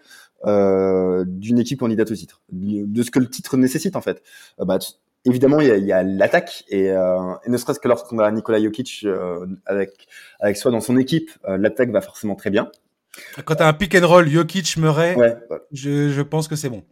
d'une 0.44 1.60
équipe 1.60 1.78
candidate 1.78 2.10
au 2.10 2.16
titre, 2.16 2.40
de 2.50 3.02
ce 3.04 3.12
que 3.12 3.20
le 3.20 3.28
titre 3.28 3.56
nécessite 3.56 3.94
en 3.94 4.00
fait. 4.00 4.20
Bah, 4.58 4.78
évidemment, 5.24 5.60
il 5.60 5.84
y 5.84 5.92
a, 5.92 6.02
l'attaque 6.02 6.64
et, 6.68 6.90
euh, 6.90 7.34
et, 7.44 7.50
ne 7.50 7.56
serait-ce 7.56 7.80
que 7.80 7.88
lorsqu'on 7.88 8.18
a 8.18 8.30
Nikola 8.30 8.60
Jokic 8.62 9.02
euh, 9.04 9.46
avec 9.66 10.06
avec 10.40 10.56
soi 10.56 10.70
dans 10.70 10.80
son 10.80 10.96
équipe, 10.96 11.30
euh, 11.48 11.56
l'attaque 11.56 11.90
va 11.90 12.00
forcément 12.00 12.34
très 12.34 12.50
bien. 12.50 12.70
Quand 13.44 13.56
tu 13.56 13.62
as 13.62 13.68
un 13.68 13.72
pick 13.72 13.94
and 13.94 14.06
roll 14.06 14.28
Jokic 14.28 14.76
Murray, 14.76 15.14
ouais, 15.16 15.36
je, 15.72 16.10
je 16.10 16.22
pense 16.22 16.48
que 16.48 16.56
c'est 16.56 16.70
bon. 16.70 16.82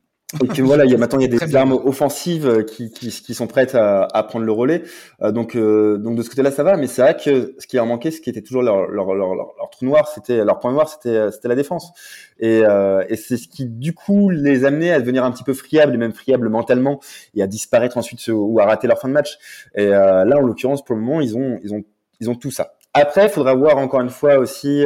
Et 0.45 0.47
que 0.47 0.63
voilà, 0.63 0.85
il 0.85 0.91
y 0.93 0.95
a 0.95 0.99
maintenant 0.99 1.19
il 1.19 1.33
y 1.33 1.37
a 1.37 1.47
des 1.47 1.57
armes 1.57 1.73
offensives 1.73 2.47
euh, 2.47 2.63
qui, 2.63 2.93
qui, 2.93 3.11
qui, 3.11 3.35
sont 3.35 3.49
prêtes 3.49 3.75
à, 3.75 4.07
à 4.13 4.23
prendre 4.23 4.45
le 4.45 4.53
relais. 4.53 4.83
Euh, 5.23 5.33
donc 5.33 5.57
euh, 5.57 5.99
donc 5.99 6.17
de 6.17 6.23
ce 6.23 6.31
côté-là 6.31 6.53
ça 6.53 6.63
va, 6.63 6.77
mais 6.77 6.87
c'est 6.87 7.03
vrai 7.03 7.17
que 7.17 7.55
ce 7.59 7.67
qui 7.67 7.77
leur 7.77 7.87
manquait, 7.87 8.13
ce 8.13 8.21
qui 8.21 8.31
était 8.31 8.41
toujours 8.41 8.63
leur 8.63 8.87
leur, 8.87 9.13
leur, 9.15 9.35
leur, 9.35 9.71
trou 9.73 9.87
noir, 9.87 10.07
c'était 10.07 10.45
leur 10.45 10.61
point 10.61 10.73
noir, 10.73 10.89
c'était 10.89 11.33
c'était 11.33 11.49
la 11.49 11.57
défense. 11.57 11.93
Et, 12.39 12.63
euh, 12.65 13.03
et 13.09 13.17
c'est 13.17 13.37
ce 13.37 13.49
qui 13.49 13.67
du 13.67 13.93
coup 13.93 14.31
les 14.31 14.65
amenait 14.65 14.93
à 14.93 15.01
devenir 15.01 15.25
un 15.25 15.33
petit 15.33 15.43
peu 15.43 15.53
friables 15.53 15.95
et 15.95 15.99
même 15.99 16.13
friables 16.13 16.49
mentalement 16.49 17.01
et 17.35 17.43
à 17.43 17.49
disparaître 17.49 17.99
ensuite 17.99 18.25
ou 18.29 18.61
à 18.61 18.67
rater 18.67 18.87
leur 18.87 19.01
fin 19.01 19.09
de 19.09 19.15
match. 19.15 19.37
Et 19.75 19.87
là 19.87 20.37
en 20.37 20.41
l'occurrence 20.43 20.85
pour 20.85 20.95
le 20.95 21.03
moment 21.03 21.21
ils 21.21 21.37
ont 21.37 21.59
ils 21.65 21.75
ont 21.75 21.83
ils 22.21 22.31
ont 22.31 22.37
tout 22.37 22.53
ça. 22.53 22.75
Après, 22.93 23.25
il 23.25 23.31
faudra 23.31 23.55
voir 23.55 23.79
encore 23.79 24.01
une 24.01 24.11
fois 24.11 24.37
aussi 24.39 24.85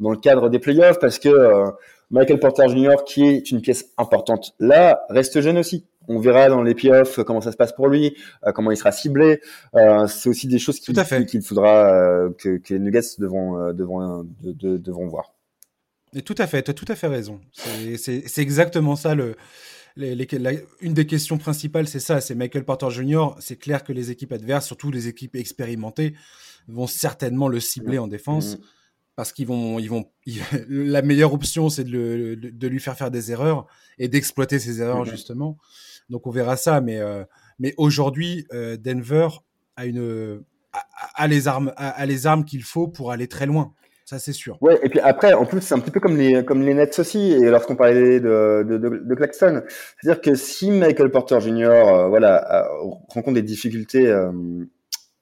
dans 0.00 0.10
le 0.10 0.16
cadre 0.16 0.48
des 0.48 0.58
playoffs 0.58 0.98
parce 0.98 1.18
que 1.18 1.72
Michael 2.14 2.38
Porter 2.38 2.68
Jr., 2.68 3.02
qui 3.04 3.24
est 3.24 3.50
une 3.50 3.60
pièce 3.60 3.86
importante 3.98 4.54
là, 4.60 5.04
reste 5.10 5.40
jeune 5.40 5.58
aussi. 5.58 5.84
On 6.06 6.20
verra 6.20 6.48
dans 6.48 6.62
les 6.62 6.74
playoffs 6.74 7.20
comment 7.24 7.40
ça 7.40 7.50
se 7.50 7.56
passe 7.56 7.72
pour 7.72 7.88
lui, 7.88 8.16
euh, 8.46 8.52
comment 8.52 8.70
il 8.70 8.76
sera 8.76 8.92
ciblé. 8.92 9.40
Euh, 9.74 10.06
c'est 10.06 10.28
aussi 10.28 10.46
des 10.46 10.60
choses 10.60 10.78
qu'il 10.78 11.42
faudra 11.42 11.92
euh, 11.92 12.30
que, 12.38 12.58
que, 12.58 12.74
les 12.74 12.78
Nuggets 12.78 13.00
devront, 13.18 13.72
devront, 13.72 14.28
de, 14.42 14.76
devront 14.76 15.08
voir. 15.08 15.32
Et 16.14 16.22
tout 16.22 16.36
à 16.38 16.46
fait, 16.46 16.62
tu 16.62 16.70
as 16.70 16.74
tout 16.74 16.84
à 16.86 16.94
fait 16.94 17.08
raison. 17.08 17.40
C'est 17.96 18.38
exactement 18.38 18.96
ça 18.96 19.14
le. 19.14 19.34
Les, 19.96 20.16
les, 20.16 20.26
une 20.80 20.92
des 20.92 21.06
questions 21.06 21.38
principales, 21.38 21.86
c'est 21.86 22.00
ça, 22.00 22.20
c'est 22.20 22.34
Michael 22.34 22.64
Porter 22.64 22.90
Jr. 22.90 23.28
C'est 23.38 23.54
clair 23.54 23.84
que 23.84 23.92
les 23.92 24.10
équipes 24.10 24.32
adverses, 24.32 24.66
surtout 24.66 24.90
les 24.90 25.06
équipes 25.06 25.36
expérimentées, 25.36 26.14
vont 26.66 26.88
certainement 26.88 27.46
le 27.46 27.60
cibler 27.60 27.98
en 27.98 28.08
défense. 28.08 28.56
Mm 28.56 28.60
parce 29.16 29.32
qu'ils 29.32 29.46
vont, 29.46 29.78
ils 29.78 29.88
vont, 29.88 30.10
la 30.68 31.02
meilleure 31.02 31.32
option, 31.32 31.68
c'est 31.68 31.84
de, 31.84 31.90
le, 31.90 32.36
de, 32.36 32.68
lui 32.68 32.80
faire 32.80 32.96
faire 32.96 33.10
des 33.10 33.30
erreurs 33.30 33.66
et 33.98 34.08
d'exploiter 34.08 34.58
ses 34.58 34.80
erreurs 34.80 35.04
justement. 35.04 35.56
Donc 36.10 36.26
on 36.26 36.30
verra 36.30 36.56
ça, 36.56 36.80
mais 36.80 36.98
euh, 36.98 37.24
mais 37.58 37.74
aujourd'hui, 37.76 38.46
euh, 38.52 38.76
Denver 38.76 39.28
a 39.76 39.86
une 39.86 40.42
a, 41.14 41.28
les 41.28 41.48
armes 41.48 41.72
a, 41.76 42.04
les 42.06 42.26
armes 42.26 42.44
qu'il 42.44 42.62
faut 42.62 42.88
pour 42.88 43.12
aller 43.12 43.28
très 43.28 43.46
loin. 43.46 43.72
Ça 44.04 44.18
c'est 44.18 44.32
sûr. 44.32 44.58
Ouais, 44.60 44.78
et 44.82 44.90
puis 44.90 45.00
après, 45.00 45.32
en 45.32 45.46
plus, 45.46 45.62
c'est 45.62 45.74
un 45.74 45.78
petit 45.78 45.90
peu 45.90 46.00
comme 46.00 46.18
les 46.18 46.44
comme 46.44 46.60
les 46.60 46.74
Nets 46.74 46.98
aussi. 46.98 47.32
Et 47.32 47.48
lorsqu'on 47.48 47.76
parlait 47.76 48.20
de 48.20 48.66
de, 48.68 48.76
de, 48.76 49.02
de 49.02 49.14
Claxton, 49.14 49.62
c'est-à-dire 50.00 50.20
que 50.20 50.34
si 50.34 50.70
Michael 50.70 51.10
Porter 51.10 51.40
Jr. 51.40 51.68
Euh, 51.68 52.08
voilà 52.08 52.68
rencontre 53.08 53.34
des 53.34 53.42
difficultés 53.42 54.06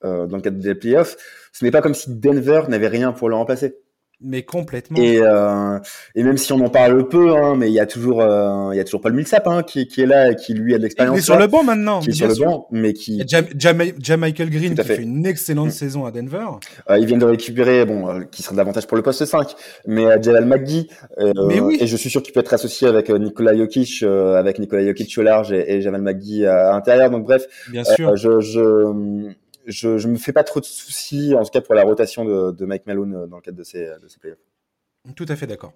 dans 0.03 0.37
le 0.37 0.41
cadre 0.41 0.59
des 0.59 0.75
playoffs, 0.75 1.17
ce 1.53 1.65
n'est 1.65 1.71
pas 1.71 1.81
comme 1.81 1.95
si 1.95 2.19
Denver 2.19 2.63
n'avait 2.69 2.89
rien 2.89 3.13
pour 3.13 3.29
le 3.29 3.37
remplacer. 3.37 3.77
Mais 4.25 4.43
complètement. 4.43 4.99
Et, 4.99 5.19
euh, 5.21 5.79
et 6.15 6.23
même 6.23 6.37
si 6.37 6.53
on 6.53 6.65
en 6.65 6.69
parle 6.69 7.09
peu, 7.09 7.37
hein, 7.37 7.57
mais 7.57 7.69
il 7.69 7.75
y 7.75 7.81
a 7.81 7.87
toujours, 7.87 8.21
euh, 8.21 8.71
il 8.73 8.77
y 8.77 8.81
a 8.81 8.85
toujours 8.85 9.01
Paul 9.01 9.13
Millsap 9.13 9.47
hein, 9.47 9.63
qui, 9.63 9.87
qui 9.89 10.03
est 10.03 10.07
là 10.07 10.31
et 10.31 10.37
qui 10.37 10.55
lui 10.55 10.75
a 10.75 10.79
de 10.79 10.83
l'expérience. 10.83 11.17
Il 11.17 11.19
est 11.19 11.23
sur 11.23 11.39
le 11.39 11.47
banc 11.47 11.65
maintenant. 11.65 12.01
Qui 12.01 12.11
est 12.11 12.13
sur 12.13 12.29
le 12.29 12.35
banc, 12.35 12.69
mais 12.71 12.93
qui. 12.93 13.23
Jam, 13.27 14.21
Michael 14.21 14.51
Green 14.51 14.75
qui 14.75 14.85
fait. 14.85 15.03
une 15.03 15.27
excellente 15.27 15.69
mm. 15.69 15.73
saison 15.73 16.07
à 16.07 16.11
Denver. 16.11 16.47
Euh, 16.91 16.99
ils 16.99 17.07
viennent 17.07 17.19
de 17.19 17.25
récupérer, 17.27 17.85
bon, 17.85 18.09
euh, 18.09 18.21
qui 18.31 18.43
serait 18.43 18.57
davantage 18.57 18.87
pour 18.87 18.97
le 18.97 19.03
poste 19.03 19.25
5, 19.25 19.55
mais 19.87 20.07
euh, 20.07 20.23
Jalal 20.23 20.45
McGee. 20.45 20.89
Mais 21.19 21.61
oui. 21.61 21.79
Et 21.81 21.87
je 21.87 21.97
suis 21.97 22.11
sûr 22.11 22.23
qu'il 22.23 22.33
peut 22.33 22.41
être 22.41 22.55
associé 22.55 22.89
avec 22.89 23.11
Nikola 23.11 23.57
Jokic, 23.57 24.03
avec 24.03 24.59
Nikola 24.59 24.85
Jokic 24.87 25.17
au 25.19 25.23
large 25.23 25.53
et, 25.53 25.75
et 25.75 25.83
Jamal 25.83 26.03
McGee 26.03 26.47
à, 26.47 26.69
à 26.69 26.73
l'intérieur. 26.73 27.11
Donc 27.11 27.25
bref, 27.25 27.47
Bien 27.71 27.85
sûr. 27.85 28.17
je, 28.17 28.41
je 28.41 29.33
je, 29.67 29.99
je 29.99 30.09
me 30.09 30.17
fais 30.17 30.33
pas 30.33 30.45
trop 30.45 30.61
de 30.61 30.65
soucis, 30.65 31.35
en 31.35 31.43
tout 31.45 31.51
cas 31.51 31.61
pour 31.61 31.75
la 31.75 31.85
rotation 31.85 32.25
de, 32.25 32.53
de 32.53 32.65
Mike 32.65 32.87
Malone 32.87 33.15
euh, 33.15 33.27
dans 33.27 33.37
le 33.37 33.43
cadre 33.43 33.59
de 33.59 33.65
ces, 33.65 33.85
de 34.01 34.09
ces 34.09 34.19
playoffs. 34.19 34.39
Tout 35.17 35.27
à 35.29 35.35
fait 35.35 35.49
d'accord. 35.49 35.73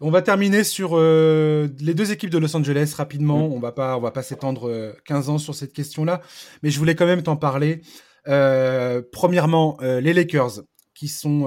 On 0.00 0.10
va 0.10 0.22
terminer 0.22 0.64
sur 0.64 0.92
euh, 0.94 1.68
les 1.80 1.92
deux 1.92 2.12
équipes 2.12 2.30
de 2.30 2.38
Los 2.38 2.56
Angeles 2.56 2.94
rapidement. 2.96 3.48
Mm. 3.48 3.52
On 3.52 3.60
va 3.60 3.72
pas, 3.72 3.96
on 3.96 4.00
va 4.00 4.10
pas 4.10 4.22
s'étendre 4.22 4.94
15 5.04 5.28
euh, 5.28 5.32
ans 5.32 5.38
sur 5.38 5.54
cette 5.54 5.72
question-là, 5.72 6.22
mais 6.62 6.70
je 6.70 6.78
voulais 6.78 6.94
quand 6.94 7.06
même 7.06 7.22
t'en 7.22 7.36
parler. 7.36 7.82
Euh, 8.26 9.02
premièrement, 9.12 9.76
les 9.80 10.14
Lakers 10.14 10.62
qui 10.94 11.08
sont, 11.08 11.42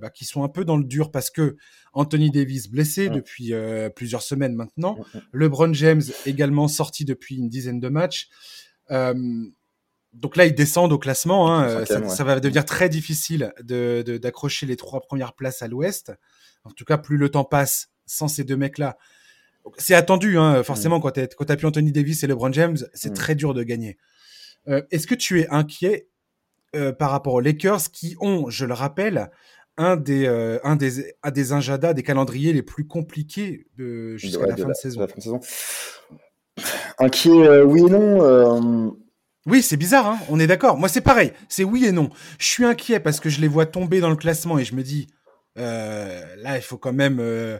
bah, 0.00 0.10
qui 0.10 0.24
sont 0.26 0.44
un 0.44 0.48
peu 0.48 0.64
dans 0.64 0.76
le 0.76 0.84
dur 0.84 1.10
parce 1.10 1.30
que 1.30 1.56
Anthony 1.94 2.30
Davis 2.30 2.68
blessé 2.68 3.08
mm. 3.08 3.14
depuis 3.14 3.52
plusieurs 3.96 4.22
semaines 4.22 4.54
maintenant, 4.54 4.98
mm, 5.14 5.18
LeBron 5.32 5.72
James 5.72 6.02
également 6.26 6.68
sorti 6.68 7.06
depuis 7.06 7.36
une 7.36 7.48
dizaine 7.48 7.80
de 7.80 7.88
matchs 7.88 8.28
donc 10.12 10.36
là, 10.36 10.46
ils 10.46 10.54
descendent 10.54 10.92
au 10.92 10.98
classement. 10.98 11.52
Hein. 11.54 11.84
Ça, 11.84 12.24
va 12.24 12.40
devenir 12.40 12.64
très 12.64 12.88
difficile 12.88 13.52
d'accrocher 13.62 14.66
de, 14.66 14.70
les 14.70 14.76
trois 14.76 15.00
premières 15.00 15.34
places 15.34 15.62
à 15.62 15.68
l'ouest. 15.68 16.12
En 16.64 16.70
tout 16.70 16.84
cas, 16.84 16.98
plus 16.98 17.16
le 17.16 17.28
temps 17.28 17.44
passe 17.44 17.90
sans 18.06 18.28
ces 18.28 18.44
deux 18.44 18.56
mecs-là. 18.56 18.96
C'est 19.76 19.94
attendu, 19.94 20.38
hein, 20.38 20.62
forcément, 20.62 20.98
mm. 20.98 21.02
quand 21.02 21.10
tu 21.12 21.20
as, 21.20 21.56
pu 21.56 21.66
Anthony 21.66 21.92
Davis 21.92 22.22
et 22.22 22.26
LeBron 22.26 22.52
James, 22.52 22.78
c'est 22.94 23.10
mm. 23.10 23.14
très 23.14 23.34
dur 23.34 23.54
de 23.54 23.62
gagner. 23.62 23.98
Euh, 24.66 24.82
est-ce 24.90 25.06
que 25.06 25.14
tu 25.14 25.40
es 25.40 25.48
inquiet 25.50 26.08
euh, 26.74 26.92
par 26.92 27.10
rapport 27.10 27.34
aux 27.34 27.40
Lakers 27.40 27.90
qui 27.92 28.16
ont, 28.20 28.48
je 28.48 28.64
le 28.64 28.74
rappelle, 28.74 29.30
un 29.76 29.96
des, 29.96 30.26
euh, 30.26 30.58
un 30.64 30.76
des, 30.76 31.14
un 31.22 31.30
des 31.30 31.52
injadas, 31.52 31.92
des 31.92 32.02
calendriers 32.02 32.52
les 32.52 32.62
plus 32.62 32.86
compliqués 32.86 33.66
jusqu'à 34.16 34.46
la, 34.46 34.56
fin 34.56 34.68
de 34.68 34.74
saison? 34.74 35.40
Inquiet, 36.98 37.62
oui 37.62 37.80
et 37.80 37.90
non 37.90 38.96
oui, 39.46 39.62
c'est 39.62 39.76
bizarre, 39.76 40.06
hein 40.06 40.18
on 40.28 40.38
est 40.40 40.46
d'accord. 40.46 40.76
Moi, 40.76 40.88
c'est 40.88 41.00
pareil. 41.00 41.32
C'est 41.48 41.64
oui 41.64 41.84
et 41.84 41.92
non. 41.92 42.10
Je 42.38 42.46
suis 42.46 42.64
inquiet 42.64 43.00
parce 43.00 43.20
que 43.20 43.28
je 43.28 43.40
les 43.40 43.48
vois 43.48 43.66
tomber 43.66 44.00
dans 44.00 44.10
le 44.10 44.16
classement 44.16 44.58
et 44.58 44.64
je 44.64 44.74
me 44.74 44.82
dis, 44.82 45.06
euh, 45.58 46.36
là, 46.36 46.56
il 46.56 46.62
faut 46.62 46.78
quand 46.78 46.92
même. 46.92 47.18
Euh, 47.20 47.58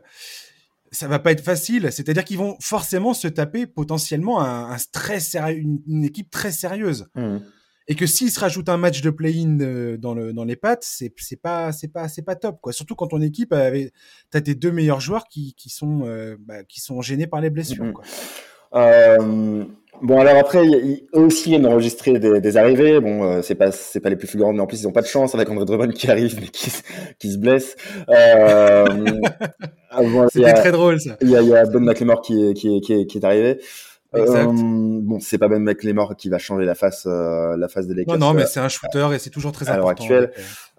ça 0.90 1.06
va 1.06 1.18
pas 1.18 1.32
être 1.32 1.44
facile. 1.44 1.90
C'est-à-dire 1.92 2.24
qu'ils 2.24 2.38
vont 2.38 2.56
forcément 2.60 3.14
se 3.14 3.28
taper 3.28 3.66
potentiellement 3.66 4.40
un, 4.40 4.78
stress, 4.78 5.34
une, 5.34 6.04
équipe 6.04 6.30
très 6.30 6.50
sérieuse. 6.50 7.06
Mmh. 7.14 7.38
Et 7.90 7.94
que 7.94 8.06
s'il 8.06 8.30
se 8.30 8.38
rajoute 8.38 8.68
un 8.68 8.76
match 8.76 9.00
de 9.00 9.08
play-in 9.08 9.60
euh, 9.60 9.96
dans, 9.96 10.14
le, 10.14 10.34
dans 10.34 10.44
les 10.44 10.56
pattes, 10.56 10.84
c'est 10.84 11.10
pas 11.40 11.72
c'est 11.72 11.88
pas 11.88 12.08
c'est 12.08 12.22
pas 12.22 12.36
top 12.36 12.60
quoi. 12.60 12.72
Surtout 12.74 12.94
quand 12.94 13.08
ton 13.08 13.22
équipe 13.22 13.54
avait, 13.54 13.92
t'as 14.30 14.42
tes 14.42 14.54
deux 14.54 14.72
meilleurs 14.72 15.00
joueurs 15.00 15.24
qui, 15.26 15.54
qui 15.54 15.70
sont 15.70 16.36
bah, 16.40 16.64
qui 16.64 16.80
sont 16.80 17.00
gênés 17.00 17.26
par 17.26 17.40
les 17.40 17.48
blessures. 17.48 17.84
Mmh. 17.84 17.92
Quoi. 17.94 18.04
Euh, 18.74 19.64
bon 20.02 20.20
alors 20.20 20.36
après, 20.36 20.64
eux 20.66 21.20
aussi 21.20 21.54
ils 21.54 21.64
ont 21.64 21.70
enregistré 21.70 22.18
des, 22.18 22.40
des 22.40 22.56
arrivées. 22.56 23.00
Bon, 23.00 23.24
euh, 23.24 23.42
c'est 23.42 23.54
pas 23.54 23.72
c'est 23.72 24.00
pas 24.00 24.10
les 24.10 24.16
plus 24.16 24.28
fulgurantes, 24.28 24.56
mais 24.56 24.62
en 24.62 24.66
plus 24.66 24.80
ils 24.80 24.88
ont 24.88 24.92
pas 24.92 25.02
de 25.02 25.06
chance 25.06 25.34
avec 25.34 25.48
André 25.50 25.64
Drummond 25.64 25.92
qui 25.92 26.10
arrive 26.10 26.38
mais 26.40 26.48
qui, 26.48 26.70
qui 27.18 27.32
se 27.32 27.38
blesse. 27.38 27.76
Euh, 28.08 28.86
C'était 30.32 30.52
très 30.54 30.72
drôle 30.72 31.00
ça. 31.00 31.16
Il 31.20 31.30
y 31.30 31.36
a, 31.36 31.42
y 31.42 31.54
a 31.54 31.64
Ben 31.64 31.80
McLemore 31.80 32.20
qui, 32.20 32.54
qui, 32.54 32.80
qui, 32.80 33.06
qui 33.06 33.18
est 33.18 33.24
arrivé. 33.24 33.58
Euh, 34.14 34.46
bon, 34.46 35.20
c'est 35.20 35.38
pas 35.38 35.48
Ben 35.48 35.62
McLemore 35.62 36.16
qui 36.16 36.28
va 36.28 36.38
changer 36.38 36.64
la 36.64 36.74
face, 36.74 37.04
euh, 37.06 37.56
la 37.56 37.68
face 37.68 37.86
des 37.86 37.94
Lakers. 37.94 38.18
Non, 38.18 38.28
non, 38.28 38.34
mais 38.34 38.46
c'est 38.46 38.60
un 38.60 38.68
shooter 38.68 39.08
et 39.14 39.18
c'est 39.18 39.30
toujours 39.30 39.52
très 39.52 39.68
important. 39.68 40.04
À 40.04 40.08
l'heure 40.08 40.22
actuelle. 40.22 40.32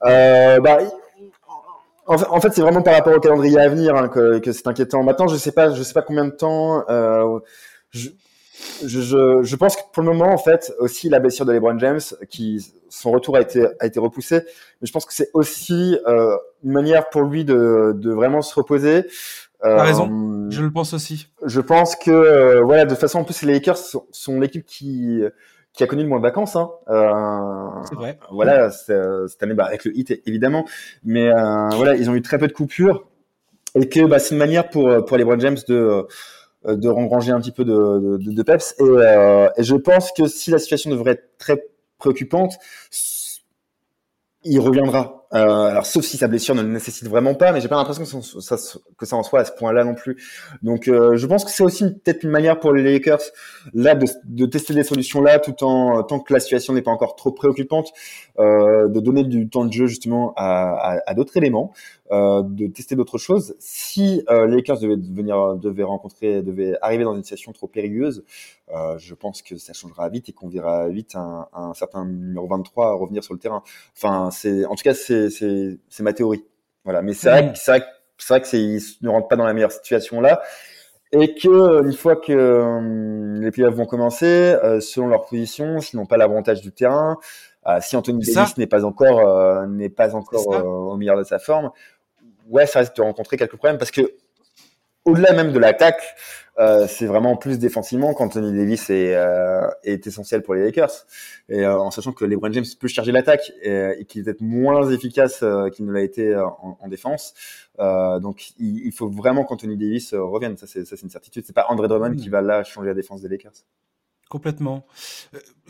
Euh, 0.05 0.59
bah, 0.59 0.79
en 2.07 2.41
fait, 2.41 2.51
c'est 2.51 2.61
vraiment 2.61 2.81
par 2.81 2.95
rapport 2.95 3.15
au 3.15 3.19
calendrier 3.19 3.59
à 3.59 3.69
venir 3.69 3.95
hein, 3.95 4.07
que, 4.07 4.39
que 4.39 4.51
c'est 4.51 4.65
inquiétant. 4.67 5.03
Maintenant, 5.03 5.27
je 5.27 5.35
sais 5.35 5.51
pas, 5.51 5.71
je 5.73 5.83
sais 5.83 5.93
pas 5.93 6.01
combien 6.01 6.25
de 6.25 6.31
temps. 6.31 6.83
Euh, 6.89 7.39
je, 7.91 8.09
je, 8.85 9.39
je, 9.41 9.55
pense 9.55 9.75
que 9.75 9.81
pour 9.93 10.03
le 10.03 10.09
moment, 10.09 10.31
en 10.31 10.37
fait, 10.37 10.73
aussi 10.79 11.09
la 11.09 11.19
blessure 11.19 11.45
de 11.45 11.51
LeBron 11.53 11.77
James, 11.79 11.99
qui 12.29 12.73
son 12.89 13.11
retour 13.11 13.35
a 13.37 13.41
été 13.41 13.65
a 13.79 13.85
été 13.85 13.99
repoussé, 13.99 14.41
mais 14.81 14.87
je 14.87 14.91
pense 14.91 15.05
que 15.05 15.13
c'est 15.13 15.29
aussi 15.33 15.97
euh, 16.07 16.35
une 16.63 16.71
manière 16.71 17.09
pour 17.09 17.21
lui 17.21 17.45
de, 17.45 17.93
de 17.95 18.11
vraiment 18.11 18.41
se 18.41 18.53
reposer. 18.55 19.05
Euh, 19.65 19.75
T'as 19.77 19.83
raison, 19.83 20.47
je 20.49 20.61
le 20.61 20.71
pense 20.71 20.93
aussi. 20.93 21.27
Je 21.43 21.61
pense 21.61 21.95
que 21.95 22.11
euh, 22.11 22.61
voilà, 22.61 22.85
de 22.85 22.91
toute 22.91 22.99
façon, 22.99 23.19
en 23.19 23.23
plus, 23.23 23.41
les 23.43 23.53
Lakers 23.53 23.77
sont, 23.77 24.05
sont 24.11 24.39
l'équipe 24.39 24.65
qui 24.65 25.23
qui 25.73 25.83
a 25.83 25.87
connu 25.87 26.03
le 26.03 26.09
moins 26.09 26.17
de 26.17 26.23
vacances. 26.23 26.55
Hein. 26.55 26.71
Euh, 26.89 27.83
c'est 27.87 27.95
vrai. 27.95 28.19
Voilà, 28.31 28.69
cette 28.71 29.41
année, 29.41 29.53
bah, 29.53 29.65
avec 29.65 29.85
le 29.85 29.97
hit 29.97 30.21
évidemment, 30.25 30.65
mais 31.03 31.29
euh, 31.29 31.69
voilà, 31.75 31.95
ils 31.95 32.09
ont 32.09 32.15
eu 32.15 32.21
très 32.21 32.37
peu 32.37 32.47
de 32.47 32.53
coupures 32.53 33.07
et 33.75 33.87
que 33.87 34.05
bah, 34.05 34.19
c'est 34.19 34.33
une 34.33 34.39
manière 34.39 34.69
pour 34.69 35.05
pour 35.05 35.17
LeBron 35.17 35.39
James 35.39 35.57
de 35.67 35.75
euh, 35.75 36.03
de 36.65 36.89
engranger 36.89 37.31
un 37.31 37.39
petit 37.39 37.51
peu 37.51 37.63
de, 37.65 38.17
de, 38.17 38.31
de 38.31 38.43
peps. 38.43 38.75
Et, 38.79 38.83
euh, 38.83 39.49
je 39.57 39.75
pense 39.75 40.11
que 40.11 40.27
si 40.27 40.51
la 40.51 40.59
situation 40.59 40.89
devrait 40.89 41.11
être 41.11 41.37
très 41.37 41.63
préoccupante, 41.97 42.53
il 44.43 44.59
reviendra. 44.59 45.27
Euh, 45.31 45.37
alors 45.37 45.85
sauf 45.85 46.03
si 46.03 46.17
sa 46.17 46.27
blessure 46.27 46.55
ne 46.55 46.63
le 46.63 46.69
nécessite 46.69 47.07
vraiment 47.07 47.35
pas, 47.35 47.51
mais 47.51 47.61
j'ai 47.61 47.67
pas 47.67 47.75
l'impression 47.75 48.03
que 48.03 48.41
ça, 48.41 48.55
que 48.97 49.05
ça 49.05 49.15
en 49.15 49.21
soit 49.21 49.41
à 49.41 49.45
ce 49.45 49.51
point-là 49.51 49.83
non 49.83 49.93
plus. 49.93 50.17
Donc 50.63 50.87
euh, 50.87 51.17
je 51.17 51.27
pense 51.27 51.45
que 51.45 51.51
c'est 51.51 51.61
aussi 51.61 51.83
peut-être 51.83 52.23
une 52.23 52.31
manière 52.31 52.59
pour 52.59 52.73
les 52.73 52.81
Lakers 52.81 53.21
là 53.73 53.93
de, 53.93 54.07
de 54.23 54.45
tester 54.47 54.73
des 54.73 54.83
solutions 54.83 55.21
là, 55.21 55.37
tout 55.37 55.63
en 55.63 56.01
tant 56.03 56.19
que 56.19 56.33
la 56.33 56.39
situation 56.39 56.73
n'est 56.73 56.81
pas 56.81 56.89
encore 56.89 57.15
trop 57.15 57.31
préoccupante, 57.31 57.91
euh, 58.39 58.87
de 58.87 58.99
donner 58.99 59.23
du 59.23 59.49
temps 59.49 59.65
de 59.65 59.73
jeu 59.73 59.85
justement 59.85 60.33
à, 60.35 60.93
à, 60.93 60.99
à 61.05 61.13
d'autres 61.13 61.37
éléments, 61.37 61.73
euh, 62.11 62.41
de 62.43 62.67
tester 62.67 62.95
d'autres 62.95 63.17
choses. 63.17 63.55
Si 63.59 64.23
euh, 64.29 64.47
les 64.47 64.57
Lakers 64.57 64.79
devaient 64.79 64.95
venir, 64.95 65.55
devaient 65.55 65.83
rencontrer, 65.83 66.41
devaient 66.41 66.75
arriver 66.81 67.03
dans 67.03 67.15
une 67.15 67.23
situation 67.23 67.51
trop 67.51 67.67
périlleuse, 67.67 68.23
euh, 68.73 68.97
je 68.97 69.13
pense 69.13 69.41
que 69.41 69.57
ça 69.57 69.73
changera 69.73 70.09
vite 70.09 70.29
et 70.29 70.33
qu'on 70.33 70.47
verra 70.47 70.89
vite 70.89 71.15
un, 71.15 71.47
un 71.53 71.73
certain 71.73 72.05
numéro 72.05 72.47
23 72.47 72.95
revenir 72.95 73.23
sur 73.23 73.33
le 73.33 73.39
terrain. 73.39 73.63
Enfin, 73.95 74.29
c'est 74.31 74.65
en 74.65 74.75
tout 74.75 74.83
cas 74.83 74.93
c'est 74.93 75.29
c'est 75.29 76.03
ma 76.03 76.13
théorie. 76.13 76.43
Voilà, 76.83 77.01
mais 77.01 77.13
c'est 77.13 77.29
vrai, 77.29 77.51
c'est 77.55 77.71
vrai, 77.71 77.85
c'est 78.17 78.33
vrai 78.33 78.41
que 78.41 78.47
c'est 78.47 78.77
ne 79.01 79.09
rentrent 79.09 79.27
pas 79.27 79.35
dans 79.35 79.45
la 79.45 79.53
meilleure 79.53 79.71
situation 79.71 80.21
là 80.21 80.41
et 81.11 81.33
que 81.33 81.83
une 81.83 81.93
fois 81.93 82.15
que 82.15 82.31
euh, 82.31 83.39
les 83.39 83.51
playoffs 83.51 83.73
vont 83.73 83.85
commencer, 83.85 84.25
euh, 84.25 84.79
selon 84.79 85.07
leur 85.07 85.25
position, 85.25 85.79
s'ils 85.79 85.99
n'ont 85.99 86.05
pas 86.05 86.17
l'avantage 86.17 86.61
du 86.61 86.71
terrain, 86.71 87.17
euh, 87.67 87.79
si 87.81 87.95
Anthony 87.95 88.23
Davis 88.23 88.57
n'est 88.57 88.67
pas 88.67 88.85
encore 88.85 89.67
n'est 89.67 89.89
pas 89.89 90.15
encore 90.15 90.47
au 90.47 90.97
meilleur 90.97 91.17
de 91.17 91.23
sa 91.23 91.39
forme, 91.39 91.71
ouais, 92.49 92.65
ça 92.65 92.79
risque 92.79 92.95
de 92.95 93.01
rencontrer 93.01 93.37
quelques 93.37 93.55
problèmes 93.55 93.77
parce 93.77 93.91
que 93.91 94.01
au-delà 95.05 95.33
même 95.33 95.51
de 95.51 95.59
l'attaque, 95.59 96.03
euh, 96.59 96.87
c'est 96.89 97.05
vraiment 97.05 97.37
plus 97.37 97.57
défensivement 97.57 98.13
qu'Anthony 98.13 98.51
Davis 98.51 98.89
est, 98.89 99.15
euh, 99.15 99.69
est 99.83 100.05
essentiel 100.05 100.41
pour 100.41 100.55
les 100.55 100.63
Lakers. 100.63 100.91
Et 101.47 101.61
euh, 101.61 101.79
en 101.79 101.89
sachant 101.89 102.11
que 102.11 102.25
LeBron 102.25 102.51
James 102.51 102.65
peut 102.79 102.89
charger 102.89 103.11
l'attaque 103.11 103.51
et, 103.61 103.93
et 103.99 104.05
qu'il 104.05 104.21
est 104.21 104.23
peut-être 104.25 104.41
moins 104.41 104.89
efficace 104.89 105.43
qu'il 105.73 105.85
ne 105.85 105.91
l'a 105.91 106.01
été 106.01 106.35
en, 106.35 106.77
en 106.79 106.87
défense. 106.87 107.33
donc 107.77 108.51
il, 108.59 108.85
il, 108.85 108.91
faut 108.91 109.09
vraiment 109.09 109.45
qu'Anthony 109.45 109.77
Davis 109.77 110.13
revienne. 110.13 110.57
Ça 110.57 110.67
c'est, 110.67 110.85
ça, 110.85 110.97
c'est 110.97 111.03
une 111.03 111.09
certitude. 111.09 111.43
C'est 111.45 111.55
pas 111.55 111.65
André 111.69 111.87
Drummond 111.87 112.15
qui 112.15 112.29
va 112.29 112.41
là 112.41 112.63
changer 112.63 112.87
la 112.87 112.93
défense 112.93 113.21
des 113.21 113.29
Lakers. 113.29 113.53
Complètement. 114.29 114.85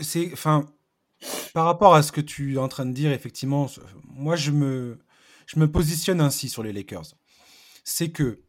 C'est, 0.02 0.30
enfin, 0.34 0.66
par 1.54 1.66
rapport 1.66 1.96
à 1.96 2.02
ce 2.02 2.12
que 2.12 2.22
tu 2.22 2.56
es 2.56 2.58
en 2.58 2.68
train 2.68 2.86
de 2.86 2.94
dire, 2.94 3.12
effectivement, 3.12 3.68
moi 4.10 4.36
je 4.36 4.52
me, 4.52 4.98
je 5.50 5.60
me 5.60 5.70
positionne 5.70 6.22
ainsi 6.22 6.47
sur 6.47 6.62
les 6.62 6.72
Lakers. 6.72 7.16
C'est 7.84 8.12
que 8.12 8.43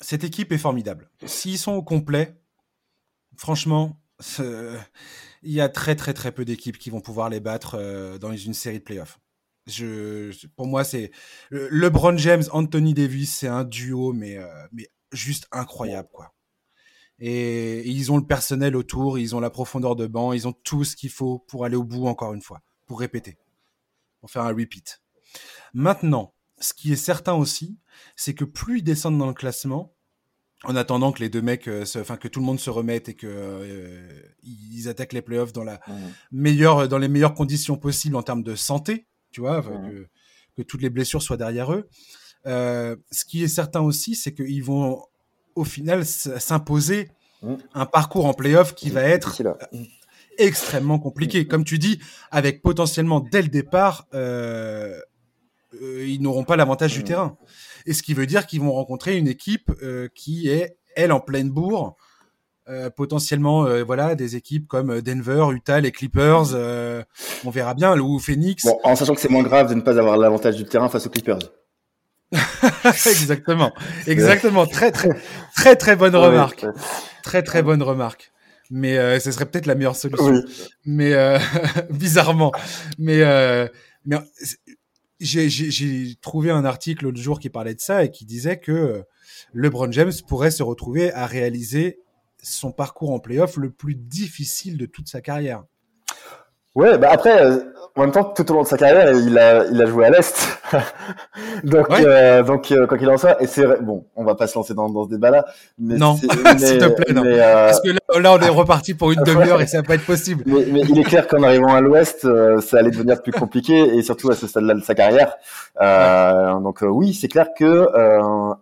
cette 0.00 0.22
équipe 0.22 0.52
est 0.52 0.58
formidable. 0.58 1.10
S'ils 1.24 1.58
sont 1.58 1.72
au 1.72 1.82
complet, 1.82 2.40
franchement, 3.36 4.00
il 4.38 4.78
y 5.42 5.60
a 5.60 5.68
très 5.68 5.96
très 5.96 6.14
très 6.14 6.30
peu 6.30 6.44
d'équipes 6.44 6.78
qui 6.78 6.90
vont 6.90 7.00
pouvoir 7.00 7.30
les 7.30 7.40
battre 7.40 7.74
euh, 7.74 8.18
dans 8.18 8.32
une 8.32 8.54
série 8.54 8.78
de 8.78 8.84
playoffs. 8.84 9.18
Pour 10.54 10.68
moi, 10.68 10.84
c'est 10.84 11.10
LeBron 11.50 12.16
James, 12.18 12.44
Anthony 12.52 12.94
Davis, 12.94 13.34
c'est 13.34 13.48
un 13.48 13.64
duo, 13.64 14.12
mais, 14.12 14.36
euh, 14.36 14.46
mais 14.70 14.88
juste 15.10 15.48
incroyable, 15.50 16.08
quoi. 16.12 16.32
Et, 17.18 17.78
et, 17.80 17.88
ils 17.88 18.12
ont 18.12 18.18
le 18.18 18.26
personnel 18.26 18.76
autour, 18.76 19.18
ils 19.18 19.34
ont 19.34 19.40
la 19.40 19.50
profondeur 19.50 19.96
de 19.96 20.06
banc, 20.06 20.32
ils 20.32 20.46
ont 20.46 20.52
tout 20.52 20.84
ce 20.84 20.94
qu'il 20.94 21.10
faut 21.10 21.40
pour 21.48 21.64
aller 21.64 21.74
au 21.74 21.82
bout, 21.82 22.06
encore 22.06 22.34
une 22.34 22.42
fois, 22.42 22.60
pour 22.84 23.00
répéter, 23.00 23.38
pour 24.20 24.30
faire 24.30 24.42
un 24.42 24.54
repeat. 24.54 25.02
Maintenant, 25.74 26.35
ce 26.60 26.74
qui 26.74 26.92
est 26.92 26.96
certain 26.96 27.34
aussi, 27.34 27.78
c'est 28.16 28.34
que 28.34 28.44
plus 28.44 28.78
ils 28.78 28.82
descendent 28.82 29.18
dans 29.18 29.26
le 29.26 29.34
classement, 29.34 29.94
en 30.64 30.74
attendant 30.74 31.12
que 31.12 31.20
les 31.20 31.28
deux 31.28 31.42
mecs, 31.42 31.68
euh, 31.68 31.84
enfin 31.96 32.16
que 32.16 32.28
tout 32.28 32.40
le 32.40 32.46
monde 32.46 32.58
se 32.58 32.70
remette 32.70 33.08
et 33.08 33.14
que 33.14 33.26
euh, 33.28 34.22
ils 34.42 34.88
attaquent 34.88 35.12
les 35.12 35.22
playoffs 35.22 35.52
dans 35.52 35.64
la 35.64 35.80
mmh. 35.86 35.92
meilleure, 36.32 36.88
dans 36.88 36.98
les 36.98 37.08
meilleures 37.08 37.34
conditions 37.34 37.76
possibles 37.76 38.16
en 38.16 38.22
termes 38.22 38.42
de 38.42 38.54
santé, 38.54 39.06
tu 39.30 39.40
vois, 39.40 39.60
mmh. 39.60 40.06
que, 40.56 40.62
toutes 40.62 40.80
les 40.80 40.88
blessures 40.90 41.22
soient 41.22 41.36
derrière 41.36 41.72
eux. 41.72 41.86
Euh, 42.46 42.96
ce 43.10 43.26
qui 43.26 43.42
est 43.42 43.48
certain 43.48 43.80
aussi, 43.80 44.14
c'est 44.14 44.32
qu'ils 44.32 44.64
vont 44.64 45.02
au 45.54 45.64
final 45.64 46.06
s'imposer 46.06 47.10
mmh. 47.42 47.54
un 47.74 47.86
parcours 47.86 48.24
en 48.24 48.32
playoff 48.32 48.74
qui 48.74 48.88
va 48.88 49.02
être 49.02 49.42
extrêmement 50.38 50.98
compliqué. 50.98 51.46
Comme 51.46 51.64
tu 51.64 51.78
dis, 51.78 52.00
avec 52.30 52.62
potentiellement 52.62 53.20
dès 53.20 53.42
le 53.42 53.48
départ 53.48 54.06
euh, 55.82 56.06
ils 56.06 56.20
n'auront 56.22 56.44
pas 56.44 56.56
l'avantage 56.56 56.94
du 56.94 57.04
terrain. 57.04 57.36
Et 57.86 57.92
ce 57.92 58.02
qui 58.02 58.14
veut 58.14 58.26
dire 58.26 58.46
qu'ils 58.46 58.60
vont 58.60 58.72
rencontrer 58.72 59.16
une 59.16 59.28
équipe 59.28 59.70
euh, 59.82 60.08
qui 60.14 60.48
est, 60.48 60.76
elle, 60.94 61.12
en 61.12 61.20
pleine 61.20 61.50
bourre. 61.50 61.96
Euh, 62.68 62.90
potentiellement 62.90 63.64
voilà 63.84 64.16
des 64.16 64.34
équipes 64.34 64.66
comme 64.66 65.00
Denver, 65.00 65.46
Utah, 65.52 65.78
les 65.78 65.92
Clippers, 65.92 66.52
on 67.44 67.50
verra 67.50 67.74
bien 67.74 67.96
ou 67.96 68.18
Phoenix. 68.18 68.64
Bon, 68.64 68.80
en 68.82 68.96
sachant 68.96 69.14
que 69.14 69.20
c'est 69.20 69.30
moins 69.30 69.44
grave 69.44 69.68
de 69.68 69.74
ne 69.74 69.82
pas 69.82 69.96
avoir 69.96 70.16
l'avantage 70.16 70.56
du 70.56 70.64
terrain 70.64 70.88
face 70.88 71.06
aux 71.06 71.10
Clippers. 71.10 71.38
exactement, 72.84 73.72
exactement, 74.08 74.66
très 74.66 74.90
très 74.90 75.10
très 75.54 75.76
très 75.76 75.94
bonne 75.94 76.16
remarque, 76.16 76.66
très 77.22 77.44
très 77.44 77.62
bonne 77.62 77.84
remarque. 77.84 78.32
Mais 78.72 79.20
ce 79.20 79.30
serait 79.30 79.46
peut-être 79.46 79.66
la 79.66 79.76
meilleure 79.76 79.94
solution. 79.94 80.42
Mais 80.84 81.14
bizarrement, 81.90 82.50
mais 82.98 83.22
mais 84.06 84.16
j'ai 85.20 86.16
trouvé 86.20 86.50
un 86.50 86.64
article 86.64 87.04
l'autre 87.04 87.20
jour 87.20 87.40
qui 87.40 87.50
parlait 87.50 87.74
de 87.74 87.80
ça 87.80 88.04
et 88.04 88.10
qui 88.10 88.24
disait 88.24 88.58
que 88.58 88.72
euh, 88.72 89.02
LeBron 89.54 89.90
James 89.92 90.12
pourrait 90.26 90.50
se 90.50 90.62
retrouver 90.62 91.12
à 91.12 91.26
réaliser 91.26 92.00
son 92.42 92.72
parcours 92.72 93.10
en 93.10 93.18
playoff 93.18 93.56
le 93.56 93.70
plus 93.70 93.94
difficile 93.94 94.76
de 94.76 94.86
toute 94.86 95.08
sa 95.08 95.20
carrière. 95.20 95.64
Ouais, 96.76 96.98
bah 96.98 97.08
après, 97.10 97.42
euh, 97.42 97.60
en 97.96 98.02
même 98.02 98.12
temps, 98.12 98.24
tout 98.24 98.50
au 98.50 98.54
long 98.54 98.62
de 98.62 98.68
sa 98.68 98.76
carrière, 98.76 99.10
il 99.14 99.38
a, 99.38 99.64
il 99.64 99.80
a 99.80 99.86
joué 99.86 100.04
à 100.04 100.10
l'Est. 100.10 100.60
donc, 101.64 101.90
euh, 101.90 102.42
donc 102.42 102.70
euh, 102.70 102.86
quoi 102.86 102.98
qu'il 102.98 103.08
en 103.08 103.16
soit, 103.16 103.42
et 103.42 103.46
c'est 103.46 103.80
bon, 103.80 104.04
on 104.14 104.24
va 104.24 104.34
pas 104.34 104.46
se 104.46 104.58
lancer 104.58 104.74
dans, 104.74 104.90
dans 104.90 105.04
ce 105.04 105.08
débat-là. 105.08 105.46
Mais 105.78 105.96
non, 105.96 106.16
s'il 106.18 106.28
te 106.28 106.88
plaît, 106.88 107.14
non. 107.14 107.22
Mais. 107.24 107.38
Parce 107.38 107.80
que 107.80 107.88
là, 107.88 108.00
on 108.08 108.22
est 108.22 108.48
reparti 108.48 108.94
pour 108.94 109.12
une 109.12 109.22
demi-heure 109.22 109.60
et 109.60 109.66
ça 109.66 109.78
va 109.78 109.82
pas 109.82 109.94
être 109.94 110.06
possible. 110.06 110.42
Mais, 110.46 110.66
mais 110.70 110.80
il 110.80 110.98
est 110.98 111.04
clair 111.04 111.26
qu'en 111.26 111.42
arrivant 111.42 111.74
à 111.74 111.80
l'Ouest, 111.80 112.24
euh, 112.24 112.60
ça 112.60 112.78
allait 112.78 112.90
devenir 112.90 113.22
plus 113.22 113.32
compliqué, 113.32 113.96
et 113.96 114.02
surtout 114.02 114.30
à 114.30 114.34
ce 114.34 114.46
stade-là 114.46 114.74
de 114.74 114.80
sa 114.80 114.94
carrière. 114.94 115.36
donc 116.60 116.82
oui, 116.82 117.14
c'est 117.14 117.28
clair 117.28 117.48
que 117.56 117.86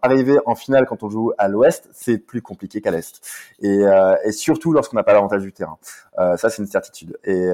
arriver 0.02 0.38
en 0.46 0.54
finale 0.54 0.86
quand 0.86 1.02
on 1.02 1.10
joue 1.10 1.32
à 1.38 1.48
l'Ouest, 1.48 1.88
c'est 1.92 2.18
plus 2.18 2.42
compliqué 2.42 2.80
qu'à 2.80 2.90
l'Est. 2.90 3.20
Et, 3.60 3.82
et 4.24 4.32
surtout 4.32 4.72
lorsqu'on 4.72 4.96
n'a 4.96 5.02
pas 5.04 5.12
l'avantage 5.12 5.42
du 5.42 5.52
terrain. 5.52 5.78
ça, 6.16 6.48
c'est 6.48 6.62
une 6.62 6.68
certitude. 6.68 7.16
Et, 7.24 7.48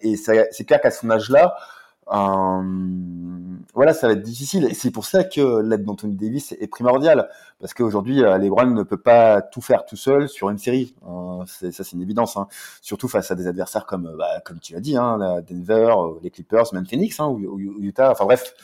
et 0.00 0.16
c'est 0.16 0.64
clair 0.64 0.80
qu'à 0.80 0.90
son 0.90 1.10
âge-là, 1.10 1.54
euh, 1.54 1.79
voilà, 2.10 3.94
ça 3.94 4.08
va 4.08 4.14
être 4.14 4.22
difficile. 4.22 4.64
Et 4.64 4.74
c'est 4.74 4.90
pour 4.90 5.04
ça 5.04 5.24
que 5.24 5.60
l'aide 5.62 5.84
d'Anthony 5.84 6.16
Davis 6.16 6.52
est 6.52 6.66
primordiale. 6.66 7.28
Parce 7.60 7.74
qu'aujourd'hui, 7.74 8.24
euh, 8.24 8.38
LeBron 8.38 8.66
ne 8.66 8.82
peut 8.82 8.96
pas 8.96 9.42
tout 9.42 9.60
faire 9.60 9.84
tout 9.84 9.96
seul 9.96 10.28
sur 10.28 10.50
une 10.50 10.58
série. 10.58 10.94
Euh, 11.06 11.44
ça, 11.46 11.84
c'est 11.84 11.92
une 11.92 12.02
évidence. 12.02 12.36
Hein. 12.36 12.48
Surtout 12.80 13.06
face 13.06 13.30
à 13.30 13.34
des 13.34 13.46
adversaires 13.46 13.86
comme, 13.86 14.06
euh, 14.06 14.16
bah, 14.16 14.40
comme 14.44 14.58
tu 14.60 14.72
l'as 14.72 14.80
dit, 14.80 14.96
hein, 14.96 15.18
Denver, 15.48 15.94
les 16.22 16.30
Clippers, 16.30 16.72
même 16.72 16.86
Phoenix, 16.86 17.20
hein, 17.20 17.28
ou, 17.28 17.58
Utah. 17.80 18.10
Enfin 18.10 18.24
bref, 18.24 18.54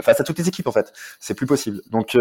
face 0.00 0.20
à 0.20 0.24
toutes 0.24 0.38
les 0.38 0.48
équipes, 0.48 0.68
en 0.68 0.72
fait. 0.72 0.92
C'est 1.20 1.34
plus 1.34 1.46
possible. 1.46 1.82
Donc, 1.90 2.16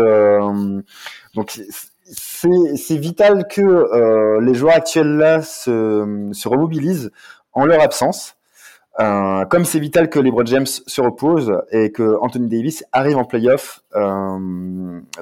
donc 1.35 1.61
c'est 2.05 2.97
vital 2.97 3.47
que 3.47 4.39
les 4.41 4.53
joueurs 4.53 4.75
actuels 4.75 5.15
là 5.17 5.41
se, 5.41 6.29
se 6.33 6.47
remobilisent 6.47 7.11
en 7.53 7.65
leur 7.65 7.81
absence 7.81 8.35
euh, 8.99 9.45
comme 9.45 9.65
c'est 9.65 9.79
vital 9.79 10.07
que 10.07 10.19
LeBron 10.19 10.45
James 10.45 10.67
se 10.67 11.01
repose 11.01 11.51
et 11.71 11.91
que 11.91 12.15
Anthony 12.21 12.47
Davis 12.47 12.83
arrive 12.91 13.17
en 13.17 13.25
playoff 13.25 13.83
euh, 13.95 13.99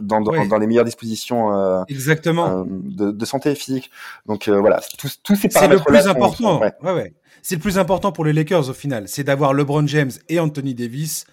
dans, 0.01 0.19
dans, 0.19 0.45
dans, 0.45 0.57
les 0.57 0.67
meilleures 0.67 0.84
dispositions 0.84 1.57
euh, 1.57 1.84
Exactement. 1.88 2.65
De, 2.67 3.11
de, 3.11 3.26
santé 3.26 3.55
physique. 3.55 3.89
Donc 4.26 4.49
voilà, 4.49 4.82
tous 4.97 5.36
ces 5.36 5.49
C'est 5.49 5.67
le 5.69 5.80
plus 5.80 6.07
important. 6.07 6.59
ouais. 6.59 6.74
Ouais, 6.82 6.93
ouais. 6.93 7.13
C'est 7.41 7.55
le 7.55 7.61
plus 7.61 7.80
important 7.80 8.11
pour 8.11 8.26
les 8.26 8.34
Lakers 8.34 8.69
au 8.69 8.74
final, 8.74 9.07
c'est 9.07 9.24
d'avoir 9.24 9.53
LeBron 9.53 9.88
James 9.88 10.11
et 10.28 10.39
Anthony 10.39 10.76
Davis 10.76 11.26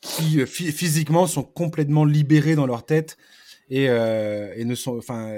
qui 0.00 0.44
physiquement 0.46 1.26
sont 1.26 1.42
complètement 1.42 2.04
libérés 2.04 2.56
dans 2.56 2.66
leur 2.66 2.84
tête 2.84 3.16
et, 3.68 3.84
et 3.84 4.64
ne 4.64 4.74
sont, 4.74 4.96
enfin 4.96 5.36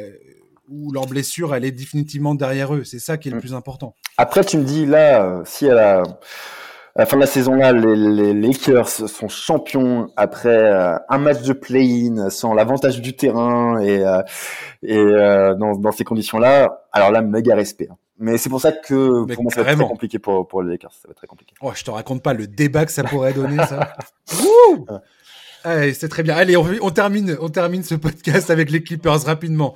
où 0.68 0.92
leur 0.92 1.06
blessure, 1.06 1.54
elle 1.54 1.64
est 1.64 1.72
définitivement 1.72 2.34
derrière 2.34 2.74
eux. 2.74 2.84
C'est 2.84 2.98
ça 2.98 3.16
qui 3.16 3.28
est 3.28 3.30
le 3.30 3.38
mm. 3.38 3.40
plus 3.40 3.54
important. 3.54 3.94
Après, 4.18 4.44
tu 4.44 4.58
me 4.58 4.64
dis, 4.64 4.86
là, 4.86 5.22
euh, 5.22 5.42
si 5.44 5.68
à 5.68 5.74
la, 5.74 6.02
la 6.96 7.06
fin 7.06 7.16
de 7.16 7.20
la 7.20 7.26
saison, 7.26 7.54
là, 7.54 7.72
les, 7.72 7.96
les 7.96 8.34
Lakers 8.34 8.88
sont 8.88 9.28
champions 9.28 10.10
après 10.16 10.48
euh, 10.48 10.96
un 11.08 11.18
match 11.18 11.42
de 11.42 11.52
play-in, 11.52 12.30
sans 12.30 12.54
l'avantage 12.54 13.00
du 13.00 13.14
terrain 13.14 13.78
et, 13.80 14.04
euh, 14.04 14.22
et 14.82 15.04
dans, 15.58 15.76
dans, 15.76 15.92
ces 15.92 16.04
conditions-là, 16.04 16.84
alors 16.92 17.10
là, 17.10 17.22
méga 17.22 17.54
respect. 17.54 17.88
Hein. 17.90 17.96
Mais 18.18 18.38
c'est 18.38 18.48
pour 18.48 18.62
ça 18.62 18.72
que 18.72 19.26
pour 19.34 19.42
moi, 19.42 19.52
ça 19.52 19.62
va 19.62 19.72
être 19.72 19.78
très 19.78 19.86
compliqué 19.86 20.18
pour, 20.18 20.48
pour 20.48 20.62
les 20.62 20.72
Lakers. 20.72 20.92
Ça 20.92 21.06
va 21.06 21.10
être 21.10 21.18
très 21.18 21.26
compliqué. 21.26 21.54
Oh, 21.60 21.72
je 21.74 21.84
te 21.84 21.90
raconte 21.90 22.22
pas 22.22 22.32
le 22.32 22.46
débat 22.46 22.86
que 22.86 22.92
ça 22.92 23.04
pourrait 23.04 23.34
donner, 23.34 23.58
ça. 23.66 23.92
Allez, 25.66 25.94
c'est 25.94 26.08
très 26.08 26.22
bien. 26.22 26.36
Allez, 26.36 26.56
on, 26.56 26.90
termine, 26.90 27.36
on 27.40 27.48
termine 27.48 27.82
ce 27.82 27.96
podcast 27.96 28.50
avec 28.50 28.70
les 28.70 28.84
Clippers 28.84 29.22
rapidement. 29.24 29.74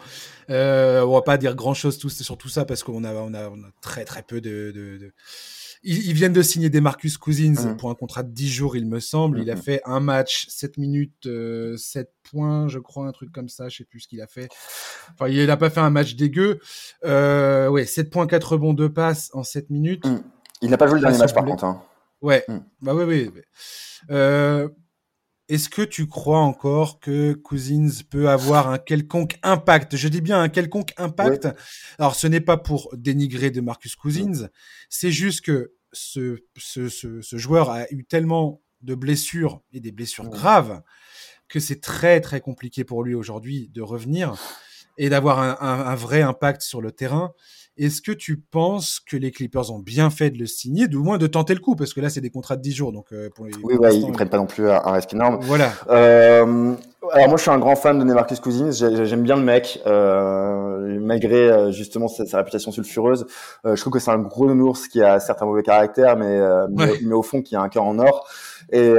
Euh, 0.49 1.03
on 1.03 1.15
va 1.15 1.23
pas 1.23 1.37
dire 1.37 1.57
grand 1.57 1.75
chose 1.75 1.99
sur 1.99 2.39
tout 2.39 2.49
ça 2.49 2.65
parce 2.65 2.85
qu'on 2.85 3.03
a, 3.03 3.13
on 3.13 3.35
a, 3.35 3.49
on 3.49 3.61
a 3.65 3.71
très 3.81 4.05
très 4.05 4.23
peu 4.23 4.41
de, 4.41 4.71
de, 4.73 4.99
de... 4.99 5.13
Ils, 5.83 6.13
viennent 6.13 6.33
de 6.33 6.43
signer 6.43 6.71
des 6.71 6.81
Marcus 6.81 7.19
Cousins 7.19 7.73
mmh. 7.73 7.77
pour 7.77 7.91
un 7.91 7.97
contrat 7.97 8.23
de 8.23 8.31
10 8.31 8.49
jours, 8.49 8.77
il 8.77 8.87
me 8.87 9.01
semble. 9.01 9.41
Il 9.41 9.51
a 9.51 9.57
mmh. 9.57 9.63
fait 9.63 9.81
un 9.85 9.99
match, 9.99 10.47
7 10.49 10.79
minutes, 10.79 11.25
7 11.25 11.27
euh, 11.27 12.05
points, 12.31 12.69
je 12.69 12.79
crois, 12.79 13.09
un 13.09 13.13
truc 13.13 13.33
comme 13.33 13.49
ça. 13.49 13.69
Je 13.69 13.79
sais 13.79 13.85
plus 13.85 13.99
ce 13.99 14.07
qu'il 14.07 14.23
a 14.23 14.29
fait. 14.29 14.49
Enfin, 15.15 15.29
il 15.29 15.45
n'a 15.45 15.57
pas 15.57 15.71
fait 15.71 15.81
un 15.81 15.91
match 15.91 16.15
dégueu. 16.15 16.61
Euh, 17.05 17.69
ouais, 17.69 17.85
7 17.85 18.11
points, 18.11 18.29
4 18.29 18.53
rebonds, 18.53 18.75
2 18.75 18.93
passes 18.93 19.31
en 19.33 19.43
7 19.43 19.71
minutes. 19.71 20.07
Mmh. 20.07 20.23
Il 20.63 20.71
n'a 20.71 20.77
pas 20.77 20.87
joué 20.87 21.01
le 21.01 21.01
dernier 21.01 21.19
match, 21.19 21.35
par 21.35 21.45
contre. 21.45 21.65
Hein. 21.65 21.83
Ouais, 22.23 22.45
bah 22.81 22.95
oui, 22.95 23.05
oui. 23.05 23.31
Euh, 24.11 24.69
est-ce 25.51 25.69
que 25.69 25.83
tu 25.83 26.07
crois 26.07 26.39
encore 26.39 27.01
que 27.01 27.33
Cousins 27.33 28.05
peut 28.09 28.29
avoir 28.31 28.69
un 28.69 28.79
quelconque 28.79 29.37
impact? 29.43 29.97
Je 29.97 30.07
dis 30.07 30.21
bien 30.21 30.41
un 30.41 30.49
quelconque 30.49 30.93
impact. 30.97 31.49
Alors, 31.99 32.15
ce 32.15 32.29
n'est 32.29 32.41
pas 32.41 32.57
pour 32.57 32.89
dénigrer 32.97 33.51
de 33.51 33.61
Marcus 33.61 33.97
Cousins, 33.97 34.49
c'est 34.89 35.11
juste 35.11 35.41
que 35.41 35.75
ce, 35.93 36.39
ce, 36.57 36.89
ce, 36.89 37.37
joueur 37.37 37.69
a 37.69 37.91
eu 37.91 38.05
tellement 38.05 38.63
de 38.83 38.95
blessures 38.95 39.61
et 39.73 39.81
des 39.81 39.91
blessures 39.91 40.29
graves 40.29 40.83
que 41.49 41.59
c'est 41.59 41.81
très 41.81 42.21
très 42.21 42.41
compliqué 42.41 42.85
pour 42.85 43.03
lui 43.03 43.15
aujourd'hui 43.15 43.69
de 43.75 43.83
revenir 43.83 44.37
et 45.01 45.09
d'avoir 45.09 45.41
un, 45.41 45.57
un, 45.61 45.95
vrai 45.95 46.21
impact 46.21 46.61
sur 46.61 46.81
le 46.83 46.93
terrain. 46.93 47.33
Est-ce 47.79 48.03
que 48.03 48.13
tu 48.13 48.37
penses 48.37 49.01
que 49.01 49.17
les 49.17 49.31
Clippers 49.31 49.73
ont 49.73 49.79
bien 49.79 50.11
fait 50.11 50.31
de 50.31 50.39
le 50.39 50.45
signer, 50.45 50.89
du 50.89 50.99
moins 50.99 51.17
de 51.17 51.27
tenter 51.27 51.55
le 51.55 51.61
coup, 51.61 51.75
parce 51.75 51.95
que 51.95 52.01
là 52.03 52.11
c'est 52.11 52.21
des 52.21 52.29
contrats 52.29 52.57
de 52.57 52.61
10 52.61 52.73
jours, 52.73 52.93
donc 52.93 53.07
euh, 53.13 53.31
pour 53.35 53.47
les. 53.47 53.53
Oui, 53.63 53.77
ouais, 53.77 53.97
ils 53.97 54.07
ne 54.07 54.13
prennent 54.13 54.29
pas 54.29 54.37
non 54.37 54.47
plus 54.47 54.69
un 54.69 54.93
risque 54.93 55.15
énorme. 55.15 55.39
Voilà. 55.41 55.73
Euh, 55.89 56.75
alors 57.13 57.29
moi 57.29 57.39
je 57.39 57.43
suis 57.43 57.51
un 57.51 57.59
grand 57.59 57.77
fan 57.77 57.99
de 57.99 58.05
Nemarcus 58.05 58.41
Cousins, 58.41 58.71
j'aime 58.73 59.23
bien 59.23 59.37
le 59.37 59.43
mec, 59.43 59.81
euh, 59.87 60.99
malgré 61.01 61.51
euh, 61.51 61.73
justement 61.73 62.09
sa, 62.09 62.37
réputation 62.37 62.71
sulfureuse. 62.71 63.27
Euh, 63.65 63.75
je 63.75 63.81
trouve 63.81 63.95
que 63.95 63.99
c'est 63.99 64.11
un 64.11 64.19
gros 64.19 64.47
nounours 64.47 64.87
qui 64.87 65.03
a 65.03 65.19
certains 65.19 65.47
mauvais 65.47 65.63
caractères, 65.63 66.19
mais, 66.19 66.39
mais, 66.69 67.15
au 67.15 67.23
fond 67.23 67.41
qui 67.41 67.57
a 67.57 67.63
un 67.63 67.71
cœur 67.71 67.85
en 67.85 67.99
or. 67.99 68.29
Et, 68.71 68.91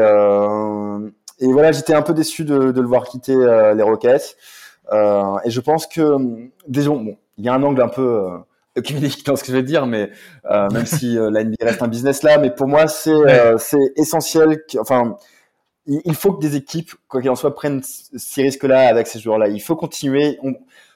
et 1.39 1.51
voilà, 1.53 1.71
j'étais 1.71 1.93
un 1.93 2.01
peu 2.01 2.13
déçu 2.13 2.43
de, 2.43 2.71
de 2.71 2.81
le 2.81 2.87
voir 2.87 3.03
quitter 3.03 3.35
les 3.75 3.83
Rockets. 3.83 4.35
Et 4.91 5.49
je 5.49 5.59
pense 5.59 5.87
que, 5.87 6.17
disons, 6.67 7.01
bon, 7.01 7.17
il 7.37 7.45
y 7.45 7.49
a 7.49 7.53
un 7.53 7.63
angle 7.63 7.81
un 7.81 7.87
peu 7.87 8.41
communique 8.79 9.25
dans 9.25 9.35
ce 9.35 9.43
que 9.43 9.51
je 9.51 9.57
vais 9.57 9.63
dire, 9.63 9.85
mais 9.85 10.09
euh, 10.49 10.69
même 10.71 10.85
si 10.85 11.17
euh, 11.17 11.29
la 11.29 11.43
NBA 11.43 11.57
reste 11.61 11.81
un 11.81 11.87
business 11.87 12.23
là, 12.23 12.37
mais 12.37 12.51
pour 12.51 12.67
moi 12.67 12.87
c'est 12.87 13.11
euh, 13.11 13.57
c'est 13.57 13.91
essentiel. 13.97 14.63
enfin, 14.79 15.17
il, 15.87 16.15
faut 16.15 16.33
que 16.33 16.41
des 16.41 16.55
équipes, 16.55 16.91
quoi 17.07 17.21
qu'il 17.21 17.29
en 17.29 17.35
soit, 17.35 17.53
prennent 17.55 17.81
ces 17.83 18.43
risques-là 18.43 18.87
avec 18.87 19.07
ces 19.07 19.19
joueurs-là. 19.19 19.47
Il 19.47 19.61
faut 19.61 19.75
continuer. 19.75 20.39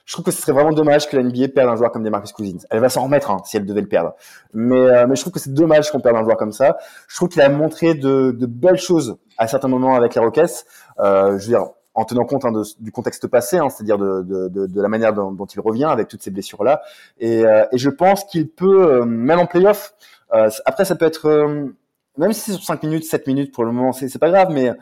je 0.04 0.12
trouve 0.12 0.24
que 0.24 0.30
ce 0.30 0.40
serait 0.40 0.52
vraiment 0.52 0.72
dommage 0.72 1.08
que 1.08 1.16
la 1.16 1.24
NBA 1.24 1.48
perde 1.48 1.68
un 1.68 1.76
joueur 1.76 1.90
comme 1.90 2.04
des 2.04 2.08
Marcus 2.08 2.32
Cousins. 2.32 2.64
Elle 2.70 2.80
va 2.80 2.88
s'en 2.88 3.02
remettre 3.02 3.30
hein, 3.30 3.38
si 3.44 3.56
elle 3.56 3.66
devait 3.66 3.80
le 3.80 3.88
perdre. 3.88 4.14
Mais, 4.54 4.76
euh, 4.76 5.06
mais 5.08 5.16
je 5.16 5.22
trouve 5.22 5.32
que 5.32 5.40
c'est 5.40 5.52
dommage 5.52 5.90
qu'on 5.90 6.00
perde 6.00 6.16
un 6.16 6.22
joueur 6.22 6.36
comme 6.36 6.52
ça. 6.52 6.78
Je 7.08 7.16
trouve 7.16 7.28
qu'il 7.28 7.42
a 7.42 7.48
montré 7.48 7.94
de, 7.94 8.30
de, 8.30 8.46
belles 8.46 8.78
choses 8.78 9.18
à 9.38 9.48
certains 9.48 9.68
moments 9.68 9.96
avec 9.96 10.14
les 10.14 10.20
Rockets. 10.20 10.64
Euh, 11.00 11.36
je 11.38 11.46
veux 11.46 11.48
dire, 11.48 11.66
en 11.96 12.04
tenant 12.04 12.24
compte 12.24 12.44
hein, 12.44 12.52
de, 12.52 12.62
du 12.78 12.92
contexte 12.92 13.26
passé, 13.26 13.56
hein, 13.56 13.68
c'est-à-dire 13.70 13.98
de, 13.98 14.22
de, 14.22 14.66
de, 14.66 14.82
la 14.82 14.88
manière 14.88 15.14
dont, 15.14 15.32
dont, 15.32 15.46
il 15.46 15.60
revient 15.60 15.84
avec 15.84 16.08
toutes 16.08 16.22
ces 16.22 16.30
blessures-là. 16.30 16.82
Et, 17.18 17.44
euh, 17.44 17.64
et, 17.72 17.78
je 17.78 17.90
pense 17.90 18.24
qu'il 18.24 18.48
peut, 18.48 19.00
euh, 19.00 19.04
même 19.04 19.38
en 19.38 19.46
playoff, 19.46 19.94
euh, 20.34 20.50
après 20.66 20.84
ça 20.84 20.94
peut 20.94 21.06
être, 21.06 21.26
euh, 21.26 21.74
même 22.18 22.32
si 22.34 22.40
c'est 22.40 22.52
sur 22.52 22.64
5 22.64 22.82
minutes, 22.82 23.04
7 23.04 23.26
minutes 23.26 23.52
pour 23.52 23.64
le 23.64 23.72
moment, 23.72 23.92
c'est 23.92 24.18
pas 24.18 24.30
grave, 24.30 24.48
mais 24.50 24.72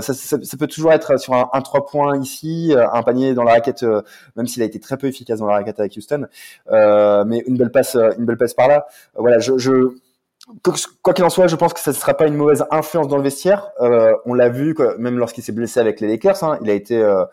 ça, 0.00 0.14
ça, 0.14 0.36
ça, 0.42 0.56
peut 0.56 0.66
toujours 0.66 0.92
être 0.92 1.18
sur 1.18 1.34
un, 1.34 1.50
un 1.52 1.60
3 1.60 1.84
points 1.84 2.18
ici, 2.18 2.74
un 2.74 3.02
panier 3.02 3.34
dans 3.34 3.44
la 3.44 3.52
raquette, 3.52 3.84
même 4.34 4.46
s'il 4.46 4.62
a 4.62 4.64
été 4.64 4.80
très 4.80 4.96
peu 4.96 5.06
efficace 5.06 5.40
dans 5.40 5.46
la 5.46 5.54
raquette 5.54 5.78
avec 5.78 5.94
Houston, 5.96 6.26
mais 6.70 7.42
une 7.46 7.58
belle 7.58 7.70
passe, 7.70 7.96
une 8.18 8.24
belle 8.24 8.38
passe 8.38 8.54
par 8.54 8.66
là. 8.68 8.86
voilà, 9.14 9.40
je, 9.40 9.58
je 9.58 9.92
quoi 11.02 11.14
qu'il 11.14 11.24
en 11.24 11.30
soit, 11.30 11.46
je 11.46 11.56
pense 11.56 11.72
que 11.72 11.80
ça 11.80 11.90
ne 11.90 11.96
sera 11.96 12.14
pas 12.14 12.26
une 12.26 12.34
mauvaise 12.34 12.64
influence 12.70 13.08
dans 13.08 13.16
le 13.16 13.22
vestiaire. 13.22 13.70
Euh, 13.80 14.14
on 14.24 14.34
l'a 14.34 14.48
vu, 14.48 14.74
même 14.98 15.18
lorsqu'il 15.18 15.44
s'est 15.44 15.52
blessé 15.52 15.80
avec 15.80 16.00
les 16.00 16.08
Lakers, 16.08 16.42
hein, 16.44 16.58
il 16.62 16.70
a 16.70 16.74
été, 16.74 17.00
euh, 17.00 17.24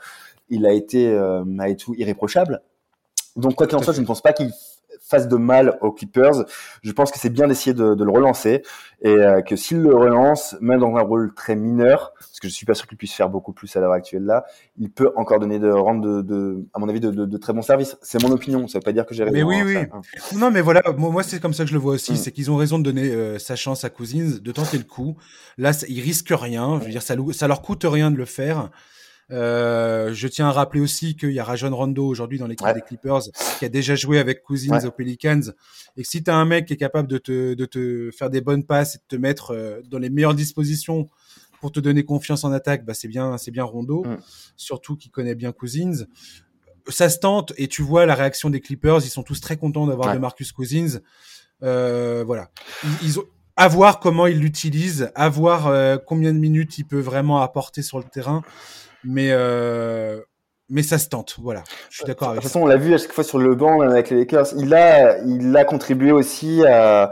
il 0.49 0.65
a 0.65 0.71
été 0.71 1.09
euh, 1.09 1.43
tout 1.77 1.95
irréprochable. 1.95 2.61
Donc 3.35 3.55
quoi 3.55 3.67
qu'il 3.67 3.77
en 3.77 3.83
soit, 3.83 3.93
je 3.93 4.01
ne 4.01 4.05
pense 4.05 4.21
pas 4.21 4.33
qu'il 4.33 4.51
fasse 5.07 5.27
de 5.27 5.37
mal 5.37 5.77
aux 5.81 5.91
Clippers. 5.91 6.45
Je 6.83 6.91
pense 6.91 7.11
que 7.11 7.19
c'est 7.19 7.29
bien 7.29 7.47
d'essayer 7.47 7.73
de, 7.73 7.95
de, 7.95 8.03
le 8.03 8.11
relancer 8.11 8.63
et 9.01 9.09
euh, 9.09 9.41
que 9.41 9.55
s'il 9.55 9.81
le 9.81 9.95
relance, 9.95 10.55
même 10.59 10.79
dans 10.79 10.95
un 10.95 11.01
rôle 11.01 11.33
très 11.33 11.55
mineur, 11.55 12.13
parce 12.19 12.39
que 12.41 12.47
je 12.47 12.53
suis 12.53 12.65
pas 12.65 12.73
sûr 12.73 12.87
qu'il 12.87 12.97
puisse 12.97 13.13
faire 13.13 13.29
beaucoup 13.29 13.53
plus 13.53 13.73
à 13.75 13.79
l'heure 13.79 13.93
actuelle 13.93 14.23
là, 14.23 14.45
il 14.77 14.89
peut 14.89 15.11
encore 15.15 15.39
donner 15.39 15.59
de 15.59 15.69
rendre 15.69 16.01
de, 16.01 16.21
de 16.21 16.65
à 16.73 16.79
mon 16.79 16.89
avis 16.89 16.99
de, 16.99 17.11
de, 17.11 17.37
très 17.37 17.53
bons 17.53 17.61
services. 17.61 17.97
C'est 18.01 18.21
mon 18.21 18.31
opinion, 18.31 18.67
ça 18.67 18.79
veut 18.79 18.83
pas 18.83 18.91
dire 18.91 19.05
que 19.05 19.13
j'ai 19.13 19.23
raison. 19.23 19.35
Mais 19.35 19.43
oui, 19.43 19.55
hein, 19.55 19.89
oui. 19.93 20.37
Non, 20.37 20.51
mais 20.51 20.61
voilà, 20.61 20.83
moi, 20.97 21.23
c'est 21.23 21.39
comme 21.39 21.53
ça 21.53 21.63
que 21.63 21.69
je 21.69 21.73
le 21.73 21.79
vois 21.79 21.93
aussi, 21.93 22.13
mm. 22.13 22.17
c'est 22.17 22.31
qu'ils 22.31 22.51
ont 22.51 22.57
raison 22.57 22.77
de 22.79 22.83
donner 22.83 23.09
euh, 23.09 23.39
sa 23.39 23.55
chance 23.55 23.83
à 23.85 23.89
Cousins, 23.89 24.39
de 24.41 24.51
tenter 24.51 24.77
le 24.77 24.83
coup. 24.83 25.15
Là, 25.57 25.71
ils 25.87 26.01
risquent 26.01 26.33
rien. 26.33 26.79
Je 26.79 26.85
veux 26.85 26.91
dire, 26.91 27.01
ça, 27.01 27.15
ça 27.31 27.47
leur 27.47 27.61
coûte 27.61 27.85
rien 27.85 28.11
de 28.11 28.17
le 28.17 28.25
faire. 28.25 28.69
Euh, 29.29 30.13
je 30.13 30.27
tiens 30.27 30.47
à 30.47 30.51
rappeler 30.51 30.79
aussi 30.79 31.15
qu'il 31.15 31.31
y 31.31 31.39
a 31.39 31.43
Rajon 31.43 31.75
Rondo 31.75 32.07
aujourd'hui 32.07 32.39
dans 32.39 32.47
l'équipe 32.47 32.67
des 32.73 32.81
Clippers 32.81 33.23
qui 33.59 33.65
a 33.65 33.69
déjà 33.69 33.95
joué 33.95 34.19
avec 34.19 34.41
Cousins 34.41 34.85
aux 34.85 34.91
Pelicans. 34.91 35.41
Et 35.97 36.03
que 36.03 36.07
si 36.07 36.23
tu 36.23 36.31
as 36.31 36.35
un 36.35 36.45
mec 36.45 36.65
qui 36.65 36.73
est 36.73 36.77
capable 36.77 37.07
de 37.07 37.17
te, 37.17 37.53
de 37.53 37.65
te 37.65 38.09
faire 38.11 38.29
des 38.29 38.41
bonnes 38.41 38.63
passes 38.63 38.95
et 38.95 38.97
de 38.99 39.03
te 39.07 39.15
mettre 39.15 39.51
euh, 39.51 39.81
dans 39.89 39.99
les 39.99 40.09
meilleures 40.09 40.35
dispositions 40.35 41.09
pour 41.59 41.71
te 41.71 41.79
donner 41.79 42.03
confiance 42.03 42.43
en 42.43 42.51
attaque, 42.51 42.85
bah 42.85 42.93
c'est 42.93 43.07
bien, 43.07 43.37
c'est 43.37 43.51
bien 43.51 43.63
Rondo, 43.63 44.03
mm. 44.05 44.17
surtout 44.55 44.95
qui 44.95 45.09
connaît 45.09 45.35
bien 45.35 45.51
Cousins. 45.51 46.05
Ça 46.87 47.09
se 47.09 47.19
tente 47.19 47.51
et 47.57 47.67
tu 47.67 47.81
vois 47.81 48.05
la 48.05 48.15
réaction 48.15 48.49
des 48.49 48.61
Clippers, 48.61 49.03
ils 49.03 49.09
sont 49.09 49.23
tous 49.23 49.41
très 49.41 49.57
contents 49.57 49.87
d'avoir 49.87 50.13
de 50.13 50.19
Marcus 50.19 50.53
Cousins. 50.53 50.99
Euh, 51.63 52.23
voilà, 52.25 52.51
ils, 53.01 53.19
ont 53.19 53.25
à 53.57 53.67
voir 53.67 53.99
comment 53.99 54.27
ils 54.27 54.39
l'utilisent, 54.39 55.11
à 55.15 55.27
voir 55.27 55.67
euh, 55.67 55.97
combien 55.97 56.31
de 56.31 56.37
minutes 56.37 56.77
il 56.77 56.85
peut 56.85 56.99
vraiment 56.99 57.41
apporter 57.41 57.81
sur 57.81 57.97
le 57.97 58.05
terrain 58.05 58.43
mais 59.03 59.29
euh, 59.31 60.19
mais 60.69 60.83
ça 60.83 60.97
se 60.97 61.07
tente, 61.07 61.35
voilà. 61.39 61.63
Je 61.89 61.97
suis 61.97 62.05
d'accord 62.05 62.29
avec. 62.29 62.39
De 62.39 62.43
toute 62.43 62.51
façon, 62.51 62.63
on 62.63 62.67
l'a 62.67 62.75
vu 62.75 62.93
à 62.93 62.97
chaque 62.97 63.13
fois 63.13 63.23
sur 63.23 63.39
le 63.39 63.55
banc 63.55 63.81
avec 63.81 64.09
les 64.09 64.19
Lakers. 64.19 64.47
Il 64.57 64.73
a, 64.73 65.17
il 65.19 65.55
a 65.55 65.63
contribué 65.63 66.11
aussi 66.11 66.65
à, 66.65 67.11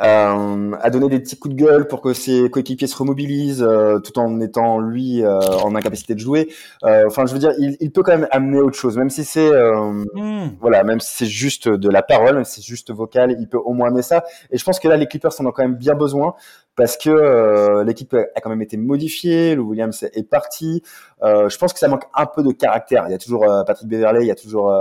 euh, 0.00 0.72
à 0.80 0.90
donner 0.90 1.08
des 1.08 1.20
petits 1.20 1.38
coups 1.38 1.54
de 1.54 1.62
gueule 1.62 1.86
pour 1.86 2.00
que 2.00 2.14
ses 2.14 2.48
coéquipiers 2.48 2.86
se 2.86 2.96
remobilisent 2.96 3.62
euh, 3.62 3.98
tout 3.98 4.18
en 4.18 4.40
étant 4.40 4.78
lui 4.78 5.22
euh, 5.22 5.40
en 5.62 5.74
incapacité 5.74 6.14
de 6.14 6.20
jouer. 6.20 6.48
Euh, 6.84 7.04
enfin, 7.06 7.26
je 7.26 7.32
veux 7.34 7.38
dire, 7.38 7.52
il, 7.58 7.76
il, 7.80 7.92
peut 7.92 8.02
quand 8.02 8.16
même 8.16 8.28
amener 8.30 8.60
autre 8.60 8.78
chose, 8.78 8.96
même 8.96 9.10
si 9.10 9.24
c'est 9.24 9.50
mmh. 9.50 10.56
voilà, 10.60 10.84
même 10.84 11.00
si 11.00 11.12
c'est 11.14 11.26
juste 11.26 11.68
de 11.68 11.88
la 11.90 12.02
parole, 12.02 12.34
même 12.34 12.44
si 12.44 12.62
c'est 12.62 12.66
juste 12.66 12.92
vocal, 12.92 13.36
il 13.38 13.48
peut 13.48 13.58
au 13.58 13.74
moins 13.74 13.88
amener 13.88 14.02
ça. 14.02 14.24
Et 14.50 14.58
je 14.58 14.64
pense 14.64 14.80
que 14.80 14.88
là, 14.88 14.96
les 14.96 15.06
Clippers 15.06 15.38
en 15.38 15.46
ont 15.46 15.52
quand 15.52 15.62
même 15.62 15.76
bien 15.76 15.94
besoin 15.94 16.34
parce 16.76 16.96
que 16.96 17.82
l'équipe 17.82 18.14
a 18.14 18.40
quand 18.40 18.48
même 18.48 18.62
été 18.62 18.78
modifiée, 18.78 19.54
le 19.54 19.60
Williams 19.60 20.02
est 20.02 20.22
parti. 20.22 20.82
je 21.22 21.58
pense 21.58 21.74
que 21.74 21.78
ça 21.78 21.88
manque 21.88 22.04
un 22.14 22.24
peu 22.24 22.42
de 22.42 22.52
caractère. 22.52 23.04
Il 23.08 23.10
y 23.10 23.14
a 23.14 23.18
toujours 23.18 23.44
Patrick 23.66 23.86
Beverley, 23.88 24.22
il 24.22 24.28
y 24.28 24.30
a 24.30 24.34
toujours 24.34 24.72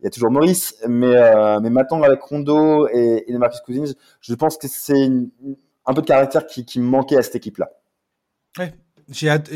il 0.00 0.04
y 0.04 0.06
a 0.06 0.10
toujours 0.10 0.30
Maurice, 0.30 0.76
mais 0.86 1.14
mais 1.60 1.70
maintenant 1.70 2.02
avec 2.02 2.20
Rondo 2.22 2.88
et, 2.88 3.24
et 3.26 3.38
Marcus 3.38 3.60
Cousins, 3.60 3.94
je 4.20 4.34
pense 4.34 4.56
que 4.56 4.68
c'est 4.68 5.10
un 5.88 5.94
peu 5.94 6.02
de 6.02 6.06
caractère 6.06 6.46
qui, 6.46 6.78
me 6.78 6.84
manquait 6.84 7.16
à 7.16 7.22
cette 7.22 7.34
équipe-là. 7.34 7.70
Ouais, 8.58 8.72
j'ai 9.08 9.30
hâte, 9.30 9.50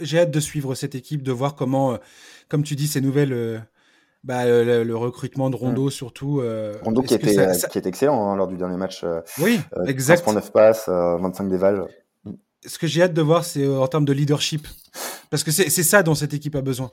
j'ai 0.00 0.20
hâte 0.20 0.30
de 0.30 0.40
suivre 0.40 0.74
cette 0.74 0.94
équipe, 0.94 1.22
de 1.22 1.32
voir 1.32 1.56
comment, 1.56 1.94
euh, 1.94 1.96
comme 2.48 2.62
tu 2.62 2.76
dis, 2.76 2.86
ces 2.86 3.00
nouvelles. 3.00 3.32
Euh, 3.32 3.58
bah, 4.24 4.44
le, 4.44 4.96
recrutement 4.96 5.50
de 5.50 5.56
Rondo 5.56 5.86
mm. 5.86 5.90
surtout. 5.90 6.40
Euh, 6.40 6.74
Rondo 6.82 7.02
qui 7.02 7.14
était, 7.14 7.52
qui 7.70 7.78
est 7.78 7.86
excellent 7.86 8.28
hein, 8.28 8.36
lors 8.36 8.48
du 8.48 8.56
dernier 8.56 8.76
match. 8.76 9.04
oui, 9.38 9.60
exact. 9.86 10.26
9 10.26 10.52
passes, 10.52 10.88
25 10.88 11.48
dévals. 11.48 11.86
Ce 12.64 12.78
que 12.78 12.88
j'ai 12.88 13.02
hâte 13.02 13.12
de 13.12 13.22
voir, 13.22 13.44
c'est 13.44 13.66
en 13.68 13.86
termes 13.86 14.04
de 14.04 14.12
leadership. 14.12 14.66
Parce 15.30 15.44
que 15.44 15.50
c'est 15.50 15.68
ça 15.70 16.02
dont 16.02 16.14
cette 16.14 16.34
équipe 16.34 16.56
a 16.56 16.60
besoin. 16.60 16.90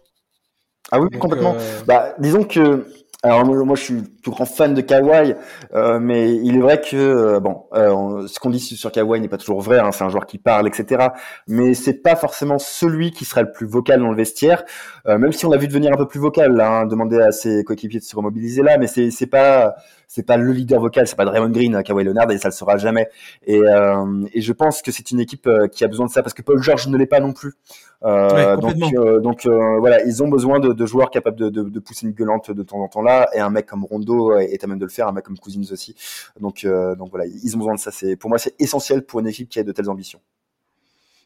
Ah 0.95 0.99
oui, 0.99 1.09
complètement. 1.17 1.55
Bah, 1.87 2.13
disons 2.19 2.43
que 2.43 2.85
alors 3.23 3.45
moi, 3.45 3.75
je 3.75 3.81
suis 3.81 4.03
tout 4.21 4.31
grand 4.31 4.45
fan 4.45 4.73
de 4.75 4.81
Kawhi, 4.81 5.33
euh, 5.73 5.97
mais 5.99 6.35
il 6.35 6.57
est 6.57 6.59
vrai 6.59 6.81
que 6.81 6.95
euh, 6.97 7.39
bon, 7.39 7.63
euh, 7.73 8.27
ce 8.27 8.37
qu'on 8.37 8.49
dit 8.49 8.59
sur 8.59 8.91
Kawhi 8.91 9.21
n'est 9.21 9.27
pas 9.29 9.37
toujours 9.37 9.61
vrai. 9.61 9.79
Hein, 9.79 9.91
c'est 9.91 10.03
un 10.03 10.09
joueur 10.09 10.27
qui 10.27 10.37
parle, 10.37 10.67
etc. 10.67 11.07
Mais 11.47 11.73
c'est 11.73 12.03
pas 12.03 12.15
forcément 12.17 12.59
celui 12.59 13.11
qui 13.11 13.25
sera 13.25 13.41
le 13.41 13.51
plus 13.51 13.65
vocal 13.65 14.01
dans 14.01 14.11
le 14.11 14.17
vestiaire. 14.17 14.63
Euh, 15.07 15.17
même 15.17 15.31
si 15.31 15.45
on 15.47 15.49
l'a 15.49 15.57
vu 15.57 15.67
devenir 15.67 15.93
un 15.93 15.97
peu 15.97 16.07
plus 16.07 16.19
vocal, 16.19 16.51
là, 16.53 16.81
hein, 16.81 16.85
demander 16.85 17.17
à 17.19 17.31
ses 17.31 17.63
coéquipiers 17.63 18.01
de 18.01 18.05
se 18.05 18.15
remobiliser 18.15 18.61
là, 18.61 18.77
mais 18.77 18.87
c'est 18.87 19.09
c'est 19.09 19.27
pas 19.27 19.73
c'est 20.13 20.21
pas 20.21 20.37
le 20.37 20.51
leader 20.51 20.79
vocal, 20.79 21.07
c'est 21.07 21.15
pas 21.15 21.25
Draymond 21.25 21.49
Green, 21.49 21.81
Kawhi 21.81 22.03
Leonard, 22.03 22.29
et 22.29 22.37
ça 22.37 22.47
le 22.49 22.53
sera 22.53 22.77
jamais. 22.77 23.09
Et, 23.47 23.57
euh, 23.57 24.27
et 24.31 24.41
je 24.41 24.53
pense 24.53 24.83
que 24.83 24.91
c'est 24.91 25.09
une 25.09 25.19
équipe 25.19 25.47
euh, 25.47 25.67
qui 25.67 25.83
a 25.83 25.87
besoin 25.87 26.05
de 26.05 26.11
ça 26.11 26.21
parce 26.21 26.35
que 26.35 26.43
Paul 26.43 26.61
George 26.61 26.87
ne 26.87 26.95
l'est 26.97 27.07
pas 27.07 27.19
non 27.19 27.33
plus. 27.33 27.55
Euh, 28.03 28.55
donc, 28.57 28.93
euh, 28.93 29.19
donc 29.19 29.47
voilà, 29.47 30.03
ils 30.05 30.21
ont 30.21 30.27
besoin 30.27 30.59
de, 30.59 30.71
de 30.71 30.85
joueurs 30.85 31.09
capables 31.09 31.37
de, 31.37 31.49
de, 31.49 31.63
de, 31.63 31.79
pousser 31.79 32.05
une 32.05 32.11
gueulante 32.11 32.51
de 32.51 32.61
temps 32.61 32.77
en 32.77 32.87
temps 32.87 33.01
là, 33.01 33.27
et 33.33 33.39
un 33.39 33.49
mec 33.49 33.65
comme 33.65 33.85
Rondo 33.85 34.37
est 34.37 34.63
à 34.63 34.67
même 34.67 34.77
de 34.77 34.85
le 34.85 34.91
faire, 34.91 35.07
un 35.07 35.13
mec 35.13 35.25
comme 35.25 35.39
Cousins 35.39 35.71
aussi. 35.71 35.95
Donc, 36.39 36.63
donc 36.63 37.09
voilà, 37.09 37.25
ils 37.25 37.55
ont 37.55 37.57
besoin 37.57 37.73
de 37.73 37.79
ça. 37.79 37.89
C'est 37.89 38.15
pour 38.15 38.29
moi 38.29 38.37
c'est 38.37 38.53
essentiel 38.59 39.01
pour 39.03 39.19
une 39.19 39.27
équipe 39.27 39.49
qui 39.49 39.57
a 39.57 39.63
de 39.63 39.71
telles 39.71 39.89
ambitions. 39.89 40.19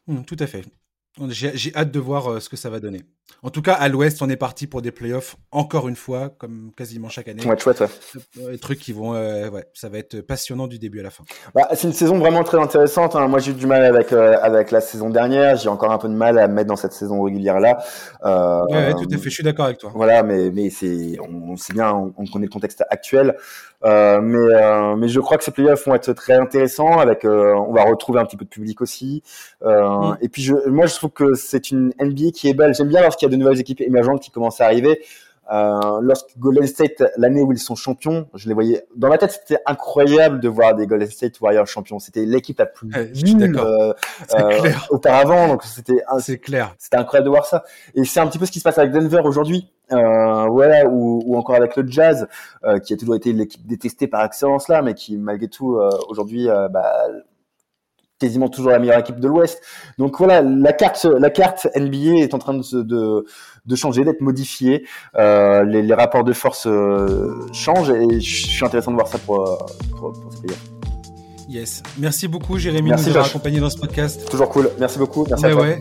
Mmh, 0.06 0.22
tout 0.22 0.36
à 0.38 0.46
fait. 0.46 0.64
J'ai 1.28 1.74
hâte 1.76 1.90
de 1.90 2.00
voir 2.00 2.40
ce 2.40 2.48
que 2.48 2.56
ça 2.56 2.70
va 2.70 2.80
donner. 2.80 3.02
En 3.42 3.50
tout 3.50 3.62
cas, 3.62 3.74
à 3.74 3.88
l'Ouest, 3.88 4.20
on 4.20 4.28
est 4.28 4.36
parti 4.36 4.66
pour 4.66 4.82
des 4.82 4.90
playoffs 4.90 5.36
encore 5.52 5.88
une 5.88 5.94
fois, 5.96 6.30
comme 6.38 6.72
quasiment 6.76 7.08
chaque 7.08 7.28
année. 7.28 7.44
Ouais, 7.46 7.56
chouette, 7.56 7.80
ouais. 7.80 8.50
Des 8.50 8.58
trucs 8.58 8.80
qui 8.80 8.92
vont, 8.92 9.14
euh, 9.14 9.48
ouais, 9.48 9.64
ça 9.74 9.88
va 9.88 9.98
être 9.98 10.20
passionnant 10.22 10.66
du 10.66 10.78
début 10.78 10.98
à 11.00 11.04
la 11.04 11.10
fin. 11.10 11.22
Bah, 11.54 11.68
c'est 11.74 11.86
une 11.86 11.92
saison 11.92 12.18
vraiment 12.18 12.42
très 12.42 12.58
intéressante. 12.58 13.14
Hein. 13.14 13.28
Moi, 13.28 13.38
j'ai 13.38 13.52
eu 13.52 13.54
du 13.54 13.66
mal 13.66 13.84
avec 13.84 14.12
euh, 14.12 14.36
avec 14.42 14.72
la 14.72 14.80
saison 14.80 15.08
dernière. 15.08 15.56
J'ai 15.56 15.68
encore 15.68 15.92
un 15.92 15.98
peu 15.98 16.08
de 16.08 16.14
mal 16.14 16.38
à 16.38 16.48
me 16.48 16.54
mettre 16.54 16.68
dans 16.68 16.76
cette 16.76 16.92
saison 16.92 17.22
régulière 17.22 17.60
là. 17.60 17.78
Euh, 18.24 18.64
ouais, 18.66 18.94
tout 18.94 19.06
à 19.12 19.16
fait. 19.16 19.24
Je 19.24 19.34
suis 19.34 19.44
d'accord 19.44 19.66
avec 19.66 19.78
toi. 19.78 19.92
Voilà, 19.94 20.24
mais 20.24 20.50
mais 20.50 20.70
c'est, 20.70 21.16
on, 21.20 21.56
sait 21.56 21.74
bien, 21.74 21.92
on, 21.92 22.12
on, 22.16 22.26
connaît 22.26 22.46
le 22.46 22.52
contexte 22.52 22.82
actuel. 22.90 23.36
Euh, 23.84 24.20
mais 24.20 24.36
euh, 24.38 24.96
mais 24.96 25.08
je 25.08 25.20
crois 25.20 25.38
que 25.38 25.44
ces 25.44 25.52
playoffs 25.52 25.86
vont 25.86 25.94
être 25.94 26.12
très 26.12 26.34
intéressants. 26.34 26.98
Avec, 26.98 27.24
euh, 27.24 27.54
on 27.54 27.72
va 27.72 27.84
retrouver 27.84 28.20
un 28.20 28.24
petit 28.24 28.36
peu 28.36 28.44
de 28.44 28.50
public 28.50 28.80
aussi. 28.80 29.22
Mm. 29.64 30.14
Et 30.20 30.28
puis 30.28 30.42
je, 30.42 30.54
moi, 30.68 30.86
je 30.86 30.94
trouve 30.96 31.10
que 31.10 31.34
c'est 31.34 31.70
une 31.70 31.92
NBA 32.00 32.30
qui 32.34 32.48
est 32.48 32.54
belle. 32.54 32.74
J'aime 32.74 32.88
bien 32.88 33.02
lorsqu'il 33.18 33.28
y 33.28 33.32
a 33.32 33.36
de 33.36 33.42
nouvelles 33.42 33.60
équipes 33.60 33.80
émergentes 33.80 34.22
qui 34.22 34.30
commencent 34.30 34.60
à 34.60 34.66
arriver. 34.66 35.00
Euh, 35.50 36.00
lorsque 36.02 36.36
Golden 36.36 36.66
State, 36.66 37.02
l'année 37.16 37.40
où 37.40 37.50
ils 37.52 37.58
sont 37.58 37.74
champions, 37.74 38.28
je 38.34 38.48
les 38.48 38.54
voyais 38.54 38.84
dans 38.94 39.08
ma 39.08 39.16
tête, 39.16 39.30
c'était 39.30 39.62
incroyable 39.64 40.40
de 40.40 40.48
voir 40.48 40.74
des 40.74 40.86
Golden 40.86 41.08
State 41.08 41.40
Warriors 41.40 41.66
champions. 41.66 41.98
C'était 41.98 42.26
l'équipe 42.26 42.58
la 42.58 42.66
plus 42.66 42.88
nulle 43.24 43.58
euh, 43.58 43.94
euh, 44.34 44.70
auparavant, 44.90 45.48
donc 45.48 45.64
c'était 45.64 46.02
c'est 46.20 46.38
clair. 46.38 46.74
C'était 46.78 46.98
incroyable 46.98 47.24
de 47.24 47.30
voir 47.30 47.46
ça. 47.46 47.64
Et 47.94 48.04
c'est 48.04 48.20
un 48.20 48.26
petit 48.26 48.38
peu 48.38 48.44
ce 48.44 48.52
qui 48.52 48.58
se 48.58 48.64
passe 48.64 48.76
avec 48.76 48.92
Denver 48.92 49.22
aujourd'hui. 49.24 49.70
Voilà, 49.88 50.86
ou, 50.86 51.22
ou, 51.24 51.38
encore 51.38 51.54
avec 51.54 51.76
le 51.76 51.88
Jazz, 51.88 52.28
qui 52.84 52.92
a 52.92 52.96
toujours 52.98 53.14
été 53.14 53.32
l'équipe 53.32 53.66
détestée 53.66 54.06
par 54.06 54.22
excellence 54.26 54.68
là, 54.68 54.82
mais 54.82 54.92
qui 54.92 55.16
malgré 55.16 55.48
tout 55.48 55.80
aujourd'hui 56.10 56.46
bah, 56.70 57.06
quasiment 58.18 58.48
toujours 58.48 58.70
la 58.70 58.78
meilleure 58.78 58.98
équipe 58.98 59.20
de 59.20 59.28
l'Ouest. 59.28 59.62
Donc 59.98 60.18
voilà, 60.18 60.42
la 60.42 60.72
carte, 60.72 61.04
la 61.04 61.30
carte 61.30 61.68
NBA 61.76 62.20
est 62.20 62.34
en 62.34 62.38
train 62.38 62.54
de, 62.54 62.82
de, 62.82 63.24
de 63.66 63.76
changer, 63.76 64.04
d'être 64.04 64.20
modifiée. 64.20 64.84
Euh, 65.16 65.64
les, 65.64 65.82
les, 65.82 65.94
rapports 65.94 66.24
de 66.24 66.32
force 66.32 66.66
euh, 66.66 67.46
changent 67.52 67.90
et 67.90 68.20
je 68.20 68.46
suis 68.46 68.64
intéressant 68.64 68.90
de 68.90 68.96
voir 68.96 69.08
ça 69.08 69.18
pour, 69.18 69.66
pour, 69.96 70.12
pour 70.12 70.32
ce 70.32 70.40
pays. 70.42 70.56
Yes. 71.48 71.82
Merci 71.96 72.28
beaucoup, 72.28 72.58
Jérémy, 72.58 72.90
merci, 72.90 73.04
de 73.04 73.10
nous 73.10 73.16
avoir 73.16 73.30
accompagnés 73.30 73.60
dans 73.60 73.70
ce 73.70 73.78
podcast. 73.78 74.28
Toujours 74.30 74.50
cool. 74.50 74.70
Merci 74.78 74.98
beaucoup. 74.98 75.24
Merci 75.28 75.46
à 75.46 75.50
toi. 75.52 75.62
Ouais. 75.62 75.80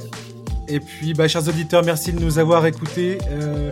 Et 0.70 0.80
puis, 0.80 1.14
bah, 1.14 1.28
chers 1.28 1.48
auditeurs, 1.48 1.84
merci 1.84 2.14
de 2.14 2.20
nous 2.20 2.40
avoir 2.40 2.66
écoutés. 2.66 3.18
Euh, 3.30 3.72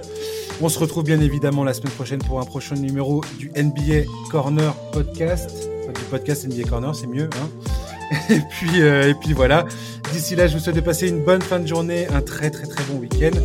on 0.62 0.70
se 0.70 0.80
retrouve 0.80 1.04
bien 1.04 1.20
évidemment 1.20 1.64
la 1.64 1.74
semaine 1.74 1.92
prochaine 1.92 2.20
pour 2.20 2.40
un 2.40 2.46
prochain 2.46 2.76
numéro 2.76 3.22
du 3.38 3.52
NBA 3.56 4.10
Corner 4.32 4.74
Podcast. 4.92 5.70
Enfin, 5.84 5.94
du 5.94 6.06
podcast 6.10 6.48
NBA 6.48 6.68
Corner, 6.68 6.96
c'est 6.96 7.08
mieux. 7.08 7.30
Hein 7.34 7.95
et 8.30 8.40
puis, 8.40 8.82
euh, 8.82 9.10
et 9.10 9.14
puis 9.14 9.34
voilà. 9.34 9.66
D'ici 10.12 10.36
là, 10.36 10.48
je 10.48 10.54
vous 10.54 10.60
souhaite 10.60 10.76
de 10.76 10.82
passer 10.82 11.10
une 11.10 11.24
bonne 11.24 11.42
fin 11.42 11.60
de 11.60 11.68
journée, 11.68 12.08
un 12.08 12.22
très 12.22 12.50
très 12.50 12.68
très 12.68 12.84
bon 12.86 13.00
week-end. 13.00 13.38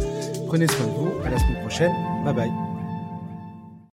Prenez 0.46 0.66
soin 0.66 0.86
de 0.86 0.92
vous. 0.92 1.12
À 1.24 1.30
la 1.30 1.38
semaine 1.38 1.60
prochaine. 1.60 1.92
Bye 2.24 2.34
bye. 2.34 2.69